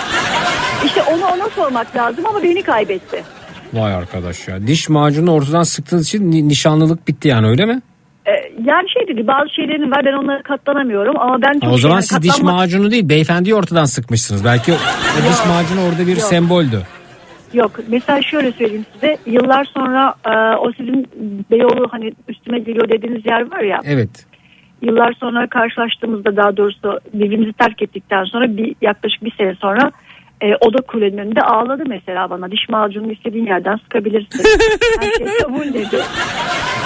İşte 0.86 1.02
onu 1.02 1.24
ona 1.24 1.48
sormak 1.50 1.96
lazım 1.96 2.26
ama 2.26 2.42
beni 2.42 2.62
kaybetti. 2.62 3.24
Vay 3.72 3.94
arkadaş 3.94 4.48
ya. 4.48 4.66
Diş 4.66 4.88
macunu 4.88 5.32
ortadan 5.32 5.62
sıktığınız 5.62 6.06
için 6.06 6.30
ni- 6.30 6.48
nişanlılık 6.48 7.08
bitti 7.08 7.28
yani 7.28 7.46
öyle 7.46 7.64
mi? 7.66 7.82
Ee, 8.26 8.30
yani 8.64 8.90
şey 8.90 9.08
dedi 9.08 9.26
bazı 9.26 9.48
şeylerin 9.54 9.90
var 9.90 10.04
ben 10.04 10.12
onlara 10.12 10.42
katlanamıyorum 10.42 11.18
ama 11.20 11.42
ben 11.42 11.60
çok 11.60 11.72
o 11.72 11.78
zaman 11.78 12.00
siz 12.00 12.22
diş 12.22 12.30
katlanmak- 12.30 12.52
macunu 12.52 12.90
değil 12.90 13.08
beyefendiyi 13.08 13.54
ortadan 13.54 13.84
sıkmışsınız. 13.84 14.44
Belki 14.44 14.72
o 14.72 14.76
diş 15.30 15.46
macunu 15.48 15.80
orada 15.88 16.02
bir 16.06 16.16
Yok. 16.16 16.20
semboldü. 16.20 16.82
Yok 17.54 17.70
mesela 17.88 18.22
şöyle 18.22 18.52
söyleyeyim 18.52 18.86
size 18.94 19.16
yıllar 19.26 19.64
sonra 19.64 20.14
e, 20.26 20.56
o 20.56 20.72
sizin 20.72 21.08
Beyoğlu 21.50 21.88
hani 21.90 22.12
üstüme 22.28 22.58
geliyor 22.58 22.88
dediğiniz 22.88 23.26
yer 23.26 23.50
var 23.50 23.60
ya 23.60 23.80
Evet. 23.84 24.26
yıllar 24.82 25.12
sonra 25.20 25.46
karşılaştığımızda 25.46 26.36
daha 26.36 26.56
doğrusu 26.56 27.00
birbirimizi 27.14 27.52
terk 27.52 27.82
ettikten 27.82 28.24
sonra 28.24 28.56
bir 28.56 28.74
yaklaşık 28.82 29.24
bir 29.24 29.32
sene 29.38 29.54
sonra 29.54 29.90
e, 30.40 30.46
oda 30.60 30.82
kulenin 30.82 31.18
önünde 31.18 31.40
ağladı 31.40 31.82
mesela 31.86 32.30
bana 32.30 32.50
diş 32.50 32.68
macununu 32.68 33.12
istediğin 33.12 33.46
yerden 33.46 33.76
sıkabilirsin. 33.76 34.44
Her 35.00 35.12
şey 35.12 35.38
kabul 35.38 35.64
dedi. 35.74 36.00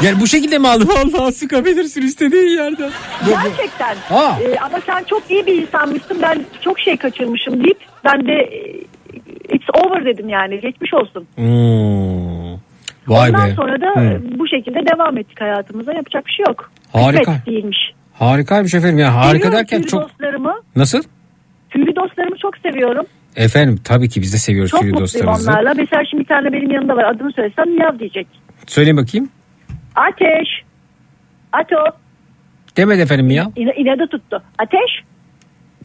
Yani 0.05 0.21
bu 0.21 0.27
şekilde 0.27 0.59
mi 0.59 0.69
aldım? 0.69 0.89
Allah 1.05 1.33
sıkabilirsin 1.33 2.03
istediğin 2.03 2.57
yerden. 2.57 2.91
Gerçekten. 3.27 3.97
Aa. 4.11 4.33
E, 4.41 4.59
ama 4.59 4.81
sen 4.87 5.05
çok 5.05 5.31
iyi 5.31 5.47
bir 5.47 5.63
insanmışsın 5.63 6.23
ben 6.23 6.45
çok 6.61 6.81
şey 6.81 6.97
kaçırmışım 6.97 7.65
deyip 7.65 7.79
ben 8.05 8.27
de 8.27 8.33
e, 8.33 8.81
it's 9.55 9.67
over 9.75 10.05
dedim 10.05 10.29
yani 10.29 10.61
geçmiş 10.61 10.95
olsun. 10.95 11.27
Hmm. 11.35 12.61
Vay 13.07 13.31
Ondan 13.31 13.49
be. 13.49 13.55
sonra 13.55 13.81
da 13.81 14.01
Hı. 14.01 14.21
bu 14.39 14.49
şekilde 14.49 14.79
devam 14.95 15.19
ettik 15.19 15.41
hayatımıza. 15.41 15.93
Yapacak 15.93 16.27
bir 16.27 16.33
şey 16.33 16.45
yok. 16.49 16.71
Harika. 16.93 17.19
Kısmet 17.21 17.47
değilmiş. 17.47 17.79
Harikaymış 18.13 18.75
efendim 18.75 18.99
ya. 18.99 19.15
Harika 19.15 19.31
Seviyorum 19.31 19.53
derken 19.59 19.83
çok... 19.83 20.03
dostlarımı. 20.03 20.55
Nasıl? 20.77 21.03
Tüylü 21.71 21.97
dostlarımı 21.97 22.37
çok 22.37 22.57
seviyorum. 22.57 23.07
Efendim 23.37 23.81
tabii 23.85 24.09
ki 24.09 24.23
biz 24.23 24.33
de 24.33 24.39
seviyoruz 24.39 24.71
Çok 24.71 24.81
tüylü 24.81 24.93
mutluyum 24.93 25.05
dostlarımızı. 25.05 25.51
onlarla. 25.51 25.75
Mesela 25.77 26.03
şimdi 26.11 26.23
bir 26.23 26.29
tane 26.29 26.53
benim 26.53 26.71
yanımda 26.71 26.97
var. 26.97 27.05
Adını 27.05 27.33
söylesem 27.33 27.71
miyav 27.71 27.99
diyecek. 27.99 28.27
Söyleyin 28.67 28.97
bakayım. 28.97 29.29
Ateş. 29.97 30.49
Ato. 31.53 31.97
Demedi 32.77 33.01
efendim 33.03 33.31
ya. 33.31 33.51
İna, 33.57 33.73
inadı 33.73 34.07
tuttu. 34.11 34.43
Ateş. 34.59 34.91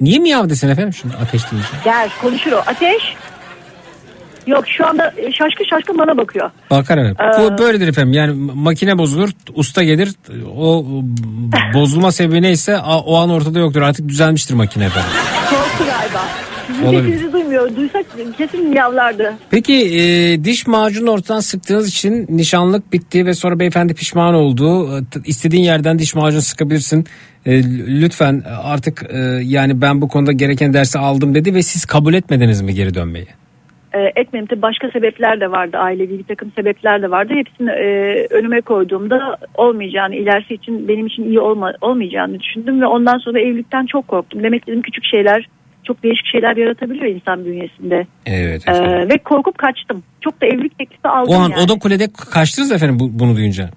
Niye 0.01 0.19
miyav 0.19 0.49
desin 0.49 0.69
efendim 0.69 0.93
şimdi 0.93 1.15
ateş 1.15 1.51
deyince? 1.51 1.67
Gel 1.83 2.09
konuşur 2.21 2.51
o. 2.51 2.57
Ateş. 2.57 3.15
Yok 4.47 4.63
şu 4.67 4.87
anda 4.87 5.13
e, 5.17 5.31
şaşkın 5.31 5.65
şaşkın 5.69 5.97
bana 5.97 6.17
bakıyor. 6.17 6.51
Bakar 6.71 6.97
efendim. 6.97 7.17
Ee, 7.19 7.51
Bu 7.51 7.57
böyledir 7.57 7.87
efendim. 7.87 8.13
Yani 8.13 8.33
makine 8.55 8.97
bozulur, 8.97 9.29
usta 9.53 9.83
gelir. 9.83 10.09
O 10.57 10.85
bozulma 11.73 12.11
sebebi 12.11 12.41
neyse 12.41 12.77
o 13.05 13.17
an 13.17 13.29
ortada 13.29 13.59
yoktur. 13.59 13.81
Artık 13.81 14.09
düzelmiştir 14.09 14.53
makine 14.53 14.85
efendim. 14.85 15.09
Korktu 15.49 15.83
galiba. 15.85 16.21
Sizin 16.67 16.83
Olabilir. 16.83 17.03
sesinizi 17.03 17.33
duymuyor. 17.33 17.75
Duysak 17.75 18.05
kesin 18.37 18.69
miyavlardı. 18.69 19.33
Peki 19.51 19.73
e, 19.73 20.43
diş 20.43 20.67
macunu 20.67 21.11
ortadan 21.11 21.39
sıktığınız 21.39 21.89
için 21.89 22.25
nişanlık 22.29 22.93
bitti 22.93 23.25
ve 23.25 23.33
sonra 23.33 23.59
beyefendi 23.59 23.93
pişman 23.93 24.33
oldu. 24.33 24.97
E, 24.97 25.01
İstediğin 25.25 25.63
yerden 25.63 25.99
diş 25.99 26.15
macunu 26.15 26.41
sıkabilirsin. 26.41 27.05
E, 27.45 27.63
lütfen 28.01 28.43
artık 28.63 29.03
e, 29.09 29.17
yani 29.43 29.81
ben 29.81 30.01
bu 30.01 30.07
konuda 30.07 30.31
gereken 30.31 30.73
dersi 30.73 30.99
aldım 30.99 31.35
dedi 31.35 31.53
ve 31.53 31.61
siz 31.61 31.85
kabul 31.85 32.13
etmediniz 32.13 32.61
mi 32.61 32.73
geri 32.73 32.93
dönmeyi? 32.93 33.27
e, 33.95 34.11
etmem 34.15 34.45
tabii 34.45 34.61
başka 34.61 34.89
sebepler 34.89 35.39
de 35.39 35.51
vardı 35.51 35.77
ailevi 35.77 36.19
bir 36.19 36.23
takım 36.23 36.51
sebepler 36.55 37.01
de 37.01 37.11
vardı 37.11 37.33
hepsini 37.33 37.71
e, 37.71 37.87
önüme 38.29 38.61
koyduğumda 38.61 39.37
olmayacağını 39.55 40.15
ilerisi 40.15 40.53
için 40.53 40.87
benim 40.87 41.07
için 41.07 41.23
iyi 41.23 41.39
olma, 41.39 41.73
olmayacağını 41.81 42.39
düşündüm 42.39 42.81
ve 42.81 42.85
ondan 42.85 43.17
sonra 43.17 43.39
evlilikten 43.39 43.85
çok 43.85 44.07
korktum 44.07 44.43
demek 44.43 44.67
dedim 44.67 44.81
küçük 44.81 45.05
şeyler 45.05 45.47
çok 45.87 46.03
değişik 46.03 46.25
şeyler 46.31 46.57
yaratabiliyor 46.57 47.05
insan 47.05 47.45
bünyesinde 47.45 48.07
Evet 48.25 48.67
E, 48.67 48.71
efendim. 48.71 49.09
ve 49.09 49.17
korkup 49.17 49.57
kaçtım 49.57 50.03
çok 50.21 50.41
da 50.41 50.45
evlilik 50.45 50.77
teklifi 50.79 51.07
aldım 51.07 51.33
o 51.33 51.37
an 51.39 51.49
yani. 51.49 51.61
oda 51.61 51.79
kulede 51.79 52.07
kaçtınız 52.31 52.71
efendim 52.71 52.99
bu- 52.99 53.19
bunu 53.19 53.35
duyunca. 53.35 53.69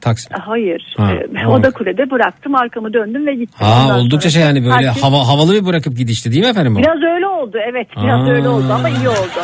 Taksim. 0.00 0.36
Hayır. 0.40 0.94
Ha, 0.96 1.12
E, 1.14 1.26
tamam. 1.34 1.60
oda 1.60 1.70
kulede 1.70 2.10
bıraktım 2.10 2.54
arkamı 2.54 2.92
döndüm 2.92 3.26
ve 3.26 3.34
gittim. 3.34 3.66
Ha 3.66 3.82
Ondan 3.84 4.00
oldukça 4.00 4.30
şey 4.30 4.42
yani 4.42 4.62
böyle 4.64 4.72
herkes- 4.88 5.02
hava 5.02 5.28
havalı 5.28 5.54
bir 5.54 5.66
bırakıp 5.66 5.96
gidişti 5.96 6.32
değil 6.32 6.42
mi 6.44 6.50
efendim 6.50 6.76
o? 6.76 6.78
Biraz 6.78 7.02
öyle 7.14 7.26
oldu 7.26 7.58
evet 7.70 7.86
biraz 7.96 8.20
Aa. 8.28 8.30
öyle 8.30 8.48
oldu 8.48 8.72
ama 8.72 8.88
iyi 8.88 9.08
oldu. 9.08 9.40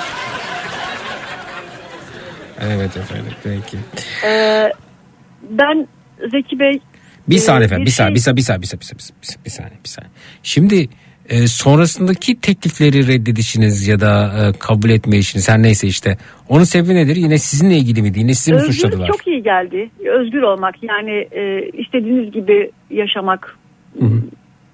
Evet 2.61 2.97
efendim 2.97 3.33
peki. 3.45 3.77
E, 4.27 4.73
ben 5.51 5.87
Zeki 6.31 6.59
Bey 6.59 6.81
Bir 7.29 7.37
e, 7.37 7.39
saniye 7.39 7.65
efendim 7.67 7.87
bir 7.87 7.91
şey- 7.91 8.07
bir 8.15 8.21
saniye 8.21 8.37
bir 8.37 8.43
saniye 8.43 8.63
bir 8.63 8.67
saniye 8.67 8.99
bir 8.99 9.03
saniye 9.03 9.45
bir 9.45 9.51
saniye 9.51 9.79
bir 9.85 9.89
saniye. 9.89 10.11
Şimdi 10.43 10.89
e, 11.29 11.47
sonrasındaki 11.47 12.41
teklifleri 12.41 13.07
reddedişiniz 13.07 13.89
ya 13.89 14.01
da 14.01 14.25
e, 14.25 14.59
kabul 14.59 14.91
etmeyişiniz 14.91 15.49
her 15.49 15.63
neyse 15.63 15.87
işte 15.87 16.17
onun 16.49 16.65
sebebi 16.65 16.95
nedir? 16.95 17.17
Yine 17.17 17.39
sizinle 17.39 17.77
ilgili 17.77 18.03
miydi? 18.03 18.19
Yine 18.19 18.35
sizi 18.35 18.53
mi 18.53 18.57
Özgürlük 18.57 18.75
suçladılar? 18.75 19.07
çok 19.07 19.27
iyi 19.27 19.43
geldi. 19.43 19.91
Özgür 20.21 20.43
olmak 20.43 20.75
yani 20.83 21.29
e, 21.33 21.71
istediğiniz 21.73 22.33
gibi 22.33 22.71
yaşamak. 22.91 23.57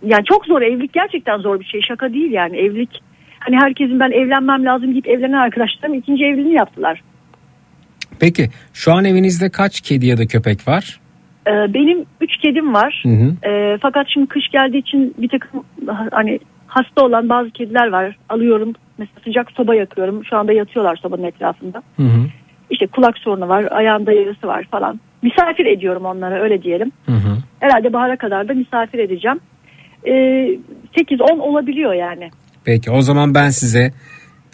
Yani 0.02 0.25
çok 0.25 0.47
zor 0.47 0.62
evlilik 0.62 0.93
gerçekten 0.93 1.39
zor 1.39 1.60
bir 1.60 1.65
şey. 1.65 1.81
Şaka 1.89 2.12
değil 2.12 2.31
yani 2.33 2.57
evlilik. 2.57 2.91
Hani 3.39 3.57
herkesin 3.57 4.01
ben 4.01 4.10
evlenmem 4.10 4.65
lazım 4.65 4.93
deyip 4.93 5.09
evlenen 5.09 5.39
arkadaşlarım 5.39 5.94
ikinci 5.94 6.25
evliliğini 6.25 6.55
yaptılar. 6.55 7.02
Peki 8.20 8.49
şu 8.73 8.93
an 8.93 9.05
evinizde 9.05 9.51
kaç 9.51 9.81
kedi 9.81 10.07
ya 10.07 10.18
da 10.18 10.27
köpek 10.27 10.68
var? 10.68 11.01
E, 11.49 11.75
benim 11.75 12.07
üç 12.20 12.36
kedim 12.36 12.75
var. 12.75 13.02
Hı 13.02 13.09
hı. 13.09 13.49
E, 13.51 13.78
fakat 13.83 14.07
şimdi 14.15 14.27
kış 14.27 14.49
geldiği 14.49 14.78
için 14.78 15.15
bir 15.18 15.28
takım 15.28 15.65
hani 16.10 16.39
hasta 16.67 17.05
olan 17.05 17.28
bazı 17.28 17.51
kediler 17.51 17.89
var. 17.89 18.17
Alıyorum 18.28 18.73
mesela 18.99 19.20
sıcak 19.25 19.51
soba 19.52 19.75
yakıyorum. 19.75 20.25
Şu 20.25 20.36
anda 20.36 20.52
yatıyorlar 20.52 20.97
sobanın 20.97 21.23
etrafında. 21.23 21.83
Hı 21.97 22.02
hı. 22.02 22.27
İşte 22.70 22.86
kulak 22.86 23.18
sorunu 23.18 23.49
var, 23.49 23.68
ayağında 23.70 24.12
yarısı 24.12 24.47
var 24.47 24.65
falan. 24.70 25.01
Misafir 25.23 25.67
ediyorum 25.67 26.05
onlara 26.05 26.43
öyle 26.43 26.62
diyelim. 26.62 26.93
Hı 27.07 27.12
hı. 27.12 27.39
Herhalde 27.60 27.93
bahara 27.93 28.17
kadar 28.17 28.49
da 28.49 28.55
misafir 28.55 28.99
edeceğim. 28.99 29.41
Ee, 30.07 30.10
8-10 30.97 31.41
olabiliyor 31.41 31.93
yani. 31.93 32.31
Peki 32.65 32.91
o 32.91 33.01
zaman 33.02 33.35
ben 33.35 33.51
size 33.51 33.93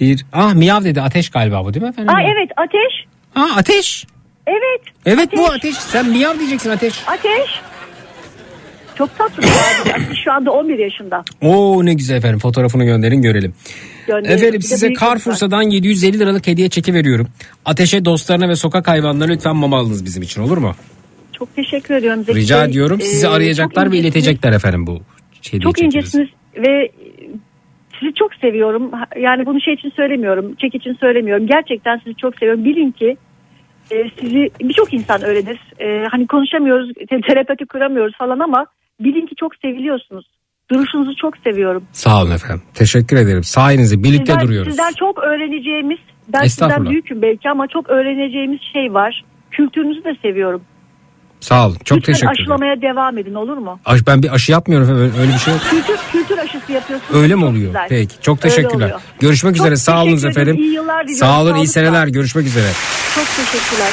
bir 0.01 0.27
ah 0.33 0.55
miyav 0.55 0.85
dedi 0.85 1.01
ateş 1.01 1.31
galiba 1.31 1.65
bu 1.65 1.75
değil 1.75 1.83
mi 1.83 1.89
efendim? 1.89 2.15
Aa 2.15 2.23
evet 2.23 2.51
ateş. 2.57 3.05
Aa 3.37 3.57
ateş. 3.57 4.07
Evet. 4.47 4.81
Evet 5.07 5.29
bu 5.37 5.47
ateş. 5.47 5.75
Sen 5.77 6.09
miyav 6.09 6.39
diyeceksin 6.39 6.71
ateş. 6.71 7.03
Ateş. 7.07 7.61
Çok 8.99 9.19
tatlı 9.19 9.43
bir 9.43 9.49
abi. 9.49 9.93
Ateş 10.05 10.19
şu 10.25 10.33
anda 10.33 10.51
11 10.51 10.79
yaşında. 10.79 11.25
Oo 11.43 11.85
ne 11.85 11.95
güzel 11.95 12.17
efendim 12.17 12.39
fotoğrafını 12.39 12.85
gönderin 12.85 13.23
görelim. 13.23 13.55
Efendim 14.09 14.63
size. 14.63 14.93
Carrefour'dan 15.01 15.63
750 15.63 16.19
liralık 16.19 16.47
hediye 16.47 16.69
çeki 16.69 16.95
veriyorum. 16.95 17.29
Ateşe 17.65 18.05
dostlarına 18.05 18.49
ve 18.49 18.57
sokak 18.57 18.89
hayvanlarına 18.89 19.33
lütfen 19.33 19.57
mama 19.57 19.79
alınız 19.79 20.05
bizim 20.05 20.23
için 20.23 20.43
olur 20.43 20.59
mu? 20.59 20.75
Çok 21.39 21.57
teşekkür 21.57 21.95
ediyorum. 21.95 22.25
Zeki 22.25 22.39
Rica 22.39 22.65
ediyorum. 22.65 23.01
Sizi 23.01 23.27
Ee, 23.27 23.29
arayacaklar 23.29 23.93
ve 23.93 23.99
iletecekler 23.99 24.53
efendim 24.53 24.87
bu 24.87 25.01
hediye 25.47 25.61
Çok 25.61 25.83
incesiniz 25.83 26.29
ve 26.57 26.91
sizi 28.01 28.15
çok 28.15 28.35
seviyorum. 28.35 28.91
Yani 29.21 29.47
bunu 29.47 29.61
şey 29.61 29.75
için 29.75 29.91
söylemiyorum. 29.97 30.55
Çek 30.55 30.75
için 30.75 30.95
söylemiyorum. 31.01 31.47
Gerçekten 31.47 31.99
sizi 32.05 32.17
çok 32.17 32.39
seviyorum. 32.39 32.65
Bilin 32.65 32.91
ki 32.91 33.17
e, 33.91 34.11
sizi 34.21 34.51
birçok 34.61 34.95
insan 34.95 35.25
öyledir. 35.25 35.61
E, 35.81 36.07
hani 36.11 36.27
konuşamıyoruz, 36.27 36.93
te- 37.11 37.21
telepati 37.21 37.67
kuramıyoruz 37.67 38.15
falan 38.19 38.39
ama 38.39 38.67
bilin 39.01 39.27
ki 39.27 39.35
çok 39.41 39.57
seviliyorsunuz. 39.57 40.27
Duruşunuzu 40.71 41.17
çok 41.17 41.37
seviyorum. 41.37 41.85
Sağ 41.93 42.23
olun 42.23 42.31
efendim. 42.31 42.63
Teşekkür 42.75 43.17
ederim. 43.17 43.43
Sayenizde 43.45 44.03
birlikte 44.03 44.33
sizden, 44.33 44.47
duruyoruz. 44.47 44.73
Sizden 44.73 44.93
çok 44.99 45.19
öğreneceğimiz, 45.19 45.99
ben 46.29 46.43
sizden 46.43 46.85
büyüküm 46.91 47.23
belki 47.23 47.51
ama 47.51 47.67
çok 47.67 47.91
öğreneceğimiz 47.91 48.61
şey 48.73 48.95
var. 48.95 49.25
Kültürünüzü 49.51 50.05
de 50.05 50.15
seviyorum. 50.23 50.63
Sağ 51.45 51.67
olun. 51.67 51.77
Çok 51.85 51.99
Lütfen 51.99 52.13
teşekkür 52.13 52.33
ederim. 52.33 52.43
aşılamaya 52.43 52.83
devam 52.83 53.19
edin 53.19 53.35
olur 53.35 53.57
mu? 53.57 53.81
Aş, 53.85 54.07
ben 54.07 54.23
bir 54.23 54.35
aşı 54.35 54.53
yapmıyorum. 54.53 54.89
Öyle, 54.99 55.19
öyle 55.21 55.33
bir 55.33 55.39
şey 55.39 55.55
yok. 55.55 55.63
Kültür, 55.71 55.97
kültür 56.13 56.39
aşısı 56.39 56.73
yapıyorsunuz. 56.73 57.23
Öyle 57.23 57.35
mi 57.35 57.45
oluyor? 57.45 57.67
güzel. 57.67 57.87
Peki. 57.89 58.15
Çok 58.23 58.41
teşekkürler. 58.41 58.93
Görüşmek 59.21 59.57
Çok 59.57 59.67
üzere. 59.67 59.77
Sağ 59.77 60.03
olun 60.03 60.29
efendim. 60.29 60.57
İyi 60.57 60.73
yıllar 60.73 61.05
diliyorum. 61.05 61.27
Sağ 61.27 61.43
olun. 61.43 61.55
iyi 61.55 61.67
seneler. 61.69 62.07
Görüşmek 62.07 62.47
üzere. 62.47 62.69
Çok 63.15 63.27
teşekkürler. 63.27 63.91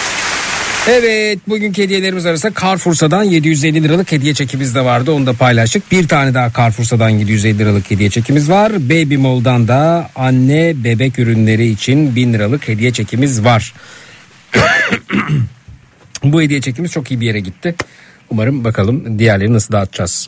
Evet 0.87 1.39
bugünkü 1.49 1.83
hediyelerimiz 1.83 2.25
arasında 2.25 2.53
Carrefour'dan 2.61 3.23
750 3.23 3.83
liralık 3.83 4.11
hediye 4.11 4.33
çekimiz 4.33 4.75
de 4.75 4.85
vardı 4.85 5.11
onu 5.11 5.25
da 5.25 5.33
paylaştık. 5.33 5.91
Bir 5.91 6.07
tane 6.07 6.33
daha 6.33 6.51
Carrefour'dan 6.57 7.09
750 7.09 7.59
liralık 7.59 7.91
hediye 7.91 8.09
çekimiz 8.09 8.49
var. 8.49 8.71
Baby 8.89 9.15
Mall'dan 9.15 9.67
da 9.67 10.09
anne 10.15 10.73
bebek 10.75 11.19
ürünleri 11.19 11.67
için 11.67 12.15
1000 12.15 12.33
liralık 12.33 12.67
hediye 12.67 12.93
çekimiz 12.93 13.45
var. 13.45 13.73
Bu 16.23 16.41
hediye 16.41 16.61
çekimiz 16.61 16.91
çok 16.91 17.11
iyi 17.11 17.21
bir 17.21 17.25
yere 17.25 17.39
gitti. 17.39 17.75
Umarım 18.29 18.63
bakalım 18.63 19.19
diğerleri 19.19 19.53
nasıl 19.53 19.73
dağıtacağız. 19.73 20.27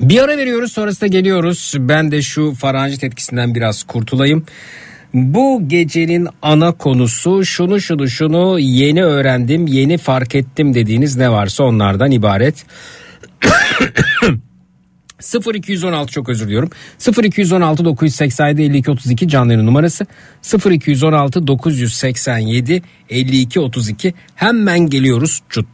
Bir 0.00 0.22
ara 0.22 0.36
veriyoruz 0.36 0.72
sonrasında 0.72 1.06
geliyoruz. 1.06 1.74
Ben 1.78 2.12
de 2.12 2.22
şu 2.22 2.54
faranjit 2.54 3.04
etkisinden 3.04 3.54
biraz 3.54 3.82
kurtulayım. 3.82 4.46
Bu 5.14 5.68
gecenin 5.68 6.28
ana 6.42 6.72
konusu 6.72 7.44
şunu 7.44 7.80
şunu 7.80 8.08
şunu 8.08 8.58
yeni 8.58 9.04
öğrendim, 9.04 9.66
yeni 9.66 9.98
fark 9.98 10.34
ettim 10.34 10.74
dediğiniz 10.74 11.16
ne 11.16 11.30
varsa 11.30 11.64
onlardan 11.64 12.10
ibaret. 12.10 12.64
0216 15.54 16.12
çok 16.12 16.28
özür 16.28 16.46
diliyorum. 16.46 16.70
0216 17.22 17.84
987 17.84 18.62
52 18.62 18.90
32 18.90 19.28
canlı 19.28 19.52
yayın 19.52 19.66
numarası 19.66 20.06
0216 20.70 21.46
987 21.46 22.82
52 23.10 23.60
32 23.60 24.14
hemen 24.34 24.78
geliyoruz 24.78 25.40
cut. 25.50 25.66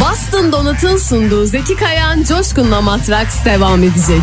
Boston 0.00 0.52
Donut'un 0.52 0.96
sunduğu 0.96 1.46
Zeki 1.46 1.76
Kayan 1.76 2.22
Coşkun'la 2.22 2.80
Matraks 2.80 3.44
devam 3.44 3.82
edecek. 3.82 4.22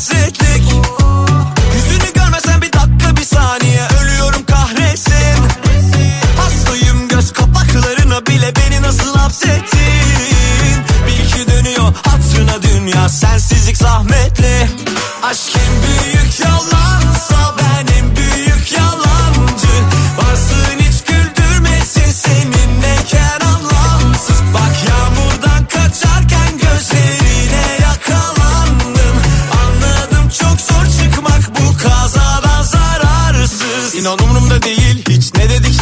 Hasretlik. 0.00 0.64
Yüzünü 1.74 2.12
görmesen 2.14 2.62
bir 2.62 2.72
dakika 2.72 3.16
bir 3.16 3.24
saniye. 3.24 3.82
Ölüyorum 4.02 4.44
kahretsin. 4.44 5.44
Hastayım 6.36 7.08
göz 7.08 7.32
kapaklarına 7.32 8.26
bile 8.26 8.52
Beni 8.56 8.82
nasıl 8.82 9.14
hapsettin? 9.14 9.78
Bil 11.06 11.30
ki 11.30 11.50
dönüyor 11.50 11.92
hatırına 12.06 12.62
dünya. 12.62 13.08
Sensizlik 13.08 13.76
zahmetli. 13.76 14.68
Aşk 15.22 15.56
en 15.56 15.82
büyük 15.82 16.40
yalansa 16.40 17.09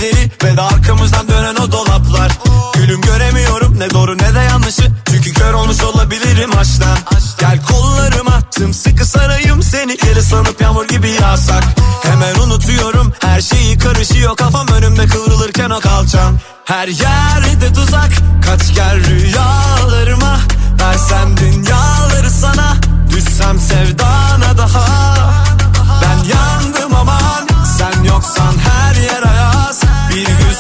dedikleri 0.01 0.31
Ve 0.45 0.57
de 0.57 0.63
arkamızdan 0.63 1.29
dönen 1.29 1.57
o 1.57 1.73
dolaplar. 1.73 2.33
Gülüm 2.75 3.01
göremiyorum 3.01 3.79
ne 3.79 3.91
doğru 3.91 4.19
ne 4.19 4.35
de 4.35 4.39
yanlışı. 4.39 4.83
Çünkü 5.11 5.35
kör 5.35 5.55
olmuş 5.55 5.83
olabilirim 5.83 6.59
aşktan 6.59 6.99
Gel 7.41 7.59
kollarıma 7.63 8.41
sımsıkı 8.51 9.07
sarayım 9.07 9.63
seni. 9.63 9.99
Deli 10.03 10.23
sanıp 10.23 10.61
yağmur 10.61 10.89
gibi 10.89 11.11
yağsak. 11.11 11.65
Hemen 12.03 12.35
unutuyorum 12.35 13.13
her 13.21 13.41
şeyi 13.41 13.79
karışıyor. 13.79 14.37
Kafam 14.37 14.69
önümde 14.69 15.07
kıvrılırken 15.07 15.71
o 15.71 15.81
kalçam 15.81 16.39
Her 16.65 16.89
yerde 16.89 17.73
tuzak 17.73 18.11
kaç 18.47 18.75
gel 18.75 19.05
rüyalarıma. 19.05 20.39
Versem 20.81 21.37
dünyaları 21.37 22.31
sana 22.31 22.77
Düşsem 23.11 23.59
sevdana 23.59 24.59
daha 24.59 25.08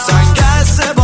sen 0.06 0.34
gelse 0.34 0.97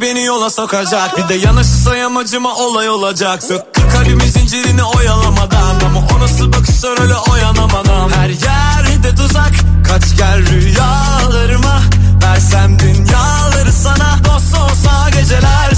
beni 0.00 0.24
yola 0.24 0.50
sokacak. 0.50 1.18
Bir 1.18 1.28
de 1.28 1.34
yanışırsa 1.34 1.96
yamacıma 1.96 2.54
olay 2.54 2.88
olacak. 2.88 3.42
Söktü 3.42 3.88
kalbimin 3.92 4.26
zincirini 4.26 4.84
oyalamadan. 4.84 5.80
Ama 5.86 6.06
o 6.16 6.20
nasıl 6.20 6.52
bakışlar 6.52 7.00
öyle 7.00 7.14
oyanamadan. 7.16 8.10
Her 8.10 8.28
yerde 8.28 9.14
tuzak. 9.14 9.52
Kaç 9.88 10.16
gel 10.16 10.46
rüyalarıma. 10.46 11.80
Versem 12.22 12.78
dünyaları 12.78 13.72
sana. 13.72 14.18
Dost 14.24 14.54
olsa 14.54 15.10
geceler 15.10 15.72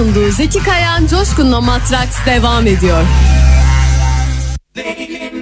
sunduğu 0.00 0.30
Zeki 0.30 0.62
Kayan 0.62 1.06
Coşkun'la 1.06 1.60
Matraks 1.60 2.26
devam 2.26 2.66
ediyor. 2.66 3.02
en 4.76 5.39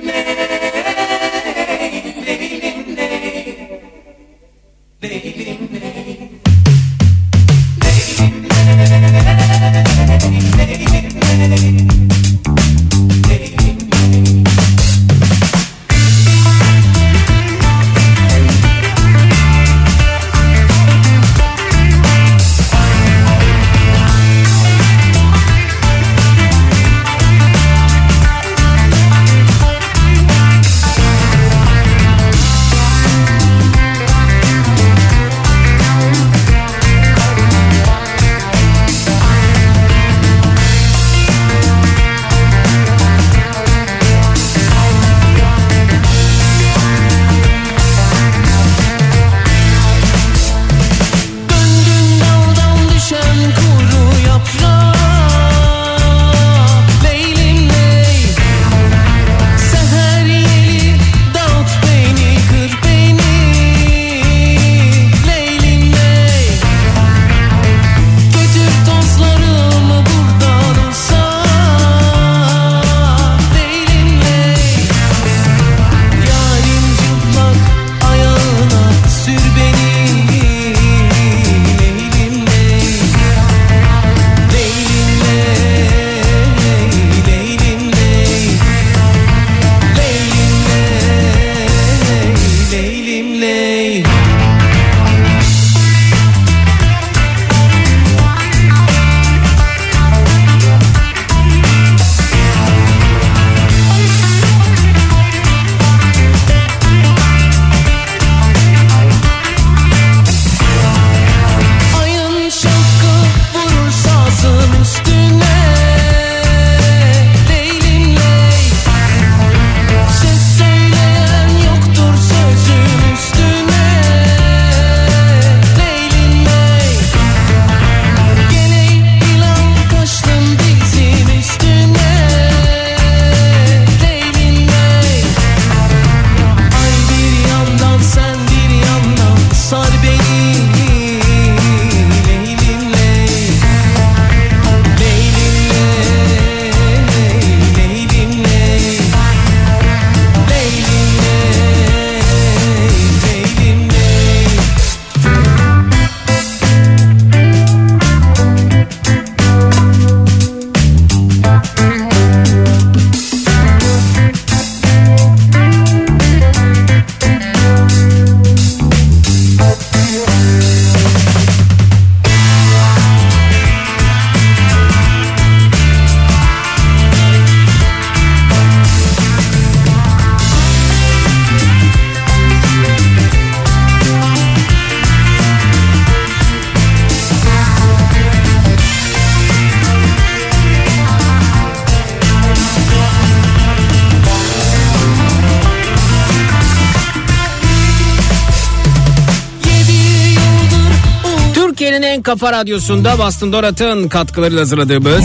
kafa 202.28 202.52
radyosunda 202.52 203.18
Bastın 203.18 203.52
Donat'ın 203.52 204.08
katkılarıyla 204.08 204.60
hazırladığımız 204.60 205.22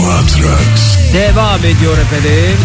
devam 1.13 1.59
ediyor 1.59 1.97
efendim. 1.97 2.57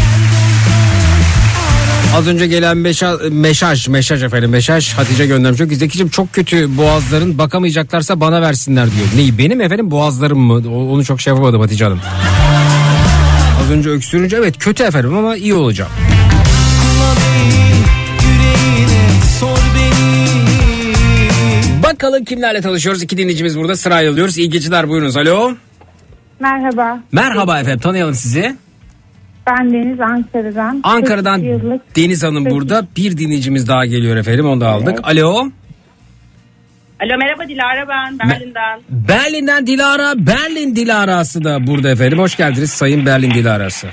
Az 2.16 2.26
önce 2.26 2.46
gelen 2.46 2.76
meşa- 2.76 3.30
meşaj, 3.30 3.88
meşaj 3.88 4.22
efendim 4.22 4.50
meşaj 4.50 4.94
Hatice 4.94 5.26
göndermiş. 5.26 5.58
Çok 5.58 5.72
Zekicim 5.72 6.08
çok 6.08 6.32
kötü 6.32 6.76
boğazların 6.76 7.38
bakamayacaklarsa 7.38 8.20
bana 8.20 8.42
versinler 8.42 8.84
diyor. 8.84 9.06
Neyi 9.16 9.38
benim 9.38 9.60
efendim 9.60 9.90
boğazlarım 9.90 10.38
mı? 10.38 10.54
Onu 10.92 11.04
çok 11.04 11.20
şey 11.20 11.30
yapamadım 11.32 11.60
Hatice 11.60 11.84
Hanım. 11.84 12.00
Az 13.64 13.70
önce 13.70 13.90
öksürünce 13.90 14.36
evet 14.36 14.58
kötü 14.58 14.82
efendim 14.82 15.16
ama 15.16 15.36
iyi 15.36 15.54
olacağım. 15.54 15.90
Yüreğine 18.24 19.10
sor 19.40 19.77
Bakalım 21.92 22.24
kimlerle 22.24 22.60
tanışıyoruz? 22.60 23.02
İki 23.02 23.16
dinleyicimiz 23.18 23.58
burada 23.58 23.76
sırayla 23.76 24.12
alıyoruz. 24.12 24.38
İyi 24.38 24.50
geceler 24.50 24.88
buyurunuz. 24.88 25.16
Alo. 25.16 25.54
Merhaba. 26.40 27.00
Merhaba 27.12 27.60
efendim 27.60 27.80
tanıyalım 27.80 28.14
sizi. 28.14 28.56
Ben 29.46 29.72
Deniz 29.72 30.00
Ankara'dan. 30.00 30.80
Ankara'dan 30.82 31.40
42 31.40 31.48
yıllık 31.48 31.96
Deniz 31.96 32.22
Hanım 32.22 32.46
burada. 32.46 32.86
Bir 32.96 33.18
dinleyicimiz 33.18 33.68
daha 33.68 33.86
geliyor 33.86 34.16
efendim 34.16 34.46
onu 34.46 34.60
da 34.60 34.68
aldık. 34.68 34.98
Alo. 35.02 35.50
Alo 37.00 37.18
merhaba 37.18 37.48
Dilara 37.48 37.88
ben 37.88 38.18
Berlin'den. 38.18 38.80
Berlin'den 38.90 39.66
Dilara, 39.66 40.14
Berlin 40.16 40.76
Dilara'sı 40.76 41.44
da 41.44 41.66
burada 41.66 41.90
efendim. 41.90 42.18
Hoş 42.18 42.36
geldiniz 42.36 42.70
Sayın 42.70 43.06
Berlin 43.06 43.30
Dilara'sı. 43.30 43.88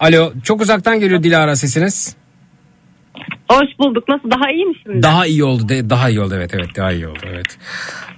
Alo, 0.00 0.32
çok 0.42 0.60
uzaktan 0.60 1.00
geliyor 1.00 1.22
Dilara 1.22 1.56
sesiniz. 1.56 2.17
Hoş 3.50 3.78
bulduk. 3.78 4.08
Nasıl 4.08 4.30
daha 4.30 4.50
iyi 4.50 4.64
mi 4.66 4.74
şimdi? 4.82 5.02
Daha 5.02 5.26
iyi 5.26 5.44
oldu, 5.44 5.68
de, 5.68 5.90
daha 5.90 6.08
iyi 6.10 6.20
oldu 6.20 6.34
evet 6.36 6.54
evet 6.54 6.68
daha 6.76 6.92
iyi 6.92 7.06
oldu 7.08 7.18
evet. 7.32 7.58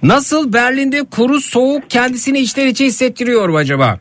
Nasıl 0.03 0.53
Berlin'de 0.53 1.03
kuru 1.11 1.41
soğuk 1.41 1.89
kendisini 1.89 2.39
içten 2.39 2.67
içe 2.67 2.85
hissettiriyor 2.85 3.49
mu 3.49 3.57
acaba? 3.57 3.99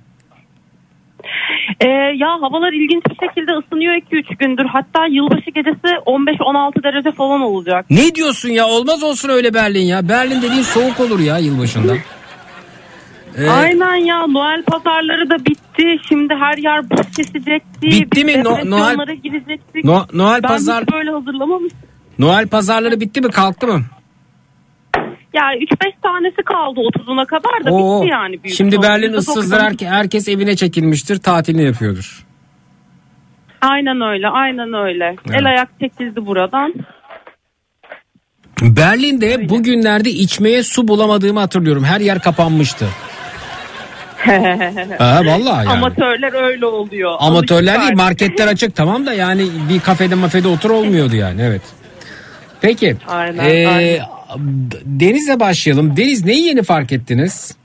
Ee, 1.81 1.89
ya 2.17 2.29
havalar 2.29 2.73
ilginç 2.73 3.03
bir 3.11 3.27
şekilde 3.27 3.53
ısınıyor 3.53 3.95
2-3 3.95 4.37
gündür. 4.39 4.65
Hatta 4.65 5.07
yılbaşı 5.07 5.51
gecesi 5.51 5.87
15-16 6.07 6.83
derece 6.83 7.13
falan 7.13 7.41
olacak. 7.41 7.87
Ne 7.91 8.15
diyorsun 8.15 8.49
ya 8.49 8.67
olmaz 8.67 9.03
olsun 9.03 9.29
öyle 9.29 9.55
Berlin 9.55 9.87
ya. 9.87 10.09
Berlin 10.09 10.43
dediğin 10.43 10.63
soğuk 10.63 11.01
olur 11.01 11.21
ya 11.21 11.39
yılbaşında. 11.39 11.93
Ee, 13.39 13.49
Aynen 13.51 13.95
ya 13.95 14.27
Noel 14.27 14.63
pazarları 14.63 15.31
da 15.31 15.39
bitti. 15.39 15.97
Şimdi 16.09 16.35
her 16.35 16.59
yer 16.59 16.91
buz 16.91 17.11
kesecekti. 17.17 17.83
Bitti 17.87 18.25
mi? 18.25 18.45
No- 18.45 18.59
Noel- 18.71 19.15
girecektik. 19.23 19.85
No- 19.85 20.07
Noel 20.13 20.43
ben 20.43 20.49
pazar- 20.49 20.93
böyle 20.93 21.11
hazırlamamıştım. 21.11 21.81
Noel 22.19 22.47
pazarları 22.49 23.01
bitti 23.01 23.21
mi 23.21 23.31
kalktı 23.31 23.67
mı? 23.67 23.81
Ya 25.35 25.43
3-5 25.61 25.93
tanesi 26.03 26.43
kaldı 26.45 26.81
30'una 26.81 27.25
kadar 27.27 27.65
da 27.65 27.73
Oo, 27.73 28.03
bitti 28.03 28.11
yani. 28.13 28.43
büyük 28.45 28.57
Şimdi. 28.57 28.83
Berlin 28.83 29.13
ıssızdır 29.13 29.61
herke- 29.61 29.87
herkes 29.89 30.29
evine 30.29 30.57
çekilmiştir 30.57 31.17
tatilini 31.17 31.63
yapıyordur. 31.65 32.27
Aynen 33.61 34.01
öyle 34.01 34.29
aynen 34.29 34.73
öyle. 34.75 35.17
El 35.33 35.47
ayak 35.47 35.69
çekildi 35.81 36.27
buradan. 36.27 36.75
Berlin'de 38.63 39.49
bugünlerde 39.49 40.11
içmeye 40.11 40.63
su 40.63 40.89
bulamadığımı 40.89 41.41
hatırlıyorum. 41.41 41.85
Her 41.85 42.01
yer 42.01 42.21
kapanmıştı. 42.23 42.87
Ha, 44.99 45.21
vallahi 45.25 45.67
yani. 45.67 45.69
Amatörler 45.69 46.43
öyle 46.43 46.67
oluyor. 46.67 47.11
Amatörler 47.19 47.81
değil 47.81 47.97
marketler 47.97 48.47
açık 48.47 48.77
tamam 48.77 49.07
da 49.07 49.13
yani 49.13 49.43
bir 49.69 49.81
kafede 49.81 50.15
mafede 50.15 50.49
otur 50.49 50.71
olmuyordu 50.71 51.17
yani 51.17 51.43
evet. 51.43 51.63
Peki. 52.61 52.97
Aynen, 53.09 53.45
ee, 53.45 53.69
aynen. 53.69 54.01
Deniz'le 54.85 55.41
başlayalım. 55.41 55.97
Deniz 55.97 56.25
neyi 56.25 56.47
yeni 56.47 56.63
fark 56.63 56.93
ettiniz? 56.93 57.57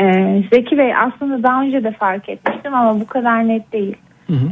Ee, 0.00 0.42
Zeki 0.52 0.78
Bey 0.78 0.96
aslında 0.96 1.42
daha 1.42 1.62
önce 1.62 1.84
de 1.84 1.92
fark 1.92 2.28
etmiştim 2.28 2.74
ama 2.74 3.00
bu 3.00 3.06
kadar 3.06 3.48
net 3.48 3.72
değil. 3.72 3.96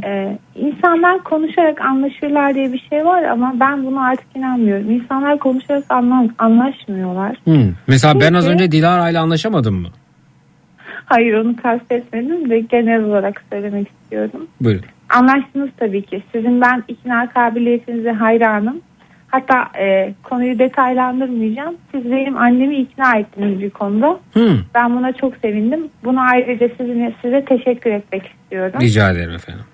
Ee, 0.05 0.37
insanlar 0.55 1.23
konuşarak 1.23 1.81
anlaşırlar 1.81 2.55
diye 2.55 2.73
bir 2.73 2.85
şey 2.89 3.05
var 3.05 3.23
ama 3.23 3.53
ben 3.59 3.85
buna 3.85 4.05
artık 4.07 4.25
inanmıyorum. 4.35 4.91
İnsanlar 4.91 5.39
konuşarak 5.39 5.83
anla- 5.89 6.29
anlaşmıyorlar. 6.37 7.35
Hmm. 7.43 7.73
Mesela 7.87 8.19
ben 8.19 8.33
az 8.33 8.43
Çünkü- 8.43 8.53
önce 8.53 8.71
Dilara 8.71 9.09
ile 9.09 9.19
anlaşamadım 9.19 9.75
mı? 9.75 9.87
Hayır 11.11 11.33
onu 11.33 11.55
kastetmedim 11.55 12.49
de 12.49 12.59
genel 12.59 13.03
olarak 13.03 13.43
söylemek 13.51 13.87
istiyorum. 13.87 14.47
Buyurun. 14.61 14.85
Anlaştınız 15.09 15.69
tabii 15.77 16.01
ki. 16.01 16.23
Sizin 16.31 16.61
ben 16.61 16.83
ikna 16.87 17.29
kabiliyetinize 17.29 18.11
hayranım. 18.11 18.81
Hatta 19.27 19.79
e, 19.79 20.13
konuyu 20.23 20.59
detaylandırmayacağım. 20.59 21.75
Siz 21.91 22.11
benim 22.11 22.37
annemi 22.37 22.75
ikna 22.75 23.17
ettiniz 23.17 23.59
bir 23.59 23.69
konuda. 23.69 24.19
Hmm. 24.33 24.59
Ben 24.75 24.95
buna 24.97 25.13
çok 25.13 25.37
sevindim. 25.37 25.87
Buna 26.03 26.21
ayrıca 26.21 26.69
sizinle, 26.77 27.13
size 27.21 27.45
teşekkür 27.45 27.91
etmek 27.91 28.25
istiyorum. 28.25 28.81
Rica 28.81 29.11
ederim 29.11 29.31
efendim. 29.31 29.65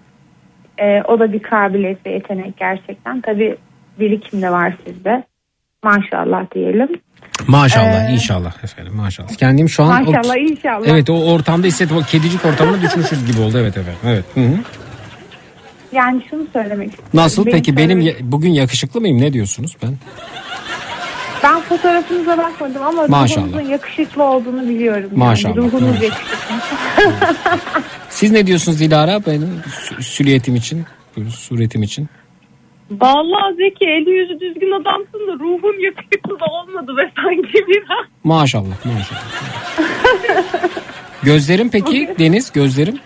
E, 0.77 1.01
o 1.01 1.19
da 1.19 1.33
bir 1.33 1.39
kabiliyet 1.39 2.05
ve 2.05 2.11
yetenek 2.11 2.57
gerçekten. 2.57 3.21
Tabii 3.21 3.57
birikim 3.99 4.41
de 4.41 4.49
var 4.49 4.73
sizde. 4.85 5.23
Maşallah 5.83 6.51
diyelim. 6.55 6.89
Maşallah 7.47 8.09
Ee, 8.09 8.13
inşallah 8.13 8.63
efendim 8.63 8.93
maşallah. 8.95 9.29
Kendim 9.29 9.69
şu 9.69 9.83
an 9.83 10.03
Maşallah 10.05 10.35
o, 10.35 10.39
inşallah. 10.39 10.87
Evet 10.87 11.09
o 11.09 11.13
ortamda 11.31 11.67
hissettim. 11.67 11.97
O 11.97 12.01
kedicik 12.01 12.45
ortamına 12.45 12.81
düşmüşüz 12.81 13.25
gibi 13.25 13.41
oldu 13.41 13.57
evet 13.59 13.77
efendim. 13.77 13.99
Evet. 14.05 14.25
Hı 14.33 14.39
hı. 14.41 14.57
Yani 15.91 16.21
şunu 16.29 16.41
söylemek 16.53 16.87
istiyorum. 16.89 17.11
Nasıl 17.13 17.45
peki 17.45 17.77
benim 17.77 17.99
söylemek- 18.01 18.19
ya- 18.21 18.31
bugün 18.31 18.49
yakışıklı 18.49 19.01
mıyım 19.01 19.21
ne 19.21 19.33
diyorsunuz 19.33 19.77
ben? 19.83 19.97
Ben 21.43 21.61
fotoğrafınıza 21.61 22.37
bakmadım 22.37 22.83
ama 22.83 23.07
Maşallah. 23.07 23.47
ruhunuzun 23.47 23.69
yakışıklı 23.69 24.23
olduğunu 24.23 24.69
biliyorum. 24.69 25.09
Maşallah, 25.15 25.55
Yani. 25.55 25.65
Ruhunuz 25.65 25.81
maşallah. 25.81 26.03
yakışıklı. 26.03 26.55
Siz 28.09 28.31
ne 28.31 28.47
diyorsunuz 28.47 28.79
Dilara 28.79 29.25
benim 29.25 29.61
sü- 29.69 30.01
sülyetim 30.03 30.55
için, 30.55 30.85
buyurun, 31.15 31.31
suretim 31.31 31.83
için? 31.83 32.09
Vallahi 32.91 33.55
Zeki 33.57 33.85
eli 33.85 34.09
yüzü 34.09 34.39
düzgün 34.39 34.71
adamsın 34.81 35.27
da 35.27 35.33
ruhun 35.33 35.79
yakışıklı 35.83 36.39
da 36.39 36.45
olmadı 36.45 36.97
ve 36.97 37.11
sanki 37.15 37.67
biraz. 37.67 38.05
Maşallah 38.23 38.85
maşallah. 38.85 39.23
gözlerim 41.23 41.69
peki 41.69 42.15
Deniz 42.19 42.51
gözlerim? 42.51 42.99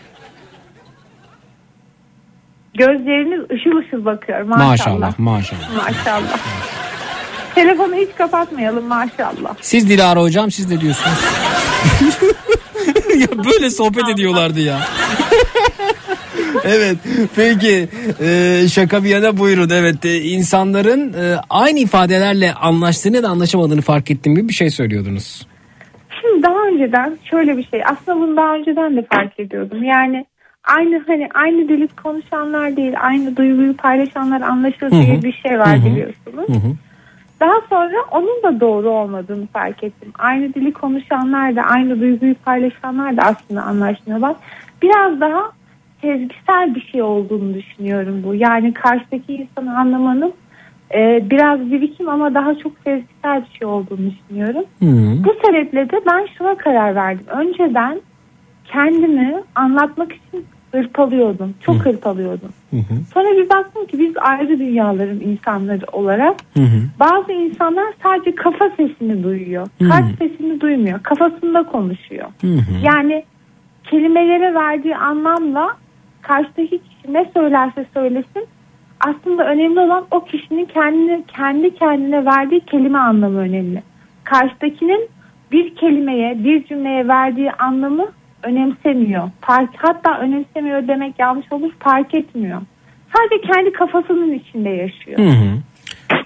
Gözleriniz 2.73 3.51
ışıl 3.51 3.77
ışıl 3.77 4.05
bakıyor 4.05 4.41
maşallah. 4.41 4.67
Maşallah 4.69 5.19
maşallah. 5.19 5.75
Maşallah. 5.75 6.37
Telefonu 7.55 7.95
hiç 7.95 8.09
kapatmayalım 8.17 8.85
maşallah. 8.85 9.55
Siz 9.61 9.89
Dilara 9.89 10.21
hocam 10.21 10.51
siz 10.51 10.69
ne 10.69 10.81
diyorsunuz? 10.81 11.17
ya 13.21 13.27
böyle 13.45 13.69
sohbet 13.69 14.09
ediyorlardı 14.09 14.59
ya. 14.59 14.79
evet 16.63 16.97
peki 17.35 17.87
Ee, 18.21 18.67
şaka 18.67 19.03
bir 19.03 19.09
yana 19.09 19.37
buyurun 19.37 19.69
evet 19.69 20.05
Ee, 20.05 20.17
insanların 20.17 21.13
e, 21.13 21.35
aynı 21.49 21.79
ifadelerle 21.79 22.53
anlaştığını 22.53 23.15
ya 23.15 23.23
da 23.23 23.29
anlaşamadığını 23.29 23.81
fark 23.81 24.11
ettiğim 24.11 24.35
gibi 24.35 24.47
bir 24.47 24.53
şey 24.53 24.69
söylüyordunuz. 24.69 25.47
Şimdi 26.21 26.43
daha 26.43 26.67
önceden 26.67 27.17
şöyle 27.29 27.57
bir 27.57 27.63
şey 27.63 27.81
aslında 27.85 28.19
bunu 28.19 28.37
daha 28.37 28.55
önceden 28.55 28.97
de 28.97 29.05
fark 29.11 29.39
ediyordum. 29.39 29.83
Yani 29.83 30.25
aynı 30.63 31.03
hani 31.07 31.29
aynı 31.33 31.69
dili 31.69 31.87
konuşanlar 31.87 32.77
değil 32.77 32.93
aynı 33.01 33.37
duyguyu 33.37 33.77
paylaşanlar 33.77 34.41
anlaşır 34.41 34.91
diye 34.91 35.17
hı. 35.17 35.21
bir 35.21 35.33
şey 35.33 35.59
var 35.59 35.77
Hı 35.77 35.81
hı. 35.81 35.85
biliyorsunuz. 35.85 36.47
Daha 37.39 37.61
sonra 37.69 37.97
onun 38.11 38.43
da 38.43 38.59
doğru 38.59 38.89
olmadığını 38.89 39.47
fark 39.47 39.83
ettim. 39.83 40.11
Aynı 40.19 40.53
dili 40.53 40.73
konuşanlar 40.73 41.55
da 41.55 41.61
aynı 41.61 41.99
duyguyu 42.01 42.35
paylaşanlar 42.35 43.17
da 43.17 43.21
aslında 43.21 43.61
anlaşmıyorlar. 43.61 44.35
Biraz 44.81 45.21
daha 45.21 45.51
sezgisel 46.01 46.75
bir 46.75 46.81
şey 46.81 47.01
olduğunu 47.01 47.53
düşünüyorum 47.53 48.23
bu. 48.25 48.35
Yani 48.35 48.73
karşıdaki 48.73 49.33
insanı 49.33 49.79
anlamanın 49.79 50.33
e, 50.93 51.29
biraz 51.29 51.71
birikim 51.71 52.09
ama 52.09 52.33
daha 52.33 52.55
çok 52.55 52.71
sezgisel 52.83 53.41
bir 53.41 53.57
şey 53.59 53.67
olduğunu 53.67 54.11
düşünüyorum. 54.11 54.63
Bu 55.25 55.33
sebeple 55.45 55.89
de 55.89 56.01
ben 56.07 56.27
şuna 56.37 56.57
karar 56.57 56.95
verdim. 56.95 57.25
Önceden 57.27 58.01
kendimi 58.65 59.43
anlatmak 59.55 60.11
için 60.11 60.45
hırpalıyordum. 60.71 61.53
Çok 61.61 61.75
hırpalıyordum. 61.75 62.49
Sonra 63.13 63.27
bir 63.37 63.49
baktım 63.49 63.85
ki 63.85 63.99
biz 63.99 64.13
ayrı 64.17 64.59
dünyaların 64.59 65.19
insanları 65.19 65.85
olarak 65.91 66.35
bazı 66.99 67.31
insanlar 67.31 67.93
sadece 68.03 68.35
kafa 68.35 68.69
sesini 68.77 69.23
duyuyor. 69.23 69.67
Hı. 69.81 69.89
Kalp 69.89 70.05
sesini 70.19 70.61
duymuyor. 70.61 71.03
Kafasında 71.03 71.63
konuşuyor. 71.63 72.27
Yani 72.43 72.61
Yani 72.83 73.23
kelimelere 73.83 74.53
verdiği 74.53 74.95
anlamla 74.95 75.67
karşıdaki 76.21 76.79
kişi 76.79 77.13
ne 77.13 77.31
söylerse 77.33 77.85
söylesin 77.93 78.47
aslında 79.07 79.43
önemli 79.45 79.79
olan 79.79 80.05
o 80.11 80.25
kişinin 80.25 80.65
kendine, 80.65 81.23
kendi 81.27 81.75
kendine 81.75 82.25
verdiği 82.25 82.59
kelime 82.59 82.97
anlamı 82.97 83.39
önemli. 83.39 83.83
Karşıdakinin 84.23 85.09
bir 85.51 85.75
kelimeye, 85.75 86.43
bir 86.43 86.65
cümleye 86.65 87.07
verdiği 87.07 87.51
anlamı 87.51 88.07
önemsemiyor. 88.43 89.29
Fark, 89.41 89.69
hatta 89.77 90.19
önemsemiyor 90.19 90.87
demek 90.87 91.19
yanlış 91.19 91.51
olur, 91.51 91.71
fark 91.79 92.13
etmiyor. 92.13 92.61
Sadece 93.15 93.53
kendi 93.53 93.71
kafasının 93.71 94.33
içinde 94.33 94.69
yaşıyor. 94.69 95.19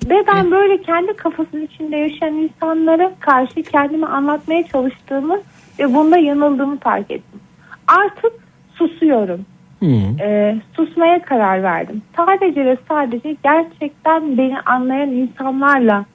Ve 0.09 0.23
ben 0.27 0.51
böyle 0.51 0.81
kendi 0.81 1.13
kafasının 1.13 1.65
içinde 1.65 1.97
yaşayan 1.97 2.33
insanlara 2.33 3.11
karşı 3.19 3.63
kendimi 3.63 4.05
anlatmaya 4.05 4.63
çalıştığımı 4.63 5.41
ve 5.79 5.93
bunda 5.93 6.17
yanıldığımı 6.17 6.79
fark 6.79 7.11
ettim. 7.11 7.39
Artık 7.87 8.33
susuyorum. 8.75 9.45
Ee, 10.19 10.55
susmaya 10.75 11.21
karar 11.21 11.63
verdim. 11.63 12.01
Sadece 12.17 12.65
ve 12.65 12.77
sadece 12.87 13.35
gerçekten 13.43 14.37
beni 14.37 14.59
anlayan 14.65 15.09
insanlarla 15.09 16.05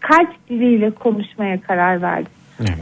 kalp 0.00 0.48
diliyle 0.50 0.90
konuşmaya 0.90 1.60
karar 1.60 2.02
verdim. 2.02 2.32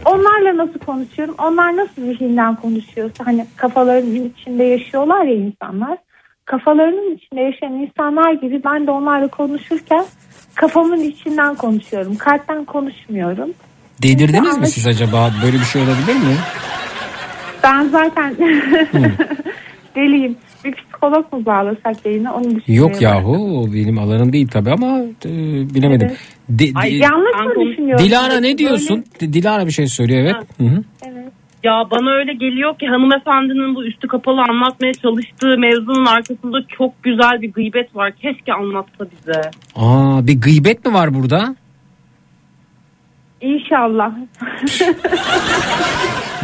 Onlarla 0.04 0.56
nasıl 0.56 0.78
konuşuyorum? 0.78 1.34
Onlar 1.38 1.76
nasıl 1.76 2.02
zihinden 2.02 2.54
konuşuyorsa 2.54 3.26
hani 3.26 3.46
kafalarının 3.56 4.32
içinde 4.38 4.64
yaşıyorlar 4.64 5.24
ya 5.24 5.34
insanlar. 5.34 5.98
Kafalarının 6.44 7.16
içinde 7.16 7.40
yaşayan 7.40 7.72
insanlar 7.72 8.32
gibi 8.32 8.60
ben 8.64 8.86
de 8.86 8.90
onlarla 8.90 9.28
konuşurken 9.28 10.04
kafamın 10.54 11.00
içinden 11.00 11.54
konuşuyorum. 11.54 12.16
Kalpten 12.16 12.64
konuşmuyorum. 12.64 13.50
Delirdiniz 14.02 14.58
mi 14.58 14.66
siz 14.66 14.86
acaba? 14.86 15.30
Böyle 15.44 15.56
bir 15.56 15.64
şey 15.64 15.82
olabilir 15.82 16.14
mi? 16.14 16.36
Ben 17.62 17.88
zaten 17.88 18.36
deliyim. 19.98 20.36
Bir 20.64 20.72
psikolog 20.72 21.32
mu 21.32 21.46
bağlasak 21.46 22.06
yayına 22.06 22.34
onu 22.34 22.44
düşünüyorum. 22.56 22.92
Yok 22.92 23.02
yahu 23.02 23.60
o 23.60 23.72
benim 23.74 23.98
alanım 23.98 24.32
değil 24.32 24.48
tabii 24.48 24.70
ama 24.70 24.98
e, 25.24 25.30
bilemedim. 25.74 26.10
De- 26.48 26.72
Ay, 26.74 26.90
de- 26.90 26.94
yanlış 26.94 27.56
mı 27.56 27.66
düşünüyorum? 27.70 28.04
Dilara 28.04 28.40
ne 28.40 28.58
diyorsun? 28.58 29.04
D- 29.20 29.32
Dilara 29.32 29.66
bir 29.66 29.70
şey 29.70 29.86
söylüyor 29.86 30.20
evet. 30.20 30.36
Hı 30.60 30.64
hı. 30.64 30.82
Ya 31.64 31.84
bana 31.90 32.10
öyle 32.10 32.32
geliyor 32.32 32.78
ki 32.78 32.86
hanımefendinin 32.86 33.74
bu 33.74 33.84
üstü 33.84 34.08
kapalı 34.08 34.40
anlatmaya 34.40 34.94
çalıştığı 34.94 35.58
mevzunun 35.58 36.04
arkasında 36.06 36.58
çok 36.78 37.02
güzel 37.02 37.42
bir 37.42 37.52
gıybet 37.52 37.96
var. 37.96 38.12
Keşke 38.12 38.52
anlatsa 38.52 39.06
bize. 39.12 39.40
Aa 39.76 40.26
bir 40.26 40.40
gıybet 40.40 40.86
mi 40.86 40.94
var 40.94 41.14
burada? 41.14 41.56
İnşallah. 43.40 44.12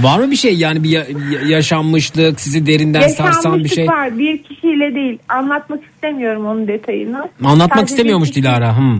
Var 0.00 0.18
mı 0.18 0.30
bir 0.30 0.36
şey 0.36 0.56
yani 0.56 0.82
bir 0.82 0.88
ya- 0.88 1.06
ya- 1.32 1.48
yaşanmışlık 1.48 2.40
sizi 2.40 2.66
derinden 2.66 3.08
sarsan 3.08 3.64
bir 3.64 3.68
şey? 3.68 3.86
var. 3.88 4.18
Bir 4.18 4.42
kişiyle 4.42 4.94
değil. 4.94 5.18
Anlatmak 5.28 5.80
istemiyorum 5.94 6.46
onun 6.46 6.68
detayını. 6.68 7.28
Anlatmak 7.44 7.78
Sadece 7.78 7.92
istemiyormuş 7.94 8.28
bir 8.28 8.32
kişi- 8.34 8.42
Dilara. 8.44 8.78
Hı. 8.78 8.98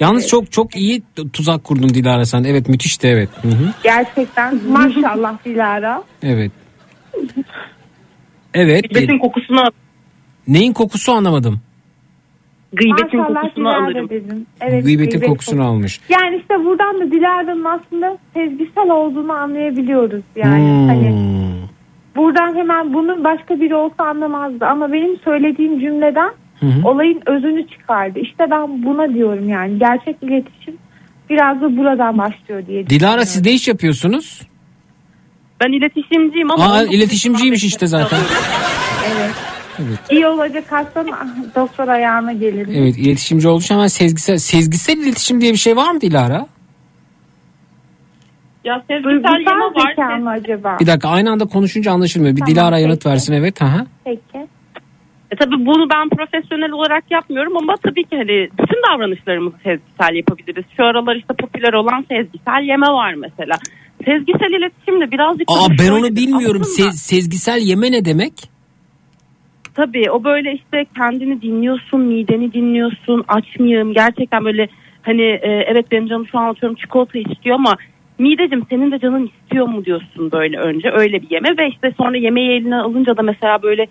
Yalnız 0.00 0.28
çok 0.28 0.52
çok 0.52 0.76
iyi 0.76 1.02
t- 1.16 1.28
tuzak 1.32 1.64
kurdun 1.64 1.88
Dilara 1.88 2.24
sen. 2.24 2.44
Evet 2.44 2.68
müthişti 2.68 3.06
evet. 3.06 3.28
Hı 3.42 3.48
hı. 3.48 3.72
Gerçekten 3.82 4.60
maşallah 4.68 5.44
Dilara. 5.44 6.02
Evet. 6.22 6.52
Evet. 8.54 8.90
Gıybetin 8.94 9.18
kokusunu 9.18 9.64
Neyin 10.48 10.72
kokusu 10.72 11.12
anlamadım. 11.12 11.60
Gıybetin 12.72 13.20
Maşallah 13.20 13.42
kokusunu 13.42 13.64
Dilara 13.64 13.84
alırım. 13.84 14.08
Dedim. 14.08 14.46
Evet, 14.60 14.84
Gıybetin 14.84 15.10
gıybet 15.10 15.28
kokusunu 15.28 15.64
almış. 15.64 16.00
Yani 16.08 16.36
işte 16.36 16.64
buradan 16.64 17.00
da 17.00 17.10
Dilara'nın 17.10 17.64
aslında 17.64 18.18
sezgisel 18.34 18.90
olduğunu 18.90 19.32
anlayabiliyoruz 19.32 20.22
yani. 20.36 20.62
Hmm. 20.62 20.88
Hani 20.88 21.14
buradan 22.16 22.56
hemen 22.56 22.94
bunu 22.94 23.24
başka 23.24 23.60
biri 23.60 23.74
olsa 23.74 24.04
anlamazdı 24.04 24.66
ama 24.66 24.92
benim 24.92 25.18
söylediğim 25.24 25.80
cümleden 25.80 26.30
Hı 26.60 26.66
hı. 26.66 26.88
olayın 26.88 27.22
özünü 27.26 27.68
çıkardı. 27.68 28.18
İşte 28.18 28.44
ben 28.50 28.82
buna 28.82 29.14
diyorum 29.14 29.48
yani 29.48 29.78
gerçek 29.78 30.16
iletişim 30.22 30.76
biraz 31.30 31.60
da 31.60 31.76
buradan 31.76 32.18
başlıyor 32.18 32.66
diye 32.66 32.86
Dilara 32.86 33.24
siz 33.24 33.44
ne 33.44 33.52
iş 33.52 33.68
yapıyorsunuz? 33.68 34.42
Ben 35.60 35.72
iletişimciyim 35.72 36.50
ama... 36.50 36.72
Aa 36.72 36.82
iletişimciymiş 36.82 37.64
işte 37.64 37.86
zaten. 37.86 38.18
Evet. 39.16 39.47
Evet. 39.78 39.98
İyi 40.10 40.26
olacak 40.26 40.64
hastan 40.72 41.06
doktor 41.56 41.88
ayağına 41.88 42.32
gelir. 42.32 42.68
Evet 42.74 42.98
iletişimci 42.98 43.48
olmuş 43.48 43.70
ama 43.70 43.88
sezgisel 43.88 44.38
sezgisel 44.38 44.96
iletişim 44.98 45.40
diye 45.40 45.52
bir 45.52 45.58
şey 45.58 45.76
var 45.76 45.90
mı 45.92 46.00
Dilara? 46.00 46.46
Ya 48.64 48.82
sezgisel 48.88 49.46
yanı 49.46 49.74
var. 49.74 49.90
zeka 49.90 50.16
mı 50.16 50.30
acaba? 50.30 50.76
Bir 50.80 50.86
dakika 50.86 51.08
aynı 51.08 51.30
anda 51.30 51.44
konuşunca 51.44 51.92
anlaşılmıyor. 51.92 52.36
Bir 52.36 52.40
Tamam, 52.40 52.54
Dilara 52.54 52.78
yanıt 52.78 53.02
peki. 53.04 53.08
versin 53.08 53.32
evet. 53.32 53.62
Aha. 53.62 53.86
Peki. 54.04 54.46
E 55.30 55.36
tabii 55.36 55.66
bunu 55.66 55.90
ben 55.90 56.08
profesyonel 56.08 56.70
olarak 56.70 57.04
yapmıyorum 57.10 57.56
ama 57.56 57.74
tabii 57.82 58.04
ki 58.04 58.16
hani 58.16 58.48
bütün 58.58 58.82
davranışlarımızı 58.92 59.56
sezgisel 59.64 60.14
yapabiliriz. 60.14 60.64
Şu 60.76 60.84
aralar 60.84 61.16
işte 61.16 61.34
popüler 61.40 61.72
olan 61.72 62.04
sezgisel 62.08 62.62
yeme 62.68 62.86
var 62.86 63.14
mesela. 63.14 63.56
Sezgisel 64.04 64.50
iletişim 64.58 65.00
de 65.00 65.10
birazcık... 65.10 65.50
Aa 65.50 65.68
ben 65.78 65.90
onu 65.92 66.16
bilmiyorum. 66.16 66.62
aslında- 66.64 66.88
Se- 66.88 66.92
sezgisel 66.92 67.58
yeme 67.62 67.92
ne 67.92 68.04
demek? 68.04 68.32
Tabii 69.78 70.10
o 70.10 70.24
böyle 70.24 70.52
işte 70.52 70.86
kendini 70.96 71.42
dinliyorsun, 71.42 72.00
mideni 72.00 72.52
dinliyorsun, 72.52 73.24
aç 73.28 73.58
mıyım? 73.58 73.94
Gerçekten 73.94 74.44
böyle 74.44 74.68
hani 75.02 75.22
e, 75.22 75.64
evet 75.68 75.90
benim 75.90 76.08
canım 76.08 76.26
şu 76.26 76.38
an 76.38 76.48
atıyorum 76.48 76.76
çikolata 76.76 77.18
istiyor 77.18 77.56
ama 77.56 77.76
midecim 78.18 78.66
senin 78.70 78.92
de 78.92 78.98
canın 78.98 79.26
istiyor 79.26 79.66
mu 79.66 79.84
diyorsun 79.84 80.32
böyle 80.32 80.58
önce 80.58 80.90
öyle 80.90 81.22
bir 81.22 81.30
yeme 81.30 81.48
ve 81.58 81.68
işte 81.68 81.94
sonra 81.96 82.16
yemeği 82.16 82.50
eline 82.50 82.76
alınca 82.76 83.16
da 83.16 83.22
mesela 83.22 83.62
böyle 83.62 83.86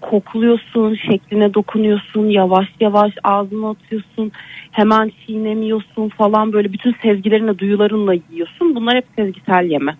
kokluyorsun, 0.00 0.96
şekline 1.10 1.54
dokunuyorsun, 1.54 2.28
yavaş 2.28 2.68
yavaş 2.80 3.12
ağzına 3.24 3.70
atıyorsun, 3.70 4.32
hemen 4.70 5.12
çiğnemiyorsun 5.26 6.08
falan 6.08 6.52
böyle 6.52 6.72
bütün 6.72 6.94
sezgilerinle, 7.02 7.58
duyularınla 7.58 8.14
yiyorsun. 8.30 8.74
Bunlar 8.74 8.96
hep 8.96 9.06
sezgisel 9.16 9.70
yeme. 9.70 9.96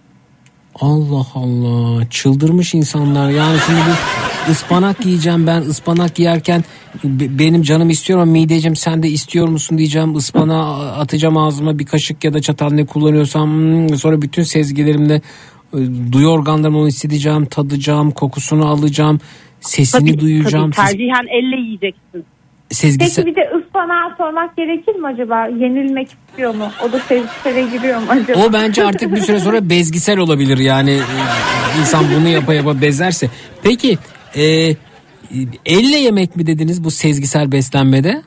Allah 0.81 1.27
Allah 1.35 2.11
çıldırmış 2.11 2.75
insanlar 2.75 3.31
yani 3.31 3.59
şimdi 3.67 3.81
bir 3.81 4.34
ıspanak 4.51 5.07
yiyeceğim 5.07 5.47
ben 5.47 5.61
ıspanak 5.61 6.19
yerken 6.19 6.65
be- 7.05 7.39
benim 7.39 7.63
canım 7.63 7.91
istiyor 7.91 8.19
ama 8.19 8.33
mideciğim 8.33 8.77
sen 8.77 9.03
de 9.03 9.09
istiyor 9.09 9.49
musun 9.49 9.79
diyeceğim 9.79 10.17
ıspanağı 10.17 10.93
atacağım 10.93 11.37
ağzıma 11.37 11.79
bir 11.79 11.87
kaşık 11.87 12.25
ya 12.25 12.35
da 12.35 12.41
çatal 12.41 12.71
ne 12.71 12.87
kullanıyorsam 12.87 13.51
hmm, 13.51 13.97
sonra 13.97 14.23
bütün 14.23 14.43
sezgilerimle 14.43 15.15
e, 15.75 15.79
duyu 16.13 16.29
organlarımı 16.29 16.79
onu 16.79 16.87
hissedeceğim 16.87 17.47
tadacağım 17.47 18.11
kokusunu 18.11 18.67
alacağım 18.67 19.21
sesini 19.61 20.11
Tabii, 20.11 20.21
duyacağım 20.21 20.71
tabii, 20.71 20.87
tercihen 20.87 21.27
elle 21.31 21.57
yiyeceksin. 21.57 22.25
sezgisel 22.71 23.25
Peki 23.25 23.37
bir 23.37 23.43
de 23.43 23.51
ıspanağı 23.59 24.17
sormak 24.19 24.57
gerekir 24.57 24.95
mi 24.95 25.07
acaba? 25.07 25.47
Yenilmek 25.47 26.09
istiyor 26.09 26.55
mu? 26.55 26.69
O 26.89 26.93
da 26.93 26.99
sezgisele 26.99 27.63
giriyor 27.63 27.99
mu 27.99 28.07
acaba? 28.09 28.47
O 28.47 28.53
bence 28.53 28.85
artık 28.85 29.15
bir 29.15 29.21
süre 29.21 29.41
sonra 29.41 29.71
bezgisel 29.71 30.19
olabilir 30.19 30.59
yani 30.59 30.91
e, 30.91 31.81
insan 31.81 32.05
bunu 32.17 32.29
yapa 32.29 32.55
yapa 32.55 32.81
bezerse. 32.81 33.29
Peki 33.63 33.99
e, 34.37 34.43
elle 35.67 35.97
yemek 35.97 36.37
mi 36.37 36.47
dediniz 36.47 36.85
bu 36.85 36.91
sezgisel 36.91 37.53
beslenmede? 37.53 38.23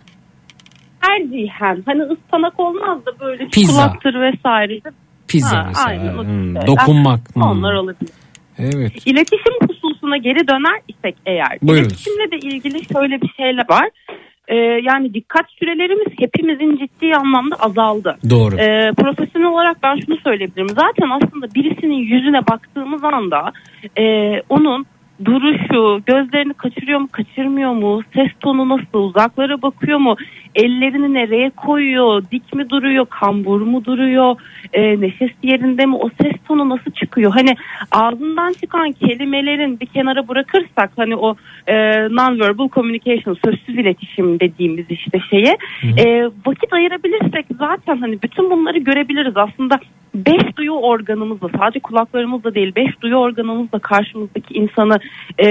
tercihen 1.02 1.84
hani 1.86 2.02
ıspanak 2.04 2.60
olmaz 2.60 3.06
da 3.06 3.20
böyle 3.20 3.48
Pizza. 3.48 3.72
çikolattır 3.72 4.22
vesaire. 4.22 4.80
Pizza 5.28 5.58
Ha, 5.58 5.66
mesela. 5.68 5.88
aynen 5.88 6.14
Hmm, 6.14 6.56
dokunmak. 6.68 7.20
Hmm. 7.36 7.42
Onlar 7.44 7.74
olabilir. 7.74 8.12
Evet. 8.60 9.08
İletişim 9.08 9.54
hususuna 9.68 10.18
geri 10.18 10.48
döner 10.48 10.82
isek 10.88 11.16
eğer. 11.26 11.58
Buyurunuz. 11.62 11.92
İletişimle 11.92 12.32
de 12.32 12.38
ilgili 12.48 12.86
şöyle 12.94 13.22
bir 13.22 13.30
şeyler 13.38 13.66
var. 13.70 13.90
Ee, 14.48 14.56
yani 14.84 15.14
dikkat 15.14 15.46
sürelerimiz 15.60 16.08
hepimizin 16.20 16.78
ciddi 16.78 17.16
anlamda 17.16 17.56
azaldı. 17.56 18.18
Doğru. 18.30 18.56
Ee, 18.56 18.92
profesyonel 18.98 19.48
olarak 19.48 19.78
ben 19.84 20.00
şunu 20.06 20.18
söyleyebilirim. 20.18 20.70
Zaten 20.70 21.10
aslında 21.10 21.54
birisinin 21.56 21.96
yüzüne 21.96 22.48
baktığımız 22.48 23.04
anda 23.04 23.52
e, 24.00 24.04
onun 24.50 24.86
duruşu, 25.26 26.02
gözlerini 26.06 26.54
kaçırıyor 26.54 27.00
mu, 27.00 27.08
kaçırmıyor 27.12 27.72
mu, 27.72 28.02
ses 28.16 28.32
tonu 28.40 28.70
nasıl, 28.70 29.00
uzaklara 29.00 29.62
bakıyor 29.62 30.00
mu, 30.00 30.16
ellerini 30.58 31.14
nereye 31.14 31.50
koyuyor, 31.50 32.24
dik 32.32 32.56
mi 32.56 32.70
duruyor, 32.70 33.06
kambur 33.06 33.62
mu 33.62 33.86
duruyor, 33.86 34.36
e, 34.74 35.02
neşesi 35.02 35.36
yerinde 35.44 35.86
mi, 35.86 35.96
o 35.96 36.10
ses 36.22 36.34
tonu 36.48 36.70
nasıl 36.70 36.92
çıkıyor? 36.92 37.32
Hani 37.32 37.56
ağzından 37.92 38.54
çıkan 38.54 38.92
kelimelerin 38.92 39.80
bir 39.80 39.86
kenara 39.86 40.28
bırakırsak 40.28 40.92
hani 40.98 41.16
o 41.16 41.36
e, 41.68 41.74
non-verbal 42.08 42.70
communication, 42.70 43.38
sözsüz 43.46 43.76
iletişim 43.76 44.40
dediğimiz 44.40 44.86
işte 44.90 45.20
şeye 45.30 45.58
e, 45.98 46.26
vakit 46.46 46.74
ayırabilirsek 46.74 47.46
zaten 47.60 47.98
hani 47.98 48.22
bütün 48.22 48.52
bunları 48.52 48.78
görebiliriz. 48.78 49.38
Aslında 49.38 49.80
beş 50.16 50.58
duyu 50.58 50.72
organımızla 50.72 51.50
sadece 51.58 51.80
kulaklarımızla 51.80 52.56
değil 52.56 52.76
beş 52.76 53.02
duyu 53.02 53.16
organımızla 53.16 53.80
karşımızdaki 53.80 54.54
insanı 54.54 55.00
e, 55.40 55.46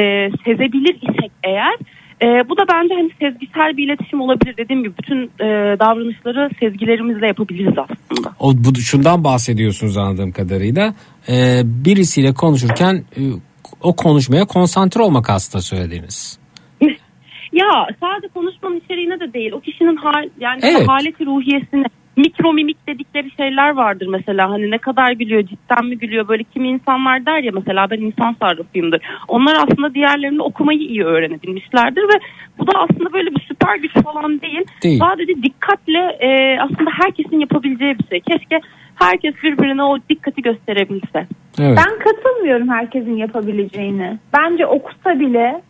sezebilir 0.44 0.94
isek 0.94 1.30
eğer 1.44 1.76
e, 2.22 2.26
bu 2.48 2.56
da 2.56 2.62
bence 2.72 2.94
hani 2.94 3.10
sezgisel 3.20 3.76
bir 3.76 3.86
iletişim 3.86 4.20
olabilir. 4.20 4.56
Dediğim 4.56 4.82
gibi 4.82 4.94
bütün 5.02 5.24
e, 5.24 5.78
davranışları 5.78 6.50
sezgilerimizle 6.60 7.26
yapabiliriz 7.26 7.74
aslında. 7.78 8.32
O 8.40 8.52
bu 8.54 8.76
şundan 8.76 9.24
bahsediyorsunuz 9.24 9.96
anladığım 9.96 10.32
kadarıyla. 10.32 10.94
Ee, 11.28 11.62
birisiyle 11.64 12.34
konuşurken 12.34 12.94
e, 12.94 13.20
o 13.82 13.96
konuşmaya 13.96 14.44
konsantre 14.44 15.02
olmak 15.02 15.30
aslında 15.30 15.62
söylediğiniz. 15.62 16.38
Ya 17.52 17.86
sadece 18.00 18.28
konuşmanın 18.28 18.80
içeriğine 18.84 19.20
de 19.20 19.32
değil 19.32 19.52
o 19.52 19.60
kişinin 19.60 19.96
hal 19.96 20.28
yani 20.40 20.60
Evet. 20.62 20.88
haleti 20.88 21.26
ruhiyesine 21.26 21.84
mikro 22.16 22.52
mimik 22.52 22.86
dedikleri 22.88 23.30
şeyler 23.36 23.70
vardır 23.70 24.06
mesela 24.06 24.50
hani 24.50 24.70
ne 24.70 24.78
kadar 24.78 25.12
gülüyor 25.12 25.42
cidden 25.42 25.86
mi 25.86 25.98
gülüyor 25.98 26.28
böyle 26.28 26.42
kimi 26.42 26.68
insanlar 26.68 27.26
der 27.26 27.42
ya 27.42 27.52
mesela 27.54 27.90
ben 27.90 28.00
insan 28.00 28.36
sarrafıyımdır. 28.40 29.00
Onlar 29.28 29.54
aslında 29.54 29.94
diğerlerini 29.94 30.42
okumayı 30.42 30.78
iyi 30.78 31.04
öğrenebilmişlerdir 31.04 32.02
ve 32.02 32.20
bu 32.58 32.66
da 32.66 32.72
aslında 32.74 33.12
böyle 33.12 33.30
bir 33.30 33.40
süper 33.40 33.76
güç 33.76 33.92
falan 33.92 34.40
değil. 34.40 34.64
Değil. 34.82 34.98
Sadece 34.98 35.42
dikkatle 35.42 35.98
e, 36.20 36.58
aslında 36.60 36.90
herkesin 37.04 37.40
yapabileceği 37.40 37.98
bir 37.98 38.04
şey. 38.08 38.20
Keşke 38.20 38.60
herkes 38.94 39.34
birbirine 39.42 39.82
o 39.82 39.98
dikkati 40.10 40.42
gösterebilse. 40.42 41.26
Evet. 41.60 41.78
Ben 41.78 41.98
katılmıyorum 41.98 42.68
herkesin 42.68 43.16
yapabileceğini. 43.16 44.18
Bence 44.32 44.66
okusa 44.66 45.20
bile 45.20 45.62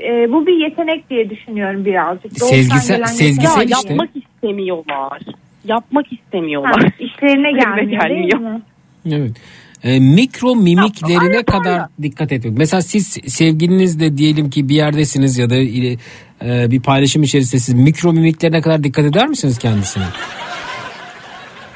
e, 0.00 0.32
bu 0.32 0.46
bir 0.46 0.56
yetenek 0.56 1.10
diye 1.10 1.30
düşünüyorum 1.30 1.84
birazcık. 1.84 2.40
Doğuştan 2.40 2.56
Sezgisel- 2.56 2.94
gelen 2.96 3.06
sezgisel 3.06 3.60
yetenek. 3.60 3.76
işte. 3.76 3.88
Yapmak 3.92 4.08
istemiyorlar. 4.16 5.22
Yapmak 5.68 6.12
istemiyorlar. 6.12 6.82
Ha, 6.82 6.88
işlerine 6.98 7.52
gelmiyor 7.60 8.08
değil 8.10 8.34
mi? 8.34 8.62
Evet. 9.10 9.32
E, 9.84 10.00
mikro 10.00 10.56
mimiklerine 10.56 11.36
Ya, 11.36 11.42
kadar 11.44 11.82
dikkat 12.02 12.32
etmek. 12.32 12.58
Mesela 12.58 12.82
siz 12.82 13.06
sevgilinizle 13.26 14.18
diyelim 14.18 14.50
ki 14.50 14.68
bir 14.68 14.74
yerdesiniz 14.74 15.38
ya 15.38 15.50
da 15.50 15.56
e, 15.56 16.70
bir 16.70 16.80
paylaşım 16.80 17.22
içerisindesiniz. 17.22 17.82
Mikro 17.84 18.12
mimiklerine 18.12 18.60
kadar 18.60 18.84
dikkat 18.84 19.04
eder 19.04 19.26
misiniz 19.28 19.58
kendisine? 19.58 20.04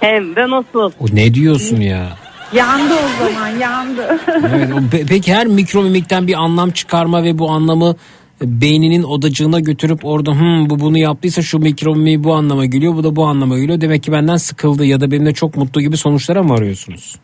Hem 0.01 0.37
de 0.37 0.51
nasıl? 0.51 0.93
O 1.01 1.07
ne 1.13 1.35
diyorsun 1.35 1.81
ya? 1.81 2.09
Yandı 2.55 2.95
o 2.95 3.25
zaman 3.25 3.49
yandı. 3.49 4.19
Evet, 4.55 4.69
o 4.75 4.77
pe- 4.97 5.07
peki 5.09 5.35
her 5.35 5.47
mikro 5.47 5.83
mimikten 5.83 6.27
bir 6.27 6.35
anlam 6.35 6.71
çıkarma 6.71 7.23
ve 7.25 7.39
bu 7.39 7.51
anlamı 7.51 7.91
e, 7.91 7.95
beyninin 8.43 9.03
odacığına 9.03 9.61
götürüp 9.61 10.05
orada 10.05 10.33
"Hmm, 10.33 10.71
bu 10.71 10.81
bunu 10.81 10.99
yaptıysa 10.99 11.43
şu 11.43 11.59
mikro 11.59 11.95
mimiği 11.97 12.25
bu 12.25 12.35
anlama 12.35 12.67
geliyor 12.67 12.95
bu 12.95 13.05
da 13.05 13.17
bu 13.17 13.25
anlama 13.25 13.59
geliyor. 13.59 13.81
Demek 13.81 14.03
ki 14.03 14.13
benden 14.13 14.37
sıkıldı 14.37 14.85
ya 14.85 15.01
da 15.01 15.11
benimle 15.11 15.33
çok 15.35 15.57
mutlu 15.57 15.81
gibi 15.81 15.97
sonuçlara 15.97 16.43
mı 16.43 16.55
arıyorsunuz? 16.55 17.17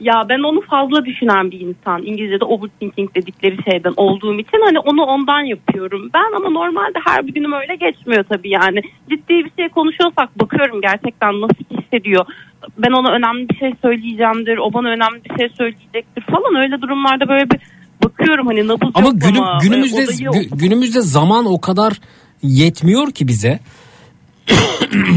Ya 0.00 0.22
ben 0.28 0.38
onu 0.42 0.60
fazla 0.60 1.04
düşünen 1.04 1.50
bir 1.50 1.60
insan. 1.60 2.02
İngilizce'de 2.02 2.44
overthinking 2.44 3.14
dedikleri 3.14 3.56
şeyden 3.70 3.92
olduğum 3.96 4.34
için 4.34 4.60
hani 4.64 4.78
onu 4.78 5.02
ondan 5.02 5.40
yapıyorum. 5.40 6.10
Ben 6.14 6.36
ama 6.36 6.50
normalde 6.50 6.98
her 7.06 7.26
bir 7.26 7.34
günüm 7.34 7.52
öyle 7.52 7.74
geçmiyor 7.76 8.24
tabii 8.28 8.50
yani. 8.50 8.80
Ciddi 9.10 9.34
bir 9.44 9.50
şey 9.58 9.68
konuşuyorsak 9.68 10.38
bakıyorum 10.40 10.80
gerçekten 10.80 11.40
nasıl 11.40 11.64
hissediyor. 11.78 12.24
Ben 12.78 12.92
ona 12.92 13.12
önemli 13.12 13.48
bir 13.48 13.56
şey 13.56 13.72
söyleyeceğimdir. 13.82 14.58
O 14.58 14.72
bana 14.72 14.88
önemli 14.88 15.24
bir 15.24 15.38
şey 15.38 15.48
söyleyecektir 15.48 16.22
falan. 16.22 16.54
Öyle 16.62 16.82
durumlarda 16.82 17.28
böyle 17.28 17.50
bir 17.50 17.60
bakıyorum 18.20 18.46
hani 18.46 18.68
nabız 18.68 18.90
Ama 18.94 19.06
yok 19.06 19.20
günüm, 19.20 19.42
ama, 19.42 19.58
günümüzde 19.62 20.00
e, 20.00 20.04
odayı 20.04 20.18
gü- 20.18 20.58
günümüzde 20.58 21.00
zaman 21.00 21.46
o 21.46 21.60
kadar 21.60 22.00
yetmiyor 22.42 23.10
ki 23.10 23.28
bize. 23.28 23.60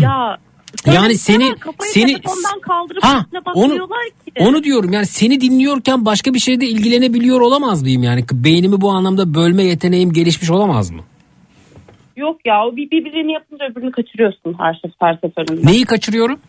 ya 0.02 0.38
Yani 0.86 1.18
seni 1.18 1.56
kafayı 1.56 1.92
seni 1.92 2.22
kaldırıp 2.62 3.04
ha 3.04 3.26
onu 3.56 3.74
ki. 3.74 4.32
onu 4.40 4.64
diyorum 4.64 4.94
yani 4.94 5.06
seni 5.06 5.42
dinliyorken 5.42 6.06
başka 6.06 6.34
bir 6.34 6.40
şeyde 6.40 6.66
ilgilenebiliyor 6.68 7.42
olamaz 7.42 7.82
mıyım 7.82 8.04
yani 8.04 8.26
beynimi 8.34 8.82
bu 8.82 8.92
anlamda 8.92 9.34
bölme 9.34 9.64
yeteneğim 9.64 10.14
gelişmiş 10.14 10.52
olamaz 10.52 10.92
mı? 10.92 11.02
Yok 12.18 12.40
ya 12.46 12.66
o 12.68 12.76
bir, 12.76 12.92
birbirini 12.92 13.32
yapınca 13.32 13.66
öbürünü 13.72 13.92
kaçırıyorsun 13.92 14.56
her, 14.60 14.74
sef- 14.74 14.94
her 15.00 15.18
seferinde. 15.24 15.72
Neyi 15.72 15.86
kaçırıyorum? 15.86 16.40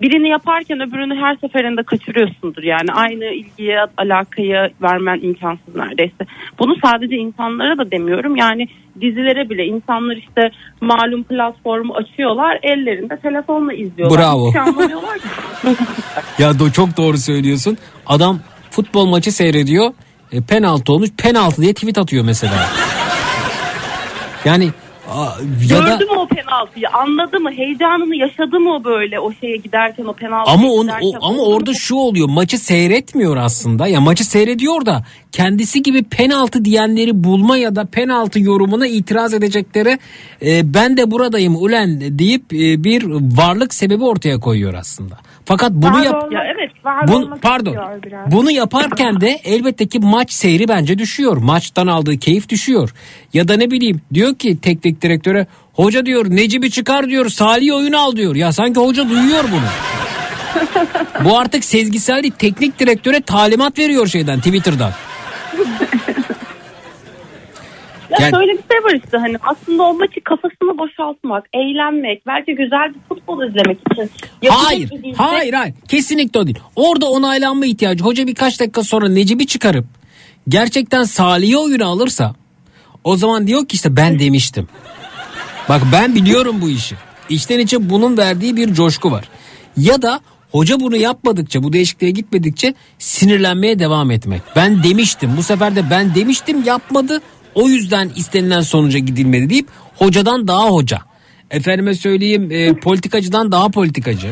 Birini 0.00 0.28
yaparken 0.28 0.80
öbürünü 0.80 1.14
her 1.14 1.36
seferinde 1.36 1.82
kaçırıyorsundur. 1.82 2.62
Yani 2.62 2.92
aynı 2.92 3.24
ilgiye, 3.24 3.78
alakayı 3.96 4.70
vermen 4.82 5.20
imkansız 5.22 5.76
neredeyse. 5.76 6.26
Bunu 6.58 6.76
sadece 6.84 7.16
insanlara 7.16 7.78
da 7.78 7.90
demiyorum. 7.90 8.36
Yani 8.36 8.68
dizilere 9.00 9.50
bile 9.50 9.66
insanlar 9.66 10.16
işte 10.16 10.50
malum 10.80 11.22
platformu 11.22 11.94
açıyorlar. 11.94 12.58
Ellerinde 12.62 13.16
telefonla 13.16 13.72
izliyorlar. 13.72 14.18
Bravo. 14.18 14.52
Şey. 14.52 14.60
Ya 16.38 16.58
do 16.58 16.70
çok 16.70 16.96
doğru 16.96 17.18
söylüyorsun. 17.18 17.78
Adam 18.06 18.40
futbol 18.70 19.06
maçı 19.06 19.32
seyrediyor. 19.32 19.92
E, 20.32 20.40
penaltı 20.40 20.92
olmuş. 20.92 21.10
Penaltı 21.18 21.62
diye 21.62 21.74
tweet 21.74 21.98
atıyor 21.98 22.24
mesela. 22.24 22.66
Yani 24.44 24.70
a, 25.10 25.24
ya 25.70 25.84
da 25.84 25.88
Gördü 25.88 26.04
mü 26.04 26.16
o 26.18 26.26
penaltıyı? 26.28 26.88
Anladı 26.88 27.40
mı? 27.40 27.52
Heyecanını 27.52 28.16
yaşadı 28.16 28.60
mı 28.60 28.74
o 28.74 28.84
böyle 28.84 29.20
o 29.20 29.32
şeye 29.32 29.56
giderken 29.56 30.04
o 30.04 30.12
penaltıya 30.12 30.54
ama 30.54 30.82
giderken? 30.82 31.18
o, 31.20 31.26
ama 31.26 31.42
orada 31.42 31.74
şu 31.74 31.94
oluyor. 31.94 32.28
Maçı 32.28 32.58
seyretmiyor 32.58 33.36
aslında. 33.36 33.86
Ya 33.86 34.00
maçı 34.00 34.24
seyrediyor 34.24 34.86
da 34.86 35.04
kendisi 35.32 35.82
gibi 35.82 36.02
penaltı 36.02 36.64
diyenleri 36.64 37.24
bulma 37.24 37.56
ya 37.56 37.76
da 37.76 37.84
penaltı 37.84 38.40
yorumuna 38.40 38.86
itiraz 38.86 39.34
edeceklere 39.34 39.98
e, 40.42 40.74
ben 40.74 40.96
de 40.96 41.10
buradayım 41.10 41.56
ulen 41.56 42.18
deyip 42.18 42.52
e, 42.52 42.84
bir 42.84 43.04
varlık 43.36 43.74
sebebi 43.74 44.04
ortaya 44.04 44.40
koyuyor 44.40 44.74
aslında. 44.74 45.18
Fakat 45.44 45.72
bunu 45.72 45.92
Var 45.98 46.02
yap 46.04 46.14
olmak- 46.14 46.32
Ya 46.32 46.40
evet. 46.54 46.84
var 46.84 47.04
Bun- 47.08 47.40
pardon. 47.42 47.76
Bunu 48.26 48.50
yaparken 48.50 49.20
de 49.20 49.40
elbette 49.44 49.86
ki 49.88 49.98
maç 49.98 50.32
seyri 50.32 50.68
bence 50.68 50.98
düşüyor. 50.98 51.36
Maçtan 51.36 51.86
aldığı 51.86 52.18
keyif 52.18 52.48
düşüyor. 52.48 52.94
Ya 53.34 53.48
da 53.48 53.56
ne 53.56 53.70
bileyim 53.70 54.00
diyor 54.14 54.34
ki 54.34 54.60
teknik 54.60 55.02
direktöre 55.02 55.46
hoca 55.74 56.06
diyor 56.06 56.26
Necip'i 56.30 56.70
çıkar 56.70 57.08
diyor 57.08 57.28
Salih 57.28 57.74
oyunu 57.74 57.98
al 58.00 58.16
diyor. 58.16 58.34
Ya 58.36 58.52
sanki 58.52 58.80
hoca 58.80 59.08
duyuyor 59.08 59.44
bunu. 59.52 59.66
Bu 61.24 61.38
artık 61.38 61.64
sezgisel 61.64 62.22
değil 62.22 62.34
teknik 62.38 62.78
direktöre 62.78 63.20
talimat 63.20 63.78
veriyor 63.78 64.06
şeyden 64.06 64.38
Twitter'dan. 64.38 64.92
Ya 68.10 68.16
Yani- 68.20 68.30
şöyle 68.30 68.52
bir 68.52 68.64
şey 68.70 68.84
var 68.84 69.00
işte 69.04 69.16
hani 69.16 69.36
aslında 69.42 69.82
o 69.82 69.94
maçı 69.94 70.20
kafasını 70.24 70.78
boşaltmak, 70.78 71.44
eğlenmek, 71.52 72.26
belki 72.26 72.54
güzel 72.54 72.94
bir 72.94 73.00
futbol 73.08 73.48
izlemek 73.48 73.78
için. 73.92 74.10
Hayır, 74.48 74.88
şey. 74.88 75.12
hayır, 75.16 75.52
hayır. 75.52 75.74
Kesinlikle 75.88 76.40
o 76.40 76.46
değil. 76.46 76.58
Orada 76.76 77.06
onaylanma 77.10 77.66
ihtiyacı. 77.66 78.04
Hoca 78.04 78.26
birkaç 78.26 78.60
dakika 78.60 78.82
sonra 78.82 79.08
Necip'i 79.08 79.46
çıkarıp 79.46 79.84
gerçekten 80.48 81.02
Salih'i 81.02 81.56
oyuna 81.56 81.86
alırsa 81.86 82.34
o 83.04 83.16
zaman 83.16 83.46
diyor 83.46 83.68
ki 83.68 83.74
işte 83.74 83.96
ben 83.96 84.18
demiştim. 84.18 84.68
Bak 85.68 85.82
ben 85.92 86.14
biliyorum 86.14 86.56
bu 86.62 86.70
işi. 86.70 86.94
İçten 87.28 87.58
içe 87.58 87.90
bunun 87.90 88.16
verdiği 88.16 88.56
bir 88.56 88.74
coşku 88.74 89.10
var. 89.10 89.28
Ya 89.76 90.02
da 90.02 90.20
hoca 90.52 90.80
bunu 90.80 90.96
yapmadıkça, 90.96 91.62
bu 91.62 91.72
değişikliğe 91.72 92.10
gitmedikçe 92.12 92.74
sinirlenmeye 92.98 93.78
devam 93.78 94.10
etmek. 94.10 94.42
Ben 94.56 94.82
demiştim. 94.82 95.30
Bu 95.36 95.42
sefer 95.42 95.76
de 95.76 95.90
ben 95.90 96.14
demiştim 96.14 96.64
yapmadı. 96.64 97.20
O 97.54 97.68
yüzden 97.68 98.10
istenilen 98.16 98.60
sonuca 98.60 98.98
gidilmedi 98.98 99.50
deyip 99.50 99.66
hocadan 99.96 100.48
daha 100.48 100.68
hoca. 100.68 100.98
Efendime 101.50 101.94
söyleyeyim 101.94 102.48
e, 102.50 102.72
politikacıdan 102.74 103.52
daha 103.52 103.68
politikacı. 103.68 104.28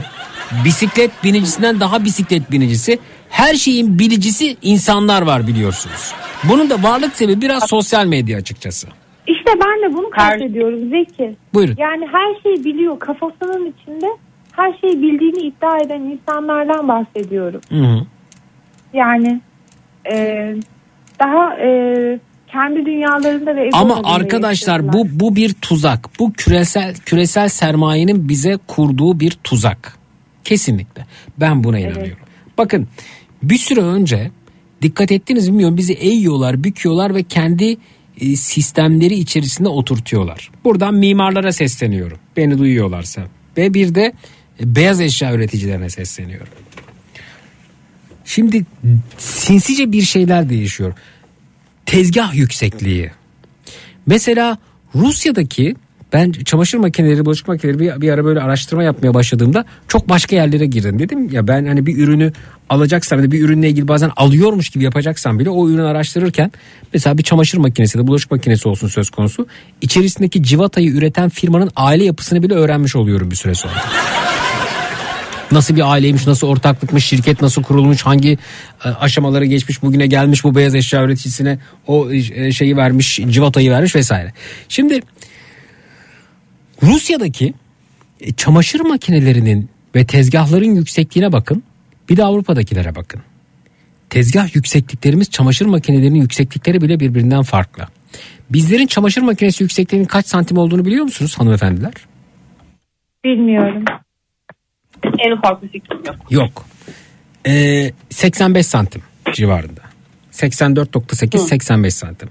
Bisiklet 0.64 1.10
binicisinden 1.24 1.80
daha 1.80 2.04
bisiklet 2.04 2.50
binicisi. 2.50 2.98
Her 3.30 3.54
şeyin 3.54 3.98
bilicisi 3.98 4.56
insanlar 4.62 5.22
var 5.22 5.46
biliyorsunuz. 5.46 6.12
Bunun 6.44 6.70
da 6.70 6.82
varlık 6.82 7.16
sebebi 7.16 7.40
biraz 7.40 7.68
sosyal 7.68 8.06
medya 8.06 8.38
açıkçası. 8.38 8.88
İşte 9.26 9.50
ben 9.64 9.90
de 9.90 9.96
bunu 9.96 10.10
kastediyorum 10.10 10.90
Zeki. 10.90 11.36
Buyurun. 11.54 11.74
Yani 11.78 12.06
her 12.12 12.42
şeyi 12.42 12.64
biliyor 12.64 12.98
kafasının 12.98 13.74
içinde 13.80 14.06
her 14.52 14.78
şeyi 14.80 15.02
bildiğini 15.02 15.46
iddia 15.46 15.78
eden 15.78 16.00
insanlardan 16.00 16.88
bahsediyorum. 16.88 17.60
Hı 17.68 17.74
hı. 17.74 18.06
Yani 18.92 19.40
e, 20.12 20.54
daha 21.20 21.54
e, 21.54 21.68
kendi 22.52 22.86
dünyalarında 22.86 23.56
ve 23.56 23.70
Ama 23.72 24.00
arkadaşlar 24.04 24.92
bu 24.92 25.06
bu 25.10 25.36
bir 25.36 25.52
tuzak. 25.52 26.08
Bu 26.18 26.32
küresel 26.32 26.94
küresel 26.94 27.48
sermayenin 27.48 28.28
bize 28.28 28.58
kurduğu 28.66 29.20
bir 29.20 29.30
tuzak. 29.30 29.98
Kesinlikle. 30.44 31.06
Ben 31.40 31.64
buna 31.64 31.78
inanıyorum. 31.78 32.24
Bakın 32.58 32.88
bir 33.42 33.58
süre 33.58 33.80
önce 33.80 34.30
dikkat 34.82 35.12
ettiniz 35.12 35.48
mi 35.48 35.52
bilmiyorum 35.52 35.76
bizi 35.76 35.92
eğiyorlar, 35.92 36.64
büküyorlar 36.64 37.14
ve 37.14 37.22
kendi 37.22 37.76
e, 38.20 38.36
sistemleri 38.36 39.14
içerisinde 39.14 39.68
oturtuyorlar. 39.68 40.50
Buradan 40.64 40.94
mimarlara 40.94 41.52
sesleniyorum. 41.52 42.18
Beni 42.36 42.58
duyuyorlarsa. 42.58 43.22
Ve 43.56 43.74
bir 43.74 43.94
de 43.94 44.12
e, 44.60 44.76
beyaz 44.76 45.00
eşya 45.00 45.34
üreticilerine 45.34 45.90
sesleniyorum. 45.90 46.52
Şimdi 48.24 48.64
sinsice 49.18 49.92
bir 49.92 50.02
şeyler 50.02 50.48
değişiyor. 50.48 50.94
Tezgah 51.88 52.34
yüksekliği. 52.34 53.10
Mesela 54.06 54.58
Rusya'daki 54.94 55.76
ben 56.12 56.32
çamaşır 56.32 56.78
makineleri, 56.78 57.24
bulaşık 57.24 57.48
makineleri 57.48 57.78
bir, 57.78 58.00
bir 58.00 58.10
ara 58.10 58.24
böyle 58.24 58.40
araştırma 58.40 58.82
yapmaya 58.82 59.14
başladığımda 59.14 59.64
çok 59.88 60.08
başka 60.08 60.36
yerlere 60.36 60.66
girdim. 60.66 60.98
Dedim 60.98 61.30
ya 61.30 61.48
ben 61.48 61.66
hani 61.66 61.86
bir 61.86 61.98
ürünü 61.98 62.32
alacaksam 62.68 63.22
da 63.22 63.32
bir 63.32 63.44
ürünle 63.44 63.68
ilgili 63.68 63.88
bazen 63.88 64.10
alıyormuş 64.16 64.70
gibi 64.70 64.84
yapacaksam 64.84 65.38
bile 65.38 65.50
o 65.50 65.68
ürünü 65.68 65.82
araştırırken 65.82 66.52
mesela 66.92 67.18
bir 67.18 67.22
çamaşır 67.22 67.58
makinesi 67.58 67.98
de 67.98 68.06
bulaşık 68.06 68.30
makinesi 68.30 68.68
olsun 68.68 68.88
söz 68.88 69.10
konusu 69.10 69.46
içerisindeki 69.80 70.42
civatayı 70.42 70.90
üreten 70.90 71.28
firmanın 71.28 71.70
aile 71.76 72.04
yapısını 72.04 72.42
bile 72.42 72.54
öğrenmiş 72.54 72.96
oluyorum 72.96 73.30
bir 73.30 73.36
süre 73.36 73.54
sonra. 73.54 73.84
Nasıl 75.52 75.76
bir 75.76 75.92
aileymiş, 75.92 76.26
nasıl 76.26 76.46
ortaklıkmış, 76.46 77.04
şirket 77.04 77.42
nasıl 77.42 77.62
kurulmuş, 77.62 78.02
hangi 78.02 78.38
e, 78.84 78.88
aşamaları 78.88 79.44
geçmiş, 79.44 79.82
bugüne 79.82 80.06
gelmiş 80.06 80.44
bu 80.44 80.54
beyaz 80.54 80.74
eşya 80.74 81.04
üreticisine 81.04 81.58
o 81.86 82.10
e, 82.10 82.52
şeyi 82.52 82.76
vermiş, 82.76 83.20
civatayı 83.30 83.70
vermiş 83.70 83.94
vesaire. 83.96 84.32
Şimdi 84.68 85.00
Rusya'daki 86.82 87.54
E, 88.20 88.32
çamaşır 88.32 88.80
makinelerinin 88.80 89.68
ve 89.94 90.06
tezgahların 90.06 90.74
yüksekliğine 90.74 91.32
bakın. 91.32 91.62
Bir 92.08 92.16
de 92.16 92.24
Avrupa'dakilere 92.24 92.94
bakın. 92.94 93.20
Tezgah 94.10 94.56
yüksekliklerimiz 94.56 95.30
çamaşır 95.30 95.66
makinelerinin 95.66 96.20
yükseklikleri 96.20 96.80
bile 96.80 97.00
birbirinden 97.00 97.42
farklı. 97.42 97.86
Bizlerin 98.50 98.86
çamaşır 98.86 99.22
makinesi 99.22 99.62
yüksekliğinin 99.62 100.06
kaç 100.06 100.26
santim 100.26 100.58
olduğunu 100.58 100.84
biliyor 100.84 101.04
musunuz 101.04 101.38
hanımefendiler? 101.38 101.92
Bilmiyorum. 103.24 103.84
En 105.18 105.32
ufak 105.32 105.62
bir 105.62 105.68
fikrim 105.68 105.98
yok. 106.06 106.16
Yok. 106.30 106.64
Ee, 107.46 107.90
85 108.10 108.66
santim 108.66 109.02
civarında. 109.32 109.80
84.8 110.32 111.38
85 111.38 111.94
santim. 111.94 112.28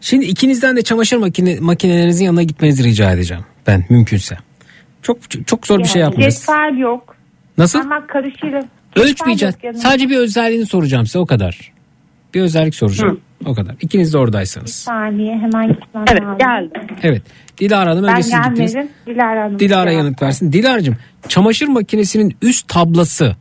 Şimdi 0.00 0.24
ikinizden 0.24 0.76
de 0.76 0.82
çamaşır 0.82 1.16
makine, 1.16 1.60
makinelerinizin 1.60 2.24
yanına 2.24 2.42
gitmenizi 2.42 2.84
rica 2.84 3.12
edeceğim. 3.12 3.44
Ben 3.66 3.84
mümkünse. 3.90 4.36
Çok 5.02 5.18
çok 5.46 5.66
zor 5.66 5.78
bir 5.78 5.84
şey 5.84 6.02
yapmayacağız. 6.02 6.38
Cetvel 6.38 6.78
yok. 6.78 7.16
Nasıl? 7.58 7.78
Parmak 7.78 8.08
karışıyla. 8.08 8.68
Ölçmeyeceğiz. 8.96 9.54
Sadece 9.74 10.08
bir 10.08 10.16
özelliğini 10.16 10.66
soracağım 10.66 11.06
size 11.06 11.18
o 11.18 11.26
kadar. 11.26 11.72
Bir 12.34 12.40
özellik 12.40 12.74
soracağım. 12.74 13.20
O 13.44 13.54
kadar. 13.54 13.74
İkiniz 13.80 14.12
de 14.14 14.18
Bir 14.18 14.22
oradaysanız. 14.22 14.74
saniye 14.74 15.38
hemen 15.38 15.68
gitmem 15.68 16.04
Evet 16.10 16.22
lazım. 16.22 16.38
geldim. 16.38 16.82
Evet. 17.02 17.22
Dilara 17.58 17.90
Hanım 17.90 18.06
Ben 18.06 18.12
önce 18.12 18.22
siz 18.22 18.32
gittiniz. 18.48 18.72
gelmedim. 18.74 18.92
Dilara 19.06 19.44
Hanım. 19.44 19.58
Dilara 19.58 19.92
yanıt 19.92 20.22
versin. 20.22 20.52
Dilara'cığım 20.52 20.96
çamaşır 21.28 21.68
makinesinin 21.68 22.36
üst 22.42 22.68
tablası 22.68 23.36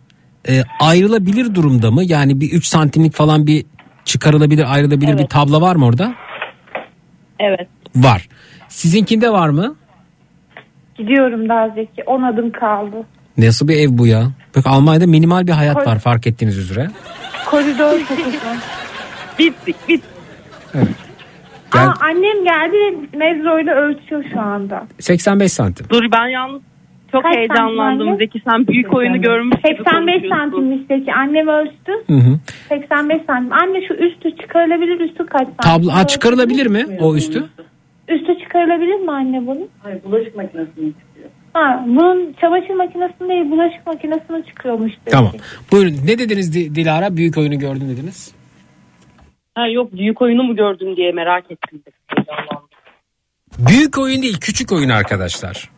e, 0.50 0.62
ayrılabilir 0.80 1.56
durumda 1.56 1.92
mı? 1.92 2.04
Yani 2.04 2.42
bir 2.42 2.52
3 2.52 2.66
santimlik 2.66 3.14
falan 3.14 3.48
bir 3.48 3.66
çıkarılabilir 4.06 4.74
ayrılabilir 4.74 5.18
bir 5.18 5.28
tabla 5.28 5.62
var 5.62 5.76
mı 5.76 5.86
orada? 5.86 6.14
Evet. 7.40 7.68
Var. 7.96 8.30
Sizinkinde 8.70 9.30
var 9.30 9.50
mı? 9.50 9.76
Gidiyorum 10.98 11.50
daha 11.50 11.70
Zeki. 11.70 12.04
10 12.06 12.24
adım 12.24 12.52
kaldı. 12.52 12.96
Nasıl 13.38 13.68
bir 13.68 13.76
ev 13.78 13.88
bu 13.98 14.08
ya? 14.08 14.24
Bak 14.56 14.68
Almanya'da 14.68 15.08
minimal 15.08 15.48
bir 15.48 15.52
hayat 15.52 15.76
var 15.88 16.00
fark 16.00 16.28
ettiğiniz 16.28 16.58
üzere. 16.58 16.90
Koridor. 17.46 18.00
Bittik 19.40 19.76
bit. 19.90 20.04
Gel. 21.74 21.88
Aa, 21.88 21.94
annem 22.02 22.44
geldi 22.44 23.08
mezroyla 23.18 23.76
ölçüyor 23.76 24.24
şu 24.34 24.40
anda. 24.40 24.88
85 25.00 25.52
santim. 25.52 25.86
Dur 25.90 26.04
ben 26.12 26.28
yalnız 26.28 26.62
çok 27.12 27.24
Kaç 27.24 27.36
heyecanlandım 27.36 28.08
santim 28.08 28.28
Zeki 28.28 28.42
sen 28.50 28.68
büyük 28.68 28.94
oyunu 28.94 29.22
görmüş 29.22 29.56
gibi 29.56 29.68
85 29.68 29.94
konuşuyorsun. 29.94 30.30
santimmiş 30.30 30.88
Zeki. 30.88 31.14
Annem 31.14 31.48
ölçtü. 31.48 31.92
Hı 32.08 32.14
hı. 32.14 32.40
85 32.70 33.22
santim. 33.28 33.54
Anne 33.54 33.88
şu 33.88 33.94
üstü 33.94 34.36
çıkarılabilir 34.42 35.00
üstü 35.00 35.26
kaç 35.26 35.42
santim? 35.48 35.56
Tablo 35.64 35.90
ha, 35.92 36.08
çıkarılabilir 36.08 36.68
mi 36.68 36.86
o 37.02 37.16
üstü? 37.16 37.44
Üstü 38.08 38.40
çıkarılabilir 38.44 38.96
mi 38.96 39.12
anne 39.12 39.48
bunun? 39.48 39.68
Hayır 39.84 40.04
bulaşık 40.04 40.36
makinesini 40.36 40.68
çıkıyor. 40.76 41.30
Ha, 41.54 41.84
bunun 41.88 42.34
çamaşır 42.42 42.74
makinesinde 42.74 43.30
değil 43.30 43.52
bulaşık 43.52 43.88
makinesine 43.88 44.44
çıkıyormuş. 44.48 44.92
Zeki. 44.92 45.12
Tamam. 45.12 45.32
Buyurun 45.72 45.94
ne 46.06 46.20
dediniz 46.20 46.54
Di- 46.54 46.76
Dilara? 46.76 47.18
Büyük 47.18 47.38
oyunu 47.38 47.60
gördüm 47.60 47.90
dediniz. 47.90 48.35
Ha, 49.56 49.68
yok 49.68 49.94
büyük 49.94 50.22
oyunu 50.22 50.44
mu 50.44 50.56
gördün 50.56 50.96
diye 50.96 51.12
merak 51.12 51.52
ettim. 51.52 51.84
Büyük 53.58 53.98
oyun 53.98 54.22
değil 54.22 54.38
küçük 54.42 54.72
oyun 54.72 54.90
arkadaşlar. 54.90 55.70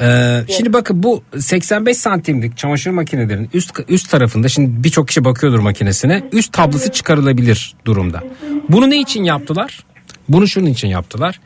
Ee, 0.00 0.40
şimdi 0.48 0.72
bakın 0.72 1.02
bu 1.02 1.22
85 1.38 1.96
santimlik 1.96 2.56
çamaşır 2.56 2.90
makinelerinin 2.90 3.50
üst 3.54 3.80
üst 3.88 4.10
tarafında 4.10 4.48
şimdi 4.48 4.84
birçok 4.84 5.08
kişi 5.08 5.24
bakıyordur 5.24 5.58
makinesine 5.58 6.22
üst 6.32 6.52
tablası 6.52 6.92
çıkarılabilir 6.92 7.74
durumda. 7.84 8.22
Bunu 8.68 8.90
ne 8.90 9.00
için 9.00 9.24
yaptılar? 9.24 9.80
Bunu 10.28 10.46
şunun 10.48 10.66
için 10.66 10.88
yaptılar. 10.88 11.40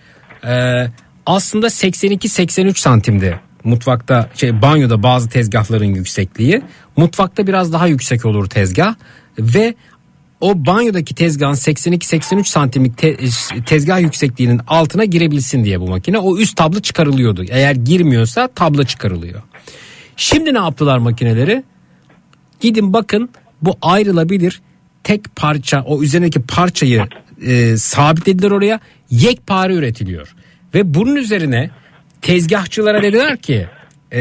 Ee, 0.45 0.87
aslında 1.27 1.67
82-83 1.67 2.81
santimde 2.81 3.41
mutfakta 3.65 4.31
şey 4.35 4.63
banyoda 4.63 5.03
bazı 5.03 5.29
tezgahların 5.29 5.95
yüksekliği 5.95 6.63
mutfakta 6.97 7.47
biraz 7.47 7.73
daha 7.73 7.87
yüksek 7.87 8.25
olur 8.25 8.47
tezgah 8.47 8.95
ve 9.39 9.75
o 10.41 10.67
banyodaki 10.67 11.15
tezgahın 11.15 11.55
82-83 11.55 12.45
santimlik 12.45 12.99
te- 12.99 13.17
tezgah 13.67 14.01
yüksekliğinin 14.01 14.61
altına 14.67 15.05
girebilsin 15.05 15.65
diye 15.65 15.81
bu 15.81 15.89
makine 15.89 16.19
o 16.19 16.39
üst 16.39 16.57
tablo 16.57 16.81
çıkarılıyordu. 16.81 17.45
Eğer 17.49 17.75
girmiyorsa 17.75 18.49
tablo 18.49 18.85
çıkarılıyor. 18.85 19.43
Şimdi 20.17 20.55
ne 20.55 20.59
yaptılar 20.59 20.99
makineleri? 20.99 21.65
Gidin 22.61 22.93
bakın 22.93 23.29
bu 23.63 23.79
ayrılabilir 23.83 24.61
tek 25.05 25.37
parça 25.37 25.83
o 25.83 26.03
üzerindeki 26.03 26.43
parçayı 26.43 27.07
e, 27.47 27.77
sabitlediler 27.77 28.51
oraya 28.51 28.81
yekpare 29.11 29.75
üretiliyor. 29.75 30.35
Ve 30.75 30.95
bunun 30.95 31.17
üzerine 31.17 31.71
tezgahçılara 32.23 33.03
dediler 33.03 33.37
ki 33.37 33.67
e, 34.13 34.21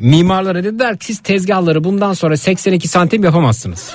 mimarlara 0.00 0.64
dediler 0.64 0.98
ki 0.98 1.06
siz 1.06 1.18
tezgahları 1.18 1.84
bundan 1.84 2.12
sonra 2.12 2.36
82 2.36 2.88
santim 2.88 3.24
yapamazsınız. 3.24 3.90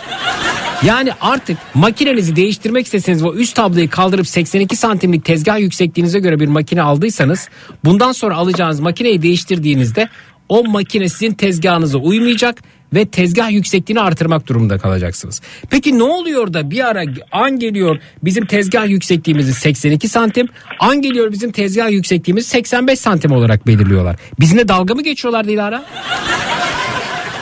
Yani 0.84 1.10
artık 1.22 1.58
makinenizi 1.74 2.36
değiştirmek 2.36 2.86
isteseniz 2.86 3.24
o 3.24 3.34
üst 3.34 3.56
tabloyu 3.56 3.90
kaldırıp 3.90 4.28
82 4.28 4.76
santimlik 4.76 5.26
tezgah 5.26 5.60
yüksekliğinize 5.60 6.20
göre 6.20 6.40
bir 6.40 6.48
makine 6.48 6.82
aldıysanız 6.82 7.50
bundan 7.86 8.12
sonra 8.12 8.36
alacağınız 8.36 8.80
makineyi 8.80 9.22
değiştirdiğinizde 9.22 10.10
o 10.50 10.64
makine 10.64 11.10
sizin 11.10 11.34
tezgahınıza 11.34 11.98
uymayacak 11.98 12.58
ve 12.94 13.06
tezgah 13.06 13.52
yüksekliğini 13.52 14.02
artırmak 14.02 14.48
durumunda 14.48 14.78
kalacaksınız. 14.78 15.42
Peki 15.70 15.98
ne 15.98 16.04
oluyor 16.04 16.54
da 16.54 16.72
bir 16.72 16.88
ara 16.88 17.04
an 17.32 17.60
geliyor 17.60 18.00
bizim 18.24 18.46
tezgah 18.46 18.88
yüksekliğimizi 18.88 19.54
82 19.54 20.08
santim 20.08 20.48
an 20.80 21.02
geliyor 21.02 21.32
bizim 21.32 21.52
tezgah 21.52 21.92
yüksekliğimizi 21.92 22.50
85 22.50 23.00
santim 23.00 23.32
olarak 23.32 23.68
belirliyorlar. 23.68 24.16
Bizimle 24.40 24.68
dalga 24.68 24.96
mı 24.96 25.04
geçiyorlar 25.04 25.48
Dilara? 25.48 25.86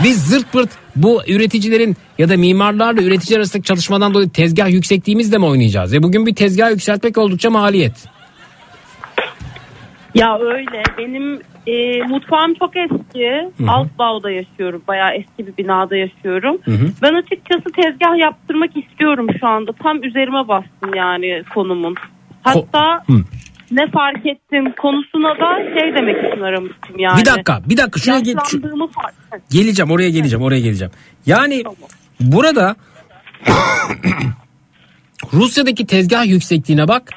Biz 0.03 0.25
zırt 0.25 0.51
pırt 0.51 0.69
bu 0.95 1.21
üreticilerin 1.27 1.95
ya 2.17 2.29
da 2.29 2.37
mimarlarla 2.37 3.01
üretici 3.01 3.37
arasındaki 3.37 3.67
çalışmadan 3.67 4.13
dolayı 4.13 4.29
tezgah 4.29 4.69
yüksekliğimizle 4.69 5.37
mi 5.37 5.45
oynayacağız? 5.45 5.93
Ve 5.93 6.03
bugün 6.03 6.25
bir 6.25 6.35
tezgah 6.35 6.71
yükseltmek 6.71 7.17
oldukça 7.17 7.49
maliyet. 7.49 8.05
Ya 10.15 10.39
öyle 10.39 10.83
benim 10.97 11.41
e, 11.67 12.03
mutfağım 12.03 12.53
çok 12.53 12.77
eski. 12.77 13.51
Hı 13.57 13.63
hı. 13.63 13.71
Alt 13.71 13.87
bağda 13.99 14.31
yaşıyorum. 14.31 14.81
Bayağı 14.87 15.13
eski 15.13 15.47
bir 15.47 15.57
binada 15.57 15.95
yaşıyorum. 15.95 16.57
Hı 16.63 16.71
hı. 16.71 16.91
Ben 17.01 17.13
açıkçası 17.13 17.63
tezgah 17.75 18.17
yaptırmak 18.17 18.77
istiyorum 18.77 19.27
şu 19.39 19.47
anda. 19.47 19.71
Tam 19.83 20.03
üzerime 20.03 20.47
bastım 20.47 20.93
yani 20.95 21.43
konumun. 21.53 21.95
Hatta 22.43 23.03
Hı. 23.07 23.13
Ne 23.71 23.91
fark 23.91 24.25
ettin 24.25 24.73
konusuna 24.81 25.29
da 25.29 25.79
şey 25.79 25.93
demek 25.95 26.17
için 26.17 26.41
aramıştım 26.43 26.99
yani. 26.99 27.21
Bir 27.21 27.25
dakika, 27.25 27.61
bir 27.69 27.77
dakika, 27.77 27.99
şuna 27.99 28.19
gel- 28.19 28.35
şu- 28.47 28.61
Geleceğim 29.51 29.91
oraya 29.91 30.09
geleceğim 30.09 30.43
oraya 30.43 30.59
geleceğim. 30.59 30.91
Yani 31.25 31.63
burada 32.19 32.75
Rusya'daki 35.33 35.85
tezgah 35.85 36.25
yüksekliğine 36.25 36.87
bak. 36.87 37.09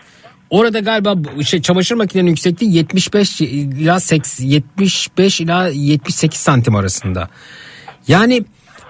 Orada 0.51 0.79
galiba 0.79 1.43
şey 1.43 1.63
çamaşır 1.63 1.95
makinenin 1.97 2.31
yüksekliği 2.31 2.75
75 2.75 3.41
ila 3.41 4.01
80, 4.01 4.45
75 4.47 5.41
ila 5.41 5.69
78 5.69 6.41
santim 6.41 6.75
arasında. 6.75 7.29
Yani 8.09 8.45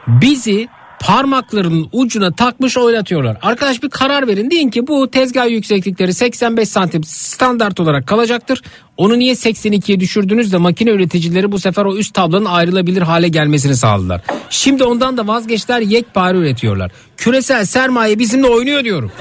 bizi 0.08 0.68
parmaklarının 1.00 1.88
ucuna 1.92 2.32
takmış 2.32 2.76
oynatıyorlar. 2.76 3.36
Arkadaş 3.42 3.82
bir 3.82 3.90
karar 3.90 4.26
verin. 4.26 4.50
Deyin 4.50 4.70
ki 4.70 4.86
bu 4.86 5.10
tezgah 5.10 5.50
yükseklikleri 5.50 6.14
85 6.14 6.68
santim 6.68 7.04
standart 7.04 7.80
olarak 7.80 8.06
kalacaktır. 8.06 8.62
Onu 8.96 9.18
niye 9.18 9.34
82'ye 9.34 10.00
düşürdünüz 10.00 10.52
de 10.52 10.56
makine 10.56 10.90
üreticileri 10.90 11.52
bu 11.52 11.58
sefer 11.58 11.84
o 11.84 11.96
üst 11.96 12.14
tablonun 12.14 12.44
ayrılabilir 12.44 13.02
hale 13.02 13.28
gelmesini 13.28 13.76
sağladılar. 13.76 14.20
Şimdi 14.50 14.84
ondan 14.84 15.16
da 15.16 15.26
vazgeçtiler 15.26 15.80
yekpare 15.80 16.38
üretiyorlar. 16.38 16.90
Küresel 17.16 17.64
sermaye 17.64 18.18
bizimle 18.18 18.46
oynuyor 18.46 18.84
diyorum. 18.84 19.12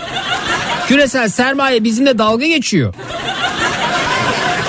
Küresel 0.88 1.30
sermaye 1.30 1.84
bizimle 1.84 2.18
dalga 2.18 2.46
geçiyor. 2.46 2.94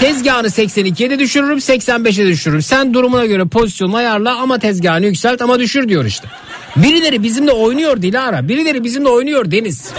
Tezgahını 0.01 0.47
82'ye 0.47 1.11
de 1.11 1.19
düşürürüm 1.19 1.59
85'e 1.59 2.25
de 2.25 2.29
düşürürüm. 2.29 2.62
Sen 2.62 2.95
durumuna 2.95 3.27
göre 3.27 3.45
pozisyonu 3.45 3.97
ayarla 3.97 4.37
ama 4.37 4.59
tezgahını 4.59 5.07
yükselt 5.07 5.43
ama 5.43 5.59
düşür 5.59 5.89
diyor 5.89 6.05
işte. 6.05 6.29
Birileri 6.77 7.23
bizimle 7.23 7.53
oynuyor 7.53 8.03
Dilara. 8.03 8.49
Birileri 8.49 8.85
bizimle 8.85 9.09
oynuyor 9.09 9.51
Deniz. 9.51 9.91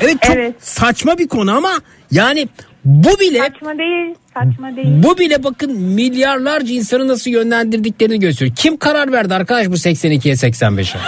Evet 0.00 0.16
çok 0.22 0.36
saçma 0.60 1.18
bir 1.18 1.28
konu 1.28 1.56
ama 1.56 1.72
yani 2.10 2.48
bu 2.84 3.20
bile 3.20 3.38
Saçma 3.38 3.78
değil. 3.78 4.14
Saçma 4.34 4.76
değil. 4.76 4.88
bu 4.90 5.18
bile 5.18 5.44
bakın 5.44 5.72
milyarlarca 5.80 6.74
insanı 6.74 7.08
nasıl 7.08 7.30
yönlendirdiklerini 7.30 8.20
gösteriyor. 8.20 8.56
Kim 8.56 8.76
karar 8.76 9.12
verdi 9.12 9.34
arkadaş 9.34 9.66
bu 9.66 9.74
82'ye 9.74 10.34
85'e? 10.34 11.00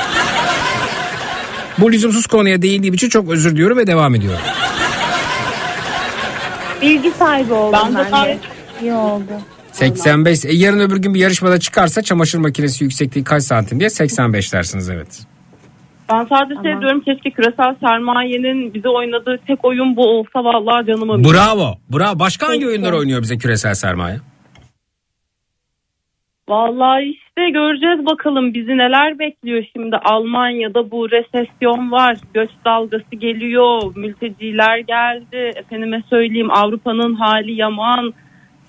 bu 1.79 1.93
lüzumsuz 1.93 2.27
konuya 2.27 2.63
değindiğim 2.63 2.95
için 2.95 3.09
çok 3.09 3.31
özür 3.31 3.53
diliyorum 3.53 3.79
ve 3.79 3.87
devam 3.87 4.15
ediyorum. 4.15 4.41
Bilgi 6.83 7.11
sahibi 7.11 7.53
oldum 7.53 7.81
Ben 7.85 7.95
de 7.95 8.09
ben 8.13 8.25
de. 8.25 8.39
İyi 8.83 8.93
oldu. 8.93 9.33
85. 9.73 10.45
E, 10.45 10.53
yarın 10.53 10.81
öbür 10.81 10.97
gün 10.97 11.15
bir 11.15 11.21
yarışmada 11.21 11.61
çıkarsa 11.61 12.03
çamaşır 12.03 12.39
makinesi 12.39 12.85
yüksekliği 12.85 13.25
kaç 13.25 13.43
santim 13.43 13.81
diye 13.81 13.91
85 13.91 14.53
dersiniz 14.53 14.91
evet. 14.91 15.21
Ben 16.13 16.27
sadece 16.27 16.55
şey 16.63 16.81
diyorum 16.81 17.01
keşke 17.01 17.31
küresel 17.31 17.75
sermayenin 17.81 18.75
bize 18.75 18.89
oynadığı 18.89 19.39
tek 19.47 19.65
oyun 19.65 19.97
bu 19.97 20.07
olsa 20.19 20.45
vallahi 20.45 20.87
canıma. 20.87 21.25
Bravo. 21.25 21.75
Bravo. 21.93 22.19
Başka 22.19 22.49
hangi 22.49 22.67
oyunlar 22.67 22.93
oynuyor 22.93 23.23
bize 23.23 23.39
küresel 23.39 23.75
sermaye? 23.75 24.21
Vallahi 26.51 27.05
işte 27.05 27.51
göreceğiz 27.51 28.07
bakalım 28.07 28.55
bizi 28.55 28.79
neler 28.79 29.19
bekliyor 29.19 29.65
şimdi. 29.73 29.97
Almanya'da 29.97 30.91
bu 30.91 31.11
resesyon 31.11 31.93
var, 31.93 32.17
göç 32.35 32.51
dalgası 32.65 33.17
geliyor, 33.17 33.97
mülteciler 33.97 34.79
geldi. 34.79 35.53
Efendime 35.57 36.03
söyleyeyim 36.11 36.51
Avrupa'nın 36.51 37.15
hali 37.15 37.53
yaman. 37.53 38.15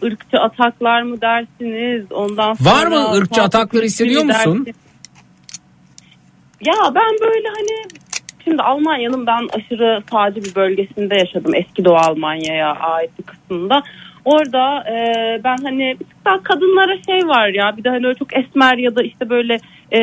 ırkçı 0.04 0.38
ataklar 0.38 1.02
mı 1.02 1.22
dersiniz? 1.22 2.12
Ondan 2.12 2.54
sonra 2.54 2.76
Var 2.76 2.88
mı 2.88 3.12
ırkçı 3.18 3.42
atakları 3.42 3.84
hissediyor 3.84 4.24
musun? 4.24 4.66
dersiniz? 4.66 4.76
Ya 6.66 6.74
ben 6.96 7.12
böyle 7.22 7.48
hani 7.48 7.88
şimdi 8.44 8.62
Almanya'nın 8.64 9.28
ben 9.28 9.48
aşırı 9.58 10.04
sağcı 10.12 10.44
bir 10.44 10.56
bölgesinde 10.56 11.16
yaşadım. 11.16 11.56
Eski 11.56 11.86
Doğu 11.86 11.96
Almanya'ya 11.96 12.72
ait 12.72 13.12
bir 13.20 13.24
kısmında. 13.24 13.84
Orada 14.26 14.84
e, 14.90 14.96
ben 15.44 15.58
hani 15.64 15.96
bir 16.00 16.06
tık 16.06 16.26
daha 16.26 16.44
kadınlara 16.44 16.98
şey 17.06 17.28
var 17.28 17.48
ya 17.48 17.78
bir 17.78 17.84
de 17.84 17.90
hani 17.90 18.08
öyle 18.08 18.18
çok 18.20 18.38
esmer 18.38 18.78
ya 18.78 18.96
da 18.96 19.04
işte 19.04 19.30
böyle 19.30 19.58
e, 19.92 20.00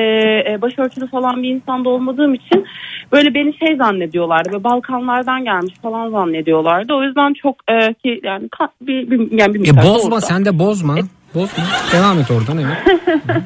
e, 0.52 0.58
başörtülü 0.62 1.06
falan 1.06 1.42
bir 1.42 1.48
insanda 1.48 1.88
olmadığım 1.88 2.34
için 2.34 2.66
böyle 3.12 3.34
beni 3.34 3.58
şey 3.58 3.76
zannediyorlardı 3.76 4.52
ve 4.58 4.64
Balkanlardan 4.64 5.44
gelmiş 5.44 5.74
falan 5.82 6.10
zannediyorlardı. 6.10 6.94
O 6.94 7.02
yüzden 7.02 7.32
çok 7.34 7.56
e, 7.68 7.94
ki 7.94 8.20
yani 8.22 8.46
ka- 8.46 8.68
bir, 8.80 9.10
bir, 9.10 9.38
yani 9.38 9.54
bir 9.54 9.68
E 9.68 9.76
bozma 9.76 10.14
orada. 10.16 10.20
sen 10.20 10.44
de 10.44 10.58
bozma. 10.58 10.94
Bozma. 11.34 11.64
Devam 11.92 12.18
et 12.18 12.30
oradan 12.30 12.58
evet. 12.58 12.98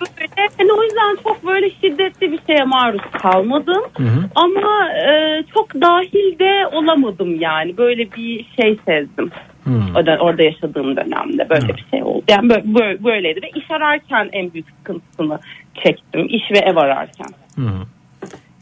Böyle, 0.00 0.48
hani 0.58 0.72
o 0.72 0.82
yüzden 0.82 1.16
çok 1.22 1.46
böyle 1.46 1.70
şiddetli 1.70 2.32
bir 2.32 2.38
şeye 2.46 2.64
maruz 2.64 3.00
kalmadım. 3.22 3.82
Hı 3.96 4.02
hı. 4.02 4.24
Ama 4.34 4.88
e, 4.92 5.42
çok 5.54 5.74
dahil 5.74 6.38
de 6.38 6.66
olamadım 6.72 7.40
yani. 7.40 7.76
Böyle 7.76 8.12
bir 8.12 8.46
şey 8.60 8.78
sezdim. 8.86 9.30
Orada, 9.96 10.18
orada 10.20 10.42
yaşadığım 10.42 10.96
dönemde 10.96 11.50
böyle 11.50 11.68
bir 11.68 11.84
şey 11.90 12.02
oldu. 12.02 12.24
Yani 12.28 12.50
böyle, 12.50 12.74
böyle- 12.74 13.04
böyleydi 13.04 13.40
ve 13.42 13.50
iş 13.60 13.70
ararken 13.70 14.28
en 14.32 14.52
büyük 14.52 14.66
sıkıntısını 14.78 15.38
çektim. 15.84 16.26
İş 16.28 16.42
ve 16.52 16.58
ev 16.58 16.76
ararken. 16.76 17.28
Hı. 17.56 17.70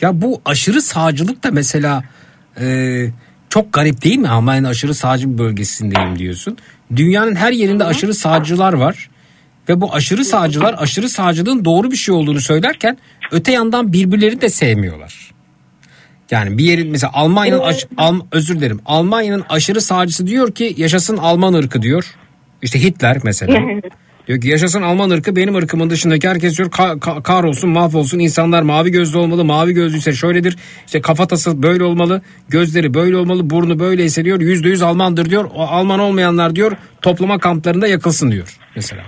Ya 0.00 0.20
bu 0.20 0.40
aşırı 0.44 0.80
sağcılık 0.82 1.44
da 1.44 1.50
mesela 1.50 2.02
e, 2.60 2.66
çok 3.48 3.72
garip 3.72 4.04
değil 4.04 4.18
mi? 4.18 4.28
Almanya'nın 4.28 4.68
aşırı 4.68 4.94
sağcı 4.94 5.32
bir 5.32 5.38
bölgesindeyim 5.38 6.18
diyorsun. 6.18 6.56
Dünyanın 6.96 7.34
her 7.34 7.52
yerinde 7.52 7.84
aşırı 7.84 8.14
sağcılar 8.14 8.72
var. 8.72 9.10
Ve 9.68 9.80
bu 9.80 9.94
aşırı 9.94 10.24
sağcılar 10.24 10.74
aşırı 10.78 11.08
sağcılığın 11.08 11.64
doğru 11.64 11.90
bir 11.90 11.96
şey 11.96 12.14
olduğunu 12.14 12.40
söylerken 12.40 12.98
öte 13.32 13.52
yandan 13.52 13.92
birbirlerini 13.92 14.40
de 14.40 14.48
sevmiyorlar. 14.48 15.30
Yani 16.30 16.58
bir 16.58 16.64
yerin 16.64 16.90
mesela 16.90 17.10
Almanya'nın 17.14 17.60
aş- 17.60 17.86
Al- 17.96 18.20
özür 18.32 18.56
dilerim. 18.56 18.80
Almanya'nın 18.86 19.44
aşırı 19.48 19.80
sağcısı 19.80 20.26
diyor 20.26 20.52
ki 20.54 20.74
yaşasın 20.76 21.16
Alman 21.16 21.54
ırkı 21.54 21.82
diyor. 21.82 22.14
İşte 22.62 22.82
Hitler 22.82 23.18
mesela. 23.24 23.60
Diyor 24.28 24.40
ki 24.40 24.48
yaşasın 24.48 24.82
Alman 24.82 25.10
ırkı 25.10 25.36
benim 25.36 25.54
ırkımın 25.54 25.90
dışındaki 25.90 26.28
herkes 26.28 26.58
diyor 26.58 26.70
ka- 26.70 26.98
ka- 26.98 27.22
kahrolsun 27.22 27.70
mahvolsun 27.70 28.18
insanlar 28.18 28.62
mavi 28.62 28.90
gözlü 28.90 29.18
olmalı 29.18 29.44
mavi 29.44 29.72
gözlüyse 29.72 30.12
şöyledir 30.12 30.56
işte 30.86 31.00
kafatası 31.00 31.62
böyle 31.62 31.84
olmalı 31.84 32.22
gözleri 32.48 32.94
böyle 32.94 33.16
olmalı 33.16 33.50
burnu 33.50 33.78
böyleyse 33.78 34.24
diyor 34.24 34.40
yüzde 34.40 34.68
yüz 34.68 34.82
Almandır 34.82 35.30
diyor 35.30 35.50
o 35.54 35.62
Alman 35.62 36.00
olmayanlar 36.00 36.56
diyor 36.56 36.72
toplama 37.02 37.38
kamplarında 37.38 37.86
yakılsın 37.86 38.30
diyor 38.30 38.56
mesela. 38.76 39.02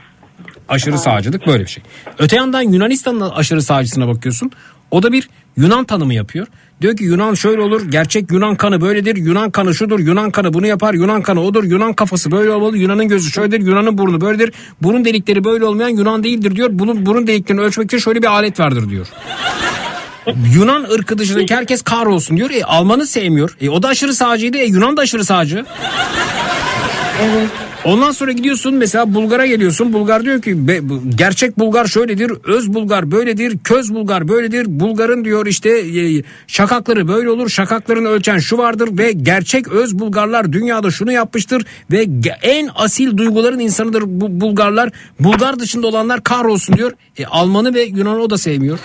Aşırı 0.69 0.99
sağcılık 0.99 1.47
böyle 1.47 1.63
bir 1.65 1.71
şey. 1.71 1.83
Öte 2.19 2.37
yandan 2.37 2.63
Yunanistan'ın 2.63 3.31
aşırı 3.31 3.63
sağcısına 3.63 4.09
bakıyorsun. 4.09 4.51
O 4.91 5.03
da 5.03 5.13
bir 5.13 5.29
Yunan 5.57 5.85
tanımı 5.85 6.15
yapıyor. 6.15 6.47
Diyor 6.81 6.97
ki 6.97 7.05
Yunan 7.05 7.35
şöyle 7.35 7.61
olur. 7.61 7.91
Gerçek 7.91 8.31
Yunan 8.33 8.57
kanı 8.57 8.81
böyledir. 8.81 9.17
Yunan 9.17 9.51
kanı 9.51 9.75
şudur. 9.75 10.01
Yunan 10.01 10.31
kanı 10.31 10.53
bunu 10.53 10.67
yapar. 10.67 10.95
Yunan 10.95 11.23
kanı 11.23 11.41
odur. 11.41 11.65
Yunan 11.65 11.93
kafası 11.93 12.31
böyle 12.31 12.51
olmalı. 12.51 12.79
Yunan'ın 12.79 13.09
gözü 13.09 13.31
şöyledir. 13.31 13.67
Yunan'ın 13.67 13.99
burnu 13.99 14.21
böyledir. 14.21 14.53
Burun 14.83 15.05
delikleri 15.05 15.45
böyle 15.45 15.65
olmayan 15.65 15.89
Yunan 15.89 16.25
değildir 16.25 16.57
diyor. 16.57 16.69
Bunun 16.73 17.07
burun 17.07 17.27
deliklerini 17.27 17.63
ölçmek 17.63 17.87
için 17.87 17.99
şöyle 17.99 18.23
bir 18.23 18.27
alet 18.27 18.61
vardır 18.61 18.91
diyor. 18.91 19.07
Yunan 20.55 20.85
ırkı 20.91 21.19
dışındaki 21.19 21.55
herkes 21.55 21.83
kahrolsun 21.83 22.37
diyor. 22.37 22.51
E 22.51 22.65
Alman'ı 22.65 23.07
sevmiyor. 23.07 23.57
E 23.61 23.69
o 23.71 23.83
da 23.83 23.89
aşırı 23.89 24.15
sağcıydı. 24.15 24.57
E 24.57 24.65
Yunan 24.65 24.97
da 24.97 25.01
aşırı 25.01 25.25
sağcı. 25.25 25.65
Ondan 27.85 28.11
sonra 28.11 28.33
gidiyorsun 28.33 28.75
mesela 28.75 29.15
Bulgar'a 29.15 29.47
geliyorsun. 29.47 29.93
Bulgar 29.93 30.25
diyor 30.25 30.43
ki 30.43 30.57
gerçek 31.15 31.59
Bulgar 31.59 31.87
şöyledir, 31.87 32.33
öz 32.45 32.75
Bulgar 32.75 33.11
böyledir, 33.11 33.59
köz 33.65 33.95
Bulgar 33.95 34.29
böyledir. 34.29 34.67
Bulgar'ın 34.69 35.25
diyor 35.25 35.47
işte 35.47 35.71
e, 35.71 36.23
şakakları 36.47 37.09
böyle 37.09 37.31
olur. 37.31 37.49
Şakaklarını 37.49 38.09
ölçen 38.09 38.39
şu 38.39 38.59
vardır 38.59 38.89
ve 38.99 39.13
gerçek 39.13 39.69
öz 39.69 39.99
Bulgarlar 39.99 40.53
dünyada 40.53 40.91
şunu 40.91 41.13
yapmıştır 41.13 41.67
ve 41.91 42.07
en 42.43 42.69
asil 42.75 43.17
duyguların 43.17 43.59
insanıdır 43.59 44.03
bu 44.07 44.41
Bulgarlar. 44.41 44.91
Bulgar 45.21 45.59
dışında 45.59 45.87
olanlar 45.87 46.25
kahrolsun 46.25 46.77
diyor. 46.77 46.93
E, 47.19 47.27
Almanı 47.27 47.75
ve 47.75 47.83
Yunan'ı 47.83 48.23
o 48.23 48.31
da 48.31 48.39
sevmiyor. 48.39 48.79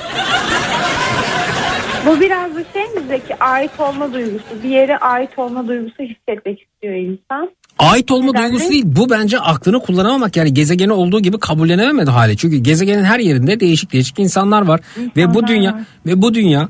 Bu 2.06 2.20
biraz 2.20 2.56
da 2.56 2.64
şey 2.74 2.84
mi 2.84 3.20
ait 3.40 3.72
olma 3.80 4.14
duygusu. 4.14 4.64
Bir 4.64 4.70
yere 4.70 4.98
ait 4.98 5.40
olma 5.40 5.68
duygusu 5.68 6.04
hissetmek 6.04 6.62
istiyor 6.62 6.94
insan. 6.94 7.50
Ait 7.80 8.12
olma 8.12 8.32
Neden 8.32 8.44
duygusu 8.44 8.66
de- 8.66 8.72
değil. 8.72 8.84
Bu 8.88 9.10
bence 9.10 9.40
aklını 9.40 9.80
kullanamamak 9.80 10.36
yani 10.36 10.54
gezegeni 10.54 10.94
olduğu 10.94 11.20
gibi 11.20 11.40
kabullenememedi 11.40 12.12
hali. 12.12 12.38
Çünkü 12.38 12.58
gezegenin 12.58 13.04
her 13.04 13.20
yerinde 13.20 13.60
değişik 13.60 13.94
değişik 13.94 14.20
insanlar 14.20 14.62
var 14.62 14.80
ve 14.98 15.26
bu 15.26 15.30
İnsanlar 15.40 15.48
dünya 15.48 15.74
var. 15.74 15.82
ve 16.06 16.22
bu 16.22 16.34
dünya 16.34 16.70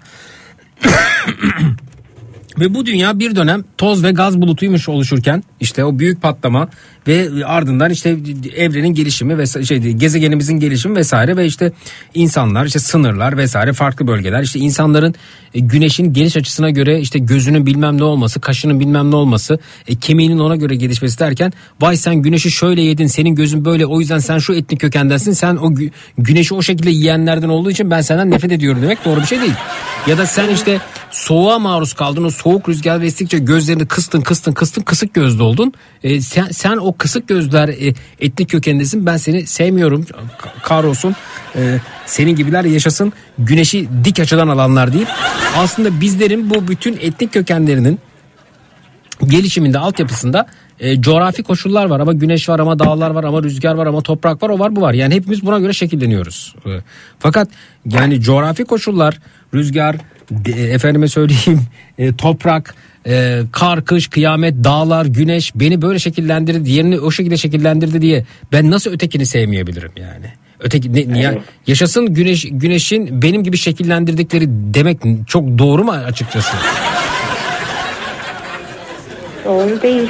ve 2.59 2.73
bu 2.73 2.85
dünya 2.85 3.19
bir 3.19 3.35
dönem 3.35 3.63
toz 3.77 4.03
ve 4.03 4.11
gaz 4.11 4.41
bulutuymuş 4.41 4.89
oluşurken 4.89 5.43
işte 5.59 5.85
o 5.85 5.99
büyük 5.99 6.21
patlama 6.21 6.69
ve 7.07 7.45
ardından 7.45 7.91
işte 7.91 8.17
evrenin 8.55 8.93
gelişimi 8.93 9.37
ve 9.37 9.65
şey 9.65 9.79
gezegenimizin 9.79 10.59
gelişimi 10.59 10.95
vesaire 10.95 11.37
ve 11.37 11.45
işte 11.45 11.71
insanlar 12.13 12.65
işte 12.65 12.79
sınırlar 12.79 13.37
vesaire 13.37 13.73
farklı 13.73 14.07
bölgeler 14.07 14.43
işte 14.43 14.59
insanların 14.59 15.15
e, 15.53 15.59
güneşin 15.59 16.13
geliş 16.13 16.37
açısına 16.37 16.69
göre 16.69 16.99
işte 16.99 17.19
gözünün 17.19 17.65
bilmem 17.65 17.97
ne 17.97 18.03
olması 18.03 18.41
kaşının 18.41 18.79
bilmem 18.79 19.11
ne 19.11 19.15
olması 19.15 19.59
e, 19.87 19.95
kemiğinin 19.95 20.39
ona 20.39 20.55
göre 20.55 20.75
gelişmesi 20.75 21.19
derken 21.19 21.53
vay 21.81 21.97
sen 21.97 22.15
güneşi 22.15 22.51
şöyle 22.51 22.81
yedin 22.81 23.07
senin 23.07 23.35
gözün 23.35 23.65
böyle 23.65 23.85
o 23.85 23.99
yüzden 23.99 24.19
sen 24.19 24.37
şu 24.37 24.53
etnik 24.53 24.81
kökendensin 24.81 25.31
sen 25.31 25.55
o 25.55 25.71
gü- 25.71 25.91
güneşi 26.17 26.53
o 26.53 26.61
şekilde 26.61 26.89
yiyenlerden 26.89 27.49
olduğu 27.49 27.71
için 27.71 27.91
ben 27.91 28.01
senden 28.01 28.31
nefret 28.31 28.51
ediyorum 28.51 28.81
demek 28.81 29.05
doğru 29.05 29.21
bir 29.21 29.25
şey 29.25 29.41
değil. 29.41 29.53
Ya 30.07 30.17
da 30.17 30.25
sen 30.25 30.49
işte 30.49 30.79
soğuğa 31.11 31.59
maruz 31.59 31.93
kaldın 31.93 32.23
o 32.23 32.29
soğuk 32.29 32.69
rüzgar 32.69 33.01
estikçe 33.01 33.37
gözlerini 33.39 33.85
kıstın 33.85 34.21
kıstın 34.21 34.51
kıstın 34.51 34.81
kısık 34.81 35.13
gözlü 35.13 35.43
oldun. 35.43 35.73
E, 36.03 36.21
sen, 36.21 36.45
sen 36.51 36.77
o 36.77 36.93
kısık 36.97 37.27
gözler 37.27 37.69
e, 37.69 37.93
etnik 38.19 38.49
kökendesin 38.49 39.05
ben 39.05 39.17
seni 39.17 39.47
sevmiyorum 39.47 40.01
Ka- 40.03 40.61
kahrolsun 40.63 41.15
E, 41.55 41.79
senin 42.05 42.35
gibiler 42.35 42.63
yaşasın 42.65 43.13
güneşi 43.39 43.89
dik 44.03 44.19
açıdan 44.19 44.47
alanlar 44.47 44.93
değil. 44.93 45.07
Aslında 45.57 46.01
bizlerin 46.01 46.49
bu 46.49 46.67
bütün 46.67 46.93
etnik 47.01 47.33
kökenlerinin 47.33 47.99
gelişiminde 49.27 49.79
altyapısında 49.79 50.45
e, 50.79 51.01
coğrafi 51.01 51.43
koşullar 51.43 51.85
var 51.85 51.99
ama 51.99 52.13
güneş 52.13 52.49
var 52.49 52.59
ama 52.59 52.79
dağlar 52.79 53.09
var 53.09 53.23
ama 53.23 53.43
rüzgar 53.43 53.75
var 53.75 53.87
ama 53.87 54.01
toprak 54.01 54.43
var 54.43 54.49
o 54.49 54.59
var 54.59 54.75
bu 54.75 54.81
var. 54.81 54.93
Yani 54.93 55.15
hepimiz 55.15 55.45
buna 55.45 55.59
göre 55.59 55.73
şekilleniyoruz. 55.73 56.55
E, 56.65 56.69
fakat 57.19 57.49
yani 57.85 58.21
coğrafi 58.21 58.65
koşullar 58.65 59.19
rüzgar 59.55 59.95
efendime 60.47 61.07
söyleyeyim 61.07 61.61
e, 61.97 62.15
toprak 62.15 62.75
e, 63.07 63.41
kar 63.51 63.85
kış 63.85 64.07
kıyamet 64.07 64.53
dağlar 64.63 65.05
güneş 65.05 65.55
beni 65.55 65.81
böyle 65.81 65.99
şekillendirdi 65.99 66.65
diğerini 66.65 66.99
o 66.99 67.11
şekilde 67.11 67.37
şekillendirdi 67.37 68.01
diye 68.01 68.25
ben 68.51 68.71
nasıl 68.71 68.91
ötekini 68.91 69.25
sevmeyebilirim 69.25 69.91
yani. 69.97 70.25
Öteki 70.59 70.93
ne, 70.93 71.13
niye 71.13 71.41
yaşasın 71.67 72.13
güneş 72.13 72.45
güneşin 72.51 73.21
benim 73.21 73.43
gibi 73.43 73.57
şekillendirdikleri 73.57 74.45
demek 74.49 74.99
çok 75.27 75.57
doğru 75.57 75.83
mu 75.83 75.91
açıkçası? 75.91 76.57
Doğru 79.45 79.81
değil. 79.81 80.09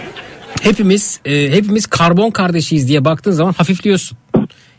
hepimiz 0.62 1.20
e, 1.26 1.52
hepimiz 1.52 1.86
karbon 1.86 2.32
kardeşiyiz 2.32 2.88
diye 2.88 3.06
baktığın 3.06 3.32
zaman 3.32 3.54
hafifliyorsun. 3.54 4.18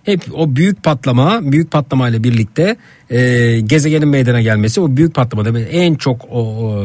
Hep 0.06 0.20
o 0.34 0.56
büyük 0.56 0.82
patlama, 0.82 1.40
büyük 1.42 1.70
patlama 1.70 2.08
ile 2.08 2.24
birlikte 2.24 2.76
e, 3.10 3.60
gezegenin 3.60 4.08
meydana 4.08 4.40
gelmesi, 4.40 4.80
o 4.80 4.96
büyük 4.96 5.14
patlamada 5.14 5.60
en 5.60 5.94
çok 5.94 6.24
o, 6.30 6.40
o, 6.40 6.78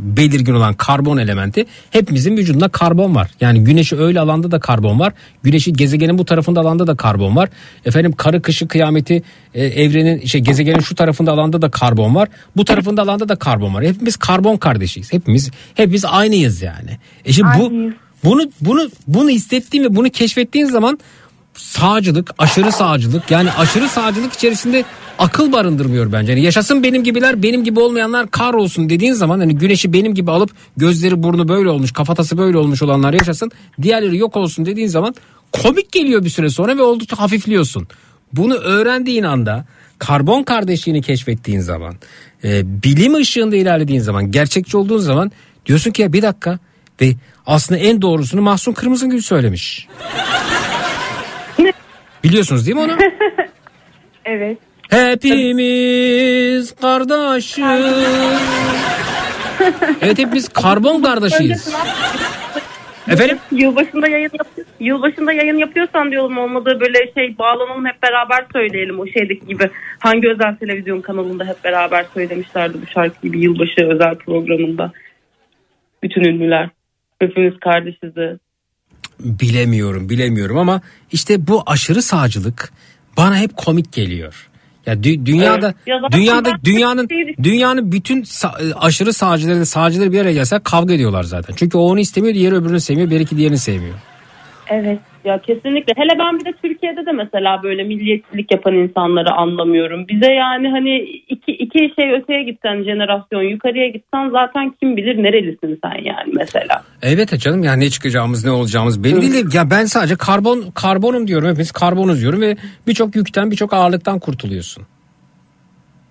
belirgin 0.00 0.54
olan 0.54 0.74
karbon 0.74 1.18
elementi 1.18 1.66
hepimizin 1.90 2.36
vücudunda 2.36 2.68
karbon 2.68 3.14
var. 3.14 3.30
Yani 3.40 3.64
güneşi 3.64 3.96
öyle 3.96 4.20
alanda 4.20 4.50
da 4.50 4.60
karbon 4.60 5.00
var. 5.00 5.12
Güneşi 5.42 5.72
gezegenin 5.72 6.18
bu 6.18 6.24
tarafında 6.24 6.60
alanda 6.60 6.86
da 6.86 6.96
karbon 6.96 7.36
var. 7.36 7.48
Efendim 7.84 8.12
karı 8.12 8.42
kışı 8.42 8.68
kıyameti 8.68 9.22
e, 9.54 9.64
evrenin 9.64 10.26
şey 10.26 10.40
gezegenin 10.40 10.80
şu 10.80 10.94
tarafında 10.94 11.32
alanda 11.32 11.62
da 11.62 11.70
karbon 11.70 12.14
var. 12.14 12.28
Bu 12.56 12.64
tarafında 12.64 13.02
alanda 13.02 13.28
da 13.28 13.36
karbon 13.36 13.74
var. 13.74 13.84
Hepimiz 13.84 14.16
karbon 14.16 14.56
kardeşiyiz. 14.56 15.12
Hepimiz 15.12 15.50
hepimiz 15.74 16.04
aynıyız 16.04 16.62
yani. 16.62 16.98
E 17.24 17.32
şimdi 17.32 17.50
bu 17.58 17.72
bunu 18.24 18.50
bunu 18.60 18.90
bunu 19.06 19.28
hissettiğin 19.28 19.84
ve 19.84 19.96
bunu 19.96 20.10
keşfettiğin 20.10 20.66
zaman 20.66 20.98
sağcılık, 21.54 22.30
aşırı 22.38 22.72
sağcılık 22.72 23.30
yani 23.30 23.52
aşırı 23.52 23.88
sağcılık 23.88 24.32
içerisinde 24.32 24.84
akıl 25.18 25.52
barındırmıyor 25.52 26.12
bence. 26.12 26.32
Yani 26.32 26.44
yaşasın 26.44 26.82
benim 26.82 27.04
gibiler, 27.04 27.42
benim 27.42 27.64
gibi 27.64 27.80
olmayanlar 27.80 28.30
kahrolsun 28.30 28.90
dediğin 28.90 29.12
zaman 29.12 29.40
hani 29.40 29.58
güneşi 29.58 29.92
benim 29.92 30.14
gibi 30.14 30.30
alıp 30.30 30.50
gözleri 30.76 31.22
burnu 31.22 31.48
böyle 31.48 31.68
olmuş, 31.68 31.92
kafatası 31.92 32.38
böyle 32.38 32.58
olmuş 32.58 32.82
olanlar 32.82 33.12
yaşasın, 33.12 33.50
diğerleri 33.82 34.16
yok 34.16 34.36
olsun 34.36 34.66
dediğin 34.66 34.88
zaman 34.88 35.14
komik 35.52 35.92
geliyor 35.92 36.24
bir 36.24 36.30
süre 36.30 36.50
sonra 36.50 36.76
ve 36.76 36.82
oldukça 36.82 37.18
hafifliyorsun. 37.18 37.88
Bunu 38.32 38.54
öğrendiğin 38.54 39.22
anda 39.22 39.64
karbon 39.98 40.42
kardeşliğini 40.42 41.02
keşfettiğin 41.02 41.60
zaman 41.60 41.94
e, 42.44 42.82
bilim 42.82 43.14
ışığında 43.14 43.56
ilerlediğin 43.56 44.00
zaman 44.00 44.30
gerçekçi 44.30 44.76
olduğun 44.76 44.98
zaman 44.98 45.32
diyorsun 45.66 45.90
ki 45.90 46.02
ya 46.02 46.12
bir 46.12 46.22
dakika 46.22 46.58
ve 47.00 47.14
aslında 47.46 47.80
en 47.80 48.02
doğrusunu 48.02 48.42
Mahsun 48.42 48.72
Kırmızıgül 48.72 49.22
söylemiş. 49.22 49.88
Biliyorsunuz 52.24 52.66
değil 52.66 52.76
mi 52.76 52.82
onu? 52.82 52.92
Evet. 54.24 54.58
Hepimiz 54.90 56.74
kardeşiz. 56.80 57.64
Evet 60.02 60.18
hepimiz 60.18 60.48
karbon 60.48 61.02
kardeşiyiz. 61.02 61.74
Efendim? 63.08 63.38
Yılbaşında 63.52 64.08
yayın 64.08 64.30
yap 64.38 64.48
yılbaşında 64.80 65.32
yayın 65.32 65.56
yapıyorsan 65.56 66.10
diyorum 66.10 66.38
olmadığı 66.38 66.80
böyle 66.80 67.12
şey 67.14 67.38
bağlanalım 67.38 67.86
hep 67.86 68.02
beraber 68.02 68.46
söyleyelim 68.52 69.00
o 69.00 69.06
şeydeki 69.06 69.46
gibi. 69.46 69.70
Hangi 69.98 70.28
özel 70.28 70.56
televizyon 70.56 71.00
kanalında 71.00 71.44
hep 71.44 71.64
beraber 71.64 72.06
söylemişlerdi 72.14 72.78
bu 72.82 72.86
şarkı 72.86 73.22
gibi 73.22 73.40
yılbaşı 73.40 73.86
özel 73.86 74.14
programında. 74.14 74.92
Bütün 76.02 76.24
ünlüler. 76.24 76.68
Hepimiz 77.18 77.58
kardeşiz 77.60 78.16
de. 78.16 78.38
Bilemiyorum 79.24 80.08
bilemiyorum 80.08 80.58
ama 80.58 80.80
işte 81.12 81.46
bu 81.46 81.62
aşırı 81.66 82.02
sağcılık 82.02 82.72
bana 83.16 83.36
hep 83.36 83.56
komik 83.56 83.92
geliyor. 83.92 84.46
Ya 84.86 84.94
dü- 84.94 85.26
dünyada 85.26 85.74
Evet. 85.86 86.12
Dünyada 86.12 86.50
dünyanın 86.64 87.08
dünyanın 87.42 87.92
bütün 87.92 88.22
sa- 88.22 88.74
aşırı 88.74 89.12
sağcıları 89.12 89.60
da 89.60 89.66
sağcıları 89.66 90.12
bir 90.12 90.20
araya 90.20 90.32
gelse 90.32 90.60
kavga 90.64 90.94
ediyorlar 90.94 91.22
zaten. 91.22 91.54
Çünkü 91.56 91.78
o 91.78 91.80
onu 91.80 92.00
istemiyor, 92.00 92.34
diğeri 92.34 92.54
öbürünü 92.54 92.80
sevmiyor, 92.80 93.10
bir 93.10 93.20
iki 93.20 93.36
diğerini 93.36 93.58
sevmiyor. 93.58 93.94
Evet 94.68 94.98
ya 95.24 95.38
kesinlikle. 95.38 95.92
Hele 95.96 96.18
ben 96.18 96.38
bir 96.40 96.44
de 96.44 96.52
Türkiye'de 96.62 97.06
de 97.06 97.12
mesela 97.12 97.62
böyle 97.62 97.84
milliyetçilik 97.84 98.52
yapan 98.52 98.74
insanları 98.74 99.30
anlamıyorum. 99.32 100.08
Bize 100.08 100.32
yani 100.32 100.68
hani 100.68 100.98
iki, 101.28 101.52
iki 101.52 101.78
şey 101.78 102.12
öteye 102.12 102.42
gitsen 102.42 102.82
jenerasyon 102.82 103.42
yukarıya 103.42 103.88
gitsen 103.88 104.30
zaten 104.30 104.74
kim 104.80 104.96
bilir 104.96 105.22
nerelisin 105.22 105.78
sen 105.84 106.04
yani 106.04 106.32
mesela. 106.36 106.82
Evet 107.02 107.38
canım 107.40 107.62
yani 107.62 107.84
ne 107.84 107.90
çıkacağımız 107.90 108.44
ne 108.44 108.50
olacağımız 108.50 109.04
belli 109.04 109.20
değil. 109.20 109.52
de 109.52 109.56
Ya 109.58 109.70
ben 109.70 109.84
sadece 109.84 110.16
karbon 110.16 110.64
karbonum 110.74 111.26
diyorum. 111.26 111.48
Hepimiz 111.48 111.72
karbonuz 111.72 112.20
diyorum 112.20 112.40
ve 112.40 112.56
birçok 112.86 113.16
yükten 113.16 113.50
birçok 113.50 113.72
ağırlıktan 113.72 114.18
kurtuluyorsun. 114.18 114.84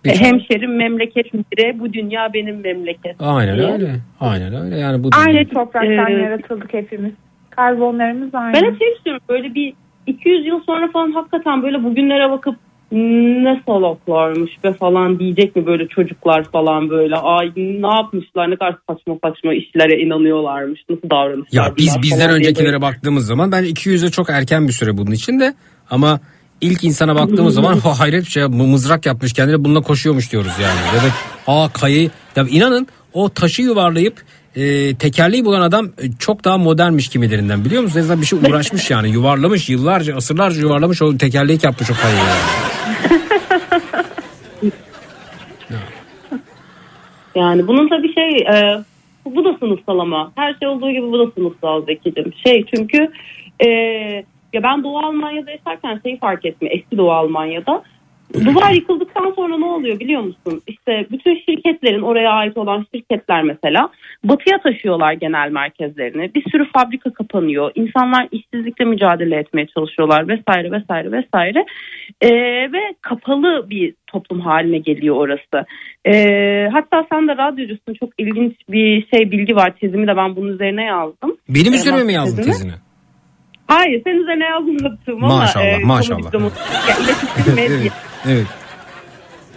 E, 0.06 0.16
Hemşerim 0.20 0.78
memleket 0.78 1.34
bire 1.34 1.80
bu 1.80 1.94
dünya 1.94 2.34
benim 2.34 2.62
memleket. 2.62 3.16
Aynen 3.20 3.58
diye. 3.58 3.68
öyle. 3.72 3.96
Aynen 4.20 4.54
öyle. 4.66 4.78
Yani 4.78 5.04
bu 5.04 5.10
Aynı 5.26 5.50
topraktan 5.50 6.12
Evet. 6.12 6.24
yaratıldık 6.24 6.74
hepimiz. 6.74 7.12
Karbonlarımız 7.64 8.36
aynı. 8.36 8.54
Ben 8.54 8.64
hep 8.72 8.80
şey 8.80 8.94
istiyorum 8.94 9.22
böyle 9.30 9.54
bir 9.54 9.74
200 10.08 10.46
yıl 10.46 10.60
sonra 10.66 10.92
falan 10.92 11.12
hakikaten 11.12 11.64
böyle 11.64 11.84
bugünlere 11.84 12.32
bakıp 12.32 12.56
ne 12.92 13.62
salaklarmış 13.66 14.52
be 14.64 14.74
falan 14.74 15.20
diyecek 15.20 15.56
mi 15.56 15.66
böyle 15.66 15.88
çocuklar 15.88 16.44
falan 16.44 16.90
böyle 16.90 17.16
ay 17.16 17.52
ne 17.56 17.88
yapmışlar 17.96 18.52
ne 18.52 18.56
kadar 18.56 18.76
saçma 18.90 19.18
saçma 19.24 19.54
işlere 19.54 20.02
inanıyorlarmış 20.02 20.80
nasıl 20.90 21.10
davranışlar 21.10 21.66
Ya 21.66 21.74
biz 21.78 22.02
bizden 22.02 22.30
öncekilere 22.30 22.68
böyle- 22.68 22.82
baktığımız 22.82 23.26
zaman 23.26 23.52
ben 23.52 23.64
200'e 23.64 24.12
çok 24.12 24.30
erken 24.30 24.68
bir 24.68 24.74
süre 24.74 24.98
bunun 24.98 25.12
için 25.12 25.40
de 25.40 25.54
ama 25.90 26.20
ilk 26.62 26.84
insana 26.84 27.16
baktığımız 27.16 27.54
zaman 27.56 27.78
ha, 27.78 28.00
hayret 28.00 28.26
bir 28.26 28.30
şey 28.32 28.44
mızrak 28.46 29.06
yapmış 29.06 29.34
kendine 29.34 29.64
bununla 29.66 29.82
koşuyormuş 29.82 30.32
diyoruz 30.32 30.54
yani. 30.62 30.80
Ya 30.96 31.02
da 31.04 31.14
aa 31.48 31.70
kayı 31.74 32.10
ya 32.36 32.46
inanın 32.50 32.88
o 33.14 33.30
taşı 33.30 33.62
yuvarlayıp 33.62 34.22
e, 34.56 34.96
tekerleği 34.96 35.46
bulan 35.46 35.62
adam 35.62 35.86
e, 35.86 36.12
çok 36.20 36.46
daha 36.46 36.58
modernmiş 36.58 37.10
kimilerinden 37.10 37.66
biliyor 37.66 37.84
musunuz? 37.84 37.98
En 37.98 38.02
azından 38.02 38.22
bir 38.22 38.26
şey 38.26 38.40
uğraşmış 38.40 38.92
yani 38.92 39.10
yuvarlamış 39.10 39.70
yıllarca 39.70 40.16
asırlarca 40.16 40.62
yuvarlamış 40.62 41.02
o 41.02 41.18
tekerleği 41.18 41.60
yapmış 41.64 41.92
o 41.92 41.94
kayayı. 41.94 42.20
yani. 42.20 42.40
Yani 47.36 47.68
bunun 47.68 47.90
tabii 47.90 48.14
şey 48.14 48.38
e, 48.38 48.84
bu 49.26 49.46
da 49.46 49.58
sınıfsal 49.60 50.00
ama 50.00 50.32
her 50.36 50.56
şey 50.60 50.68
olduğu 50.68 50.92
gibi 50.92 51.12
bu 51.12 51.20
da 51.20 51.32
sınıfsal 51.32 51.86
Zeki'cim. 51.86 52.34
Şey 52.46 52.66
çünkü 52.76 53.12
e, 53.60 53.70
ya 54.54 54.64
ben 54.64 54.84
Doğu 54.84 54.98
Almanya'da 54.98 55.52
yaşarken 55.52 56.00
şeyi 56.04 56.20
fark 56.20 56.46
ettim 56.46 56.68
eski 56.72 56.98
Doğu 56.98 57.12
Almanya'da. 57.12 57.84
Duvar 58.34 58.72
yıkıldıktan 58.72 59.34
sonra 59.36 59.58
ne 59.58 59.66
oluyor 59.66 60.00
biliyor 60.00 60.22
musun? 60.22 60.62
İşte 60.68 61.06
bütün 61.12 61.36
şirketlerin 61.46 62.02
oraya 62.02 62.32
ait 62.32 62.58
olan 62.58 62.86
şirketler 62.96 63.44
mesela 63.44 63.90
batıya 64.24 64.58
taşıyorlar 64.58 65.14
genel 65.14 65.52
merkezlerini. 65.52 66.34
Bir 66.36 66.44
sürü 66.52 66.66
fabrika 66.78 67.14
kapanıyor. 67.14 67.72
İnsanlar 67.76 68.28
işsizlikle 68.32 68.86
mücadele 68.86 69.36
etmeye 69.36 69.68
çalışıyorlar 69.68 70.28
vesaire 70.28 70.72
vesaire 70.72 71.12
vesaire. 71.12 71.66
Ee, 72.22 72.30
ve 72.74 72.80
kapalı 73.02 73.66
bir 73.70 73.94
toplum 74.08 74.40
haline 74.40 74.78
geliyor 74.78 75.16
orası. 75.16 75.66
Ee, 76.06 76.68
hatta 76.74 77.06
sen 77.12 77.28
de 77.28 77.38
radyocusun 77.38 77.94
çok 77.94 78.10
ilginç 78.18 78.54
bir 78.70 79.08
şey 79.14 79.32
bilgi 79.32 79.56
var. 79.56 79.74
Tezimi 79.82 80.08
de 80.08 80.18
ben 80.18 80.36
bunun 80.36 80.54
üzerine 80.54 80.84
yazdım. 80.84 81.38
Benim 81.50 81.74
Ee, 81.74 81.76
üzerime 81.76 82.04
mi 82.04 82.14
yazdın 82.14 82.36
tezimi. 82.36 82.54
tezini? 82.54 82.72
Hayır 83.70 84.02
senin 84.04 84.22
üzerine 84.24 84.46
yazmadım 84.46 85.24
ama. 85.24 85.38
Maşallah, 85.38 85.66
e, 85.66 85.86
maşallah. 85.86 86.32
kamu 86.32 86.48
diplomatı- 86.48 86.90
ya, 86.90 86.96
iletişim 87.06 87.56
medya. 87.80 87.92
evet. 88.28 88.46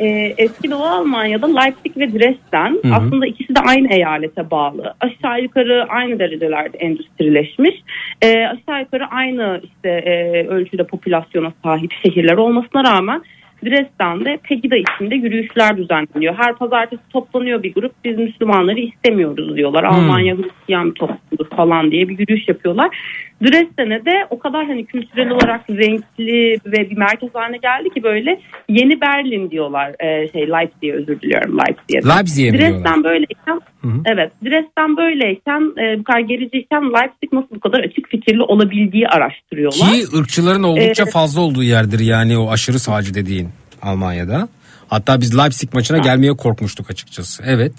Ee, 0.00 0.34
eski 0.38 0.70
Doğu 0.70 0.82
Almanya'da 0.84 1.46
Leipzig 1.60 1.96
ve 1.96 2.12
Dresden 2.12 2.78
Hı 2.82 2.88
hı. 2.88 2.94
aslında 2.94 3.26
ikisi 3.26 3.54
de 3.54 3.60
aynı 3.60 3.92
eyalete 3.92 4.50
bağlı. 4.50 4.94
Aşağı 5.00 5.42
yukarı 5.42 5.86
aynı 5.88 6.18
derecelerde 6.18 6.78
endüstrileşmiş. 6.78 7.74
Ee, 8.22 8.46
aşağı 8.46 8.80
yukarı 8.80 9.06
aynı 9.06 9.60
işte 9.64 9.88
e, 9.88 10.46
ölçüde 10.48 10.84
popülasyona 10.86 11.52
sahip 11.64 11.92
şehirler 12.02 12.36
olmasına 12.36 12.84
rağmen 12.84 13.22
Dresden'de 13.64 14.38
Pegida 14.48 14.76
içinde 14.76 15.14
yürüyüşler 15.14 15.76
düzenleniyor. 15.76 16.34
Her 16.34 16.54
pazartesi 16.54 17.02
toplanıyor 17.12 17.62
bir 17.62 17.74
grup. 17.74 17.92
Biz 18.04 18.18
Müslümanları 18.18 18.80
istemiyoruz 18.80 19.56
diyorlar. 19.56 19.82
Hmm. 19.84 19.94
Almanya 19.94 20.36
Hristiyan 20.36 20.90
bir 20.90 20.94
toplumdur 20.94 21.56
falan 21.56 21.90
diye 21.90 22.08
bir 22.08 22.18
yürüyüş 22.18 22.48
yapıyorlar. 22.48 22.96
Dresden'e 23.42 24.04
de 24.04 24.26
o 24.30 24.38
kadar 24.38 24.66
hani 24.66 24.84
kültürel 24.86 25.30
olarak 25.30 25.70
renkli 25.70 26.58
ve 26.66 26.90
bir 26.90 26.96
merkez 26.96 27.30
haline 27.34 27.56
geldi 27.56 27.90
ki 27.94 28.02
böyle 28.02 28.40
yeni 28.68 29.00
Berlin 29.00 29.50
diyorlar. 29.50 29.88
Ee, 30.00 30.28
şey 30.32 30.48
Leipzig'e 30.50 30.92
özür 30.92 31.20
diliyorum 31.20 31.58
Leipzig'e. 31.58 32.16
Leipzig'e 32.16 32.50
mi 32.50 32.58
Dresden 32.58 32.82
diyorlar? 32.84 33.04
böyleyken 33.04 33.60
evet 34.06 34.32
Dresden 34.44 34.96
böyleyken 34.96 35.60
e, 35.84 35.98
bu 35.98 36.04
kadar 36.04 36.20
gericiyken 36.20 36.82
Leipzig 36.82 37.32
nasıl 37.32 37.54
bu 37.56 37.60
kadar 37.60 37.80
açık 37.80 38.08
fikirli 38.08 38.42
olabildiği 38.42 39.08
araştırıyorlar. 39.08 39.88
Ki 39.92 40.04
ırkçıların 40.18 40.62
oldukça 40.62 41.02
Ee, 41.02 41.10
fazla 41.10 41.40
olduğu 41.40 41.62
yerdir 41.62 42.00
yani 42.00 42.38
o 42.38 42.50
aşırı 42.50 42.78
sağcı 42.78 43.14
dediğin 43.14 43.48
Almanya'da. 43.82 44.48
Hatta 44.88 45.20
biz 45.20 45.38
Leipzig 45.38 45.74
maçına 45.74 45.98
gelmeye 45.98 46.32
korkmuştuk 46.32 46.90
açıkçası. 46.90 47.42
Evet. 47.46 47.72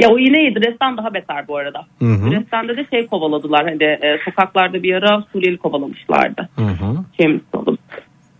Ya 0.00 0.10
o 0.10 0.18
yine 0.18 0.40
iyi. 0.40 0.54
Dresden 0.54 0.96
daha 0.96 1.14
beter 1.14 1.48
bu 1.48 1.56
arada. 1.56 1.86
Hı 1.98 2.04
hı. 2.04 2.30
Dresden'de 2.30 2.76
de 2.76 2.86
şey 2.90 3.06
kovaladılar. 3.06 3.64
Hani 3.64 3.84
e, 3.84 4.18
sokaklarda 4.24 4.82
bir 4.82 4.94
ara 4.94 5.24
Suriyeli 5.32 5.56
kovalamışlardı. 5.58 6.48
Hı 6.56 6.62
hı. 6.62 7.40
Olup. 7.52 7.80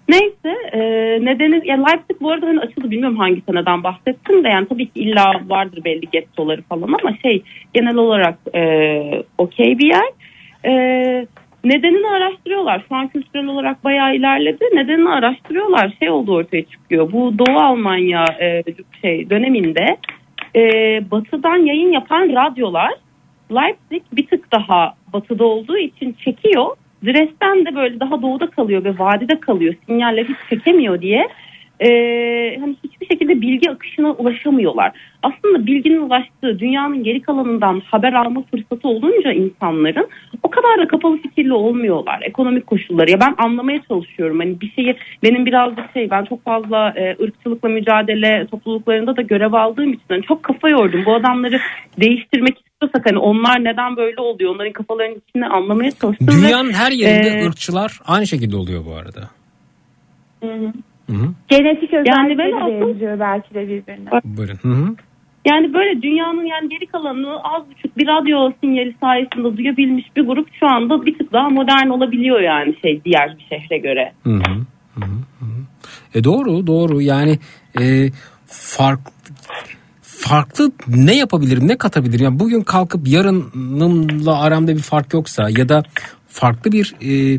Neyse 0.09 0.57
e, 0.73 0.81
nedeni 1.25 1.69
ya 1.69 1.77
Leipzig 1.77 2.21
bu 2.21 2.31
arada 2.31 2.47
hani 2.47 2.61
açıldı 2.61 2.91
bilmiyorum 2.91 3.19
hangi 3.19 3.43
seneden 3.49 3.83
bahsettim 3.85 4.45
de 4.45 4.49
yani 4.49 4.69
tabii 4.69 4.87
ki 4.87 5.01
illa 5.01 5.33
vardır 5.49 5.85
belli 5.85 6.11
gettoları 6.13 6.63
falan 6.63 6.97
ama 7.03 7.17
şey 7.23 7.43
genel 7.75 7.97
olarak 7.97 8.39
e, 8.55 8.63
okey 9.39 9.79
bir 9.79 9.87
yer. 9.87 10.11
E, 10.65 10.73
nedenini 11.65 12.07
araştırıyorlar. 12.07 12.85
Şu 12.89 12.95
an 12.97 13.09
kültürel 13.09 13.47
olarak 13.47 13.85
bayağı 13.85 14.15
ilerledi. 14.15 14.65
Nedenini 14.73 15.09
araştırıyorlar. 15.09 15.93
Şey 15.99 16.11
oldu 16.11 16.35
ortaya 16.35 16.63
çıkıyor. 16.63 17.13
Bu 17.13 17.39
Doğu 17.39 17.59
Almanya 17.59 18.25
e, 18.41 18.63
şey 19.03 19.31
döneminde 19.31 19.97
e, 20.57 20.61
batıdan 21.11 21.57
yayın 21.57 21.93
yapan 21.93 22.29
radyolar 22.29 22.93
Leipzig 23.53 24.03
bir 24.13 24.27
tık 24.27 24.53
daha 24.53 24.95
batıda 25.13 25.45
olduğu 25.45 25.79
için 25.79 26.17
çekiyor. 26.25 26.77
Dresden 27.05 27.67
de 27.67 27.77
böyle 27.77 28.01
daha 28.01 28.23
doğuda 28.23 28.51
kalıyor 28.51 28.85
ve 28.85 28.99
vadide 28.99 29.41
kalıyor. 29.41 29.75
Sinyaller 29.87 30.25
hiç 30.25 30.37
çekemiyor 30.51 31.01
diye. 31.01 31.29
E, 31.81 31.89
hani 32.61 32.77
hiçbir 32.85 33.07
şekilde 33.07 33.41
bilgi 33.41 33.71
akışına 33.71 34.13
ulaşamıyorlar. 34.13 34.93
Aslında 35.23 35.67
bilginin 35.67 36.01
ulaştığı 36.01 36.59
dünyanın 36.59 37.05
geri 37.05 37.23
kalanından 37.23 37.83
haber 37.87 38.13
alma 38.13 38.43
fırsatı 38.51 38.89
olunca 38.89 39.33
insanların 39.33 40.09
o 40.43 40.51
kadar 40.51 40.79
da 40.79 40.89
kapalı 40.89 41.17
fikirli 41.17 41.53
olmuyorlar. 41.53 42.21
Ekonomik 42.23 42.67
koşulları. 42.67 43.11
Ya 43.11 43.21
ben 43.21 43.35
anlamaya 43.39 43.81
çalışıyorum. 43.89 44.39
Hani 44.39 44.61
bir 44.61 44.71
şeyi 44.71 44.97
benim 45.23 45.47
birazcık 45.47 45.93
şey 45.93 46.11
ben 46.11 46.25
çok 46.25 46.45
fazla 46.45 46.93
e, 46.97 47.17
ırkçılıkla 47.25 47.69
mücadele 47.69 48.47
topluluklarında 48.51 49.17
da 49.17 49.23
görev 49.23 49.53
aldığım 49.53 49.93
için 49.93 50.05
hani 50.09 50.23
çok 50.23 50.43
kafa 50.43 50.69
yordum. 50.69 51.03
Bu 51.07 51.15
adamları 51.15 51.61
değiştirmek 52.01 52.57
istiyorsak 52.59 53.07
hani 53.07 53.19
onlar 53.19 53.65
neden 53.65 53.97
böyle 53.97 54.21
oluyor? 54.21 54.55
Onların 54.55 54.73
kafalarının 54.73 55.23
içini 55.29 55.47
anlamaya 55.47 55.91
çalıştım. 55.91 56.29
ve, 56.29 56.33
Dünyanın 56.33 56.73
her 56.73 56.93
yerinde 56.93 57.29
e, 57.29 57.47
ırkçılar 57.47 58.01
aynı 58.07 58.27
şekilde 58.27 58.57
oluyor 58.57 58.85
bu 58.87 58.95
arada. 58.95 59.21
hı 60.41 60.55
hı. 60.55 60.73
Genetik 61.49 61.95
özellikleri 61.95 62.39
velhasıl- 62.39 62.89
benziyor 62.89 63.21
belki 63.21 63.55
de 63.55 63.69
birbirine. 63.69 64.11
Buyurun. 64.25 64.59
Hı 64.63 64.69
hı. 64.69 64.97
Yani 65.47 65.75
böyle 65.75 66.03
dünyanın 66.03 66.45
yani 66.45 66.69
geri 66.69 66.87
kalanını 66.87 67.43
az 67.45 67.63
buçuk 67.71 67.99
bir 67.99 68.07
radyo 68.07 68.53
sinyali 68.61 68.95
sayesinde 69.01 69.57
duyabilmiş 69.57 70.17
bir 70.17 70.23
grup 70.23 70.49
şu 70.61 70.67
anda 70.67 71.07
bir 71.07 71.19
tık 71.19 71.33
daha 71.33 71.49
modern 71.49 71.89
olabiliyor 71.89 72.41
yani 72.41 72.75
şey 72.83 73.05
diğer 73.05 73.37
bir 73.39 73.47
şehre 73.49 73.79
göre. 73.79 74.13
Hı 74.25 74.31
hı, 74.31 74.53
hı 74.95 75.05
hı. 75.41 75.47
E 76.15 76.25
doğru 76.25 76.67
doğru 76.67 77.03
yani 77.03 77.39
e, 77.81 78.11
fark 78.47 79.01
farklı 80.03 80.73
ne 80.89 81.17
yapabilirim 81.17 81.69
ne 81.69 81.79
katabilirim 81.79 82.25
yani 82.25 82.39
bugün 82.39 82.61
kalkıp 82.61 83.09
yarınımla 83.09 84.41
aramda 84.41 84.73
bir 84.73 84.83
fark 84.83 85.15
yoksa 85.15 85.49
ya 85.59 85.69
da 85.69 85.83
farklı 86.29 86.73
bir 86.73 86.95
e, 87.03 87.39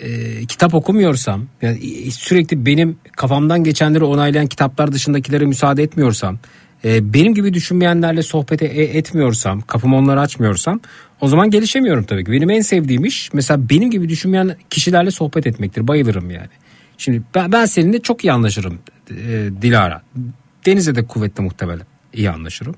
e, 0.00 0.46
kitap 0.46 0.74
okumuyorsam 0.74 1.46
yani 1.62 1.78
sürekli 2.10 2.66
benim 2.66 2.98
kafamdan 3.16 3.64
geçenleri 3.64 4.04
onaylayan 4.04 4.46
kitaplar 4.46 4.92
dışındakilere 4.92 5.44
müsaade 5.44 5.82
etmiyorsam 5.82 6.38
e, 6.84 7.14
benim 7.14 7.34
gibi 7.34 7.54
düşünmeyenlerle 7.54 8.22
sohbet 8.22 8.62
e- 8.62 8.66
etmiyorsam 8.66 9.60
kapımı 9.60 9.96
onlara 9.96 10.20
açmıyorsam 10.20 10.80
o 11.20 11.28
zaman 11.28 11.50
gelişemiyorum 11.50 12.04
tabii 12.04 12.24
ki. 12.24 12.32
Benim 12.32 12.50
en 12.50 12.60
sevdiğim 12.60 13.04
iş 13.04 13.32
mesela 13.32 13.68
benim 13.70 13.90
gibi 13.90 14.08
düşünmeyen 14.08 14.56
kişilerle 14.70 15.10
sohbet 15.10 15.46
etmektir 15.46 15.88
bayılırım 15.88 16.30
yani. 16.30 16.48
Şimdi 16.98 17.22
ben, 17.34 17.52
ben 17.52 17.64
seninle 17.64 18.02
çok 18.02 18.24
iyi 18.24 18.32
anlaşırım 18.32 18.78
e, 19.10 19.48
Dilara. 19.62 20.02
Deniz'e 20.66 20.94
de 20.94 21.06
kuvvetli 21.06 21.42
muhtemelen 21.42 21.86
iyi 22.12 22.30
anlaşırım. 22.30 22.74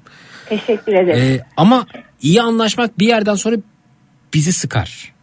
Teşekkür 0.48 0.92
ederim. 0.92 1.22
Ee, 1.22 1.40
ama 1.56 1.86
iyi 2.22 2.42
anlaşmak 2.42 2.98
bir 2.98 3.06
yerden 3.06 3.34
sonra 3.34 3.56
bizi 4.34 4.52
sıkar. 4.52 5.15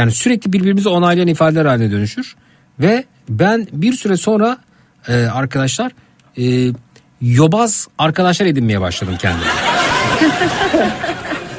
Yani 0.00 0.12
sürekli 0.12 0.52
birbirimizi 0.52 0.88
onaylayan 0.88 1.28
ifadeler 1.28 1.64
haline 1.64 1.90
dönüşür. 1.90 2.36
Ve 2.80 3.04
ben 3.28 3.66
bir 3.72 3.92
süre 3.92 4.16
sonra 4.16 4.58
e, 5.08 5.14
arkadaşlar 5.14 5.92
e, 6.38 6.72
yobaz 7.20 7.88
arkadaşlar 7.98 8.46
edinmeye 8.46 8.80
başladım 8.80 9.14
kendime. 9.18 9.44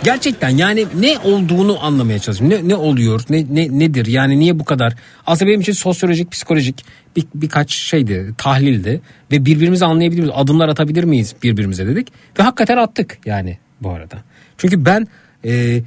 Gerçekten 0.04 0.50
yani 0.50 0.88
ne 1.00 1.18
olduğunu 1.18 1.86
anlamaya 1.86 2.20
çalışıyorum. 2.20 2.58
Ne, 2.58 2.70
ne 2.70 2.76
oluyor? 2.76 3.22
Ne, 3.30 3.46
ne 3.52 3.80
nedir? 3.80 4.06
Yani 4.06 4.40
niye 4.40 4.60
bu 4.60 4.66
kadar? 4.66 4.94
Aslında 5.28 5.50
benim 5.50 5.62
için 5.62 5.74
sosyolojik, 5.74 6.32
psikolojik 6.32 6.86
bir, 7.16 7.26
birkaç 7.36 7.74
şeydi, 7.74 8.34
tahlildi 8.38 9.02
ve 9.32 9.46
birbirimizi 9.46 9.86
anlayabilir 9.86 10.20
miyiz? 10.20 10.36
Adımlar 10.36 10.70
atabilir 10.70 11.04
miyiz 11.04 11.36
birbirimize 11.44 11.88
dedik 11.88 12.08
ve 12.40 12.44
hakikaten 12.44 12.78
attık 12.78 13.18
yani 13.26 13.58
bu 13.82 13.90
arada. 13.90 14.18
Çünkü 14.58 14.86
ben 14.86 15.08
e, 15.46 15.82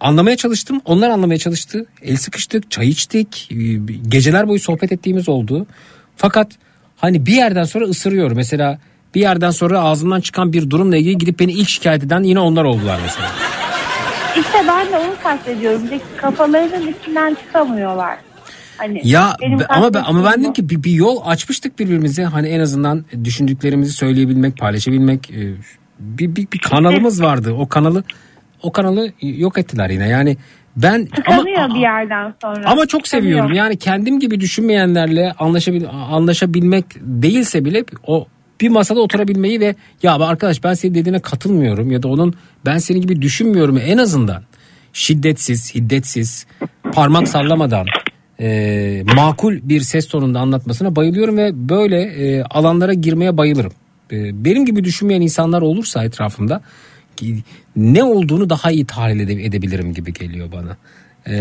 anlamaya 0.00 0.36
çalıştım, 0.36 0.80
onlar 0.84 1.10
anlamaya 1.10 1.38
çalıştı. 1.38 1.86
El 2.02 2.16
sıkıştık, 2.16 2.70
çay 2.70 2.88
içtik, 2.88 3.48
e, 3.52 3.56
geceler 4.08 4.48
boyu 4.48 4.60
sohbet 4.60 4.92
ettiğimiz 4.92 5.28
oldu. 5.28 5.66
Fakat 6.16 6.52
hani 6.96 7.26
bir 7.26 7.32
yerden 7.32 7.64
sonra 7.64 7.84
ısırıyor. 7.84 8.30
Mesela 8.30 8.78
bir 9.14 9.20
yerden 9.20 9.50
sonra 9.50 9.80
ağzımdan 9.80 10.20
çıkan 10.20 10.52
bir 10.52 10.70
durumla 10.70 10.96
ilgili 10.96 11.18
gidip 11.18 11.40
beni 11.40 11.52
ilk 11.52 11.68
şikayet 11.68 12.04
eden 12.04 12.22
yine 12.22 12.40
onlar 12.40 12.64
oldular 12.64 13.00
mesela. 13.02 13.28
İşte 14.36 14.58
ben 14.68 14.92
de 14.92 14.96
onu 14.96 15.14
kastediyorum. 15.22 15.82
Kafalarının 16.16 16.94
içinden 17.00 17.34
çıkamıyorlar. 17.34 18.18
Hani 18.76 19.00
Ya 19.04 19.36
ama 19.68 19.94
ben, 19.94 20.02
ama 20.06 20.24
ben 20.24 20.40
dedim 20.40 20.52
ki 20.52 20.68
bir, 20.68 20.82
bir 20.82 20.90
yol 20.90 21.20
açmıştık 21.24 21.78
birbirimize. 21.78 22.24
Hani 22.24 22.48
en 22.48 22.60
azından 22.60 23.04
düşündüklerimizi 23.24 23.92
söyleyebilmek, 23.92 24.58
paylaşabilmek 24.58 25.30
e, 25.30 25.54
bir, 25.98 26.36
bir, 26.36 26.46
bir 26.52 26.58
kanalımız 26.58 27.22
vardı. 27.22 27.52
O 27.52 27.68
kanalı 27.68 28.04
o 28.62 28.72
kanalı 28.72 29.12
yok 29.22 29.58
ettiler 29.58 29.90
yine. 29.90 30.08
Yani 30.08 30.36
ben 30.76 31.06
bu. 31.06 31.08
ama 31.26 31.42
Tıkanıyor 31.42 31.74
bir 31.74 31.80
yerden 31.80 32.34
sonra. 32.42 32.70
ama 32.70 32.86
çok 32.86 33.04
Tıkanıyor. 33.04 33.30
seviyorum. 33.30 33.52
Yani 33.52 33.76
kendim 33.76 34.20
gibi 34.20 34.40
düşünmeyenlerle 34.40 35.32
anlaşabil 35.38 35.84
anlaşabilmek 35.90 36.84
değilse 37.00 37.64
bile 37.64 37.84
o 38.06 38.26
bir 38.60 38.68
masada 38.68 39.00
oturabilmeyi 39.00 39.60
ve 39.60 39.74
ya 40.02 40.14
arkadaş 40.14 40.64
ben 40.64 40.74
senin 40.74 40.94
dediğine 40.94 41.20
katılmıyorum 41.20 41.90
ya 41.90 42.02
da 42.02 42.08
onun 42.08 42.34
ben 42.66 42.78
senin 42.78 43.00
gibi 43.00 43.22
düşünmüyorum 43.22 43.78
en 43.84 43.98
azından 43.98 44.42
şiddetsiz, 44.92 45.74
hiddetsiz, 45.74 46.46
parmak 46.92 47.28
sallamadan 47.28 47.86
e, 48.40 49.02
makul 49.16 49.58
bir 49.62 49.80
ses 49.80 50.08
tonunda 50.08 50.40
anlatmasına 50.40 50.96
bayılıyorum 50.96 51.36
ve 51.36 51.68
böyle 51.68 52.00
e, 52.00 52.42
alanlara 52.42 52.92
girmeye 52.92 53.36
bayılırım. 53.36 53.72
E, 54.12 54.44
benim 54.44 54.66
gibi 54.66 54.84
düşünmeyen 54.84 55.20
insanlar 55.20 55.62
olursa 55.62 56.04
etrafımda 56.04 56.60
ne 57.76 58.04
olduğunu 58.04 58.50
daha 58.50 58.70
iyi 58.70 58.84
tahlil 58.86 59.20
ede- 59.20 59.44
edebilirim 59.44 59.94
gibi 59.94 60.12
geliyor 60.12 60.52
bana. 60.52 60.76
E, 61.26 61.36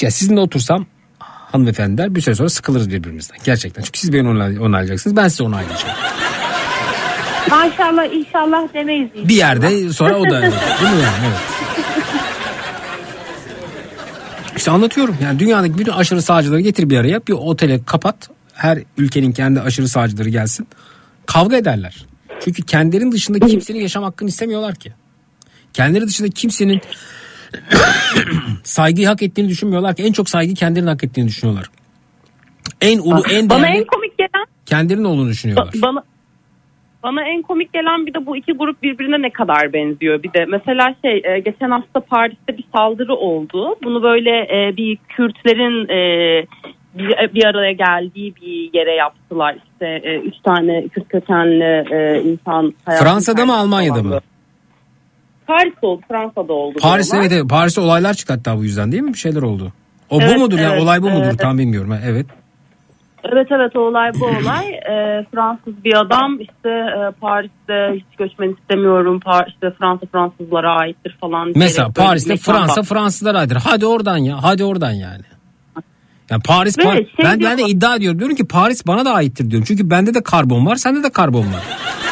ya 0.00 0.10
sizinle 0.10 0.40
otursam 0.40 0.86
hanımefendiler 1.18 2.14
bir 2.14 2.20
süre 2.20 2.34
sonra 2.34 2.48
sıkılırız 2.48 2.90
birbirimizden. 2.90 3.38
Gerçekten. 3.44 3.82
Çünkü 3.82 3.98
siz 3.98 4.12
beni 4.12 4.28
onay- 4.28 4.58
onaylayacaksınız. 4.60 5.16
Ben 5.16 5.28
size 5.28 5.42
onaylayacağım. 5.42 5.94
Maşallah 7.50 8.04
inşallah 8.14 8.74
demeyiz. 8.74 9.08
inşallah. 9.14 9.28
Bir 9.28 9.34
yerde 9.34 9.92
sonra 9.92 10.16
o 10.16 10.24
da. 10.24 10.42
Değil 10.42 10.52
mi 10.52 11.02
yani? 11.02 11.24
Evet. 11.26 11.38
İşte 14.56 14.70
anlatıyorum. 14.70 15.16
Yani 15.22 15.38
dünyadaki 15.38 15.78
bütün 15.78 15.92
aşırı 15.92 16.22
sağcıları 16.22 16.60
getir 16.60 16.90
bir 16.90 16.98
araya. 16.98 17.20
Bir 17.26 17.32
otele 17.32 17.80
kapat. 17.84 18.30
Her 18.54 18.78
ülkenin 18.98 19.32
kendi 19.32 19.60
aşırı 19.60 19.88
sağcıları 19.88 20.28
gelsin. 20.28 20.68
Kavga 21.26 21.56
ederler. 21.56 22.06
Çünkü 22.40 22.62
kendilerinin 22.62 23.12
dışında 23.12 23.38
kimsenin 23.38 23.80
yaşam 23.80 24.02
hakkını 24.02 24.28
istemiyorlar 24.28 24.74
ki. 24.74 24.92
Kendileri 25.72 26.06
dışında 26.06 26.28
kimsenin 26.28 26.80
saygıyı 28.64 29.06
hak 29.06 29.22
ettiğini 29.22 29.48
düşünmüyorlar 29.48 29.96
ki. 29.96 30.02
En 30.02 30.12
çok 30.12 30.28
saygıyı 30.28 30.56
kendilerinin 30.56 30.90
hak 30.90 31.04
ettiğini 31.04 31.28
düşünüyorlar. 31.28 31.66
En 32.80 32.98
ulu, 32.98 33.22
en 33.30 33.50
Bana 33.50 33.62
değerli 33.62 33.78
en 33.78 33.84
komik 33.84 34.18
gelen 34.18 34.46
kendilerinin 34.66 35.04
olduğunu 35.04 35.28
düşünüyorlar. 35.28 35.72
Ba- 35.72 35.82
Bana 35.82 36.02
bana 37.02 37.22
en 37.22 37.42
komik 37.42 37.72
gelen 37.72 38.06
bir 38.06 38.14
de 38.14 38.26
bu 38.26 38.36
iki 38.36 38.52
grup 38.52 38.82
birbirine 38.82 39.22
ne 39.22 39.30
kadar 39.30 39.72
benziyor. 39.72 40.22
Bir 40.22 40.32
de 40.32 40.44
mesela 40.44 40.94
şey 41.02 41.22
e, 41.24 41.38
geçen 41.38 41.70
hafta 41.70 42.00
Paris'te 42.00 42.58
bir 42.58 42.64
saldırı 42.74 43.14
oldu. 43.14 43.76
Bunu 43.84 44.02
böyle 44.02 44.30
e, 44.30 44.76
bir 44.76 44.96
Kürtlerin 45.08 45.88
e, 45.88 46.00
bir, 46.94 47.34
bir 47.34 47.44
araya 47.44 47.72
geldiği 47.72 48.34
bir 48.36 48.78
yere 48.78 48.94
yaptılar. 48.94 49.56
İşte 49.72 49.86
e, 49.86 50.18
üç 50.18 50.34
tane 50.44 50.88
Kürt 50.88 51.08
kökenli 51.08 51.84
e, 51.94 52.22
insan. 52.22 52.74
Fransa'da 52.98 53.46
mı 53.46 53.56
Almanya'da 53.56 54.02
mı? 54.02 54.20
Paris'te 55.46 55.86
oldu, 55.86 56.02
Fransa'da 56.08 56.52
oldu. 56.52 56.78
Paris'te 56.82 57.12
diyorlar. 57.12 57.30
evet, 57.30 57.38
evet 57.40 57.50
Paris'te 57.50 57.80
olaylar 57.80 58.14
çıktı 58.14 58.32
hatta 58.32 58.56
bu 58.58 58.64
yüzden 58.64 58.92
değil 58.92 59.02
mi? 59.02 59.12
Bir 59.12 59.18
şeyler 59.18 59.42
oldu. 59.42 59.72
O 60.10 60.20
Evet, 60.20 60.34
bu 60.36 60.40
mudur 60.40 60.58
ya? 60.58 60.70
evet, 60.72 60.82
Olay 60.82 61.02
bu 61.02 61.10
mudur? 61.10 61.24
evet. 61.24 61.38
Tam 61.38 61.58
bilmiyorum. 61.58 61.96
Evet. 62.04 62.26
Evet 63.24 63.46
evet 63.50 63.76
o 63.76 63.80
olay 63.80 64.10
bu 64.20 64.24
olay. 64.26 64.70
Ee, 64.74 65.26
Fransız 65.34 65.84
bir 65.84 65.94
adam 65.96 66.40
işte 66.40 66.68
e, 66.68 67.10
Paris'te 67.20 67.92
hiç 67.94 68.16
göçmen 68.18 68.50
istemiyorum. 68.60 69.20
Par 69.20 69.46
işte 69.48 69.70
Fransa 69.78 70.06
Fransızlara 70.12 70.72
aittir 70.74 71.16
falan. 71.20 71.52
Mesela 71.56 71.88
Paris'te 71.96 72.36
Fransa 72.36 72.80
bak- 72.80 72.88
Fransızlar 72.88 73.34
aydır. 73.34 73.58
Hadi 73.64 73.86
oradan 73.86 74.16
ya. 74.18 74.36
Hadi 74.42 74.64
oradan 74.64 74.90
yani. 74.92 75.22
Yani 76.30 76.42
Paris 76.42 76.78
Ve 76.78 76.82
Par- 76.82 76.96
şey 76.96 77.08
ben 77.24 77.40
ben 77.40 77.58
de 77.58 77.62
iddia 77.68 77.96
ediyorum. 77.96 78.18
Diyorum 78.18 78.36
ki 78.36 78.44
Paris 78.44 78.86
bana 78.86 79.04
da 79.04 79.12
aittir 79.14 79.50
diyorum. 79.50 79.64
Çünkü 79.68 79.90
bende 79.90 80.14
de 80.14 80.22
karbon 80.22 80.66
var, 80.66 80.76
sende 80.76 81.02
de 81.02 81.10
karbon 81.10 81.40
var. 81.40 81.62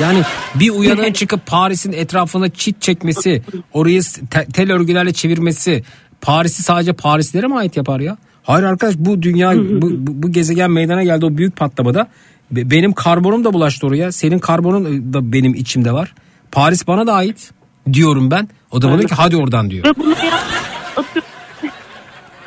Yani 0.01 0.23
bir 0.55 0.71
uyanığın 0.71 1.13
çıkıp 1.13 1.47
Paris'in 1.47 1.93
etrafına 1.93 2.49
çit 2.49 2.83
çekmesi, 2.83 3.43
orayı 3.73 4.03
te- 4.31 4.47
tel 4.53 4.73
örgülerle 4.73 5.13
çevirmesi 5.13 5.83
Paris'i 6.21 6.63
sadece 6.63 6.93
Parislilere 6.93 7.47
mi 7.47 7.57
ait 7.59 7.77
yapar 7.77 8.01
ya? 8.01 8.17
Hayır 8.43 8.65
arkadaş 8.65 8.95
bu 8.99 9.23
dünya 9.23 9.53
bu, 9.57 9.91
bu, 10.23 10.33
gezegen 10.33 10.71
meydana 10.71 11.05
geldi 11.05 11.27
o 11.27 11.37
büyük 11.37 11.57
patlamada. 11.57 12.07
Be- 12.51 12.71
Benim 12.71 12.93
karbonum 12.93 13.45
da 13.45 13.53
bulaştı 13.53 13.87
oraya. 13.87 14.13
Senin 14.13 14.39
karbonun 14.39 15.13
da 15.15 15.33
benim 15.33 15.55
içimde 15.55 15.93
var. 15.93 16.15
Paris 16.53 16.87
bana 16.87 17.07
da 17.07 17.13
ait 17.15 17.51
diyorum 17.93 18.31
ben. 18.31 18.49
O 18.71 18.83
da 18.83 18.91
bana 18.91 19.03
ki 19.03 19.15
hadi 19.15 19.37
oradan 19.37 19.71
diyor. 19.71 19.85
Ve 19.85 19.97
bunu 19.97 20.11
yap- 20.11 20.41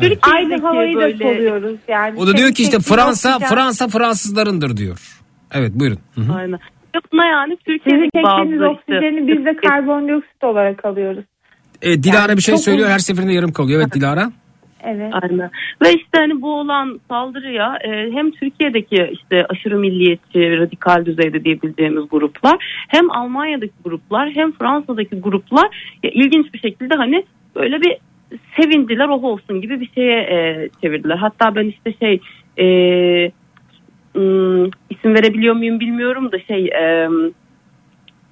Türkiye'deki 0.10 0.36
Aynı 0.36 0.62
havayı 0.62 0.96
da 0.96 1.00
böyle- 1.00 1.18
soluyoruz 1.18 1.80
yani. 1.88 2.20
O 2.20 2.28
da 2.28 2.38
diyor 2.38 2.54
ki 2.54 2.64
işte 2.64 2.80
Fransa. 2.80 3.40
Fransa 3.40 3.88
Fransızlarındır 3.88 4.78
diyor. 4.78 5.18
Evet 5.54 5.72
buyurun. 5.76 6.00
Hı 6.16 6.22
hı. 6.22 6.34
Aynen. 6.34 6.60
Buna 7.14 7.26
yani 7.26 7.58
Türkiye'deki 7.66 8.10
işte- 8.18 8.66
oksijeni 8.66 9.28
biz 9.28 9.46
de 9.46 9.56
karbondioksit 9.56 10.44
olarak 10.44 10.86
alıyoruz. 10.86 11.24
E, 11.82 12.04
Dilara 12.04 12.22
Yani 12.22 12.38
bir 12.38 12.42
şey 12.42 12.58
söylüyor 12.58 12.90
her 12.90 13.00
seferinde 13.00 13.34
yarım 13.34 13.52
kalıyor. 13.52 13.82
Evet 13.82 13.94
Dilara. 13.94 14.32
Evet. 14.84 15.14
Aynen. 15.22 15.50
Ve 15.84 15.94
işte 15.94 16.18
hani 16.18 16.42
bu 16.42 16.56
olan 16.60 17.00
saldırıya 17.10 17.78
e, 17.84 18.12
hem 18.12 18.32
Türkiye'deki 18.32 19.10
işte 19.12 19.46
aşırı 19.50 19.80
milliyetçi, 19.80 20.58
radikal 20.58 21.06
düzeyde 21.06 21.44
diyebileceğimiz 21.44 22.04
gruplar, 22.12 22.86
hem 22.88 23.12
Almanya'daki 23.12 23.74
gruplar, 23.86 24.32
hem 24.32 24.52
Fransa'daki 24.52 25.16
gruplar 25.20 25.96
ya, 26.04 26.10
ilginç 26.14 26.54
bir 26.54 26.60
şekilde 26.60 26.96
hani 26.96 27.26
böyle 27.56 27.82
bir 27.82 27.98
sevindiler 28.60 29.08
oh 29.08 29.24
olsun 29.24 29.62
gibi 29.62 29.82
bir 29.82 29.90
şeye 29.96 30.20
e, 30.20 30.70
çevirdiler. 30.82 31.16
Hatta 31.16 31.56
ben 31.56 31.66
işte 31.66 31.94
şey 32.00 32.22
e, 32.58 32.66
ım, 34.16 34.72
isim 34.90 35.14
verebiliyor 35.14 35.56
muyum 35.56 35.80
bilmiyorum 35.80 36.32
da 36.32 36.40
şey 36.40 36.66
e, 36.66 37.10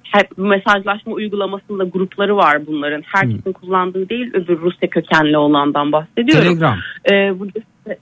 hep 0.02 0.38
mesajlaşma 0.38 1.12
uygulamasında 1.12 1.84
grupları 1.84 2.36
var 2.36 2.66
bunların. 2.66 3.02
Herkesin 3.06 3.52
kullandığı 3.52 4.08
değil 4.08 4.30
öbür 4.34 4.60
Rusya 4.60 4.90
kökenli 4.90 5.38
olandan 5.38 5.92
bahsediyorum. 5.92 6.44
Telegram. 6.44 6.78
Ee, 7.10 7.38
burada 7.38 7.60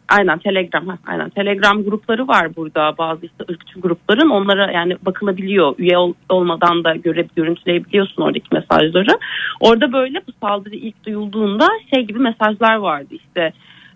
aynen 0.09 0.39
Telegram 0.39 0.99
aynen 1.07 1.31
Telegram 1.31 1.85
grupları 1.85 2.29
var 2.29 2.57
burada 2.57 2.95
bazı 2.99 3.27
işte 3.27 3.45
ırkçı 3.51 3.81
grupların 3.81 4.31
onlara 4.31 4.73
yani 4.73 4.97
bakılabiliyor 5.03 5.75
üye 5.79 5.99
ol- 5.99 6.15
olmadan 6.29 6.85
da 6.85 6.95
göre 6.95 7.27
görüntüleyebiliyorsun 7.37 8.23
oradaki 8.23 8.55
mesajları. 8.55 9.19
Orada 9.61 9.93
böyle 9.93 10.23
bu 10.29 10.33
saldırı 10.47 10.75
ilk 10.75 11.05
duyulduğunda 11.07 11.67
şey 11.95 12.03
gibi 12.05 12.19
mesajlar 12.19 12.77
vardı 12.77 13.09
işte 13.11 13.53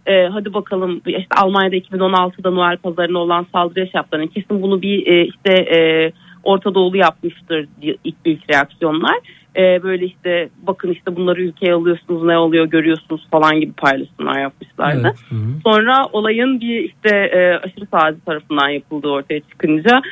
e, 0.07 0.27
hadi 0.27 0.55
bakalım 0.55 1.01
işte 1.07 1.35
Almanya'da 1.37 1.77
2016'da 1.77 2.51
Noel 2.51 2.77
pazarına 2.77 3.19
olan 3.19 3.47
saldırıya 3.53 3.87
şey 3.87 3.99
yaptılar. 3.99 4.29
Kesin 4.29 4.63
bunu 4.63 4.83
bir 4.83 5.07
e, 5.07 5.25
işte 5.25 5.53
e, 5.53 6.13
Orta 6.45 6.75
Doğulu 6.75 6.97
yapmıştır 6.97 7.69
ilk 7.83 8.17
ilk 8.25 8.51
reaksiyonlar. 8.51 9.19
E, 9.57 9.83
böyle 9.83 10.07
işte 10.07 10.49
bakın 10.63 10.93
işte 10.93 11.17
bunları 11.17 11.43
ülkeye 11.43 11.75
alıyorsunuz 11.75 12.23
ne 12.25 12.39
oluyor 12.39 12.67
görüyorsunuz 12.67 13.29
falan 13.31 13.61
gibi 13.61 13.73
paylaşımlar 13.73 14.41
yapmışlardı. 14.41 15.01
Evet. 15.05 15.17
Hı 15.29 15.35
hı. 15.35 15.61
Sonra 15.65 16.07
olayın 16.13 16.61
bir 16.61 16.85
işte 16.85 17.17
e, 17.17 17.57
aşırı 17.57 17.87
sağcı 17.91 18.21
tarafından 18.21 18.69
yapıldığı 18.69 19.09
ortaya 19.09 19.41
çıkınca 19.41 20.03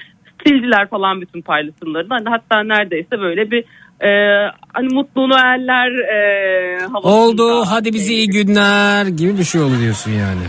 sildiler 0.46 0.88
falan 0.88 1.20
bütün 1.20 1.42
paylaşımlarını. 1.42 2.08
Hani 2.14 2.28
hatta 2.28 2.62
neredeyse 2.62 3.20
böyle 3.20 3.50
bir 3.50 3.64
e, 4.00 4.10
hani 4.72 4.94
mutlu 4.94 5.28
Noeller 5.28 5.90
e. 5.90 6.86
Oldu 7.02 7.64
hadi 7.68 7.92
bize 7.92 8.12
iyi 8.12 8.28
günler 8.28 9.06
gibi 9.06 9.38
bir 9.38 9.44
şey 9.44 9.60
oldu 9.60 9.74
diyorsun 9.80 10.10
yani. 10.10 10.42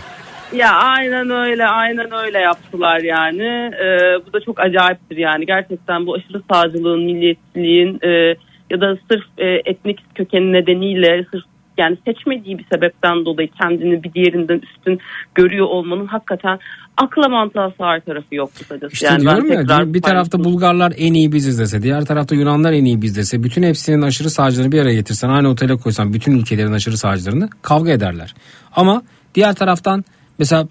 Ya 0.53 0.71
aynen 0.71 1.29
öyle 1.29 1.65
aynen 1.65 2.07
öyle 2.25 2.39
yaptılar 2.39 2.99
yani. 2.99 3.71
Ee, 3.83 4.19
bu 4.27 4.33
da 4.33 4.39
çok 4.45 4.59
acayiptir 4.59 5.17
yani. 5.17 5.45
Gerçekten 5.45 6.05
bu 6.05 6.15
aşırı 6.15 6.41
sağcılığın, 6.51 7.03
milliyetçiliğin 7.03 7.99
e, 8.03 8.35
ya 8.71 8.81
da 8.81 8.97
sırf 9.11 9.23
e, 9.37 9.45
etnik 9.65 9.99
kökeni 10.15 10.53
nedeniyle 10.53 11.25
sırf 11.31 11.43
yani 11.77 11.97
seçmediği 12.05 12.57
bir 12.57 12.65
sebepten 12.73 13.25
dolayı 13.25 13.49
kendini 13.61 14.03
bir 14.03 14.13
diğerinden 14.13 14.61
üstün 14.63 14.99
görüyor 15.35 15.65
olmanın 15.65 16.07
hakikaten 16.07 16.59
akla 16.97 17.29
mantığa 17.29 17.71
sığar 17.77 17.99
tarafı 17.99 18.35
yok 18.35 18.49
kısacası. 18.55 18.93
İşte 18.93 19.05
yani 19.05 19.21
diyorum 19.21 19.51
ya 19.51 19.59
tekrar 19.59 19.93
bir 19.93 20.01
tarafta 20.01 20.43
Bulgarlar 20.43 20.93
en 20.97 21.13
iyi 21.13 21.31
biziz 21.31 21.59
dese 21.59 21.81
diğer 21.81 22.05
tarafta 22.05 22.35
Yunanlar 22.35 22.73
en 22.73 22.85
iyi 22.85 23.01
biz 23.01 23.17
dese 23.17 23.43
bütün 23.43 23.63
hepsinin 23.63 24.01
aşırı 24.01 24.29
sağcılarını 24.29 24.71
bir 24.71 24.81
araya 24.81 24.93
getirsen 24.93 25.29
aynı 25.29 25.49
otele 25.49 25.75
koysan 25.75 26.13
bütün 26.13 26.39
ülkelerin 26.39 26.73
aşırı 26.73 26.97
sağcılarını 26.97 27.49
kavga 27.61 27.91
ederler. 27.91 28.33
Ama 28.75 29.01
diğer 29.35 29.55
taraftan 29.55 30.03
mesela 30.39 30.67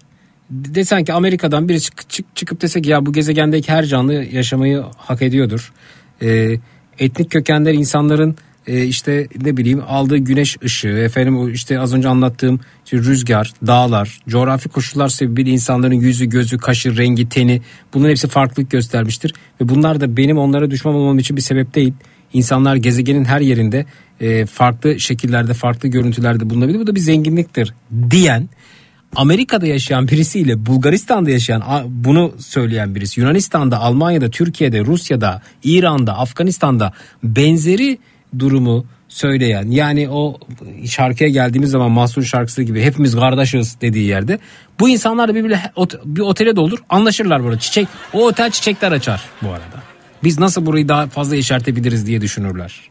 desen 0.49 1.03
ki 1.03 1.13
Amerika'dan 1.13 1.69
biri 1.69 1.81
çık, 1.81 2.09
çık- 2.09 2.35
çıkıp 2.35 2.61
desek 2.61 2.87
ya 2.87 3.05
bu 3.05 3.13
gezegendeki 3.13 3.71
her 3.71 3.85
canlı 3.85 4.13
yaşamayı 4.13 4.83
hak 4.97 5.21
ediyordur. 5.21 5.73
Ee, 6.21 6.55
etnik 7.01 7.31
kökenler 7.31 7.73
insanların 7.73 8.35
e, 8.67 8.83
işte 8.85 9.27
ne 9.41 9.57
bileyim 9.57 9.81
aldığı 9.87 10.17
güneş 10.17 10.57
ışığı 10.63 10.87
efendim 10.87 11.53
işte 11.53 11.79
az 11.79 11.93
önce 11.93 12.09
anlattığım 12.09 12.59
işte 12.85 12.97
rüzgar, 12.97 13.53
dağlar, 13.67 14.19
coğrafi 14.27 14.69
koşullar 14.69 15.09
sebebiyle 15.09 15.49
insanların 15.49 15.93
yüzü, 15.93 16.25
gözü, 16.25 16.57
kaşı, 16.57 16.97
rengi, 16.97 17.29
teni 17.29 17.61
bunların 17.93 18.09
hepsi 18.09 18.27
farklılık 18.27 18.71
göstermiştir 18.71 19.33
ve 19.61 19.69
bunlar 19.69 20.01
da 20.01 20.17
benim 20.17 20.37
onlara 20.37 20.71
düşman 20.71 20.95
olmam 20.95 21.19
için 21.19 21.37
bir 21.37 21.41
sebep 21.41 21.75
değil. 21.75 21.93
İnsanlar 22.33 22.75
gezegenin 22.75 23.25
her 23.25 23.41
yerinde 23.41 23.85
e, 24.19 24.45
farklı 24.45 24.99
şekillerde, 24.99 25.53
farklı 25.53 25.89
görüntülerde 25.89 26.49
bulunabilir. 26.49 26.79
Bu 26.79 26.87
da 26.87 26.95
bir 26.95 26.99
zenginliktir 26.99 27.73
diyen 28.09 28.49
Amerika'da 29.15 29.67
yaşayan 29.67 30.07
birisiyle 30.07 30.65
Bulgaristan'da 30.65 31.29
yaşayan 31.29 31.63
bunu 31.87 32.33
söyleyen 32.39 32.95
birisi 32.95 33.19
Yunanistan'da, 33.21 33.79
Almanya'da, 33.79 34.29
Türkiye'de, 34.29 34.85
Rusya'da, 34.85 35.41
İran'da, 35.63 36.17
Afganistan'da 36.17 36.93
benzeri 37.23 37.97
durumu 38.39 38.85
söyleyen 39.09 39.71
yani 39.71 40.09
o 40.09 40.39
şarkıya 40.85 41.29
geldiğimiz 41.29 41.69
zaman 41.69 41.91
Mahsun 41.91 42.21
şarkısı 42.21 42.63
gibi 42.63 42.81
hepimiz 42.81 43.15
kardeşiz 43.15 43.81
dediği 43.81 44.07
yerde 44.07 44.39
bu 44.79 44.89
insanlar 44.89 45.29
da 45.29 45.35
birbirle 45.35 45.59
ot- 45.75 45.99
bir 46.05 46.21
otele 46.21 46.55
de 46.55 46.59
olur 46.59 46.79
anlaşırlar 46.89 47.43
burada 47.43 47.59
çiçek 47.59 47.87
o 48.13 48.27
otel 48.27 48.51
çiçekler 48.51 48.91
açar 48.91 49.21
bu 49.41 49.49
arada. 49.49 49.81
Biz 50.23 50.39
nasıl 50.39 50.65
burayı 50.65 50.87
daha 50.87 51.07
fazla 51.07 51.35
yeşertebiliriz 51.35 52.07
diye 52.07 52.21
düşünürler. 52.21 52.90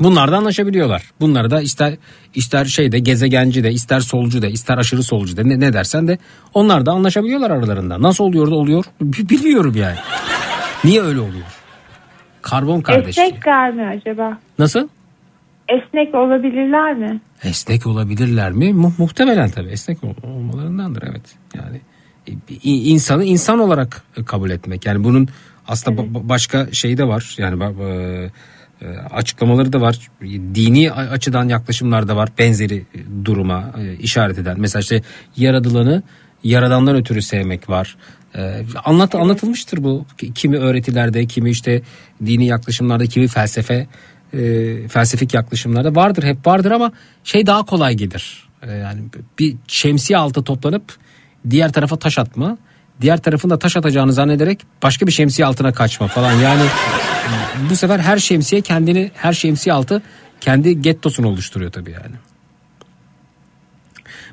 Bunlar 0.00 0.32
da 0.32 0.36
anlaşabiliyorlar. 0.36 1.02
Bunları 1.20 1.50
da 1.50 1.60
ister 1.62 1.94
ister 2.34 2.64
şeyde 2.64 2.98
gezegenci 2.98 3.64
de 3.64 3.72
ister 3.72 4.00
solcu 4.00 4.42
da 4.42 4.46
ister 4.46 4.78
aşırı 4.78 5.02
solcu 5.02 5.36
da 5.36 5.42
ne, 5.42 5.60
ne 5.60 5.72
dersen 5.72 6.08
de 6.08 6.18
onlar 6.54 6.86
da 6.86 6.92
anlaşabiliyorlar 6.92 7.50
aralarında. 7.50 8.02
Nasıl 8.02 8.24
oluyor 8.24 8.50
da 8.50 8.54
oluyor 8.54 8.84
bi- 9.00 9.28
bilmiyorum 9.28 9.74
yani. 9.76 9.96
Niye 10.84 11.02
öyle 11.02 11.20
oluyor? 11.20 11.46
Karbon 12.42 12.80
kardeşliği. 12.80 13.26
Esnekler 13.26 13.72
mi 13.74 13.86
acaba? 13.86 14.38
Nasıl? 14.58 14.88
Esnek 15.68 16.14
olabilirler 16.14 16.94
mi? 16.94 17.20
Esnek 17.44 17.86
olabilirler 17.86 18.52
mi? 18.52 18.72
Mu- 18.72 18.92
muhtemelen 18.98 19.50
tabii 19.50 19.68
esnek 19.70 20.04
ol- 20.04 20.14
olmalarındandır 20.30 21.02
evet. 21.10 21.22
Yani 21.56 21.80
i- 22.64 22.90
insanı 22.90 23.24
insan 23.24 23.58
olarak 23.58 24.02
kabul 24.26 24.50
etmek. 24.50 24.86
Yani 24.86 25.04
bunun 25.04 25.28
aslında 25.68 26.00
ba- 26.00 26.12
ba- 26.12 26.28
başka 26.28 26.72
şey 26.72 26.98
de 26.98 27.08
var. 27.08 27.34
Yani 27.38 27.64
e, 27.64 28.30
açıklamaları 29.10 29.72
da 29.72 29.80
var. 29.80 29.98
Dini 30.54 30.92
açıdan 30.92 31.48
yaklaşımlar 31.48 32.08
da 32.08 32.16
var. 32.16 32.28
Benzeri 32.38 32.86
duruma 33.24 33.72
e, 33.78 33.94
işaret 33.94 34.38
eden. 34.38 34.60
Mesela 34.60 34.80
işte 34.80 35.02
yaradılanı 35.36 36.02
yaradandan 36.44 36.96
ötürü 36.96 37.22
sevmek 37.22 37.70
var. 37.70 37.96
E, 38.36 38.62
Anlat 38.84 39.14
anlatılmıştır 39.14 39.84
bu. 39.84 40.06
Kimi 40.34 40.56
öğretilerde, 40.56 41.26
kimi 41.26 41.50
işte 41.50 41.82
dini 42.26 42.46
yaklaşımlarda, 42.46 43.06
kimi 43.06 43.28
felsefe 43.28 43.86
e, 44.32 44.88
felsefik 44.88 45.34
yaklaşımlarda 45.34 45.94
vardır 45.94 46.22
hep 46.22 46.46
vardır 46.46 46.70
ama 46.70 46.92
şey 47.24 47.46
daha 47.46 47.62
kolay 47.62 47.94
gelir. 47.94 48.48
E, 48.62 48.72
yani 48.72 49.00
bir 49.38 49.56
şemsiye 49.66 50.18
altı 50.18 50.44
toplanıp 50.44 50.96
diğer 51.50 51.72
tarafa 51.72 51.98
taş 51.98 52.18
atma, 52.18 52.58
diğer 53.00 53.22
tarafın 53.22 53.50
da 53.50 53.58
taş 53.58 53.76
atacağını 53.76 54.12
zannederek 54.12 54.60
başka 54.82 55.06
bir 55.06 55.12
şemsiye 55.12 55.46
altına 55.46 55.72
kaçma 55.72 56.06
falan. 56.06 56.32
Yani 56.32 56.62
bu 57.70 57.76
sefer 57.76 57.98
her 57.98 58.18
şemsiye 58.18 58.60
kendini 58.60 59.10
her 59.14 59.32
şemsiye 59.32 59.74
altı 59.74 60.02
kendi 60.40 60.82
gettosunu 60.82 61.28
oluşturuyor 61.28 61.72
tabii 61.72 61.90
yani. 61.90 62.14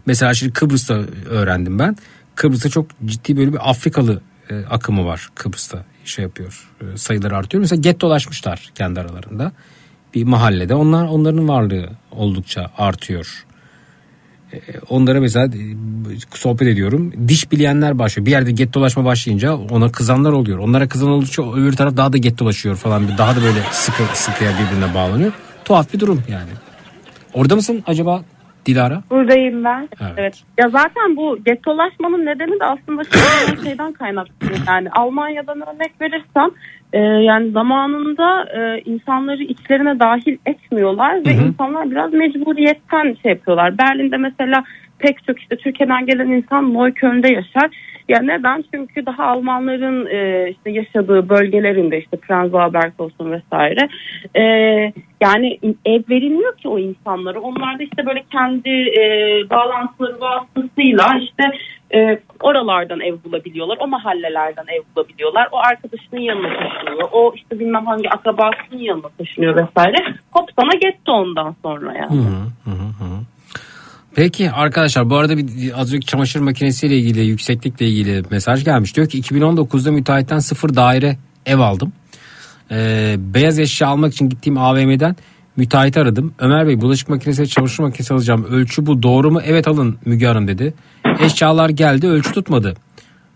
Mesela 0.05 0.33
şimdi 0.33 0.53
Kıbrıs'ta 0.53 0.93
öğrendim 1.29 1.79
ben. 1.79 1.97
Kıbrıs'ta 2.35 2.69
çok 2.69 2.87
ciddi 3.05 3.37
böyle 3.37 3.53
bir 3.53 3.69
Afrikalı 3.69 4.21
e, 4.49 4.65
akımı 4.65 5.05
var 5.05 5.29
Kıbrıs'ta 5.35 5.85
şey 6.05 6.23
yapıyor. 6.23 6.69
E, 6.81 6.97
sayıları 6.97 7.37
artıyor. 7.37 7.61
Mesela 7.61 7.81
gettolaşmışlar 7.81 8.69
kendi 8.75 8.99
aralarında. 8.99 9.51
Bir 10.13 10.23
mahallede 10.23 10.75
onlar 10.75 11.05
onların 11.05 11.47
varlığı 11.47 11.89
oldukça 12.11 12.71
artıyor. 12.77 13.45
Onlara 14.89 15.21
mesela 15.21 15.45
e, 15.45 15.51
sohbet 16.33 16.67
ediyorum. 16.67 17.13
Diş 17.27 17.51
bileyenler 17.51 17.99
başlıyor. 17.99 18.25
Bir 18.25 18.31
yerde 18.31 18.51
gettolaşma 18.51 19.05
başlayınca 19.05 19.55
ona 19.55 19.91
kızanlar 19.91 20.31
oluyor. 20.31 20.57
Onlara 20.57 20.87
kızan 20.87 21.09
oldukça 21.09 21.53
öbür 21.53 21.73
taraf 21.73 21.97
daha 21.97 22.13
da 22.13 22.17
gettolaşıyor 22.17 22.75
falan. 22.75 23.17
Daha 23.17 23.35
da 23.35 23.41
böyle 23.41 23.59
sıkı 23.71 24.03
sıkıya 24.13 24.51
birbirine 24.51 24.93
bağlanıyor. 24.93 25.31
Tuhaf 25.65 25.93
bir 25.93 25.99
durum 25.99 26.23
yani. 26.29 26.49
Orada 27.33 27.55
mısın 27.55 27.83
acaba 27.87 28.23
Dilara? 28.65 29.03
Buradayım 29.09 29.63
ben. 29.63 29.89
Evet. 30.17 30.43
Ya 30.59 30.69
zaten 30.69 31.15
bu 31.15 31.37
gettolaşmanın 31.45 32.25
nedeni 32.25 32.59
de 32.59 32.65
aslında 32.65 33.03
şeyden, 33.03 33.63
şeyden 33.63 33.93
kaynaklı. 33.93 34.31
Yani 34.67 34.89
Almanya'dan 34.89 35.61
örnek 35.61 36.01
verirsem 36.01 36.49
e, 36.93 36.99
yani 36.99 37.51
zamanında 37.51 38.43
e, 38.43 38.81
insanları 38.85 39.43
içlerine 39.43 39.99
dahil 39.99 40.37
etmiyorlar 40.45 41.25
ve 41.25 41.33
Hı 41.37 41.41
hı. 41.41 41.47
insanlar 41.47 41.91
biraz 41.91 42.13
mecburiyetten 42.13 43.17
şey 43.21 43.31
yapıyorlar. 43.31 43.77
Berlin'de 43.77 44.17
mesela 44.17 44.63
pek 44.99 45.23
çok 45.27 45.39
işte 45.39 45.55
Türkiye'den 45.55 46.05
gelen 46.05 46.27
insan 46.27 46.73
Neukölln'de 46.73 47.31
yaşar. 47.31 47.69
Ya 48.09 48.19
neden? 48.21 48.63
Çünkü 48.73 49.05
daha 49.05 49.25
Almanların 49.25 50.05
e, 50.05 50.49
işte 50.49 50.71
yaşadığı 50.71 51.29
bölgelerinde 51.29 51.99
işte 51.99 52.17
Prenzlauer 52.17 52.73
Berg 52.73 52.93
olsun 52.99 53.31
vesaire 53.31 53.89
e, 54.35 54.43
yani 55.21 55.59
ev 55.85 56.01
verilmiyor 56.09 56.57
ki 56.57 56.67
o 56.67 56.79
insanlara. 56.79 57.39
Onlar 57.39 57.79
da 57.79 57.83
işte 57.83 58.05
böyle 58.05 58.23
kendi 58.31 58.69
e, 58.69 59.03
bağlantıları 59.49 60.21
vasıtasıyla 60.21 61.19
işte 61.21 61.43
e, 61.93 62.19
oralardan 62.41 62.99
ev 62.99 63.15
bulabiliyorlar. 63.23 63.77
O 63.79 63.87
mahallelerden 63.87 64.65
ev 64.67 64.81
bulabiliyorlar. 64.95 65.49
O 65.51 65.57
arkadaşının 65.57 66.21
yanına 66.21 66.49
taşınıyor. 66.49 67.09
O 67.11 67.33
işte 67.35 67.59
bilmem 67.59 67.85
hangi 67.85 68.09
akrabasının 68.09 68.79
yanına 68.79 69.09
taşınıyor 69.17 69.55
vesaire. 69.55 69.95
Hop 70.31 70.49
sana 70.59 70.73
getti 70.73 71.11
ondan 71.11 71.55
sonra 71.63 71.93
yani. 71.97 72.15
Hı, 72.15 72.69
hı 72.69 72.71
hı. 72.71 73.34
Peki 74.15 74.51
arkadaşlar 74.51 75.09
bu 75.09 75.15
arada 75.15 75.37
bir 75.37 75.81
az 75.81 75.87
önceki 75.87 76.05
çamaşır 76.05 76.39
makinesiyle 76.39 76.97
ilgili 76.97 77.25
yükseklikle 77.25 77.87
ilgili 77.87 78.23
mesaj 78.31 78.65
gelmiş. 78.65 78.95
Diyor 78.95 79.09
ki 79.09 79.21
2019'da 79.21 79.91
müteahhitten 79.91 80.39
sıfır 80.39 80.75
daire 80.75 81.17
ev 81.45 81.59
aldım. 81.59 81.93
Ee, 82.71 83.15
beyaz 83.19 83.59
eşya 83.59 83.87
almak 83.87 84.13
için 84.13 84.29
gittiğim 84.29 84.57
AVM'den 84.57 85.15
müteahhit 85.57 85.97
aradım. 85.97 86.33
Ömer 86.39 86.67
Bey 86.67 86.81
bulaşık 86.81 87.09
makinesi 87.09 87.41
ve 87.41 87.45
çamaşır 87.45 87.83
makinesi 87.83 88.13
alacağım. 88.13 88.45
Ölçü 88.49 88.85
bu 88.85 89.03
doğru 89.03 89.31
mu? 89.31 89.41
Evet 89.45 89.67
alın 89.67 89.97
Müge 90.05 90.25
Hanım 90.25 90.47
dedi. 90.47 90.73
Eşyalar 91.19 91.69
geldi 91.69 92.07
ölçü 92.07 92.31
tutmadı. 92.31 92.75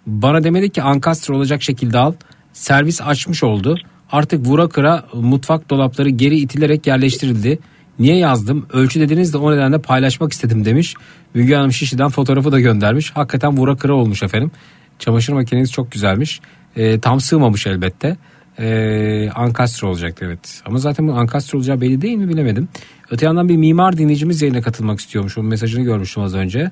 Bana 0.08 0.44
demedi 0.44 0.70
ki 0.70 0.82
ankastre 0.82 1.34
olacak 1.34 1.64
şekilde 1.64 1.98
al. 1.98 2.14
servis 2.54 3.02
açmış 3.02 3.44
oldu. 3.44 3.78
Artık 4.12 4.48
vura 4.48 4.70
kıra 4.70 5.06
mutfak 5.14 5.70
dolapları 5.70 6.10
geri 6.10 6.38
itilerek 6.38 6.88
yerleştirildi. 6.88 7.60
Niye 8.00 8.18
yazdım? 8.18 8.66
Ölçü 8.74 9.00
dediniz 9.00 9.34
de 9.34 9.38
o 9.38 9.52
nedenle 9.52 9.78
paylaşmak 9.82 10.34
istedim 10.34 10.66
demiş. 10.66 10.96
Müge 11.34 11.56
Hanım 11.56 11.74
Şişli'den 11.74 12.10
fotoğrafı 12.10 12.52
da 12.52 12.60
göndermiş. 12.60 13.12
Hakikaten 13.12 13.58
vura 13.58 13.76
kıra 13.76 13.94
olmuş 13.94 14.24
efendim. 14.24 14.52
Çamaşır 15.00 15.34
makineniz 15.34 15.72
çok 15.72 15.92
güzelmiş. 15.92 16.42
Ee, 16.76 17.00
tam 17.00 17.20
sığmamış 17.22 17.68
elbette. 17.68 18.18
Ee, 18.60 19.30
ankastre 19.36 19.88
olacaktı 19.88 20.26
evet. 20.26 20.62
Ama 20.66 20.78
zaten 20.78 21.08
bu 21.08 21.14
ankastre 21.14 21.58
olacağı 21.58 21.82
belli 21.82 22.02
değil 22.02 22.18
mi 22.18 22.30
bilemedim. 22.30 22.68
Öte 23.12 23.26
yandan 23.26 23.50
bir 23.50 23.58
mimar 23.58 23.98
dinleyicimiz 23.98 24.42
yayına 24.42 24.62
katılmak 24.62 25.00
istiyormuş. 25.00 25.38
O 25.38 25.44
mesajını 25.44 25.84
görmüştüm 25.84 26.24
az 26.24 26.36
önce. 26.36 26.72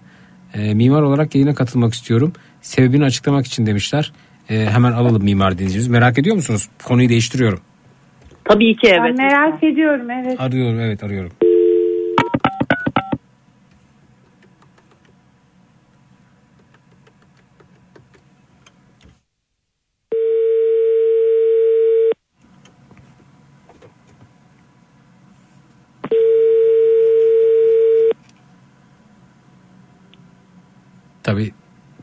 Ee, 0.54 0.74
mimar 0.74 1.02
olarak 1.02 1.36
yayına 1.36 1.56
katılmak 1.56 1.94
istiyorum. 1.94 2.34
Sebebini 2.62 3.04
açıklamak 3.04 3.46
için 3.46 3.66
demişler. 3.66 4.14
Ee, 4.50 4.68
hemen 4.72 4.92
alalım 4.92 5.24
mimar 5.24 5.54
dinleyicimiz. 5.54 5.88
Merak 5.88 6.18
ediyor 6.20 6.36
musunuz? 6.36 6.70
Konuyu 6.84 7.10
değiştiriyorum. 7.10 7.60
Tabii 8.48 8.76
ki 8.76 8.88
Ben 8.92 9.06
evet. 9.06 9.18
merak 9.18 9.64
ediyorum 9.64 10.10
evet. 10.12 10.40
Arıyorum 10.40 10.80
evet 10.80 11.04
arıyorum. 11.04 11.32
Tabii 31.24 31.52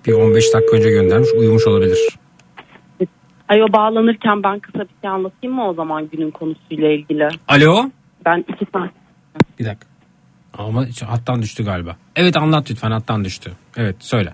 bir 0.07 0.13
15 0.13 0.55
dakika 0.55 0.77
önce 0.77 0.91
göndermiş 0.91 1.29
uyumuş 1.33 1.67
olabilir. 1.67 2.19
Ay 3.49 3.63
o 3.63 3.73
bağlanırken 3.73 4.43
ben 4.43 4.59
kısa 4.61 4.79
bir 4.81 4.95
şey 5.03 5.11
anlatayım 5.11 5.57
mı 5.57 5.69
o 5.69 5.75
zaman 5.75 6.09
günün 6.13 6.31
konusuyla 6.31 6.93
ilgili? 6.93 7.29
Alo? 7.49 7.91
Ben 8.27 8.45
iki 8.49 8.67
saat 8.73 8.91
Bir 9.61 9.65
dakika. 9.65 9.87
Ama 10.59 10.85
hattan 11.07 11.43
düştü 11.43 11.65
galiba. 11.65 11.97
Evet 12.17 12.37
anlat 12.37 12.71
lütfen 12.71 12.91
hattan 12.91 13.25
düştü. 13.25 13.53
Evet 13.77 13.97
söyle. 13.99 14.33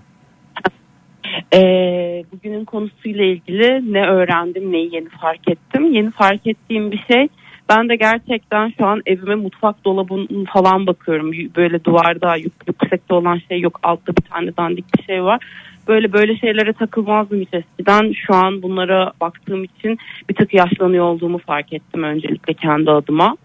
Ee, 1.53 2.23
bugünün 2.31 2.65
konusuyla 2.65 3.23
ilgili 3.25 3.93
ne 3.93 4.05
öğrendim 4.07 4.71
neyi 4.71 4.95
yeni 4.95 5.09
fark 5.09 5.49
ettim. 5.49 5.93
Yeni 5.93 6.11
fark 6.11 6.47
ettiğim 6.47 6.91
bir 6.91 7.03
şey 7.11 7.27
ben 7.69 7.89
de 7.89 7.95
gerçekten 7.95 8.73
şu 8.77 8.85
an 8.85 9.01
evime 9.05 9.35
mutfak 9.35 9.85
dolabını 9.85 10.45
falan 10.45 10.87
bakıyorum. 10.87 11.31
Böyle 11.55 11.83
duvarda 11.83 12.35
yük- 12.35 12.67
yüksekte 12.67 13.13
olan 13.13 13.41
şey 13.49 13.59
yok 13.59 13.79
altta 13.83 14.13
bir 14.17 14.21
tane 14.29 14.57
dandik 14.57 14.85
bir 14.97 15.03
şey 15.03 15.23
var. 15.23 15.45
Böyle 15.87 16.13
böyle 16.13 16.37
şeylere 16.37 16.73
takılmazdım 16.73 17.41
hiç 17.41 17.49
eskiden. 17.53 18.13
Şu 18.27 18.35
an 18.35 18.61
bunlara 18.61 19.11
baktığım 19.21 19.63
için 19.63 19.97
bir 20.29 20.35
tık 20.35 20.53
yaşlanıyor 20.53 21.05
olduğumu 21.05 21.37
fark 21.37 21.73
ettim 21.73 22.03
öncelikle 22.03 22.53
kendi 22.53 22.91
adıma. 22.91 23.37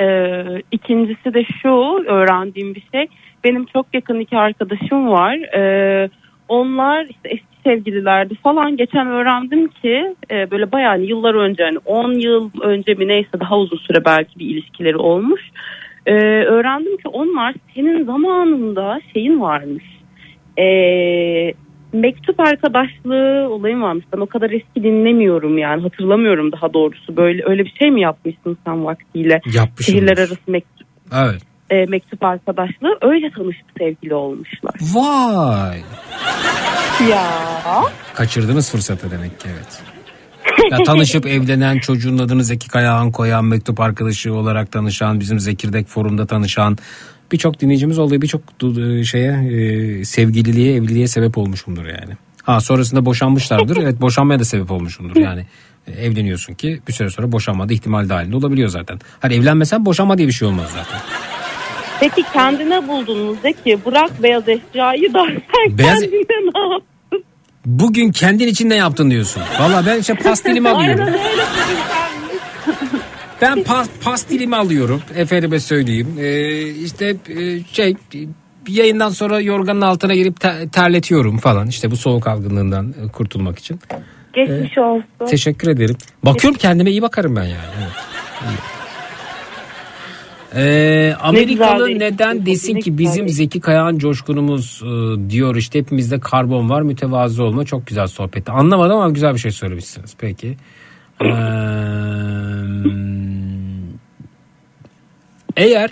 Ee, 0.00 0.62
ikincisi 0.72 1.34
de 1.34 1.44
şu 1.62 2.04
öğrendiğim 2.06 2.74
bir 2.74 2.82
şey. 2.92 3.06
Benim 3.44 3.64
çok 3.64 3.86
yakın 3.94 4.20
iki 4.20 4.36
arkadaşım 4.36 5.08
var. 5.08 5.34
Ee, 5.34 6.08
onlar 6.48 7.04
işte 7.04 7.28
eski 7.28 7.54
sevgililerdi 7.64 8.34
falan. 8.34 8.76
Geçen 8.76 9.06
öğrendim 9.06 9.68
ki 9.68 10.14
e, 10.30 10.50
böyle 10.50 10.72
bayağı 10.72 10.90
hani 10.90 11.06
yıllar 11.06 11.34
önce 11.34 11.62
hani 11.64 11.78
10 11.84 12.12
yıl 12.12 12.50
önce 12.62 12.94
mi 12.94 13.08
neyse 13.08 13.40
daha 13.40 13.58
uzun 13.58 13.76
süre 13.76 14.04
belki 14.04 14.38
bir 14.38 14.46
ilişkileri 14.46 14.96
olmuş. 14.96 15.50
Ee, 16.06 16.12
öğrendim 16.44 16.96
ki 16.96 17.08
onlar 17.08 17.54
senin 17.74 18.04
zamanında 18.04 19.00
şeyin 19.12 19.40
varmış. 19.40 19.84
Ee, 20.58 21.52
mektup 21.92 22.40
arkadaşlığı 22.40 23.48
olayım 23.50 23.82
varmış. 23.82 24.04
Ben 24.14 24.20
o 24.20 24.26
kadar 24.26 24.50
eski 24.50 24.82
dinlemiyorum 24.82 25.58
yani 25.58 25.82
hatırlamıyorum 25.82 26.52
daha 26.52 26.72
doğrusu. 26.72 27.16
Böyle 27.16 27.42
öyle 27.46 27.64
bir 27.64 27.74
şey 27.78 27.90
mi 27.90 28.00
yapmışsın 28.00 28.58
sen 28.66 28.84
vaktiyle? 28.84 29.40
Yapmışımdır. 29.54 29.82
Şehirler 29.84 30.18
arası 30.18 30.38
mektup, 30.46 30.86
Evet. 31.14 31.42
e, 31.70 31.86
mektup 31.86 32.24
arkadaşlığı 32.24 32.98
öyle 33.02 33.30
tanışıp 33.30 33.66
sevgili 33.78 34.14
olmuşlar. 34.14 34.74
Vay. 34.94 35.80
Ya. 37.10 37.24
Kaçırdınız 38.14 38.70
fırsatı 38.72 39.10
demek 39.10 39.40
ki 39.40 39.48
evet. 39.52 39.82
Ya 40.70 40.78
tanışıp 40.84 41.26
evlenen 41.36 41.78
çocuğun 41.78 42.18
adını 42.18 42.44
Zeki 42.44 42.68
Kayağan 42.68 43.12
koyan 43.12 43.44
mektup 43.44 43.80
arkadaşı 43.80 44.34
olarak 44.34 44.72
tanışan 44.72 45.20
bizim 45.20 45.40
Zekirdek 45.40 45.86
forumda 45.86 46.26
tanışan 46.26 46.76
birçok 47.32 47.60
dinleyicimiz 47.60 47.98
olduğu 47.98 48.22
birçok 48.22 48.40
du- 48.60 49.04
şeye 49.04 49.32
e, 49.32 50.04
sevgililiğe 50.04 50.74
evliliğe 50.76 51.08
sebep 51.08 51.38
olmuşumdur 51.38 51.84
yani. 51.84 52.14
Ha 52.42 52.60
sonrasında 52.60 53.04
boşanmışlardır 53.06 53.76
evet 53.82 54.00
boşanmaya 54.00 54.40
da 54.40 54.44
sebep 54.44 54.70
olmuşumdur 54.70 55.16
yani. 55.20 55.46
E, 55.86 55.92
Evleniyorsun 55.92 56.54
ki 56.54 56.80
bir 56.88 56.92
süre 56.92 57.10
sonra 57.10 57.32
boşanma 57.32 57.68
da 57.68 57.72
ihtimal 57.72 58.08
dahilinde 58.08 58.36
olabiliyor 58.36 58.68
zaten. 58.68 58.98
Hani 59.20 59.34
evlenmesen 59.34 59.86
boşanma 59.86 60.18
diye 60.18 60.28
bir 60.28 60.32
şey 60.32 60.48
olmaz 60.48 60.70
zaten. 60.74 61.00
Peki 62.00 62.22
kendine 62.32 62.88
buldunuz 62.88 63.38
Zeki 63.42 63.78
bırak 63.86 64.22
beyaz 64.22 64.42
eşyayı 64.48 65.14
da 65.14 65.24
sen 65.26 65.78
Beyaz- 65.78 66.00
kendine 66.00 66.20
ne 66.54 66.72
yap? 66.74 66.82
Bugün 67.66 68.12
kendin 68.12 68.46
için 68.48 68.70
ne 68.70 68.74
yaptın 68.74 69.10
diyorsun. 69.10 69.42
Valla 69.60 69.86
ben 69.86 70.00
işte 70.00 70.14
pastilimi 70.14 70.68
alıyorum. 70.70 71.00
Aynen 71.04 71.18
öyle 71.18 71.42
Ben 73.44 73.64
pas, 73.64 73.88
pastilimi 74.04 74.56
alıyorum. 74.56 75.02
Efendime 75.16 75.60
söyleyeyim. 75.60 76.08
Ee, 76.18 76.66
işte 76.68 77.16
e, 77.28 77.64
şey 77.72 77.96
bir 78.66 78.74
yayından 78.74 79.08
sonra 79.10 79.40
yorganın 79.40 79.80
altına 79.80 80.14
girip 80.14 80.40
te- 80.40 80.68
terletiyorum 80.72 81.38
falan. 81.38 81.66
İşte 81.68 81.90
bu 81.90 81.96
soğuk 81.96 82.26
algınlığından 82.26 82.94
e, 83.04 83.08
kurtulmak 83.08 83.58
için. 83.58 83.80
Geçmiş 84.32 84.78
olsun. 84.78 85.04
Teşekkür 85.28 85.68
ederim. 85.68 85.96
Bakıyorum 86.24 86.58
kendime 86.58 86.90
iyi 86.90 87.02
bakarım 87.02 87.36
ben 87.36 87.44
yani. 87.44 87.74
Evet. 88.48 88.60
Ee, 90.56 91.14
Amerikalı 91.20 91.88
güzel 91.88 91.98
neden 91.98 92.46
desin 92.46 92.80
ki 92.80 92.98
bizim 92.98 93.28
Zeki 93.28 93.60
Kayağan 93.60 93.98
coşkunumuz 93.98 94.82
e, 94.84 95.30
diyor 95.30 95.56
işte 95.56 95.78
hepimizde 95.78 96.20
karbon 96.20 96.70
var 96.70 96.82
mütevazı 96.82 97.44
olma 97.44 97.64
çok 97.64 97.86
güzel 97.86 98.06
sohbeti. 98.06 98.52
Anlamadım 98.52 98.96
ama 98.96 99.10
güzel 99.10 99.34
bir 99.34 99.38
şey 99.38 99.50
söylemişsiniz. 99.50 100.14
Peki. 100.18 100.56
Ee, 101.20 101.26
eğer 105.56 105.90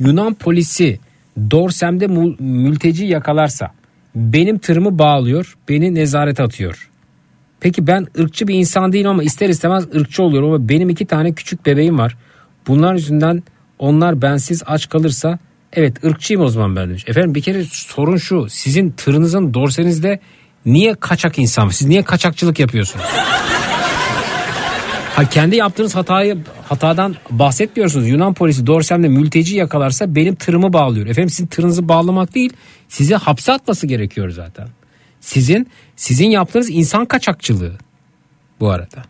Yunan 0.00 0.34
polisi 0.34 0.98
Dorsem'de 1.50 2.06
mülteci 2.38 3.04
yakalarsa 3.04 3.70
benim 4.14 4.58
tırımı 4.58 4.98
bağlıyor 4.98 5.56
beni 5.68 5.94
nezarete 5.94 6.42
atıyor. 6.42 6.90
Peki 7.60 7.86
ben 7.86 8.06
ırkçı 8.18 8.48
bir 8.48 8.54
insan 8.54 8.92
değilim 8.92 9.10
ama 9.10 9.22
ister 9.22 9.48
istemez 9.48 9.94
ırkçı 9.94 10.22
oluyorum 10.22 10.48
ama 10.48 10.68
benim 10.68 10.88
iki 10.88 11.06
tane 11.06 11.32
küçük 11.32 11.66
bebeğim 11.66 11.98
var. 11.98 12.16
Bunlar 12.66 12.94
yüzünden 12.94 13.42
onlar 13.78 14.22
bensiz 14.22 14.62
aç 14.66 14.88
kalırsa 14.88 15.38
evet 15.72 16.04
ırkçıyım 16.04 16.42
o 16.42 16.48
zaman 16.48 16.76
ben 16.76 16.88
demiş. 16.88 17.04
Efendim 17.06 17.34
bir 17.34 17.42
kere 17.42 17.64
sorun 17.64 18.16
şu 18.16 18.46
sizin 18.50 18.90
tırınızın 18.90 19.54
dorsenizde 19.54 20.20
niye 20.66 20.94
kaçak 20.94 21.38
insan 21.38 21.68
siz 21.68 21.88
niye 21.88 22.02
kaçakçılık 22.02 22.58
yapıyorsunuz? 22.58 23.06
Ha 25.20 25.28
kendi 25.28 25.56
yaptığınız 25.56 25.94
hatayı 25.94 26.38
hatadan 26.68 27.16
bahsetmiyorsunuz. 27.30 28.08
Yunan 28.08 28.34
polisi 28.34 28.66
Dorsem'de 28.66 29.08
mülteci 29.08 29.56
yakalarsa 29.56 30.14
benim 30.14 30.34
tırımı 30.34 30.72
bağlıyor. 30.72 31.06
Efendim 31.06 31.30
sizin 31.30 31.46
tırınızı 31.46 31.88
bağlamak 31.88 32.34
değil, 32.34 32.52
sizi 32.88 33.14
hapse 33.14 33.52
atması 33.52 33.86
gerekiyor 33.86 34.30
zaten. 34.30 34.68
Sizin 35.20 35.68
sizin 35.96 36.30
yaptığınız 36.30 36.70
insan 36.70 37.06
kaçakçılığı 37.06 37.72
bu 38.60 38.70
arada. 38.70 39.02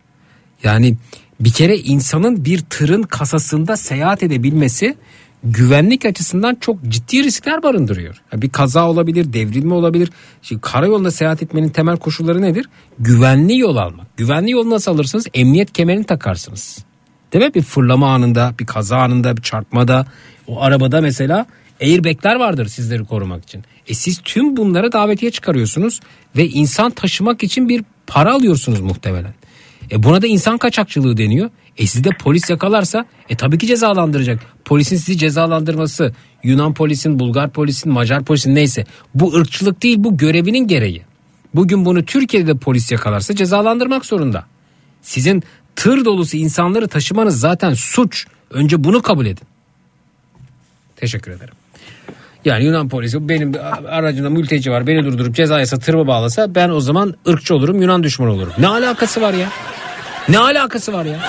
Yani 0.63 0.97
bir 1.39 1.51
kere 1.51 1.77
insanın 1.77 2.45
bir 2.45 2.59
tırın 2.59 3.03
kasasında 3.03 3.77
seyahat 3.77 4.23
edebilmesi 4.23 4.95
güvenlik 5.43 6.05
açısından 6.05 6.55
çok 6.55 6.83
ciddi 6.87 7.23
riskler 7.23 7.63
barındırıyor. 7.63 8.21
Ya 8.33 8.41
Bir 8.41 8.49
kaza 8.49 8.89
olabilir, 8.89 9.33
devrilme 9.33 9.73
olabilir. 9.73 10.09
Şimdi 10.41 10.61
karayolunda 10.61 11.11
seyahat 11.11 11.43
etmenin 11.43 11.69
temel 11.69 11.97
koşulları 11.97 12.41
nedir? 12.41 12.69
Güvenli 12.99 13.57
yol 13.57 13.75
almak. 13.75 14.17
Güvenli 14.17 14.51
yol 14.51 14.69
nasıl 14.69 14.91
alırsınız? 14.91 15.27
Emniyet 15.33 15.73
kemerini 15.73 16.03
takarsınız. 16.03 16.85
Değil 17.33 17.45
mi? 17.45 17.53
Bir 17.53 17.61
fırlama 17.61 18.13
anında, 18.13 18.53
bir 18.59 18.65
kaza 18.65 18.97
anında, 18.97 19.37
bir 19.37 19.41
çarpmada, 19.41 20.05
o 20.47 20.61
arabada 20.61 21.01
mesela 21.01 21.45
airbagler 21.81 22.35
vardır 22.35 22.65
sizleri 22.65 23.05
korumak 23.05 23.43
için. 23.43 23.63
E 23.87 23.93
siz 23.93 24.21
tüm 24.23 24.57
bunlara 24.57 24.91
davetiye 24.91 25.31
çıkarıyorsunuz 25.31 25.99
ve 26.37 26.47
insan 26.47 26.91
taşımak 26.91 27.43
için 27.43 27.69
bir 27.69 27.83
para 28.07 28.33
alıyorsunuz 28.33 28.79
muhtemelen. 28.79 29.33
E 29.91 30.03
buna 30.03 30.21
da 30.21 30.27
insan 30.27 30.57
kaçakçılığı 30.57 31.17
deniyor. 31.17 31.49
E 31.81 31.87
sizi 31.87 32.03
de 32.03 32.09
polis 32.09 32.49
yakalarsa 32.49 33.05
e 33.29 33.35
tabii 33.35 33.57
ki 33.57 33.67
cezalandıracak. 33.67 34.39
Polisin 34.65 34.95
sizi 34.95 35.17
cezalandırması 35.17 36.13
Yunan 36.43 36.73
polisin, 36.73 37.19
Bulgar 37.19 37.49
polisin, 37.49 37.91
Macar 37.91 38.23
polisin 38.23 38.55
neyse 38.55 38.85
bu 39.15 39.33
ırkçılık 39.33 39.83
değil 39.83 39.95
bu 39.99 40.17
görevinin 40.17 40.67
gereği. 40.67 41.01
Bugün 41.55 41.85
bunu 41.85 42.05
Türkiye'de 42.05 42.47
de 42.47 42.57
polis 42.57 42.91
yakalarsa 42.91 43.35
cezalandırmak 43.35 44.05
zorunda. 44.05 44.45
Sizin 45.01 45.43
tır 45.75 46.05
dolusu 46.05 46.37
insanları 46.37 46.87
taşımanız 46.87 47.39
zaten 47.39 47.73
suç. 47.73 48.25
Önce 48.51 48.83
bunu 48.83 49.01
kabul 49.01 49.25
edin. 49.25 49.47
Teşekkür 50.95 51.31
ederim. 51.31 51.53
Yani 52.45 52.65
Yunan 52.65 52.89
polisi 52.89 53.29
benim 53.29 53.53
aracımda 53.89 54.29
mülteci 54.29 54.71
var 54.71 54.87
beni 54.87 55.05
durdurup 55.05 55.35
ceza 55.35 55.59
yasa 55.59 55.79
tırmı 55.79 56.07
bağlasa 56.07 56.55
ben 56.55 56.69
o 56.69 56.79
zaman 56.79 57.15
ırkçı 57.27 57.55
olurum 57.55 57.81
Yunan 57.81 58.03
düşmanı 58.03 58.31
olurum. 58.31 58.53
Ne 58.57 58.67
alakası 58.67 59.21
var 59.21 59.33
ya? 59.33 59.49
Ne 60.29 60.39
alakası 60.39 60.93
var 60.93 61.05
ya? 61.05 61.19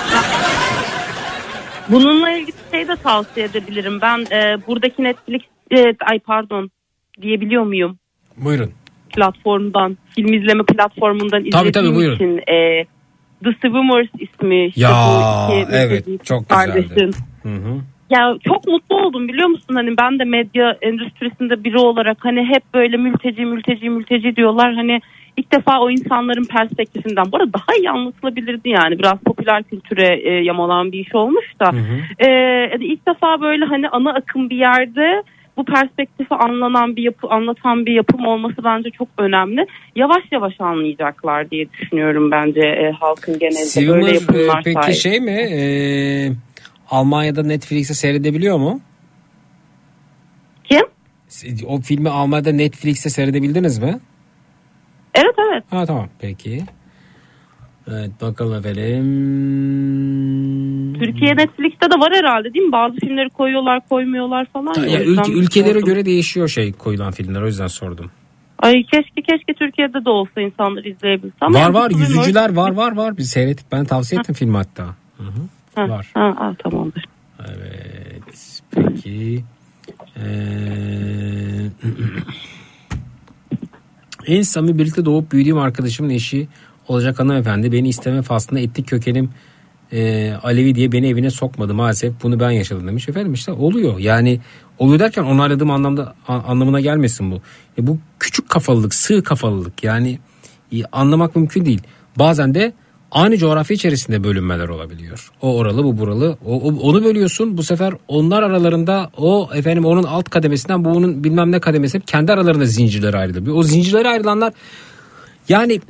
Bununla 1.88 2.30
ilgili 2.30 2.56
şey 2.72 2.88
de 2.88 2.96
tavsiye 2.96 3.46
edebilirim. 3.46 4.00
Ben 4.00 4.18
e, 4.32 4.66
buradaki 4.66 5.04
Netflix 5.04 5.40
e, 5.70 5.84
ay 6.10 6.18
pardon 6.18 6.70
diyebiliyor 7.22 7.62
muyum? 7.64 7.98
Buyurun. 8.36 8.70
Platformdan 9.16 9.98
film 10.14 10.32
izleme 10.32 10.62
platformundan 10.64 11.44
Tabii, 11.50 11.72
tabii, 11.72 11.94
buyurun. 11.94 12.14
için 12.14 12.38
e, 12.38 12.84
The 13.44 13.50
Swimmers 13.60 14.08
ismi 14.18 14.66
işte 14.66 14.80
Ya, 14.80 14.90
bu 15.48 15.52
iki 15.52 15.66
evet, 15.72 16.04
çok 16.24 16.48
güzeldi. 16.48 16.88
kardeşin. 16.88 17.12
Hı 17.42 17.48
hı. 17.48 17.80
Ya 18.10 18.34
çok 18.48 18.66
mutlu 18.66 18.96
oldum 18.96 19.28
biliyor 19.28 19.48
musun? 19.48 19.74
Hani 19.74 19.96
ben 20.00 20.18
de 20.18 20.24
medya 20.24 20.76
endüstrisinde 20.82 21.64
biri 21.64 21.78
olarak 21.78 22.16
hani 22.20 22.44
hep 22.54 22.62
böyle 22.74 22.96
mülteci 22.96 23.44
mülteci 23.44 23.90
mülteci 23.90 24.36
diyorlar. 24.36 24.74
Hani 24.74 25.00
ilk 25.36 25.52
defa 25.52 25.80
o 25.80 25.90
insanların 25.90 26.44
perspektifinden. 26.44 27.24
Bu 27.32 27.36
arada 27.36 27.52
daha 27.52 27.76
iyi 27.78 27.90
anlatılabilirdi 27.90 28.68
yani. 28.68 28.98
Biraz 28.98 29.18
popüler 29.18 29.62
kültüre 29.62 30.20
e, 30.22 30.44
yamalanan 30.44 30.92
bir 30.92 30.98
iş 30.98 31.14
olmuş 31.14 31.44
da. 31.60 31.70
E, 32.18 32.30
yani 32.72 32.84
ilk 32.84 33.08
defa 33.08 33.40
böyle 33.40 33.64
hani 33.64 33.88
ana 33.88 34.10
akım 34.14 34.50
bir 34.50 34.56
yerde 34.56 35.22
bu 35.56 35.64
perspektifi 35.64 36.34
anlanan 36.34 36.96
bir 36.96 37.02
yapı 37.02 37.28
anlatan 37.28 37.86
bir 37.86 37.92
yapım 37.92 38.26
olması 38.26 38.64
bence 38.64 38.90
çok 38.90 39.08
önemli. 39.18 39.66
Yavaş 39.96 40.22
yavaş 40.32 40.60
anlayacaklar 40.60 41.50
diye 41.50 41.72
düşünüyorum 41.72 42.30
bence 42.30 42.60
e, 42.60 42.92
halkın 43.00 43.38
genelinde 43.38 43.88
böyle 43.88 44.02
Swimmer 44.04 44.14
yapımlar 44.14 44.58
e, 44.58 44.62
peki 44.64 44.74
sayesinde. 44.82 45.10
şey 45.10 45.20
mi? 45.20 45.30
E, 45.30 45.62
Almanya'da 46.90 47.42
Netflix'te 47.42 47.94
seyredebiliyor 47.94 48.58
mu? 48.58 48.80
Kim? 50.64 50.86
O 51.66 51.80
filmi 51.80 52.08
Almanya'da 52.08 52.52
Netflix'te 52.52 53.10
seyredebildiniz 53.10 53.78
mi? 53.78 54.00
Evet 55.14 55.34
evet. 55.52 55.64
Ha 55.70 55.86
tamam 55.86 56.08
peki. 56.18 56.64
Evet 57.88 58.10
bakalım 58.22 58.58
efendim. 58.58 59.02
Türkiye 61.00 61.36
Netflix'te 61.36 61.90
de 61.90 61.94
var 62.00 62.12
herhalde 62.12 62.54
değil 62.54 62.64
mi? 62.66 62.72
Bazı 62.72 62.96
filmleri 62.96 63.28
koyuyorlar 63.28 63.88
koymuyorlar 63.88 64.46
falan. 64.52 64.74
Ya, 64.74 65.00
yüzden 65.00 65.22
ülke- 65.22 65.32
ülkelere 65.32 65.72
sordum. 65.72 65.86
göre 65.86 66.04
değişiyor 66.04 66.48
şey 66.48 66.72
koyulan 66.72 67.12
filmler 67.12 67.42
o 67.42 67.46
yüzden 67.46 67.66
sordum. 67.66 68.10
Ay 68.58 68.72
keşke 68.82 69.22
keşke 69.22 69.54
Türkiye'de 69.54 70.04
de 70.04 70.10
olsa 70.10 70.40
insanlar 70.40 70.84
izleyebilse. 70.84 71.34
Ama 71.40 71.60
var 71.60 71.70
var 71.70 71.90
yüzücüler 71.90 72.54
var 72.54 72.70
var 72.72 72.96
var 72.96 73.16
biz 73.18 73.30
seyrettik 73.30 73.66
ben 73.72 73.84
tavsiye 73.84 74.20
ettim 74.20 74.34
filmi 74.34 74.56
hatta. 74.56 74.84
Hı 75.16 75.22
hı. 75.22 75.40
Ha, 75.74 75.88
Var. 75.88 76.10
Ha, 76.14 76.34
ha, 76.38 76.54
tamamdır. 76.58 77.04
Evet 77.40 78.60
peki. 78.70 79.44
Ee, 80.16 80.22
en 84.26 84.42
samimi 84.42 84.78
birlikte 84.78 85.04
doğup 85.04 85.32
büyüdüğüm 85.32 85.58
arkadaşımın 85.58 86.10
eşi 86.10 86.48
olacak 86.88 87.18
hanımefendi. 87.18 87.72
Beni 87.72 87.88
isteme 87.88 88.22
faslında 88.22 88.60
etnik 88.60 88.88
kökenim 88.88 89.30
e, 89.92 90.32
Alevi 90.42 90.74
diye 90.74 90.92
beni 90.92 91.08
evine 91.08 91.30
sokmadı 91.30 91.74
maalesef. 91.74 92.12
Bunu 92.22 92.40
ben 92.40 92.50
yaşadım 92.50 92.86
demiş. 92.88 93.08
Efendim 93.08 93.32
işte 93.32 93.52
oluyor. 93.52 93.98
Yani 93.98 94.40
oluyor 94.78 94.98
derken 94.98 95.22
onayladığım 95.22 95.70
anlamda 95.70 96.14
a- 96.28 96.38
anlamına 96.42 96.80
gelmesin 96.80 97.30
bu. 97.30 97.40
E, 97.78 97.86
bu 97.86 97.98
küçük 98.20 98.48
kafalılık 98.48 98.94
sığ 98.94 99.22
kafalılık. 99.22 99.84
Yani 99.84 100.18
e, 100.72 100.84
anlamak 100.92 101.36
mümkün 101.36 101.64
değil. 101.64 101.80
Bazen 102.18 102.54
de 102.54 102.72
aynı 103.12 103.36
coğrafya 103.38 103.74
içerisinde 103.74 104.24
bölünmeler 104.24 104.68
olabiliyor 104.68 105.30
o 105.42 105.56
oralı 105.56 105.84
bu 105.84 105.98
buralı 105.98 106.36
o, 106.46 106.54
o- 106.60 106.80
onu 106.90 107.04
bölüyorsun 107.04 107.56
bu 107.58 107.62
sefer 107.62 107.94
onlar 108.08 108.42
aralarında 108.42 109.10
o 109.16 109.50
efendim 109.54 109.84
onun 109.84 110.02
alt 110.02 110.30
kademesinden 110.30 110.84
bu 110.84 110.88
onun 110.88 111.24
bilmem 111.24 111.52
ne 111.52 111.60
kademesi 111.60 112.00
kendi 112.00 112.32
aralarında 112.32 112.64
zincirlere 112.64 113.16
ayrılıyor 113.16 113.56
o 113.56 113.62
zincirlere 113.62 114.08
ayrılanlar 114.08 114.52
yani 115.48 115.80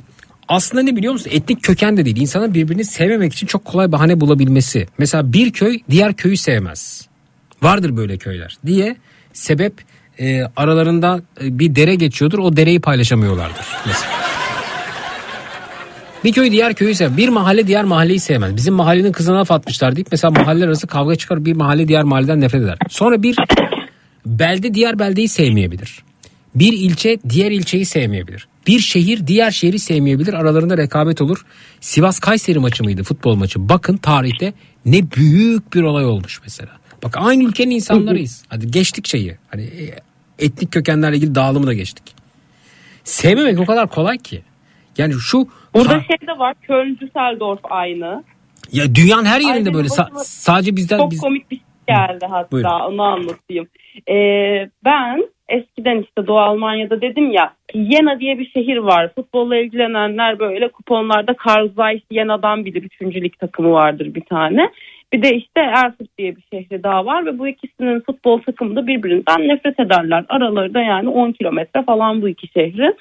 aslında 0.47 0.83
ne 0.83 0.95
biliyor 0.95 1.13
musun? 1.13 1.29
Etnik 1.33 1.63
köken 1.63 1.97
de 1.97 2.05
değil. 2.05 2.17
İnsanın 2.21 2.53
birbirini 2.53 2.85
sevmemek 2.85 3.33
için 3.33 3.47
çok 3.47 3.65
kolay 3.65 3.91
bahane 3.91 4.21
bulabilmesi. 4.21 4.87
Mesela 4.97 5.33
bir 5.33 5.51
köy 5.53 5.79
diğer 5.89 6.13
köyü 6.13 6.37
sevmez. 6.37 7.07
Vardır 7.61 7.97
böyle 7.97 8.17
köyler 8.17 8.57
diye 8.65 8.95
sebep 9.33 9.73
e, 10.19 10.41
aralarında 10.55 11.21
e, 11.43 11.59
bir 11.59 11.75
dere 11.75 11.95
geçiyordur. 11.95 12.39
O 12.39 12.57
dereyi 12.57 12.79
paylaşamıyorlardır 12.81 13.65
mesela. 13.85 14.11
Bir 16.23 16.33
köy 16.33 16.51
diğer 16.51 16.73
köyü 16.73 16.95
sever. 16.95 17.17
Bir 17.17 17.29
mahalle 17.29 17.67
diğer 17.67 17.83
mahalleyi 17.83 18.19
sevmez. 18.19 18.55
Bizim 18.55 18.73
mahallenin 18.73 19.11
kızına 19.11 19.37
laf 19.37 19.51
atmışlar 19.51 19.95
deyip 19.95 20.07
mesela 20.11 20.31
mahalle 20.31 20.65
arası 20.65 20.87
kavga 20.87 21.15
çıkar. 21.15 21.45
Bir 21.45 21.53
mahalle 21.53 21.87
diğer 21.87 22.03
mahalleden 22.03 22.41
nefret 22.41 22.61
eder. 22.61 22.77
Sonra 22.89 23.23
bir 23.23 23.37
belde 24.25 24.73
diğer 24.73 24.99
beldeyi 24.99 25.27
sevmeyebilir. 25.27 26.03
Bir 26.55 26.73
ilçe 26.73 27.19
diğer 27.29 27.51
ilçeyi 27.51 27.85
sevmeyebilir. 27.85 28.47
Bir 28.67 28.79
şehir 28.79 29.27
diğer 29.27 29.51
şehri 29.51 29.79
sevmeyebilir. 29.79 30.33
Aralarında 30.33 30.77
rekabet 30.77 31.21
olur. 31.21 31.45
Sivas 31.81 32.19
Kayseri 32.19 32.59
maçı 32.59 32.83
mıydı 32.83 33.03
futbol 33.03 33.35
maçı? 33.35 33.69
Bakın 33.69 33.97
tarihte 33.97 34.53
ne 34.85 35.11
büyük 35.11 35.73
bir 35.73 35.81
olay 35.81 36.05
olmuş 36.05 36.39
mesela. 36.43 36.71
Bak 37.03 37.17
aynı 37.17 37.43
ülkenin 37.43 37.75
insanlarıyız. 37.75 38.43
Hadi 38.47 38.71
geçtik 38.71 39.07
şeyi. 39.07 39.37
Hani 39.51 39.61
e, 39.63 39.95
etnik 40.39 40.71
kökenlerle 40.71 41.17
ilgili 41.17 41.35
dağılımı 41.35 41.67
da 41.67 41.73
geçtik. 41.73 42.03
Sevmemek 43.03 43.59
o 43.59 43.65
kadar 43.65 43.89
kolay 43.89 44.17
ki. 44.17 44.43
Yani 44.97 45.13
şu 45.13 45.47
Burada 45.73 45.99
şey 45.99 46.27
de 46.27 46.39
var. 46.39 46.55
Köln 46.61 46.97
Düsseldorf 46.99 47.59
aynı. 47.63 48.23
ya 48.71 48.83
dünyanın 48.95 49.25
her 49.25 49.41
yerinde 49.41 49.69
Ay, 49.69 49.75
böyle 49.75 49.87
Sa- 49.87 50.09
sadece 50.23 50.75
bizden 50.75 50.97
Çok 50.97 51.11
biz 51.11 51.21
komik 51.21 51.51
bir 51.51 51.55
şey 51.55 51.65
geldi 51.87 52.25
hatta 52.29 52.51
Buyurun. 52.51 52.69
onu 52.69 53.01
anlatayım. 53.03 53.67
Ee, 54.09 54.69
ben 54.85 55.27
eskiden 55.49 56.01
işte 56.01 56.27
Doğu 56.27 56.39
Almanya'da 56.39 57.01
dedim 57.01 57.31
ya 57.31 57.53
Jena 57.75 58.19
diye 58.19 58.39
bir 58.39 58.49
şehir 58.49 58.77
var. 58.77 59.11
Futbolla 59.15 59.57
ilgilenenler 59.57 60.39
böyle 60.39 60.67
kuponlarda 60.67 61.33
Karl 61.33 61.69
Zeiss 61.75 62.03
Jena'dan 62.11 62.65
bilir. 62.65 62.83
Üçüncü 62.83 63.21
lig 63.21 63.33
takımı 63.39 63.71
vardır 63.71 64.15
bir 64.15 64.21
tane. 64.25 64.69
Bir 65.13 65.21
de 65.21 65.35
işte 65.35 65.59
Erfurt 65.59 66.17
diye 66.17 66.35
bir 66.35 66.43
şehri 66.53 66.83
daha 66.83 67.05
var 67.05 67.25
ve 67.25 67.39
bu 67.39 67.47
ikisinin 67.47 67.99
futbol 67.99 68.39
takımı 68.41 68.75
da 68.75 68.87
birbirinden 68.87 69.47
nefret 69.47 69.79
ederler. 69.79 70.25
Araları 70.29 70.73
da 70.73 70.81
yani 70.81 71.09
10 71.09 71.31
kilometre 71.31 71.83
falan 71.83 72.21
bu 72.21 72.29
iki 72.29 72.47
şehrin. 72.47 72.95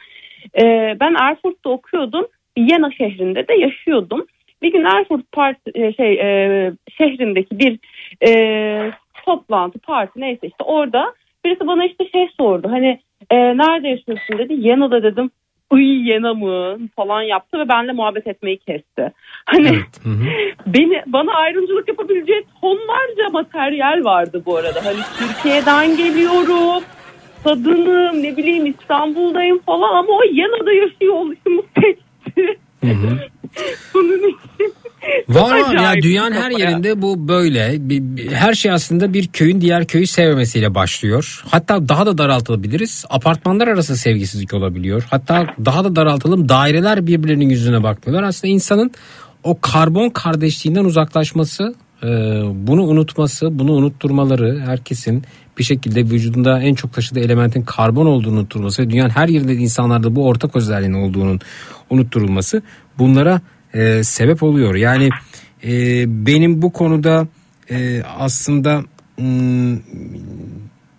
Ee, 0.62 0.96
ben 1.00 1.14
Erfurt'ta 1.20 1.70
okuyordum. 1.70 2.26
Jena 2.56 2.90
şehrinde 2.90 3.48
de 3.48 3.54
yaşıyordum. 3.54 4.26
Bir 4.62 4.72
gün 4.72 4.84
Erfurt 4.84 5.32
parti, 5.32 5.70
e, 5.74 5.92
şey 5.92 6.12
e, 6.12 6.72
şehrindeki 6.98 7.58
bir 7.58 7.78
e, 8.28 8.92
toplantı 9.24 9.78
parti 9.78 10.20
neyse 10.20 10.46
işte 10.46 10.64
orada 10.64 11.14
birisi 11.44 11.66
bana 11.66 11.84
işte 11.84 12.08
şey 12.08 12.28
sordu. 12.40 12.68
Hani 12.70 13.00
e, 13.30 13.36
nerede 13.36 13.88
yaşıyorsun 13.88 14.38
dedi. 14.38 14.54
Yena'da 14.68 15.02
dedim. 15.02 15.30
Uy 15.70 16.10
Yena 16.10 16.34
mı 16.34 16.78
falan 16.96 17.22
yaptı 17.22 17.58
ve 17.58 17.68
benimle 17.68 17.92
muhabbet 17.92 18.26
etmeyi 18.26 18.58
kesti. 18.58 19.12
Hani 19.44 19.68
beni 20.66 21.02
bana 21.06 21.34
ayrımcılık 21.34 21.88
yapabileceği 21.88 22.44
tonlarca 22.60 23.30
materyal 23.32 24.04
vardı 24.04 24.42
bu 24.46 24.56
arada. 24.56 24.84
Hani 24.84 24.98
Türkiye'den 25.18 25.96
geliyorum. 25.96 26.84
Kadınım 27.44 28.22
ne 28.22 28.36
bileyim 28.36 28.66
İstanbul'dayım 28.66 29.58
falan 29.58 29.94
ama 29.94 30.12
o 30.12 30.22
Yena'da 30.24 30.72
yaşıyor 30.72 31.14
oluşumu 31.14 31.62
Bunun 33.94 34.18
için 34.18 34.74
Var 35.28 35.60
var 35.60 35.74
ya 35.74 36.02
dünyanın 36.02 36.32
her 36.34 36.50
yerinde 36.50 37.02
bu 37.02 37.28
böyle. 37.28 37.78
Her 38.30 38.54
şey 38.54 38.72
aslında 38.72 39.12
bir 39.12 39.28
köyün 39.28 39.60
diğer 39.60 39.86
köyü 39.86 40.06
sevmemesiyle 40.06 40.74
başlıyor. 40.74 41.44
Hatta 41.50 41.88
daha 41.88 42.06
da 42.06 42.18
daraltabiliriz. 42.18 43.04
Apartmanlar 43.10 43.68
arası 43.68 43.96
sevgisizlik 43.96 44.54
olabiliyor. 44.54 45.06
Hatta 45.10 45.46
daha 45.64 45.84
da 45.84 45.96
daraltalım 45.96 46.48
daireler 46.48 47.06
birbirlerinin 47.06 47.48
yüzüne 47.48 47.82
bakmıyorlar. 47.82 48.28
Aslında 48.28 48.52
insanın 48.52 48.90
o 49.42 49.60
karbon 49.60 50.08
kardeşliğinden 50.08 50.84
uzaklaşması, 50.84 51.74
e, 52.02 52.08
bunu 52.54 52.82
unutması, 52.82 53.58
bunu 53.58 53.72
unutturmaları 53.72 54.60
herkesin 54.60 55.24
bir 55.58 55.64
şekilde 55.64 56.00
vücudunda 56.00 56.60
en 56.62 56.74
çok 56.74 56.92
taşıdığı 56.92 57.20
elementin 57.20 57.62
karbon 57.62 58.06
olduğunu 58.06 58.38
unutturması 58.38 58.90
dünyanın 58.90 59.10
her 59.10 59.28
yerinde 59.28 59.54
insanlarda 59.54 60.16
bu 60.16 60.26
ortak 60.26 60.56
özelliğin 60.56 60.92
olduğunun 60.92 61.40
unutturulması 61.90 62.62
bunlara 62.98 63.40
e, 63.74 64.04
sebep 64.04 64.42
oluyor. 64.42 64.74
Yani 64.74 65.08
e, 65.64 66.04
benim 66.26 66.62
bu 66.62 66.72
konuda 66.72 67.28
e, 67.70 68.02
aslında 68.18 68.84
mm, 69.18 69.78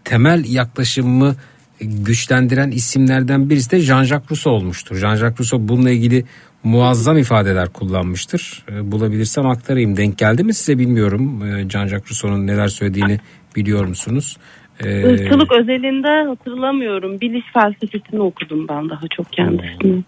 temel 0.03 0.45
yaklaşımımı 0.45 1.35
güçlendiren 1.81 2.71
isimlerden 2.71 3.49
birisi 3.49 3.71
de 3.71 3.77
Jean-Jacques 3.79 4.31
Rousseau 4.31 4.55
olmuştur. 4.55 4.95
Jean-Jacques 4.95 5.39
Rousseau 5.39 5.67
bununla 5.67 5.89
ilgili 5.89 6.25
muazzam 6.63 7.17
ifadeler 7.17 7.69
kullanmıştır. 7.69 8.65
E, 8.71 8.91
bulabilirsem 8.91 9.47
aktarayım. 9.47 9.97
Denk 9.97 10.17
geldi 10.17 10.43
mi 10.43 10.53
size 10.53 10.79
bilmiyorum. 10.79 11.41
Jean-Jacques 11.43 12.09
Rousseau'nun 12.09 12.47
neler 12.47 12.67
söylediğini 12.67 13.19
biliyor 13.55 13.85
musunuz? 13.85 14.37
E, 14.83 15.13
Irkçılık 15.13 15.51
özelinde 15.51 16.27
hatırlamıyorum. 16.29 17.21
Biliş 17.21 17.45
felsefesini 17.53 18.21
okudum 18.21 18.67
ben 18.67 18.89
daha 18.89 19.07
çok 19.15 19.33
kendisini. 19.33 20.03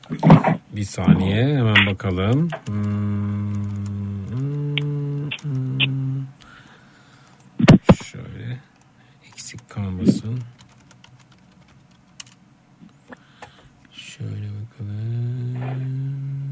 Bir 0.76 0.84
saniye 0.84 1.58
hemen 1.58 1.86
bakalım. 1.92 2.50
Hmm, 2.68 3.56
Şöyle 8.06 8.60
eksik 9.30 9.70
kalmasın. 9.70 10.40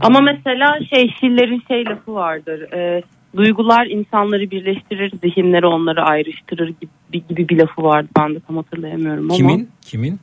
Ama 0.04 0.22
mesela 0.22 0.80
şey 0.90 1.10
Schiller'in 1.20 1.64
şey 1.68 1.86
lafı 1.86 2.14
vardır. 2.14 2.72
E, 2.74 3.04
duygular 3.38 3.86
insanları 3.86 4.52
birleştirir, 4.52 5.12
zihinleri 5.24 5.66
onları 5.66 6.04
ayrıştırır 6.04 6.68
gibi, 6.68 7.28
gibi 7.28 7.50
bir 7.50 7.60
lafı 7.60 7.84
vardı. 7.84 8.10
Ben 8.20 8.36
de 8.36 8.40
tam 8.40 8.58
hatırlayamıyorum 8.58 9.24
ama. 9.24 9.34
Kimin? 9.34 9.70
Kimin? 9.82 10.20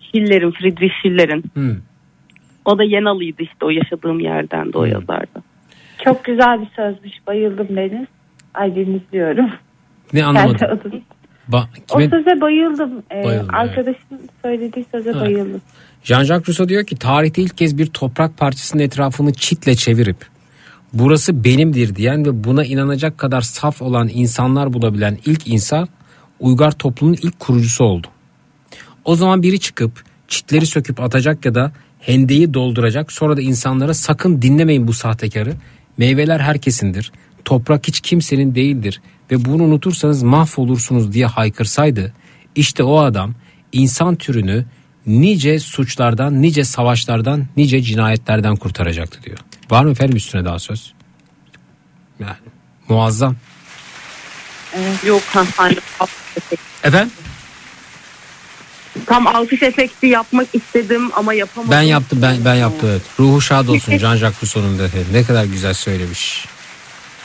Schiller'in, 0.00 0.50
Friedrich 0.50 0.92
Schiller'in. 1.02 1.44
Hmm. 1.54 1.76
O 2.64 2.78
da 2.78 2.84
Yenalıydı 2.84 3.42
işte 3.42 3.64
o 3.64 3.70
yaşadığım 3.70 4.20
yerden 4.20 4.72
de 4.72 4.78
o 4.78 4.84
yazardı. 4.84 5.42
Çok 6.04 6.24
güzel 6.24 6.60
bir 6.60 6.68
sözmüş. 6.76 7.12
Bayıldım 7.26 7.76
Deniz. 7.76 8.06
Ay 8.54 8.74
dinliyorum. 8.74 9.50
Ne 10.12 10.24
anlamadım. 10.24 10.80
Ba- 11.50 11.64
O 11.94 11.98
kime? 11.98 12.10
söze 12.10 12.40
bayıldım. 12.40 13.02
Ee, 13.12 13.24
Bayıldım, 13.24 13.48
evet. 13.52 13.54
arkadaşın 13.54 14.20
söylediği 14.42 14.84
söze 14.92 15.12
Ha. 15.12 15.20
bayıldım. 15.20 15.60
Jean-Jacques 16.04 16.48
Rousseau 16.48 16.68
diyor 16.68 16.84
ki 16.84 16.96
tarihte 16.96 17.42
ilk 17.42 17.58
kez 17.58 17.78
bir 17.78 17.86
toprak 17.86 18.38
parçasının 18.38 18.82
etrafını 18.82 19.32
çitle 19.32 19.76
çevirip 19.76 20.16
burası 20.92 21.44
benimdir 21.44 21.96
diyen 21.96 22.26
ve 22.26 22.44
buna 22.44 22.64
inanacak 22.64 23.18
kadar 23.18 23.40
saf 23.40 23.82
olan 23.82 24.10
insanlar 24.12 24.72
bulabilen 24.72 25.18
ilk 25.26 25.48
insan 25.48 25.88
uygar 26.40 26.72
toplumun 26.72 27.14
ilk 27.22 27.40
kurucusu 27.40 27.84
oldu. 27.84 28.06
O 29.04 29.16
zaman 29.16 29.42
biri 29.42 29.60
çıkıp 29.60 30.04
çitleri 30.28 30.66
söküp 30.66 31.00
atacak 31.00 31.44
ya 31.44 31.54
da 31.54 31.72
hendeyi 31.98 32.54
dolduracak 32.54 33.12
sonra 33.12 33.36
da 33.36 33.40
insanlara 33.40 33.94
sakın 33.94 34.42
dinlemeyin 34.42 34.88
bu 34.88 34.92
sahtekarı. 34.92 35.54
Meyveler 35.98 36.40
herkesindir. 36.40 37.12
Toprak 37.44 37.88
hiç 37.88 38.00
kimsenin 38.00 38.54
değildir 38.54 39.00
ve 39.30 39.44
bunu 39.44 39.62
unutursanız 39.62 40.22
mahvolursunuz 40.22 41.12
diye 41.12 41.26
haykırsaydı 41.26 42.12
işte 42.56 42.82
o 42.82 42.98
adam 42.98 43.34
insan 43.72 44.16
türünü 44.16 44.64
nice 45.06 45.58
suçlardan, 45.58 46.42
nice 46.42 46.64
savaşlardan, 46.64 47.46
nice 47.56 47.82
cinayetlerden 47.82 48.56
kurtaracaktı 48.56 49.22
diyor. 49.22 49.38
Var 49.70 49.84
mı 49.84 49.90
efendim 49.90 50.16
üstüne 50.16 50.44
daha 50.44 50.58
söz? 50.58 50.92
Yani 52.20 52.36
muazzam. 52.88 53.36
Yok 55.06 55.22
alkış 55.34 56.36
efekti. 56.36 56.64
Efendim? 56.84 57.12
Tam 59.06 59.26
alkış 59.26 59.62
efekti 59.62 60.06
yapmak 60.06 60.48
istedim 60.52 61.10
ama 61.16 61.34
yapamadım. 61.34 61.72
Ben 61.72 61.82
yaptım 61.82 62.22
ben 62.22 62.44
ben 62.44 62.54
yaptım 62.54 62.88
evet. 62.92 63.02
Ruhu 63.20 63.40
şad 63.40 63.68
olsun 63.68 63.92
Jean-Jacques 63.98 64.42
Rousseau'nun 64.42 64.78
da 64.78 64.88
ne 65.12 65.24
kadar 65.24 65.44
güzel 65.44 65.74
söylemiş. 65.74 66.46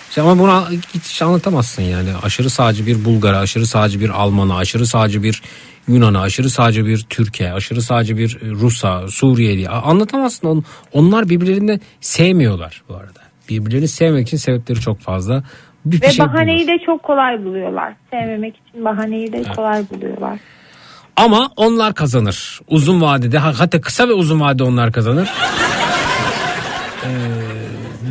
İşte 0.10 0.22
ama 0.22 0.40
bunu 0.40 0.68
hiç 0.94 1.22
anlatamazsın 1.22 1.82
yani. 1.82 2.10
Aşırı 2.24 2.50
sağcı 2.50 2.86
bir 2.86 3.06
Bulgar'a, 3.06 3.40
aşırı 3.40 3.68
sağcı 3.68 4.00
bir 4.00 4.10
Alman'a, 4.10 4.58
aşırı 4.58 4.88
sağcı 4.88 5.24
bir 5.24 5.42
Yunan'a, 5.88 6.22
aşırı 6.22 6.50
sağcı 6.50 6.86
bir 6.86 7.06
Türkiye, 7.10 7.54
aşırı 7.54 7.82
sağcı 7.82 8.18
bir 8.18 8.40
Rus'a, 8.42 9.08
Suriyeli. 9.08 9.70
Anlatamazsın. 9.70 10.48
On- 10.48 10.64
Onlar 10.94 11.30
birbirlerini 11.30 11.80
sevmiyorlar 12.02 12.84
bu 12.90 12.96
arada. 12.96 13.20
Birbirlerini 13.50 13.88
sevmek 13.88 14.28
için 14.28 14.38
sebepleri 14.38 14.80
çok 14.80 15.00
fazla. 15.00 15.44
Bir 15.86 16.02
Ve 16.02 16.12
şey 16.12 16.26
bahaneyi 16.26 16.68
de 16.68 16.78
çok 16.86 17.04
kolay 17.04 17.44
buluyorlar. 17.46 17.94
Sevmemek 18.12 18.56
için 18.68 18.86
bahaneyi 18.86 19.34
de 19.34 19.44
kolay 19.56 19.84
buluyorlar. 19.90 20.40
Ama 21.16 21.50
onlar 21.56 21.94
kazanır. 21.94 22.60
Uzun 22.68 23.02
vadede 23.02 23.38
hatta 23.38 23.82
kısa 23.82 24.08
ve 24.10 24.14
uzun 24.14 24.40
vadede 24.40 24.64
onlar 24.64 24.92
kazanır. 24.92 25.30
Ee, 27.04 27.08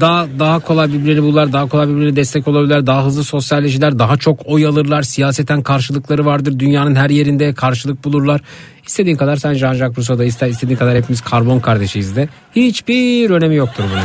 daha 0.01 0.27
daha 0.39 0.59
kolay 0.59 0.89
birbirlerini 0.89 1.23
bulurlar, 1.23 1.53
daha 1.53 1.69
kolay 1.69 1.89
birbirlerine 1.89 2.17
destek 2.17 2.49
olabilirler, 2.49 2.87
daha 2.87 3.05
hızlı 3.05 3.25
sosyalleşirler, 3.25 3.99
daha 3.99 4.17
çok 4.17 4.41
oy 4.45 4.67
alırlar, 4.67 5.03
siyaseten 5.03 5.63
karşılıkları 5.63 6.27
vardır, 6.27 6.59
dünyanın 6.59 6.95
her 6.95 7.11
yerinde 7.11 7.55
karşılık 7.55 8.05
bulurlar. 8.05 8.41
İstediğin 8.87 9.17
kadar 9.17 9.37
sen 9.37 9.55
Jean-Jacques 9.55 9.97
Rousseau'da 9.97 10.25
ister 10.25 10.49
istediğin 10.49 10.79
kadar 10.79 10.97
hepimiz 10.97 11.21
karbon 11.21 11.61
kardeşiyiz 11.61 12.17
de 12.17 12.29
hiçbir 12.57 13.31
önemi 13.31 13.57
yoktur 13.57 13.85
bunun. 13.93 14.03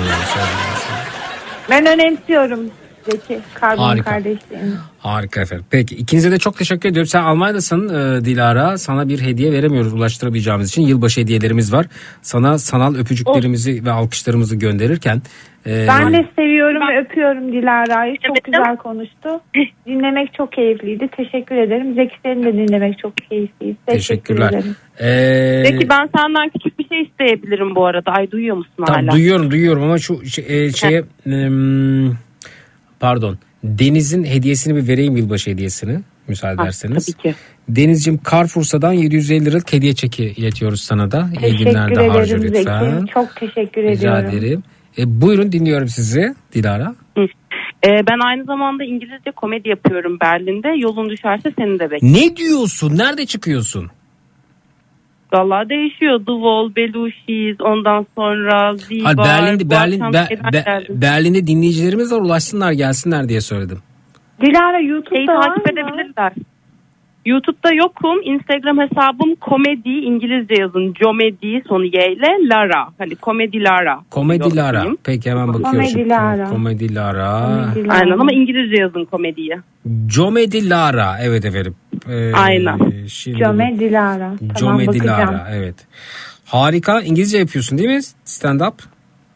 Ben 1.69 1.85
önemsiyorum 1.85 2.59
Zeki 3.05 3.39
karbon 3.53 3.83
Harika. 3.83 4.09
kardeşliğini. 4.11 4.71
Harika 4.99 5.41
efendim. 5.41 5.65
Peki 5.71 5.95
ikinize 5.95 6.31
de 6.31 6.39
çok 6.39 6.57
teşekkür 6.57 6.89
ediyorum. 6.89 7.07
Sen 7.07 7.23
Almanya'dasın 7.23 7.89
e, 7.89 8.25
Dilara. 8.25 8.77
Sana 8.77 9.09
bir 9.09 9.21
hediye 9.21 9.51
veremiyoruz 9.51 9.93
ulaştıramayacağımız 9.93 10.69
için. 10.69 10.81
Yılbaşı 10.81 11.21
hediyelerimiz 11.21 11.73
var. 11.73 11.85
Sana 12.21 12.57
sanal 12.57 12.95
öpücüklerimizi 12.95 13.85
ve 13.85 13.91
alkışlarımızı 13.91 14.55
gönderirken. 14.55 15.21
e, 15.65 15.85
Ben 15.87 16.13
de 16.13 16.25
seviyorum 16.35 16.81
ve 16.87 16.99
öpüyorum 17.01 17.51
Dilara'yı. 17.51 18.15
Çok 18.27 18.43
güzel 18.43 18.77
konuştu. 18.77 19.29
Dinlemek 19.87 20.33
çok 20.33 20.51
keyifliydi. 20.53 21.09
Teşekkür 21.17 21.55
ederim. 21.55 21.93
Zeki 21.95 22.15
seni 22.25 22.43
de 22.45 22.53
dinlemek 22.53 22.99
çok 22.99 23.17
keyifliydi. 23.17 23.77
Teşekkür 23.85 23.97
Teşekkürler. 23.97 24.49
ederim. 24.49 24.75
Ee, 25.01 25.63
Peki 25.71 25.89
ben 25.89 26.09
senden 26.17 26.49
küçük 26.49 26.79
bir 26.79 26.87
şey 26.87 27.01
isteyebilirim 27.01 27.75
bu 27.75 27.85
arada. 27.85 28.11
Ay 28.11 28.31
duyuyor 28.31 28.55
musun 28.57 28.71
Tamam 28.85 29.01
hala? 29.05 29.11
duyuyorum 29.11 29.51
duyuyorum 29.51 29.83
ama 29.83 29.97
şu 29.97 30.25
şey- 30.25 30.45
e, 30.65 30.71
şeye 30.71 31.03
em, 31.25 32.17
pardon 33.01 33.37
Deniz'in 33.63 34.23
hediyesini 34.23 34.75
bir 34.75 34.87
vereyim 34.87 35.17
yılbaşı 35.17 35.49
hediyesini 35.51 35.99
müsaade 36.27 36.55
Ha, 36.55 36.63
ederseniz. 36.63 37.05
tabii 37.05 37.17
ki. 37.17 37.35
Deniz'cim 37.69 38.19
Carrefour'dan 38.31 38.93
750 38.93 39.45
liralık 39.45 39.73
hediye 39.73 39.95
çeki 39.95 40.23
iletiyoruz 40.25 40.81
sana 40.81 41.11
da. 41.11 41.29
İyi 41.33 41.39
Teşekkür 41.39 41.65
günlerde 41.65 42.07
harca 42.07 42.35
ederim 42.37 42.53
lütfen. 42.53 42.99
Zeki. 42.99 43.13
Çok 43.13 43.35
teşekkür 43.35 43.81
Rica 43.83 43.91
ediyorum. 44.19 44.39
ederim. 44.39 44.63
E, 44.97 45.21
buyurun 45.21 45.51
dinliyorum 45.51 45.87
sizi 45.87 46.35
Dilara. 46.53 46.95
Ee, 47.87 47.89
ben 48.09 48.27
aynı 48.27 48.43
zamanda 48.45 48.83
İngilizce 48.83 49.31
komedi 49.31 49.69
yapıyorum 49.69 50.17
Berlin'de. 50.21 50.67
Yolun 50.77 51.09
düşerse 51.09 51.51
seni 51.57 51.79
de 51.79 51.91
bekliyorum. 51.91 52.21
Ne 52.21 52.35
diyorsun? 52.37 52.97
Nerede 52.97 53.25
çıkıyorsun? 53.25 53.87
Valla 55.33 55.69
değişiyor. 55.69 56.17
Wall, 56.17 56.75
Belushis, 56.75 57.61
ondan 57.61 58.05
sonra 58.17 58.73
Z 58.77 58.89
Hayır. 59.03 59.17
Berlin'de 59.17 59.69
Berlin 59.69 60.01
Be- 60.13 60.53
Be-. 60.53 60.65
Berlin'de 60.89 61.47
dinleyicilerimiz 61.47 62.11
var 62.13 62.19
ulaşsınlar 62.21 62.71
gelsinler 62.71 63.29
diye 63.29 63.41
söyledim. 63.41 63.77
Dilara 64.41 64.79
YouTube'da 64.79 65.15
Şeyi 65.15 65.27
takip 65.27 65.65
mı? 65.65 65.71
edebilirler. 65.73 66.33
YouTube'da 67.25 67.73
yokum. 67.73 68.21
Instagram 68.23 68.79
hesabım 68.79 69.35
komedi 69.35 69.89
İngilizce 69.89 70.55
yazın. 70.61 70.93
Comedy 70.93 71.59
sonu 71.67 71.85
Y 71.85 72.13
ile 72.13 72.27
Lara. 72.49 72.87
Hani 72.97 73.15
komedi 73.15 73.63
Lara. 73.63 73.99
Komedi 74.09 74.55
Lara. 74.55 74.85
Peki 75.03 75.31
hemen 75.31 75.47
bakıyorum. 75.47 75.71
Komedi. 75.71 76.09
Lara. 76.09 76.49
Komedi 76.49 76.95
Lara. 76.95 77.29
Aynen 77.89 78.19
ama 78.19 78.31
İngilizce 78.31 78.81
yazın 78.81 79.05
komediyi. 79.05 79.57
Comedy 80.07 80.69
Lara. 80.69 81.17
Evet 81.21 81.45
efendim. 81.45 81.75
Ee, 82.09 82.33
Aynen. 82.33 83.07
Şimdi 83.07 83.37
Cöme 83.37 83.79
Dilara. 83.79 84.33
Tamam 84.39 84.55
Comedy 84.55 84.87
bakacağım. 84.87 85.33
Lara. 85.33 85.47
Evet. 85.51 85.75
Harika. 86.45 87.01
İngilizce 87.01 87.37
yapıyorsun 87.37 87.77
değil 87.77 87.89
mi? 87.89 88.01
Stand 88.25 88.61
up. 88.61 88.75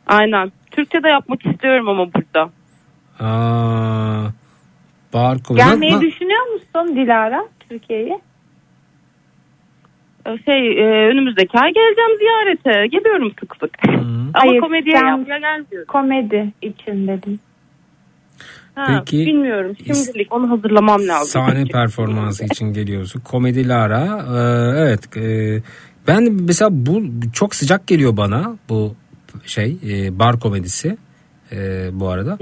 Aynen. 0.08 0.52
Türkçe 0.72 1.04
de 1.04 1.08
yapmak 1.10 1.46
istiyorum 1.46 1.90
ama 1.90 2.08
burada. 2.14 2.50
Aa, 3.20 4.26
bar. 5.14 5.38
Gelmeyi 5.56 6.02
düşünüyor 6.02 6.46
musun 6.54 6.96
Dilara 6.96 7.46
Türkiye'ye? 7.70 8.20
Ee, 10.28 10.38
Şey 10.46 10.72
e, 10.80 11.08
önümüzdeki 11.10 11.58
ay 11.60 11.74
geleceğim 11.74 12.20
ziyarete. 12.20 12.88
Geliyorum 12.88 13.32
sık 13.40 13.56
sık. 13.60 13.72
Ama 13.90 14.30
Hayır, 14.34 14.62
komediye 14.62 14.96
sen- 15.00 15.08
yapmaya 15.08 15.40
gelmiyorum. 15.40 15.86
Komedi 15.88 16.54
için 16.62 17.08
dedim. 17.08 17.40
Ha, 18.76 18.86
Peki, 19.06 19.26
bilmiyorum. 19.26 19.76
Şimdilik 19.86 20.34
onu 20.34 20.50
hazırlamam 20.50 21.08
lazım. 21.08 21.28
Sahne 21.28 21.66
performansı 21.66 22.46
için 22.46 22.74
geliyorsun. 22.74 23.20
Komedi 23.20 23.68
Lara. 23.68 24.06
Ee, 24.06 24.80
evet. 24.82 25.18
e, 25.18 25.62
ben 26.08 26.32
mesela 26.34 26.70
bu 26.72 27.04
çok 27.34 27.56
sıcak 27.56 27.88
geliyor 27.88 28.18
bana 28.18 28.58
bu 28.70 28.96
şey 29.46 29.78
e, 29.90 30.20
bar 30.20 30.40
komedisi 30.40 30.98
e, 31.52 31.90
bu 31.94 32.10
arada. 32.10 32.38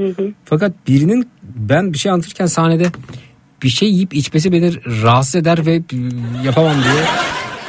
Fakat 0.46 0.74
birinin 0.88 1.30
ben 1.44 1.94
bir 1.94 1.98
şey 1.98 2.12
anlatırken 2.12 2.46
sahnede 2.46 2.86
bir 3.64 3.70
şey 3.70 3.90
yiyip 3.90 4.14
içmesi 4.14 4.52
beni 4.52 4.72
rahatsız 5.04 5.36
eder 5.36 5.66
ve 5.66 5.82
yapamam 6.46 6.74
diye 6.84 7.04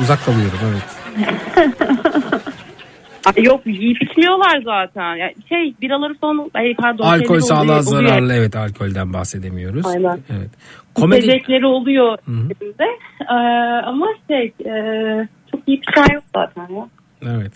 uzak 0.00 0.24
kalıyorum 0.24 0.58
evet. 0.72 0.82
Ay, 3.26 3.44
Yok 3.44 3.66
yiyip 3.66 4.02
içmiyorlar 4.02 4.62
zaten. 4.64 5.16
Yani 5.16 5.34
şey 5.48 5.74
biraları 5.82 6.14
son 6.20 6.50
ay 6.54 6.74
pardon. 6.74 7.04
Alkol 7.04 7.40
sağlığa 7.40 7.62
oluyor- 7.62 7.80
zararlı 7.80 8.24
oluyor. 8.24 8.38
evet 8.38 8.56
alkolden 8.56 9.12
bahsedemiyoruz. 9.12 9.86
Aynen. 9.86 10.18
Evet. 10.38 10.50
Komedi 10.94 11.18
İçecekleri 11.26 11.66
oluyor 11.66 12.18
elimde. 12.28 12.84
Ee, 13.30 13.34
ama 13.86 14.06
şey 14.28 14.44
e, 14.46 14.72
çok 15.50 15.60
iyi 15.66 15.80
bir 15.82 15.92
şey 15.94 16.14
yok 16.14 16.24
zaten 16.36 16.74
ya. 16.74 16.88
Evet. 17.22 17.52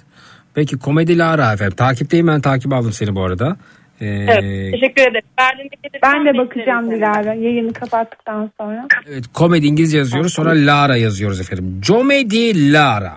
Peki 0.55 0.78
komedi 0.78 1.18
Lara 1.18 1.52
efendim. 1.52 1.76
Takipteyim 1.76 2.26
ben 2.26 2.41
takip 2.41 2.73
aldım 2.73 2.92
seni 2.92 3.15
bu 3.15 3.25
arada. 3.25 3.57
Ee, 4.01 4.07
Evet, 4.07 4.73
teşekkür 4.73 5.02
ederim. 5.02 5.27
Berlin'de 5.39 5.77
gelirsen 5.83 6.01
Ben 6.15 6.35
de 6.35 6.39
bakacağım. 6.39 6.91
Dilara 6.91 7.35
yayını 7.35 7.73
kapattıktan 7.73 8.51
sonra. 8.60 8.86
Evet 9.10 9.25
komedi 9.35 9.67
İngilizce 9.67 9.99
yazıyoruz 9.99 10.33
sonra 10.33 10.51
Lara 10.51 10.97
yazıyoruz 10.97 11.41
efendim. 11.41 11.81
Comedy 11.83 12.73
Lara. 12.73 13.17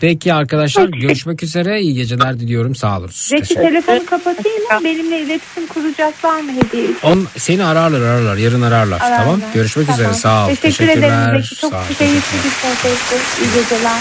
Peki 0.00 0.34
arkadaşlar 0.34 0.88
görüşmek 0.88 1.42
üzere 1.42 1.80
iyi 1.80 1.94
geceler 1.94 2.40
diliyorum 2.40 2.74
sağ 2.74 2.98
olun. 2.98 3.08
Zeki 3.12 3.54
telefonu 3.54 4.06
kapatayım 4.06 4.58
mı? 4.62 4.84
Benimle 4.84 5.20
iletişim 5.20 5.66
kuracaklar 5.66 6.40
mı 6.40 6.52
hediye 6.52 6.84
için? 6.84 6.96
On, 7.02 7.26
seni 7.36 7.64
ararlar 7.64 8.00
ararlar 8.00 8.36
yarın 8.36 8.62
ararlar 8.62 9.00
Ararlar. 9.00 9.18
tamam 9.24 9.40
görüşmek 9.54 9.86
Tamam. 9.86 10.00
üzere 10.00 10.14
sağ 10.14 10.44
ol. 10.44 10.48
Teşekkür 10.48 10.68
Teşekkürler. 10.68 10.96
ederim 11.28 11.42
Zeki. 11.42 11.60
Çok 11.60 11.72
bir 11.72 12.50
sohbetti. 12.50 13.16
İyi 13.42 13.62
geceler. 13.62 14.00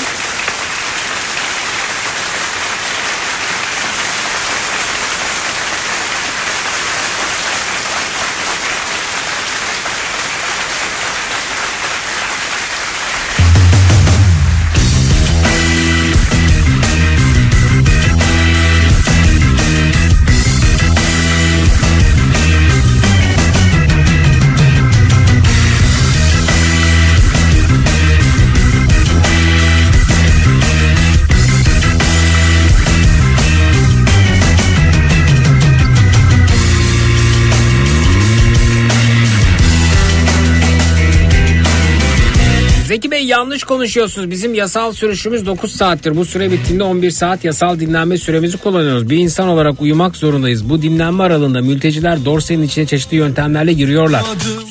Yanlış 43.43 43.63
konuşuyorsunuz. 43.63 44.31
Bizim 44.31 44.53
yasal 44.53 44.93
sürüşümüz 44.93 45.45
9 45.45 45.71
saattir. 45.71 46.15
Bu 46.15 46.25
süre 46.25 46.51
bittiğinde 46.51 46.83
11 46.83 47.11
saat 47.11 47.43
yasal 47.43 47.79
dinlenme 47.79 48.17
süremizi 48.17 48.57
kullanıyoruz. 48.57 49.09
Bir 49.09 49.17
insan 49.17 49.47
olarak 49.47 49.81
uyumak 49.81 50.15
zorundayız. 50.15 50.69
Bu 50.69 50.81
dinlenme 50.81 51.23
aralığında 51.23 51.61
mülteciler 51.61 52.25
dorsenin 52.25 52.63
içine 52.63 52.85
çeşitli 52.85 53.17
yöntemlerle 53.17 53.73
giriyorlar. 53.73 54.23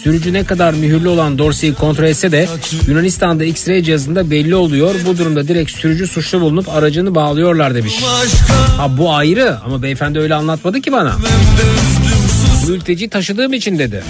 Sürücü 0.02 0.32
ne 0.32 0.44
kadar 0.44 0.74
mühürlü 0.74 1.08
olan 1.08 1.38
dorseyi 1.38 1.74
kontrol 1.74 2.04
etse 2.04 2.32
de 2.32 2.48
Yunanistan'da 2.86 3.44
X-ray 3.44 3.82
cihazında 3.82 4.30
belli 4.30 4.54
oluyor. 4.54 4.94
Bu 5.06 5.18
durumda 5.18 5.48
direkt 5.48 5.70
sürücü 5.70 6.06
suçlu 6.06 6.40
bulunup 6.40 6.68
aracını 6.68 7.14
bağlıyorlar 7.14 7.74
demiş. 7.74 7.94
Ha 8.78 8.98
bu 8.98 9.14
ayrı 9.14 9.56
ama 9.64 9.82
beyefendi 9.82 10.18
öyle 10.18 10.34
anlatmadı 10.34 10.80
ki 10.80 10.92
bana. 10.92 11.16
Mülteci 12.68 13.08
taşıdığım 13.08 13.52
için 13.52 13.78
dedi. 13.78 14.02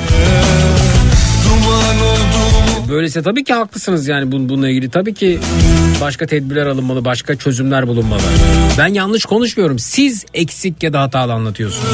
Böylese 2.93 3.23
tabii 3.23 3.45
ki 3.45 3.53
haklısınız 3.55 4.09
yani 4.09 4.31
bun- 4.33 4.49
bununla 4.49 4.69
ilgili. 4.69 4.91
Tabii 4.91 5.15
ki 5.15 5.39
başka 6.01 6.27
tedbirler 6.27 6.67
alınmalı, 6.67 7.05
başka 7.05 7.37
çözümler 7.37 7.87
bulunmalı. 7.89 8.21
Ben 8.79 8.87
yanlış 8.87 9.25
konuşmuyorum. 9.25 9.79
Siz 9.79 10.25
eksik 10.35 10.83
ya 10.83 10.93
da 10.93 11.01
hatalı 11.01 11.33
anlatıyorsunuz. 11.33 11.85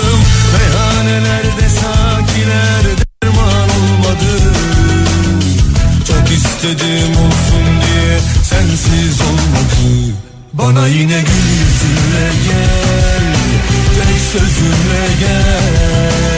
Meyhanelerde 0.58 1.68
sakiler 1.68 2.82
derman 3.22 3.68
olmadı 3.68 4.30
Çok 6.08 6.30
istedim 6.36 7.10
olsun 7.10 7.64
diye 7.86 8.18
sensiz 8.42 9.20
olmadı 9.20 10.14
Bana 10.52 10.86
yine 10.86 11.20
gül 11.20 11.48
yüzünle 11.60 12.30
gel 12.48 13.34
Tek 13.94 14.20
sözünle 14.32 15.06
gel 15.20 16.37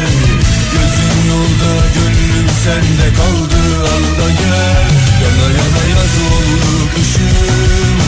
sende 2.64 3.08
kaldı 3.16 3.60
al 3.82 4.04
da 4.20 4.28
gel. 4.30 4.90
Yana 5.22 5.46
yana 5.58 5.82
yaz 5.90 6.14
oldu 6.32 6.88
kışım 6.94 7.98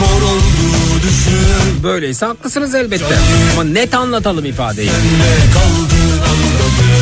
Kor 0.00 0.22
oldu 0.22 1.02
düşüm 1.02 1.82
Böyleyse 1.82 2.26
haklısınız 2.26 2.74
elbette. 2.74 3.16
Ama 3.52 3.64
net 3.64 3.94
anlatalım 3.94 4.44
ifadeyi. 4.44 4.88
Sende 4.90 5.52
kaldı 5.54 6.02
al 6.22 6.40
da 6.58 6.68
gel 6.78 6.95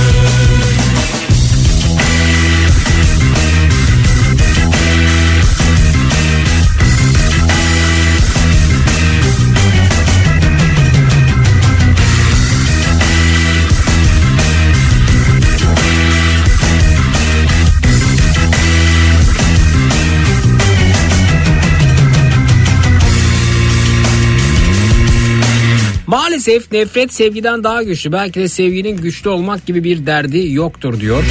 Maalesef 26.35 26.73
nefret 26.73 27.15
sevgiden 27.15 27.65
daha 27.65 27.83
güçlü. 27.83 28.13
Belki 28.13 28.41
de 28.41 28.49
sevginin 28.49 28.97
güçlü 28.97 29.31
olmak 29.31 29.67
gibi 29.67 29.85
bir 29.85 30.07
derdi 30.07 30.53
yoktur 30.53 31.01
diyor. 31.01 31.25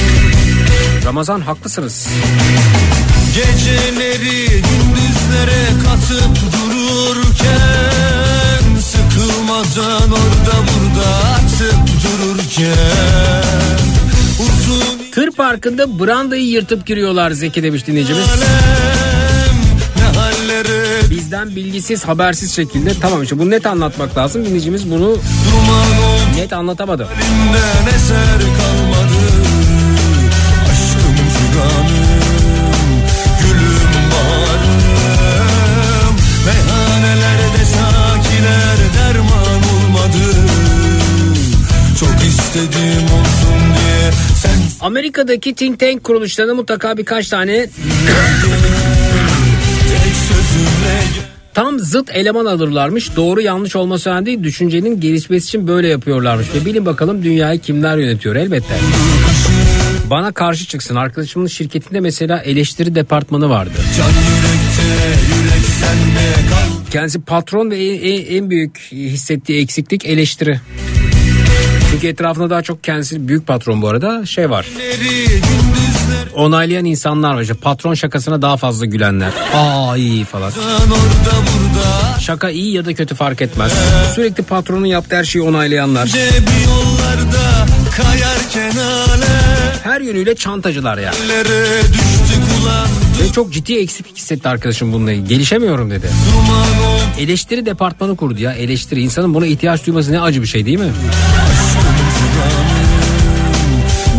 Ramazan 1.04 1.40
haklısınız. 1.40 2.06
Geceleri 3.34 4.46
gündüzlere 4.46 5.66
katıp 5.84 6.36
dururken 6.54 7.80
Sıkılmadan 8.80 10.12
orada 10.12 10.56
burada 10.70 11.08
atıp 11.16 11.78
dururken 12.04 12.74
Uzun 14.40 15.10
Tır 15.12 15.30
parkında 15.30 15.98
brandayı 15.98 16.46
yırtıp 16.46 16.86
giriyorlar 16.86 17.30
Zeki 17.30 17.62
demiş 17.62 17.86
dinleyicimiz. 17.86 18.26
hallere 18.26 18.93
Bizden 21.34 21.56
bilgisiz 21.56 22.04
habersiz 22.04 22.52
şekilde 22.56 22.90
tamam 23.00 23.22
işte 23.22 23.38
bunu 23.38 23.50
net 23.50 23.66
anlatmak 23.66 24.18
lazım. 24.18 24.44
Dinleyicimiz 24.44 24.90
bunu 24.90 25.16
net 26.36 26.52
anlatamadı. 26.52 27.08
Amerika'daki 44.80 45.54
think 45.54 45.80
tank 45.80 46.04
kuruluşlarında 46.04 46.54
mutlaka 46.54 46.96
birkaç 46.96 47.28
tane 47.28 47.68
tam 51.54 51.78
zıt 51.78 52.10
eleman 52.10 52.46
alırlarmış. 52.46 53.16
Doğru 53.16 53.40
yanlış 53.40 53.76
olması 53.76 54.10
önemli 54.10 54.26
değil. 54.26 54.42
Düşüncenin 54.42 55.00
gelişmesi 55.00 55.46
için 55.46 55.68
böyle 55.68 55.88
yapıyorlarmış. 55.88 56.46
Ve 56.54 56.64
bilin 56.64 56.86
bakalım 56.86 57.22
dünyayı 57.22 57.60
kimler 57.60 57.98
yönetiyor 57.98 58.36
elbette. 58.36 58.74
Bana 60.10 60.32
karşı 60.32 60.66
çıksın. 60.66 60.96
Arkadaşımın 60.96 61.46
şirketinde 61.46 62.00
mesela 62.00 62.38
eleştiri 62.38 62.94
departmanı 62.94 63.50
vardı. 63.50 63.72
Kendisi 66.90 67.20
patron 67.20 67.70
ve 67.70 67.84
en 68.36 68.50
büyük 68.50 68.78
hissettiği 68.92 69.62
eksiklik 69.62 70.06
eleştiri. 70.06 70.60
Çünkü 71.94 72.06
etrafında 72.06 72.50
daha 72.50 72.62
çok 72.62 72.84
kendisi 72.84 73.28
büyük 73.28 73.46
patron 73.46 73.82
bu 73.82 73.88
arada 73.88 74.26
şey 74.26 74.50
var. 74.50 74.66
Onaylayan 76.34 76.84
insanlar 76.84 77.34
var. 77.34 77.42
İşte 77.42 77.54
patron 77.54 77.94
şakasına 77.94 78.42
daha 78.42 78.56
fazla 78.56 78.86
gülenler. 78.86 79.32
Aa 79.54 79.96
iyi 79.96 80.24
falan. 80.24 80.52
Şaka 82.20 82.50
iyi 82.50 82.72
ya 82.72 82.84
da 82.84 82.94
kötü 82.94 83.14
fark 83.14 83.42
etmez. 83.42 83.72
Sürekli 84.14 84.42
patronun 84.42 84.86
yaptığı 84.86 85.16
her 85.16 85.24
şeyi 85.24 85.42
onaylayanlar. 85.42 86.08
Her 89.84 90.00
yönüyle 90.00 90.34
çantacılar 90.36 90.98
ulan 92.62 92.86
Ve 93.22 93.32
çok 93.32 93.52
ciddi 93.52 93.78
eksiklik 93.78 94.16
hissetti 94.16 94.48
arkadaşım 94.48 94.92
bununla 94.92 95.12
ilgili. 95.12 95.28
Gelişemiyorum 95.28 95.90
dedi. 95.90 96.06
Eleştiri 97.18 97.66
departmanı 97.66 98.16
kurdu 98.16 98.42
ya. 98.42 98.52
Eleştiri. 98.52 99.02
insanın 99.02 99.34
buna 99.34 99.46
ihtiyaç 99.46 99.86
duyması 99.86 100.12
ne 100.12 100.20
acı 100.20 100.42
bir 100.42 100.46
şey 100.46 100.66
değil 100.66 100.78
mi? 100.78 100.92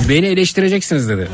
Beni 0.09 0.25
eleştireceksiniz 0.25 1.09
dedi. 1.09 1.27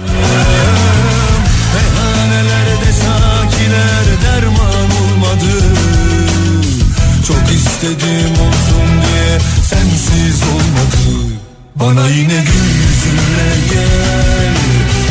Çok 7.27 7.51
istedim 7.51 8.31
olsun 8.31 8.87
diye 9.01 9.39
sensiz 9.63 10.43
olmadı. 10.43 11.35
Bana 11.75 12.07
yine 12.09 12.43
gül 12.43 12.69
yüzünle 12.81 13.51
gel 13.73 14.53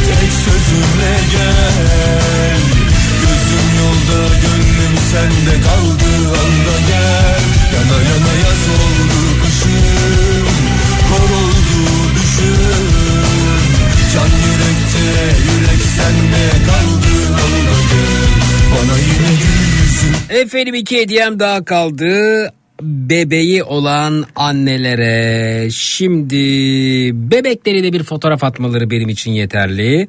Tek 0.06 0.30
sözünle 0.44 1.14
gel. 1.32 2.56
Gözüm 3.22 3.68
yolda 3.80 4.34
gönlüm 4.42 4.94
sende 5.12 5.62
kaldı 5.62 6.10
anda 6.28 6.76
gel. 6.88 7.40
Yana 7.74 7.98
yana 8.10 8.32
yaz 8.44 8.62
oldu 8.74 8.99
Efendim 20.30 20.74
iki 20.74 20.98
hediyem 20.98 21.40
daha 21.40 21.64
kaldı. 21.64 22.46
Bebeği 22.82 23.62
olan 23.62 24.24
annelere 24.36 25.70
şimdi 25.70 26.36
bebekleriyle 27.30 27.92
bir 27.92 28.02
fotoğraf 28.02 28.44
atmaları 28.44 28.90
benim 28.90 29.08
için 29.08 29.30
yeterli. 29.30 30.08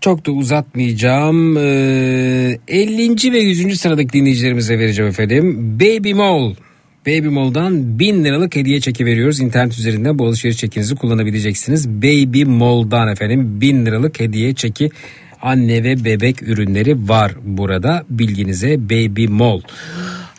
Çok 0.00 0.26
da 0.26 0.30
uzatmayacağım. 0.32 1.56
Ee, 1.56 2.58
50. 2.68 3.32
ve 3.32 3.38
100. 3.38 3.80
sıradaki 3.80 4.12
dinleyicilerimize 4.12 4.78
vereceğim 4.78 5.10
efendim. 5.10 5.76
Baby 5.80 6.12
Mall. 6.12 6.54
Baby 7.06 7.28
Mall'dan 7.28 7.98
1000 7.98 8.24
liralık 8.24 8.56
hediye 8.56 8.80
çeki 8.80 9.06
veriyoruz. 9.06 9.40
İnternet 9.40 9.78
üzerinden 9.78 10.18
bu 10.18 10.26
alışveriş 10.26 10.56
çekinizi 10.56 10.96
kullanabileceksiniz. 10.96 11.88
Baby 11.88 12.44
Mall'dan 12.44 13.08
efendim 13.08 13.60
1000 13.60 13.86
liralık 13.86 14.20
hediye 14.20 14.54
çeki 14.54 14.90
anne 15.42 15.84
ve 15.84 16.04
bebek 16.04 16.42
ürünleri 16.42 17.08
var 17.08 17.32
burada. 17.44 18.04
Bilginize 18.10 18.90
Baby 18.90 19.26
Mall. 19.26 19.60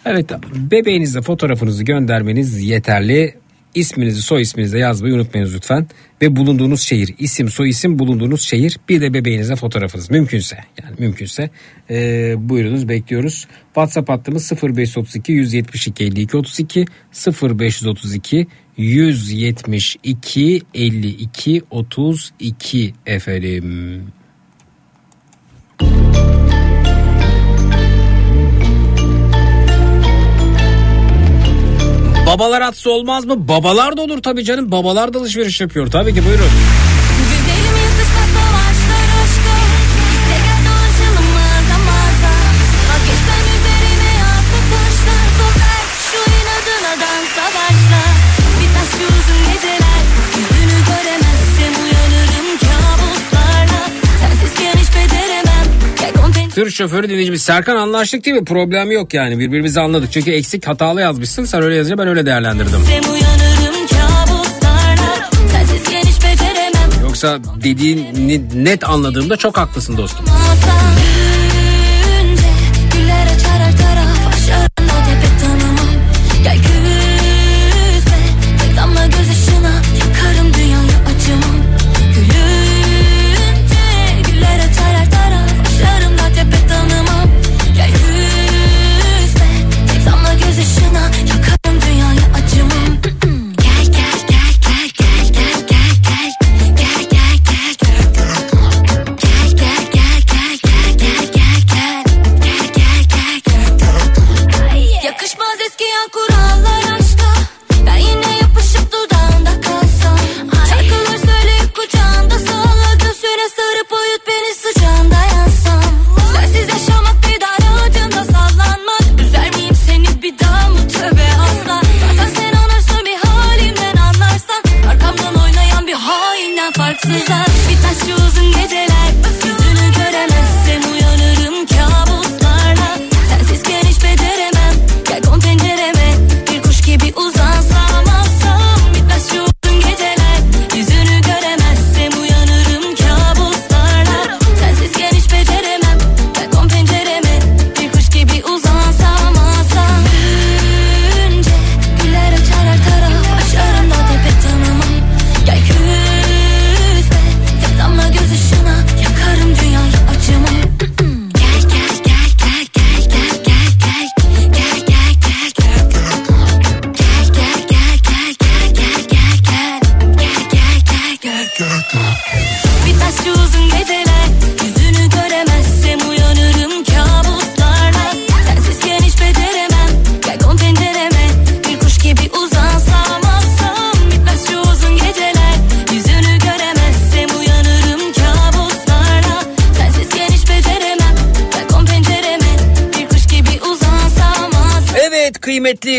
Evet 0.06 0.32
bebeğinizle 0.72 1.22
fotoğrafınızı 1.22 1.84
göndermeniz 1.84 2.64
yeterli. 2.64 3.34
İsminizi 3.78 4.22
soy 4.22 4.42
isminizi 4.42 4.74
de 4.74 4.80
yazmayı 4.80 5.14
unutmayınız 5.14 5.56
lütfen. 5.56 5.88
Ve 6.22 6.36
bulunduğunuz 6.36 6.82
şehir 6.82 7.16
isim 7.20 7.50
soy 7.50 7.70
isim 7.70 8.00
bulunduğunuz 8.00 8.42
şehir 8.42 8.78
bir 8.90 9.02
de 9.02 9.14
bebeğinize 9.14 9.56
fotoğrafınız 9.56 10.12
mümkünse 10.12 10.58
yani 10.84 10.96
mümkünse 11.00 11.50
e, 11.90 12.34
buyurunuz 12.50 12.90
bekliyoruz. 12.90 13.48
WhatsApp 13.66 14.10
hattımız 14.10 14.52
0532 14.64 15.32
172 15.32 16.04
52 16.04 16.38
32 16.38 16.86
0532 17.42 18.48
172 18.78 20.62
52 20.74 21.62
32 21.70 22.94
efendim. 23.06 24.17
Babalar 32.28 32.62
atsa 32.62 32.90
olmaz 32.90 33.26
mı? 33.26 33.48
Babalar 33.48 33.98
da 33.98 34.02
olur 34.02 34.22
tabii 34.22 34.44
canım. 34.44 34.72
Babalar 34.72 35.14
da 35.14 35.20
alışveriş 35.20 35.62
yapıyor. 35.62 35.92
Tabii 35.92 36.14
ki 36.14 36.26
buyurun. 36.26 36.50
Tır 56.58 56.69
şoförü 56.69 57.10
dinleyicimiz 57.10 57.42
Serkan 57.42 57.76
anlaştık 57.76 58.26
değil 58.26 58.38
mi? 58.38 58.45
Problem 58.45 58.92
yok 58.92 59.14
yani. 59.14 59.40
Birbirimizi 59.40 59.82
anladık. 59.82 60.11
Çünkü 60.11 60.32
eksik 60.32 60.68
hatalı 60.68 61.02
yazmışsın. 61.02 61.45
Sen 61.45 61.61
öyle 61.61 61.76
yazınca 61.76 61.98
ben 61.98 62.08
öyle 62.08 62.26
değerlendirdim. 62.26 62.80
Yoksa 67.03 67.40
dediğini 67.64 68.66
net 68.66 68.90
anladığımda 68.90 69.38
çok 69.38 69.58
haklısın 69.58 69.98
dostum. 69.98 70.26
Masam 70.26 70.97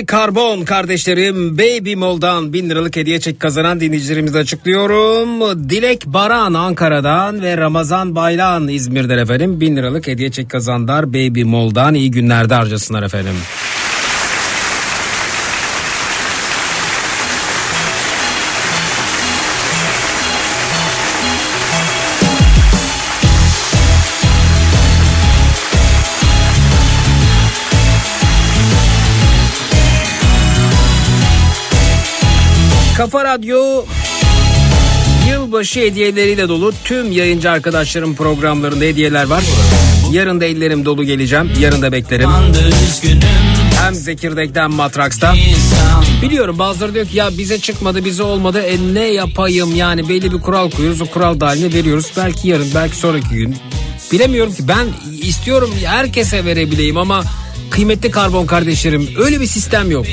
karbon 0.06 0.64
kardeşlerim 0.64 1.58
Baby 1.58 1.94
Mol'dan 1.94 2.52
bin 2.52 2.70
liralık 2.70 2.96
hediye 2.96 3.20
çek 3.20 3.40
kazanan 3.40 3.80
dinleyicilerimizi 3.80 4.38
açıklıyorum. 4.38 5.40
Dilek 5.70 6.06
Baran 6.06 6.54
Ankara'dan 6.54 7.42
ve 7.42 7.56
Ramazan 7.56 8.14
Baylan 8.14 8.68
İzmir'den 8.68 9.18
efendim 9.18 9.60
bin 9.60 9.76
liralık 9.76 10.06
hediye 10.06 10.30
çek 10.30 10.50
kazandılar 10.50 11.08
Baby 11.08 11.42
Mol'dan 11.42 11.94
iyi 11.94 12.10
günlerde 12.10 12.54
harcasınlar 12.54 13.02
efendim. 13.02 13.34
Kafa 33.10 33.24
Radyo 33.24 33.84
yılbaşı 35.30 35.80
hediyeleriyle 35.80 36.48
dolu 36.48 36.72
tüm 36.84 37.12
yayıncı 37.12 37.50
arkadaşlarım 37.50 38.14
programlarında 38.14 38.84
hediyeler 38.84 39.24
var. 39.24 39.44
Yarın 40.12 40.40
da 40.40 40.44
ellerim 40.44 40.84
dolu 40.84 41.04
geleceğim. 41.04 41.52
Yarın 41.60 41.82
da 41.82 41.92
beklerim. 41.92 42.30
Hem 43.82 43.94
Zekirdek'ten 43.94 44.70
Matraks'tan. 44.70 45.36
Biliyorum 46.22 46.58
bazıları 46.58 46.94
diyor 46.94 47.06
ki 47.06 47.16
ya 47.16 47.38
bize 47.38 47.58
çıkmadı 47.58 48.04
bize 48.04 48.22
olmadı 48.22 48.60
e 48.60 48.94
ne 48.94 49.06
yapayım 49.12 49.76
yani 49.76 50.08
belli 50.08 50.32
bir 50.32 50.40
kural 50.40 50.70
koyuyoruz 50.70 51.00
o 51.00 51.06
kural 51.06 51.40
dahilinde 51.40 51.78
veriyoruz. 51.78 52.12
Belki 52.16 52.48
yarın 52.48 52.68
belki 52.74 52.96
sonraki 52.96 53.28
gün. 53.28 53.56
Bilemiyorum 54.12 54.54
ki 54.54 54.68
ben 54.68 54.86
istiyorum 55.22 55.70
herkese 55.84 56.44
verebileyim 56.44 56.96
ama 56.96 57.24
kıymetli 57.70 58.10
karbon 58.10 58.46
kardeşlerim 58.46 59.08
öyle 59.18 59.40
bir 59.40 59.46
sistem 59.46 59.90
yok. 59.90 60.06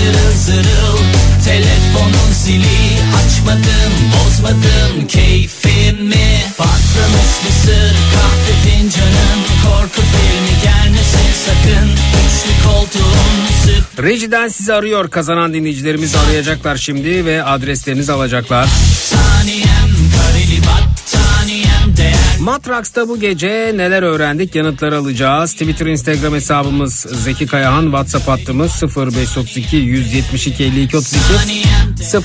Zırıl 0.00 0.32
zırıl 0.36 0.98
Telefonun 1.44 2.32
zili. 2.32 2.80
Açmadım 3.20 3.92
bozmadım 4.12 5.06
keyfimi 5.08 6.44
Patlamış 6.58 7.32
mısır 7.44 7.94
kahve 8.14 8.54
fincanın 8.64 9.40
Korku 9.64 10.02
filmi 10.02 10.62
gelmesin 10.62 11.32
sakın. 11.46 11.88
Üçlü 11.90 12.68
koltuğun 12.68 13.36
sık 13.64 14.04
Rejiden 14.04 14.48
sizi 14.48 14.74
arıyor 14.74 15.10
kazanan 15.10 15.54
dinleyicilerimiz 15.54 16.14
arayacaklar 16.14 16.76
şimdi 16.76 17.24
ve 17.24 17.44
adreslerinizi 17.44 18.12
alacaklar. 18.12 18.68
Saniyem 19.04 19.90
kareli 20.16 20.58
battaniyem 20.58 21.09
değer 22.40 22.44
Matraks'ta 22.44 23.08
bu 23.08 23.20
gece 23.20 23.72
neler 23.76 24.02
öğrendik? 24.02 24.54
Yanıtları 24.54 24.96
alacağız. 24.98 25.52
Twitter 25.52 25.86
Instagram 25.86 26.34
hesabımız 26.34 26.94
Zeki 26.94 27.46
Kayahan 27.46 27.84
WhatsApp 27.84 28.28
hattımız 28.28 28.82
0532 28.96 29.76
172 29.76 30.64
52 30.64 30.96
32 30.96 31.20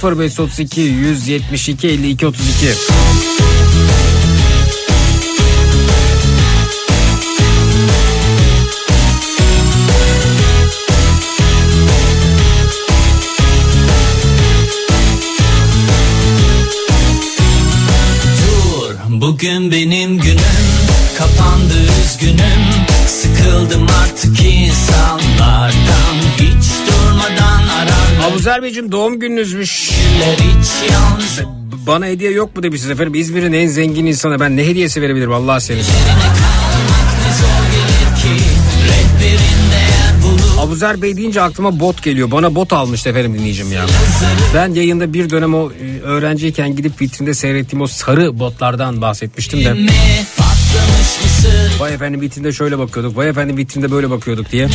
0532 0.04 0.82
172 0.82 1.88
52 1.88 2.28
32 2.28 2.46
bugün 19.26 19.72
benim 19.72 20.18
günüm 20.18 20.40
Kapandı 21.18 21.74
üzgünüm 22.06 22.64
Sıkıldım 23.08 23.88
artık 24.04 24.46
insanlardan 24.46 26.16
Hiç 26.38 26.70
durmadan 26.88 27.68
arar 27.68 28.32
Abuzer 28.32 28.64
Beyciğim 28.64 28.92
doğum 28.92 29.20
gününüzmüş. 29.20 29.92
Bana 31.88 32.06
hediye 32.06 32.32
yok 32.32 32.56
mu 32.56 32.64
demişsiniz 32.64 32.92
efendim. 32.92 33.16
İzmir'in 33.16 33.54
en 33.54 33.68
zengin 33.68 34.06
insanı 34.06 34.40
ben 34.40 34.58
ne 34.58 34.66
hediyesi 34.66 35.02
verebilirim 35.02 35.34
Allah 35.34 35.60
seni. 35.60 35.82
Abuzer 40.66 41.02
Bey 41.02 41.18
deyince 41.18 41.42
aklıma 41.42 41.80
bot 41.80 42.04
geliyor. 42.04 42.32
Bana 42.32 42.56
bot 42.56 42.74
almıştı 42.74 43.10
efendim 43.10 43.34
dinleyicim 43.34 43.72
ya. 43.72 43.86
Ben 44.54 44.74
yayında 44.74 45.14
bir 45.14 45.30
dönem 45.30 45.54
o 45.54 45.72
e, 45.72 46.02
öğrenciyken 46.02 46.76
gidip 46.76 47.02
vitrinde 47.02 47.34
seyrettiğim 47.34 47.82
o 47.82 47.88
sarı 47.88 48.40
botlardan 48.40 49.02
bahsetmiştim 49.02 49.66
de. 49.66 49.76
Vay 51.80 51.94
efendim 51.94 52.22
vitrinde 52.22 52.52
şöyle 52.52 52.80
bakıyorduk. 52.80 53.18
Vay 53.18 53.30
efendim 53.30 53.58
vitrinde 53.58 53.92
böyle 53.92 54.10
bakıyorduk 54.10 54.52
diye. 54.52 54.68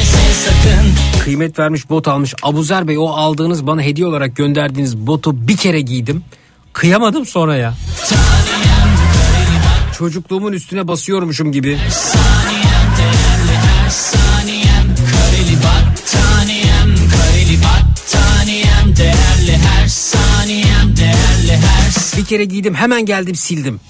Kıymet 1.24 1.58
vermiş 1.58 1.90
bot 1.90 2.08
almış. 2.08 2.34
Abuzer 2.42 2.88
Bey 2.88 2.98
o 2.98 3.06
aldığınız 3.06 3.66
bana 3.66 3.82
hediye 3.82 4.06
olarak 4.06 4.36
gönderdiğiniz 4.36 4.96
botu 4.96 5.48
bir 5.48 5.56
kere 5.56 5.80
giydim. 5.80 6.22
Kıyamadım 6.72 7.26
sonra 7.26 7.56
ya. 7.56 7.74
Çocukluğumun 9.98 10.52
üstüne 10.52 10.88
basıyormuşum 10.88 11.52
gibi. 11.52 11.78
saniyem 11.90 12.29
Bir 22.20 22.24
kere 22.24 22.44
giydim 22.44 22.74
hemen 22.74 23.06
geldim 23.06 23.34
sildim. 23.34 23.80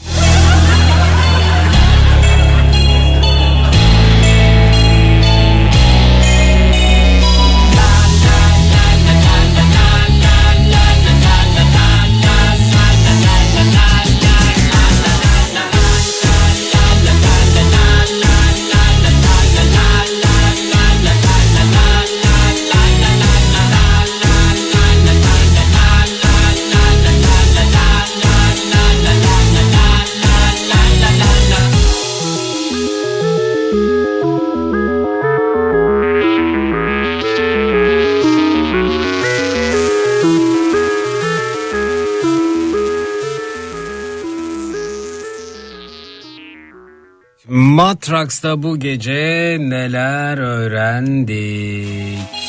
Matraks'ta 48.01 48.63
bu 48.63 48.79
gece 48.79 49.57
neler 49.61 50.39
öğrendik? 50.39 52.40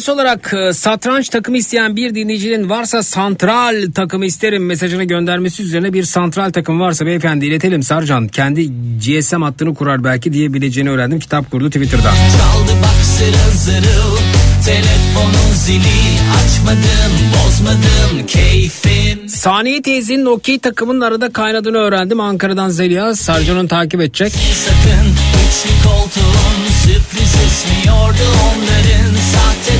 Hediyesi 0.00 0.12
olarak 0.12 0.54
e, 0.54 0.72
satranç 0.72 1.28
takımı 1.28 1.56
isteyen 1.56 1.96
bir 1.96 2.14
dinleyicinin 2.14 2.70
varsa 2.70 3.02
santral 3.02 3.92
takımı 3.94 4.26
isterim 4.26 4.66
mesajını 4.66 5.04
göndermesi 5.04 5.62
üzerine 5.62 5.92
bir 5.92 6.04
santral 6.04 6.50
takım 6.50 6.80
varsa 6.80 7.06
beyefendi 7.06 7.46
iletelim 7.46 7.82
Sarcan. 7.82 8.28
Kendi 8.28 8.68
GSM 8.98 9.42
hattını 9.42 9.74
kurar 9.74 10.04
belki 10.04 10.32
diyebileceğini 10.32 10.90
öğrendim 10.90 11.18
kitap 11.18 11.50
kurdu 11.50 11.70
Twitter'da. 11.70 12.10
Çaldı 12.10 12.72
bak 12.82 13.04
zırıl 13.04 13.52
zırıl 13.56 14.16
Telefonun 14.64 15.54
zili 15.54 16.00
açmadım 16.40 17.12
bozmadım 17.34 18.26
keyfim 18.26 19.28
Saniye 19.28 19.82
teyzenin 19.82 20.26
okey 20.26 20.58
takımının 20.58 21.00
arada 21.00 21.32
kaynadığını 21.32 21.78
öğrendim. 21.78 22.20
Ankara'dan 22.20 22.68
Zeliha 22.68 23.16
Sarcan'ın 23.16 23.66
takip 23.66 24.00
edecek. 24.00 24.32
Sakın 24.32 25.06
üçlü 25.40 25.88
koltuğun 25.88 26.60
sürpriz 26.82 27.34
ismiyordu 27.46 28.26
onların 28.48 29.14
sahte 29.32 29.79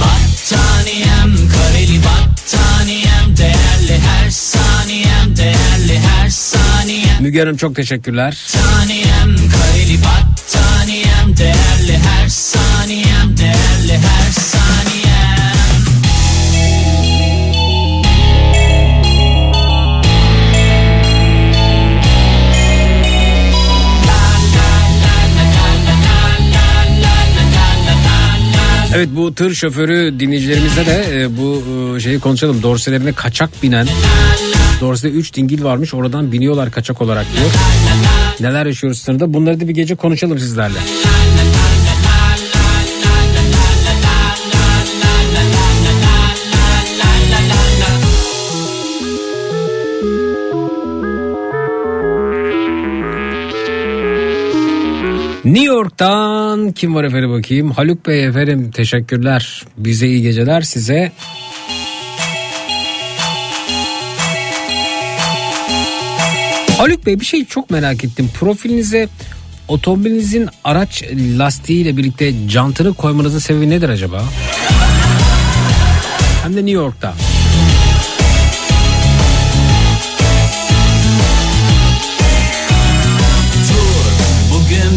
battaniyem 0.00 1.48
kareli 1.48 2.00
battaniyem 2.04 3.36
Değerli 3.36 4.00
her 4.06 4.30
saniyem 4.30 5.36
değerli 5.36 5.98
her 5.98 6.30
saniyem 6.30 7.22
Müge 7.22 7.40
Hanım 7.40 7.56
çok 7.56 7.76
teşekkürler. 7.76 8.38
Saniyem 8.46 9.36
kareli 9.36 9.98
battaniyem 10.04 11.36
Değerli 11.36 11.98
her 11.98 12.28
saniyem 12.28 13.36
değerli 13.36 13.98
her 13.98 14.32
saniyem 14.32 14.79
Evet 28.94 29.08
bu 29.16 29.34
tır 29.34 29.54
şoförü 29.54 30.20
dinleyicilerimizle 30.20 30.86
de 30.86 31.22
e, 31.22 31.36
bu 31.36 31.62
e, 31.96 32.00
şeyi 32.00 32.20
konuşalım. 32.20 32.62
Dorselerine 32.62 33.12
kaçak 33.12 33.50
binen 33.62 33.86
Dorsede 34.80 35.12
3 35.12 35.34
dingil 35.34 35.64
varmış 35.64 35.94
oradan 35.94 36.32
biniyorlar 36.32 36.70
kaçak 36.70 37.02
olarak 37.02 37.26
diyor. 37.36 37.50
Neler 38.40 38.66
yaşıyoruz 38.66 38.98
sınırda 38.98 39.34
bunları 39.34 39.60
da 39.60 39.68
bir 39.68 39.74
gece 39.74 39.94
konuşalım 39.94 40.38
sizlerle. 40.38 40.78
New 55.44 55.64
York'tan 55.64 56.72
kim 56.72 56.94
var 56.94 57.04
efendim 57.04 57.32
bakayım? 57.32 57.70
Haluk 57.70 58.06
Bey 58.06 58.24
efendim 58.24 58.70
teşekkürler. 58.70 59.62
Bize 59.76 60.06
iyi 60.06 60.22
geceler 60.22 60.62
size. 60.62 61.12
Haluk 66.78 67.06
Bey 67.06 67.20
bir 67.20 67.24
şey 67.24 67.44
çok 67.44 67.70
merak 67.70 68.04
ettim. 68.04 68.30
Profilinize 68.40 69.08
otomobilinizin 69.68 70.48
araç 70.64 71.04
lastiğiyle 71.38 71.96
birlikte 71.96 72.32
jantını 72.48 72.94
koymanızın 72.94 73.38
sebebi 73.38 73.70
nedir 73.70 73.88
acaba? 73.88 74.24
Hem 76.42 76.52
de 76.52 76.56
New 76.56 76.70
York'ta. 76.70 77.14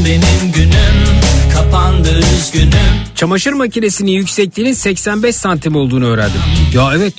Benim 0.05 0.51
günüm 0.55 1.05
kapandı 1.53 2.19
üzgünüm 2.37 3.03
Çamaşır 3.15 3.53
makinesinin 3.53 4.11
yüksekliğinin 4.11 4.73
85 4.73 5.35
santim 5.35 5.75
olduğunu 5.75 6.05
öğrendim. 6.05 6.41
Ya 6.73 6.91
evet. 6.95 7.13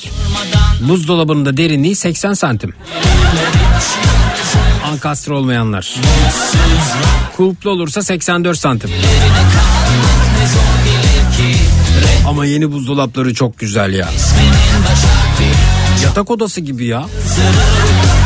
Buzdolabının 0.81 1.47
da 1.47 1.57
derinliği 1.57 1.97
80 1.97 2.33
santim. 2.35 2.75
Ankastre 4.85 5.35
olmayanlar. 5.35 5.95
Kulplu 7.37 7.71
olursa 7.71 8.03
84 8.03 8.59
santim. 8.59 8.91
Ama 12.27 12.47
yeni 12.47 12.73
buzdolapları 12.73 13.35
çok 13.35 13.59
güzel 13.59 13.95
ya. 13.95 14.09
Yatak 16.05 16.31
odası 16.31 16.61
gibi 16.61 16.87
ya. 16.87 17.05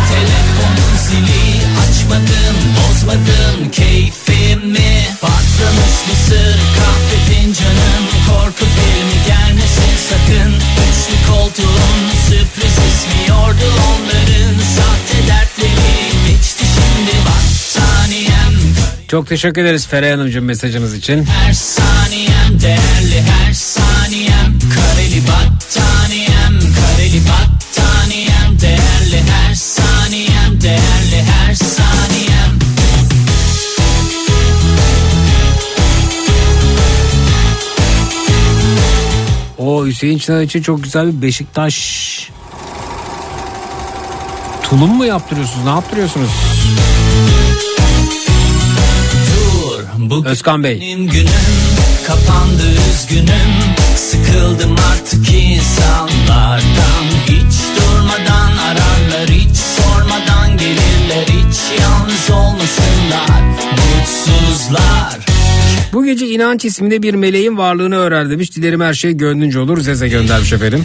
Telefonun 0.09 0.97
zili 1.09 1.61
açmadın 1.81 2.57
bozmadın 2.77 3.69
keyfimi 3.73 4.38
Patlamış 5.69 6.09
mısır 6.11 6.59
kahve 6.77 7.35
fincanım 7.35 8.05
Korku 8.29 8.65
filmi 8.65 9.27
gelmesin 9.27 9.97
sakın 10.09 10.53
Üçlü 10.55 11.33
koltuğun 11.33 12.11
sürpriz 12.29 12.73
ismiyordu 12.73 13.65
onların 13.89 14.55
Sahte 14.77 15.29
dertleri 15.29 16.29
geçti 16.29 16.65
şimdi 16.75 17.13
battaniyem 17.27 18.75
Çok 19.09 19.27
teşekkür 19.27 19.65
ederiz 19.65 19.87
Feray 19.87 20.11
Hanımcığım 20.11 20.45
mesajınız 20.45 20.95
için. 20.95 21.25
Her 21.25 21.53
saniyem 21.53 22.61
değerli 22.61 23.23
her 23.23 23.53
saniyem 23.53 24.59
Kareli 24.75 25.23
battaniyem 25.29 26.59
kareli 26.59 27.21
battaniyem 27.21 28.61
Değerli 28.61 29.23
her 29.31 29.55
saniyem 29.55 30.61
değerli 30.61 31.23
her 31.23 31.55
saniyem 31.55 31.98
O 39.69 39.87
Hüseyin 39.87 40.19
Çınar 40.19 40.43
için 40.43 40.63
çok 40.63 40.83
güzel 40.83 41.07
bir 41.07 41.23
Beşiktaş 41.23 42.31
tulum 44.63 44.91
mu 44.91 45.05
yaptırıyorsunuz? 45.05 45.65
Ne 45.65 45.71
yaptırıyorsunuz? 45.71 46.31
Dur 49.37 50.11
bugün 50.11 50.31
Özkan 50.31 50.65
Bey. 50.65 50.81
benim 50.81 51.07
günüm 51.07 51.29
kapandı 52.07 52.63
üzgünüm 52.91 53.55
Sıkıldım 53.97 54.77
artık 54.93 55.31
insanlardan 55.31 57.05
Hiç 57.27 57.55
durmadan 57.77 58.57
ararlar 58.57 59.29
hiç 59.31 59.57
sormadan 59.57 60.57
gelirler 60.57 61.27
Hiç 61.27 61.81
yalnız 61.81 62.31
olmasınlar 62.31 63.43
mutsuzlar 63.71 65.28
Bu 65.93 66.05
gece 66.05 66.27
inanç 66.27 66.65
isminde 66.65 67.03
bir 67.03 67.15
meleğin 67.15 67.59
varlığını 67.59 67.97
öğren 67.97 68.31
demiş. 68.31 68.55
Dilerim 68.55 68.81
her 68.81 68.95
şey 68.95 69.13
gönlünce 69.13 69.59
olur. 69.59 69.81
Zeze 69.81 70.09
göndermiş 70.09 70.53
efendim. 70.53 70.85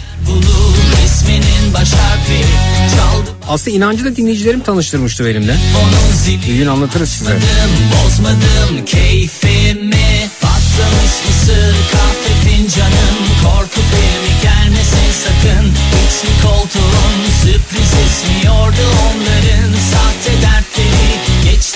Aslında 3.50 3.78
inancı 3.78 4.06
da 4.06 4.16
dinleyicilerim 4.16 4.60
tanıştırmıştı 4.60 5.26
benimle. 5.26 5.56
Bir 6.48 6.56
gün 6.56 6.68
anlatırız 6.68 7.10
size. 7.10 7.38
Bozmadım, 7.94 8.86
keyfimi 8.86 10.30
Patlamış 10.42 11.14
mısır 11.28 11.76
kahve 11.92 12.50
fincanım 12.50 13.18
Korku 13.44 13.82
filmi 13.92 14.34
gelmesin 14.44 15.12
sakın 15.24 15.68
İçli 16.06 16.48
koltuğun 16.48 17.18
sürpriz 17.44 17.92
ismiyordu 18.08 18.86
onların 19.06 19.72
Sahte 19.92 20.42
dertleri 20.42 21.52
geçti 21.52 21.73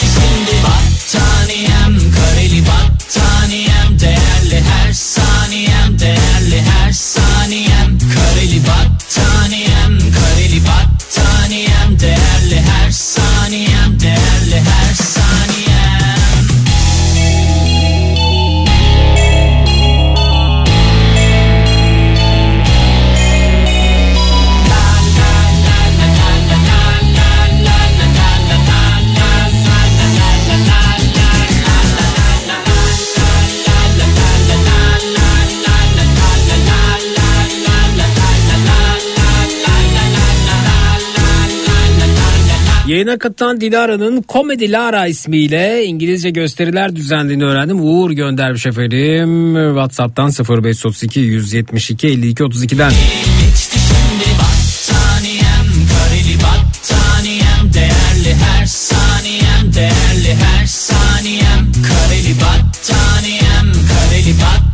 Yayına 42.98 43.18
katılan 43.18 43.62
Dilara'nın 43.62 44.22
Komedi 44.22 44.72
Lara 44.72 45.08
ismiyle 45.08 45.86
İngilizce 45.86 46.30
gösteriler 46.30 46.96
düzenlediğini 46.96 47.44
öğrendim. 47.44 47.82
Uğur 47.82 48.12
göndermiş 48.12 48.66
efendim. 48.66 49.54
Whatsapp'tan 49.54 50.32
0532 50.64 51.20
172 51.20 52.08
52 52.08 52.44
32'den. 52.44 52.92
Geçti 52.92 53.80
şimdi 53.80 54.30
battaniyem 54.40 55.68
Kareli 55.94 56.38
battaniyem 56.44 57.74
Değerli 57.74 58.36
her 58.36 58.66
saniyem 58.66 59.74
Değerli 59.76 60.36
her 60.36 60.66
saniyem 60.66 61.72
Kareli 61.88 62.36
battaniyem 62.42 63.74
Kareli 63.74 64.34
battaniyem 64.34 64.67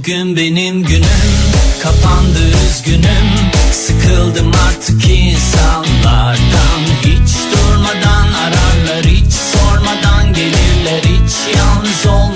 bugün 0.00 0.36
benim 0.36 0.82
günüm 0.82 1.04
Kapandı 1.82 2.38
üzgünüm. 2.38 3.50
Sıkıldım 3.72 4.52
artık 4.68 5.10
insanlardan. 5.10 6.80
Hiç 7.02 7.34
durmadan 7.52 8.32
ararlar 8.32 9.04
Hiç 9.04 9.32
sormadan 9.32 10.32
gelirler. 10.32 11.02
Hiç 11.02 11.56
yalnız 11.56 12.06
olmasınlar 12.06 12.29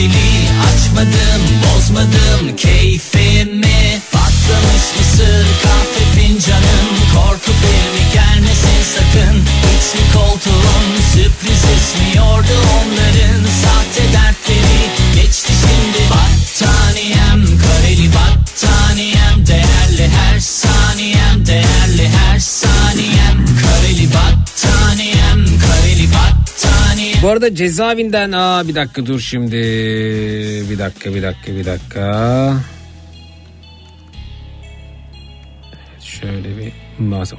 zili 0.00 0.48
açmadım 0.74 1.42
bozmadım 1.64 2.56
keyfimi 2.56 3.19
arada 27.40 27.54
cezaevinden 27.54 28.32
aa 28.32 28.68
bir 28.68 28.74
dakika 28.74 29.06
dur 29.06 29.20
şimdi. 29.20 29.56
Bir 30.70 30.78
dakika 30.78 31.14
bir 31.14 31.22
dakika 31.22 31.54
bir 31.54 31.64
dakika. 31.64 32.54
Şöyle 36.00 36.58
bir 36.58 36.72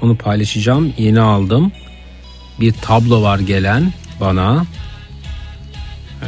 onu 0.02 0.18
paylaşacağım. 0.18 0.94
Yeni 0.98 1.20
aldım. 1.20 1.72
Bir 2.60 2.74
tablo 2.74 3.22
var 3.22 3.40
gelen 3.40 3.94
bana. 4.20 4.66
Ee, 6.22 6.26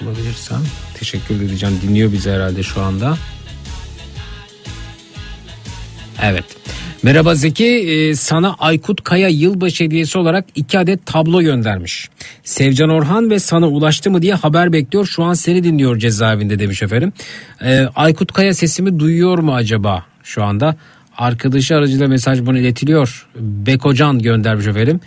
bulabilir 0.00 0.16
dinleyebilirsem. 0.16 0.62
Teşekkür 0.94 1.40
edeceğim. 1.40 1.80
Dinliyor 1.82 2.12
bizi 2.12 2.30
herhalde 2.30 2.62
şu 2.62 2.82
anda. 2.82 3.18
Evet. 6.22 6.61
Merhaba 7.04 7.34
Zeki 7.34 7.66
Ee, 7.66 8.14
sana 8.14 8.54
Aykut 8.58 9.04
Kaya 9.04 9.28
yılbaşı 9.28 9.84
hediyesi 9.84 10.18
olarak 10.18 10.44
iki 10.54 10.78
adet 10.78 11.06
tablo 11.06 11.42
göndermiş. 11.42 12.08
Sevcan 12.44 12.90
Orhan 12.90 13.30
ve 13.30 13.38
sana 13.38 13.68
ulaştı 13.68 14.10
mı 14.10 14.22
diye 14.22 14.34
haber 14.34 14.72
bekliyor. 14.72 15.06
Şu 15.06 15.24
an 15.24 15.34
seni 15.34 15.64
dinliyor 15.64 15.98
cezaevinde 15.98 16.58
demiş 16.58 16.82
efendim. 16.82 17.12
Ee, 17.64 17.86
Aykut 17.96 18.32
Kaya 18.32 18.54
sesimi 18.54 18.98
duyuyor 18.98 19.38
mu 19.38 19.54
acaba 19.54 20.04
şu 20.22 20.44
anda? 20.44 20.76
Arkadaşı 21.16 21.76
aracılığıyla 21.76 22.08
mesaj 22.08 22.46
bana 22.46 22.58
iletiliyor. 22.58 23.26
Bekocan 23.36 24.18
göndermiş 24.18 24.66
efendim. 24.66 25.00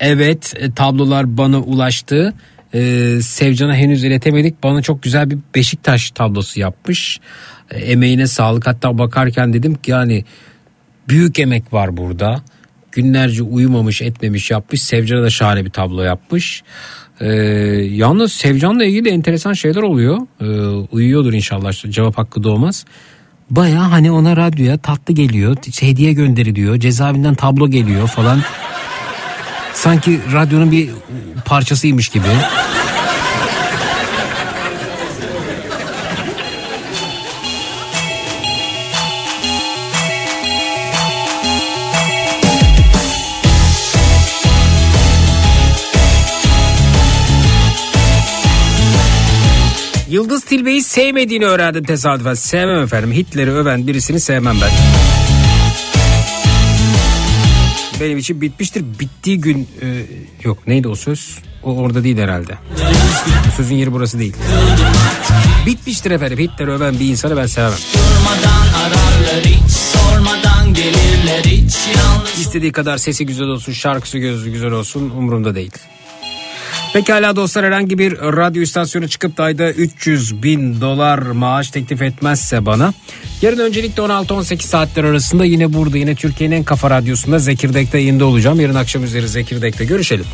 Evet 0.00 0.54
e, 0.56 0.72
tablolar 0.72 1.36
bana 1.36 1.60
ulaştı. 1.60 2.34
Ee, 2.74 3.18
Sevcan'a 3.22 3.74
henüz 3.74 4.04
iletemedik. 4.04 4.62
Bana 4.62 4.82
çok 4.82 5.02
güzel 5.02 5.30
bir 5.30 5.38
Beşiktaş 5.54 6.10
tablosu 6.10 6.60
yapmış. 6.60 7.20
Ee, 7.70 7.78
emeğine 7.78 8.26
sağlık. 8.26 8.66
Hatta 8.66 8.98
bakarken 8.98 9.52
dedim 9.52 9.74
ki 9.74 9.90
yani 9.90 10.24
büyük 11.08 11.38
emek 11.38 11.72
var 11.72 11.96
burada. 11.96 12.42
Günlerce 12.92 13.42
uyumamış 13.42 14.02
etmemiş 14.02 14.50
yapmış. 14.50 14.82
Sevcan'a 14.82 15.22
da 15.22 15.30
şahane 15.30 15.64
bir 15.64 15.70
tablo 15.70 16.02
yapmış. 16.02 16.62
Ee, 17.20 17.26
yalnız 17.90 18.32
Sevcan'la 18.32 18.84
ilgili 18.84 19.08
enteresan 19.08 19.52
şeyler 19.52 19.82
oluyor. 19.82 20.18
Ee, 20.40 20.44
uyuyordur 20.92 21.32
inşallah 21.32 21.90
cevap 21.90 22.18
hakkı 22.18 22.42
doğmaz. 22.42 22.84
Baya 23.50 23.90
hani 23.90 24.10
ona 24.10 24.36
radyoya 24.36 24.78
tatlı 24.78 25.14
geliyor. 25.14 25.56
Hediye 25.80 26.12
gönderiliyor. 26.12 26.76
Cezaevinden 26.76 27.34
tablo 27.34 27.70
geliyor 27.70 28.08
falan. 28.08 28.42
Sanki 29.74 30.20
radyonun 30.32 30.72
bir 30.72 30.90
parçasıymış 31.44 32.08
gibi. 32.08 32.24
Yıldız 50.52 50.64
Tilbe'yi 50.64 50.82
sevmediğini 50.82 51.46
öğrendim 51.46 51.84
tesadüfen. 51.84 52.34
Sevmem 52.34 52.82
efendim. 52.82 53.12
Hitler'i 53.12 53.50
öven 53.50 53.86
birisini 53.86 54.20
sevmem 54.20 54.56
ben. 54.60 54.70
Benim 58.00 58.18
için 58.18 58.40
bitmiştir. 58.40 58.84
Bittiği 59.00 59.40
gün 59.40 59.68
e, 59.82 59.86
yok 60.44 60.66
neydi 60.66 60.88
o 60.88 60.94
söz? 60.94 61.38
O 61.62 61.76
orada 61.76 62.04
değil 62.04 62.18
herhalde. 62.18 62.58
Sözün 63.56 63.74
yeri 63.74 63.92
burası 63.92 64.18
değil. 64.18 64.34
Bitmiştir 65.66 66.10
efendim. 66.10 66.38
Hitler'i 66.38 66.70
öven 66.70 67.00
bir 67.00 67.08
insanı 67.08 67.36
ben 67.36 67.46
sevmem. 67.46 67.72
İstediği 72.40 72.72
kadar 72.72 72.98
sesi 72.98 73.26
güzel 73.26 73.46
olsun, 73.46 73.72
şarkısı 73.72 74.18
gözü 74.18 74.50
güzel 74.50 74.70
olsun 74.70 75.10
umurumda 75.10 75.54
değil. 75.54 75.72
Pekala 76.92 77.36
dostlar 77.36 77.64
herhangi 77.64 77.98
bir 77.98 78.12
radyo 78.18 78.62
istasyonu 78.62 79.08
çıkıp 79.08 79.36
da 79.36 79.42
ayda 79.44 79.70
300 79.70 80.42
bin 80.42 80.80
dolar 80.80 81.18
maaş 81.18 81.70
teklif 81.70 82.02
etmezse 82.02 82.66
bana 82.66 82.94
yarın 83.42 83.58
öncelikle 83.58 84.02
16-18 84.02 84.62
saatler 84.62 85.04
arasında 85.04 85.44
yine 85.44 85.72
burada 85.72 85.98
yine 85.98 86.14
Türkiye'nin 86.14 86.56
en 86.56 86.64
kafa 86.64 86.90
radyosunda 86.90 87.38
Zekirdek'te 87.38 87.98
yayında 87.98 88.24
olacağım. 88.24 88.60
Yarın 88.60 88.74
akşam 88.74 89.04
üzeri 89.04 89.28
Zekirdek'te 89.28 89.84
görüşelim. 89.84 90.24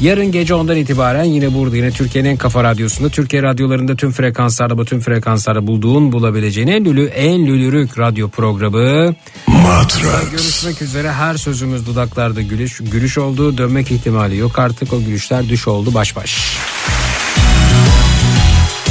Yarın 0.00 0.32
gece 0.32 0.54
ondan 0.54 0.76
itibaren 0.76 1.24
yine 1.24 1.54
burada 1.54 1.76
yine 1.76 1.90
Türkiye'nin 1.90 2.28
en 2.28 2.36
kafa 2.36 2.64
radyosunda 2.64 3.08
Türkiye 3.08 3.42
radyolarında 3.42 3.96
tüm 3.96 4.12
frekanslarda 4.12 4.78
bu 4.78 4.84
tüm 4.84 5.00
frekanslarda 5.00 5.66
bulduğun 5.66 6.12
bulabileceğin 6.12 6.68
en 6.68 6.84
lülü 6.84 7.06
en 7.06 7.46
lülürük 7.46 7.98
radyo 7.98 8.28
programı 8.28 9.14
Matrax. 9.46 10.30
Görüşmek 10.30 10.82
üzere 10.82 11.12
her 11.12 11.36
sözümüz 11.36 11.86
dudaklarda 11.86 12.40
gülüş, 12.40 12.80
gülüş 12.92 13.18
oldu 13.18 13.58
dönmek 13.58 13.90
ihtimali 13.90 14.36
yok 14.36 14.58
artık 14.58 14.92
o 14.92 15.00
gülüşler 15.00 15.48
düş 15.48 15.68
oldu 15.68 15.94
baş 15.94 16.16
baş. 16.16 16.56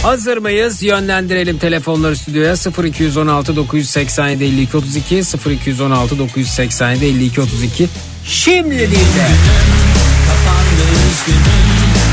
Hazır 0.03 0.37
mıyız? 0.37 0.83
Yönlendirelim 0.83 1.57
telefonları 1.57 2.15
stüdyoya 2.15 2.55
0216 2.83 3.55
987 3.55 4.43
52 4.43 4.77
32 4.77 5.15
0216 5.49 6.19
987 6.19 7.05
52 7.05 7.41
32 7.41 7.87
Şimdi 8.25 8.79
değil 8.79 8.91
de. 8.91 9.88
Kapandı 10.29 10.83
üzgünüm 11.09 11.67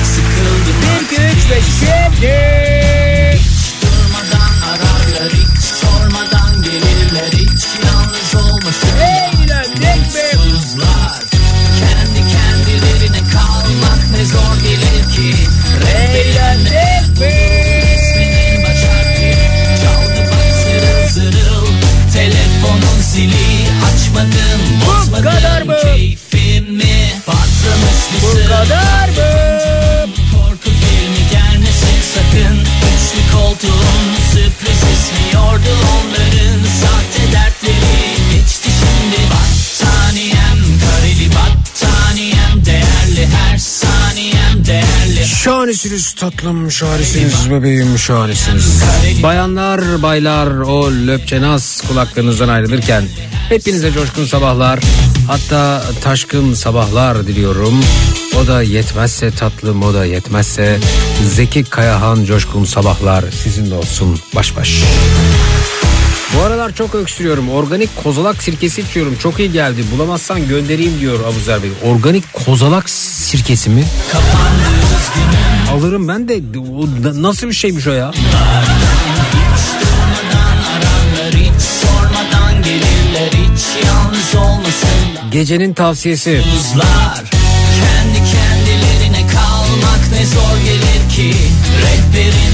sıkıldım 0.04 0.76
Bir 0.82 1.16
güç 1.16 1.50
ve 1.50 1.60
şimdi. 1.80 2.36
Durmadan 3.82 4.54
ararlar 4.70 5.32
hiç 5.32 5.64
sormadan 5.64 6.62
gelirler 6.62 7.32
hiç 7.32 7.64
yalnız 7.86 8.34
olmasın 8.34 8.88
Eğlendik. 9.00 10.06
Mutsuzlar 10.44 11.22
kendi 11.80 12.20
kendilerine 12.32 13.18
kalmak 13.32 14.10
ne 14.10 14.24
zor 14.24 14.60
gelir 14.62 15.12
ki 15.14 15.34
Eğlendik 15.96 17.20
be. 17.20 17.32
İsminin 17.96 18.64
baş 18.64 18.82
harfi 18.84 19.34
çaldı 19.82 20.30
bak 20.32 20.52
zırıl 20.62 21.08
zırıl 21.08 21.66
Telefonun 22.12 23.00
zili 23.02 23.66
açmadın 23.92 24.60
bozmadın 24.86 25.22
kadar 25.24 25.62
mı? 25.62 25.76
keyfimi 25.82 26.25
Bu 28.22 28.48
kadar 28.48 29.08
mı? 29.08 30.12
Korku 30.32 30.70
filmi 30.80 31.24
gelmesin 31.30 31.98
sakın 32.14 32.56
Üçlü 32.60 33.22
koltuğun 33.36 34.04
sürpriz 34.32 34.82
ismiyordu 34.94 35.72
onların 35.96 36.60
Sahte 36.80 37.32
dertleri 37.32 37.55
Şahanesiniz 45.47 46.12
tatlım 46.12 46.70
şahanesiniz 46.70 47.50
bebeğim 47.50 47.99
şahanesiniz. 47.99 48.83
Bayanlar 49.23 50.02
baylar 50.02 50.47
o 50.47 50.91
löpçenaz 50.91 51.83
kulaklarınızdan 51.89 52.49
ayrılırken 52.49 53.05
hepinize 53.49 53.92
coşkun 53.92 54.25
sabahlar 54.25 54.81
hatta 55.26 55.83
taşkın 56.02 56.55
sabahlar 56.55 57.26
diliyorum. 57.26 57.81
O 58.42 58.47
da 58.47 58.62
yetmezse 58.62 59.31
tatlım 59.31 59.83
o 59.83 59.94
da 59.94 60.05
yetmezse 60.05 60.78
Zeki 61.34 61.65
Kayahan 61.65 62.25
coşkun 62.25 62.65
sabahlar 62.65 63.25
sizin 63.42 63.70
de 63.70 63.75
olsun 63.75 64.18
baş 64.34 64.57
baş. 64.57 64.83
Bu 66.36 66.40
aralar 66.40 66.74
çok 66.74 66.94
öksürüyorum. 66.94 67.50
Organik 67.50 67.97
kozalak 68.02 68.42
sirkesi 68.42 68.81
içiyorum. 68.81 69.16
Çok 69.23 69.39
iyi 69.39 69.52
geldi. 69.52 69.84
Bulamazsan 69.92 70.48
göndereyim 70.48 71.00
diyor 71.00 71.20
Abuzer 71.20 71.62
Bey. 71.62 71.70
Organik 71.84 72.32
kozalak 72.32 72.90
sirkesi 72.90 73.70
mi? 73.70 73.84
Alırım 75.73 76.08
ben 76.08 76.28
de. 76.28 76.40
Nasıl 77.23 77.48
bir 77.48 77.52
şeymiş 77.52 77.86
o 77.86 77.92
ya? 77.92 78.12
Gecenin 85.31 85.74
tavsiyesi. 85.74 86.42
Kendi 87.81 88.18
kendilerine 88.18 89.26
kalmak 89.26 90.10
ne 90.12 90.26
zor 90.26 90.56
gelir 90.65 91.10
ki 91.16 91.39
bulur 92.12 92.45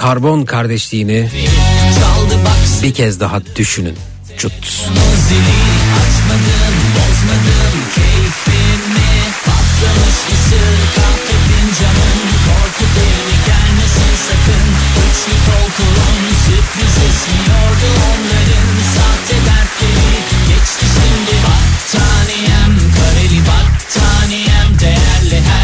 Karbon 0.00 0.44
kardeşliğini 0.44 1.28
bir 2.82 2.94
kez 2.94 3.20
daha 3.20 3.40
düşünün. 3.56 3.96
Cut. 4.38 4.52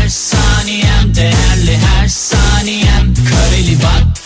saniyem 0.09 1.15
değerli 1.15 1.79
her 1.79 2.09
saniyem 2.09 3.15
kareli 3.15 3.77
battaniyem 3.77 4.26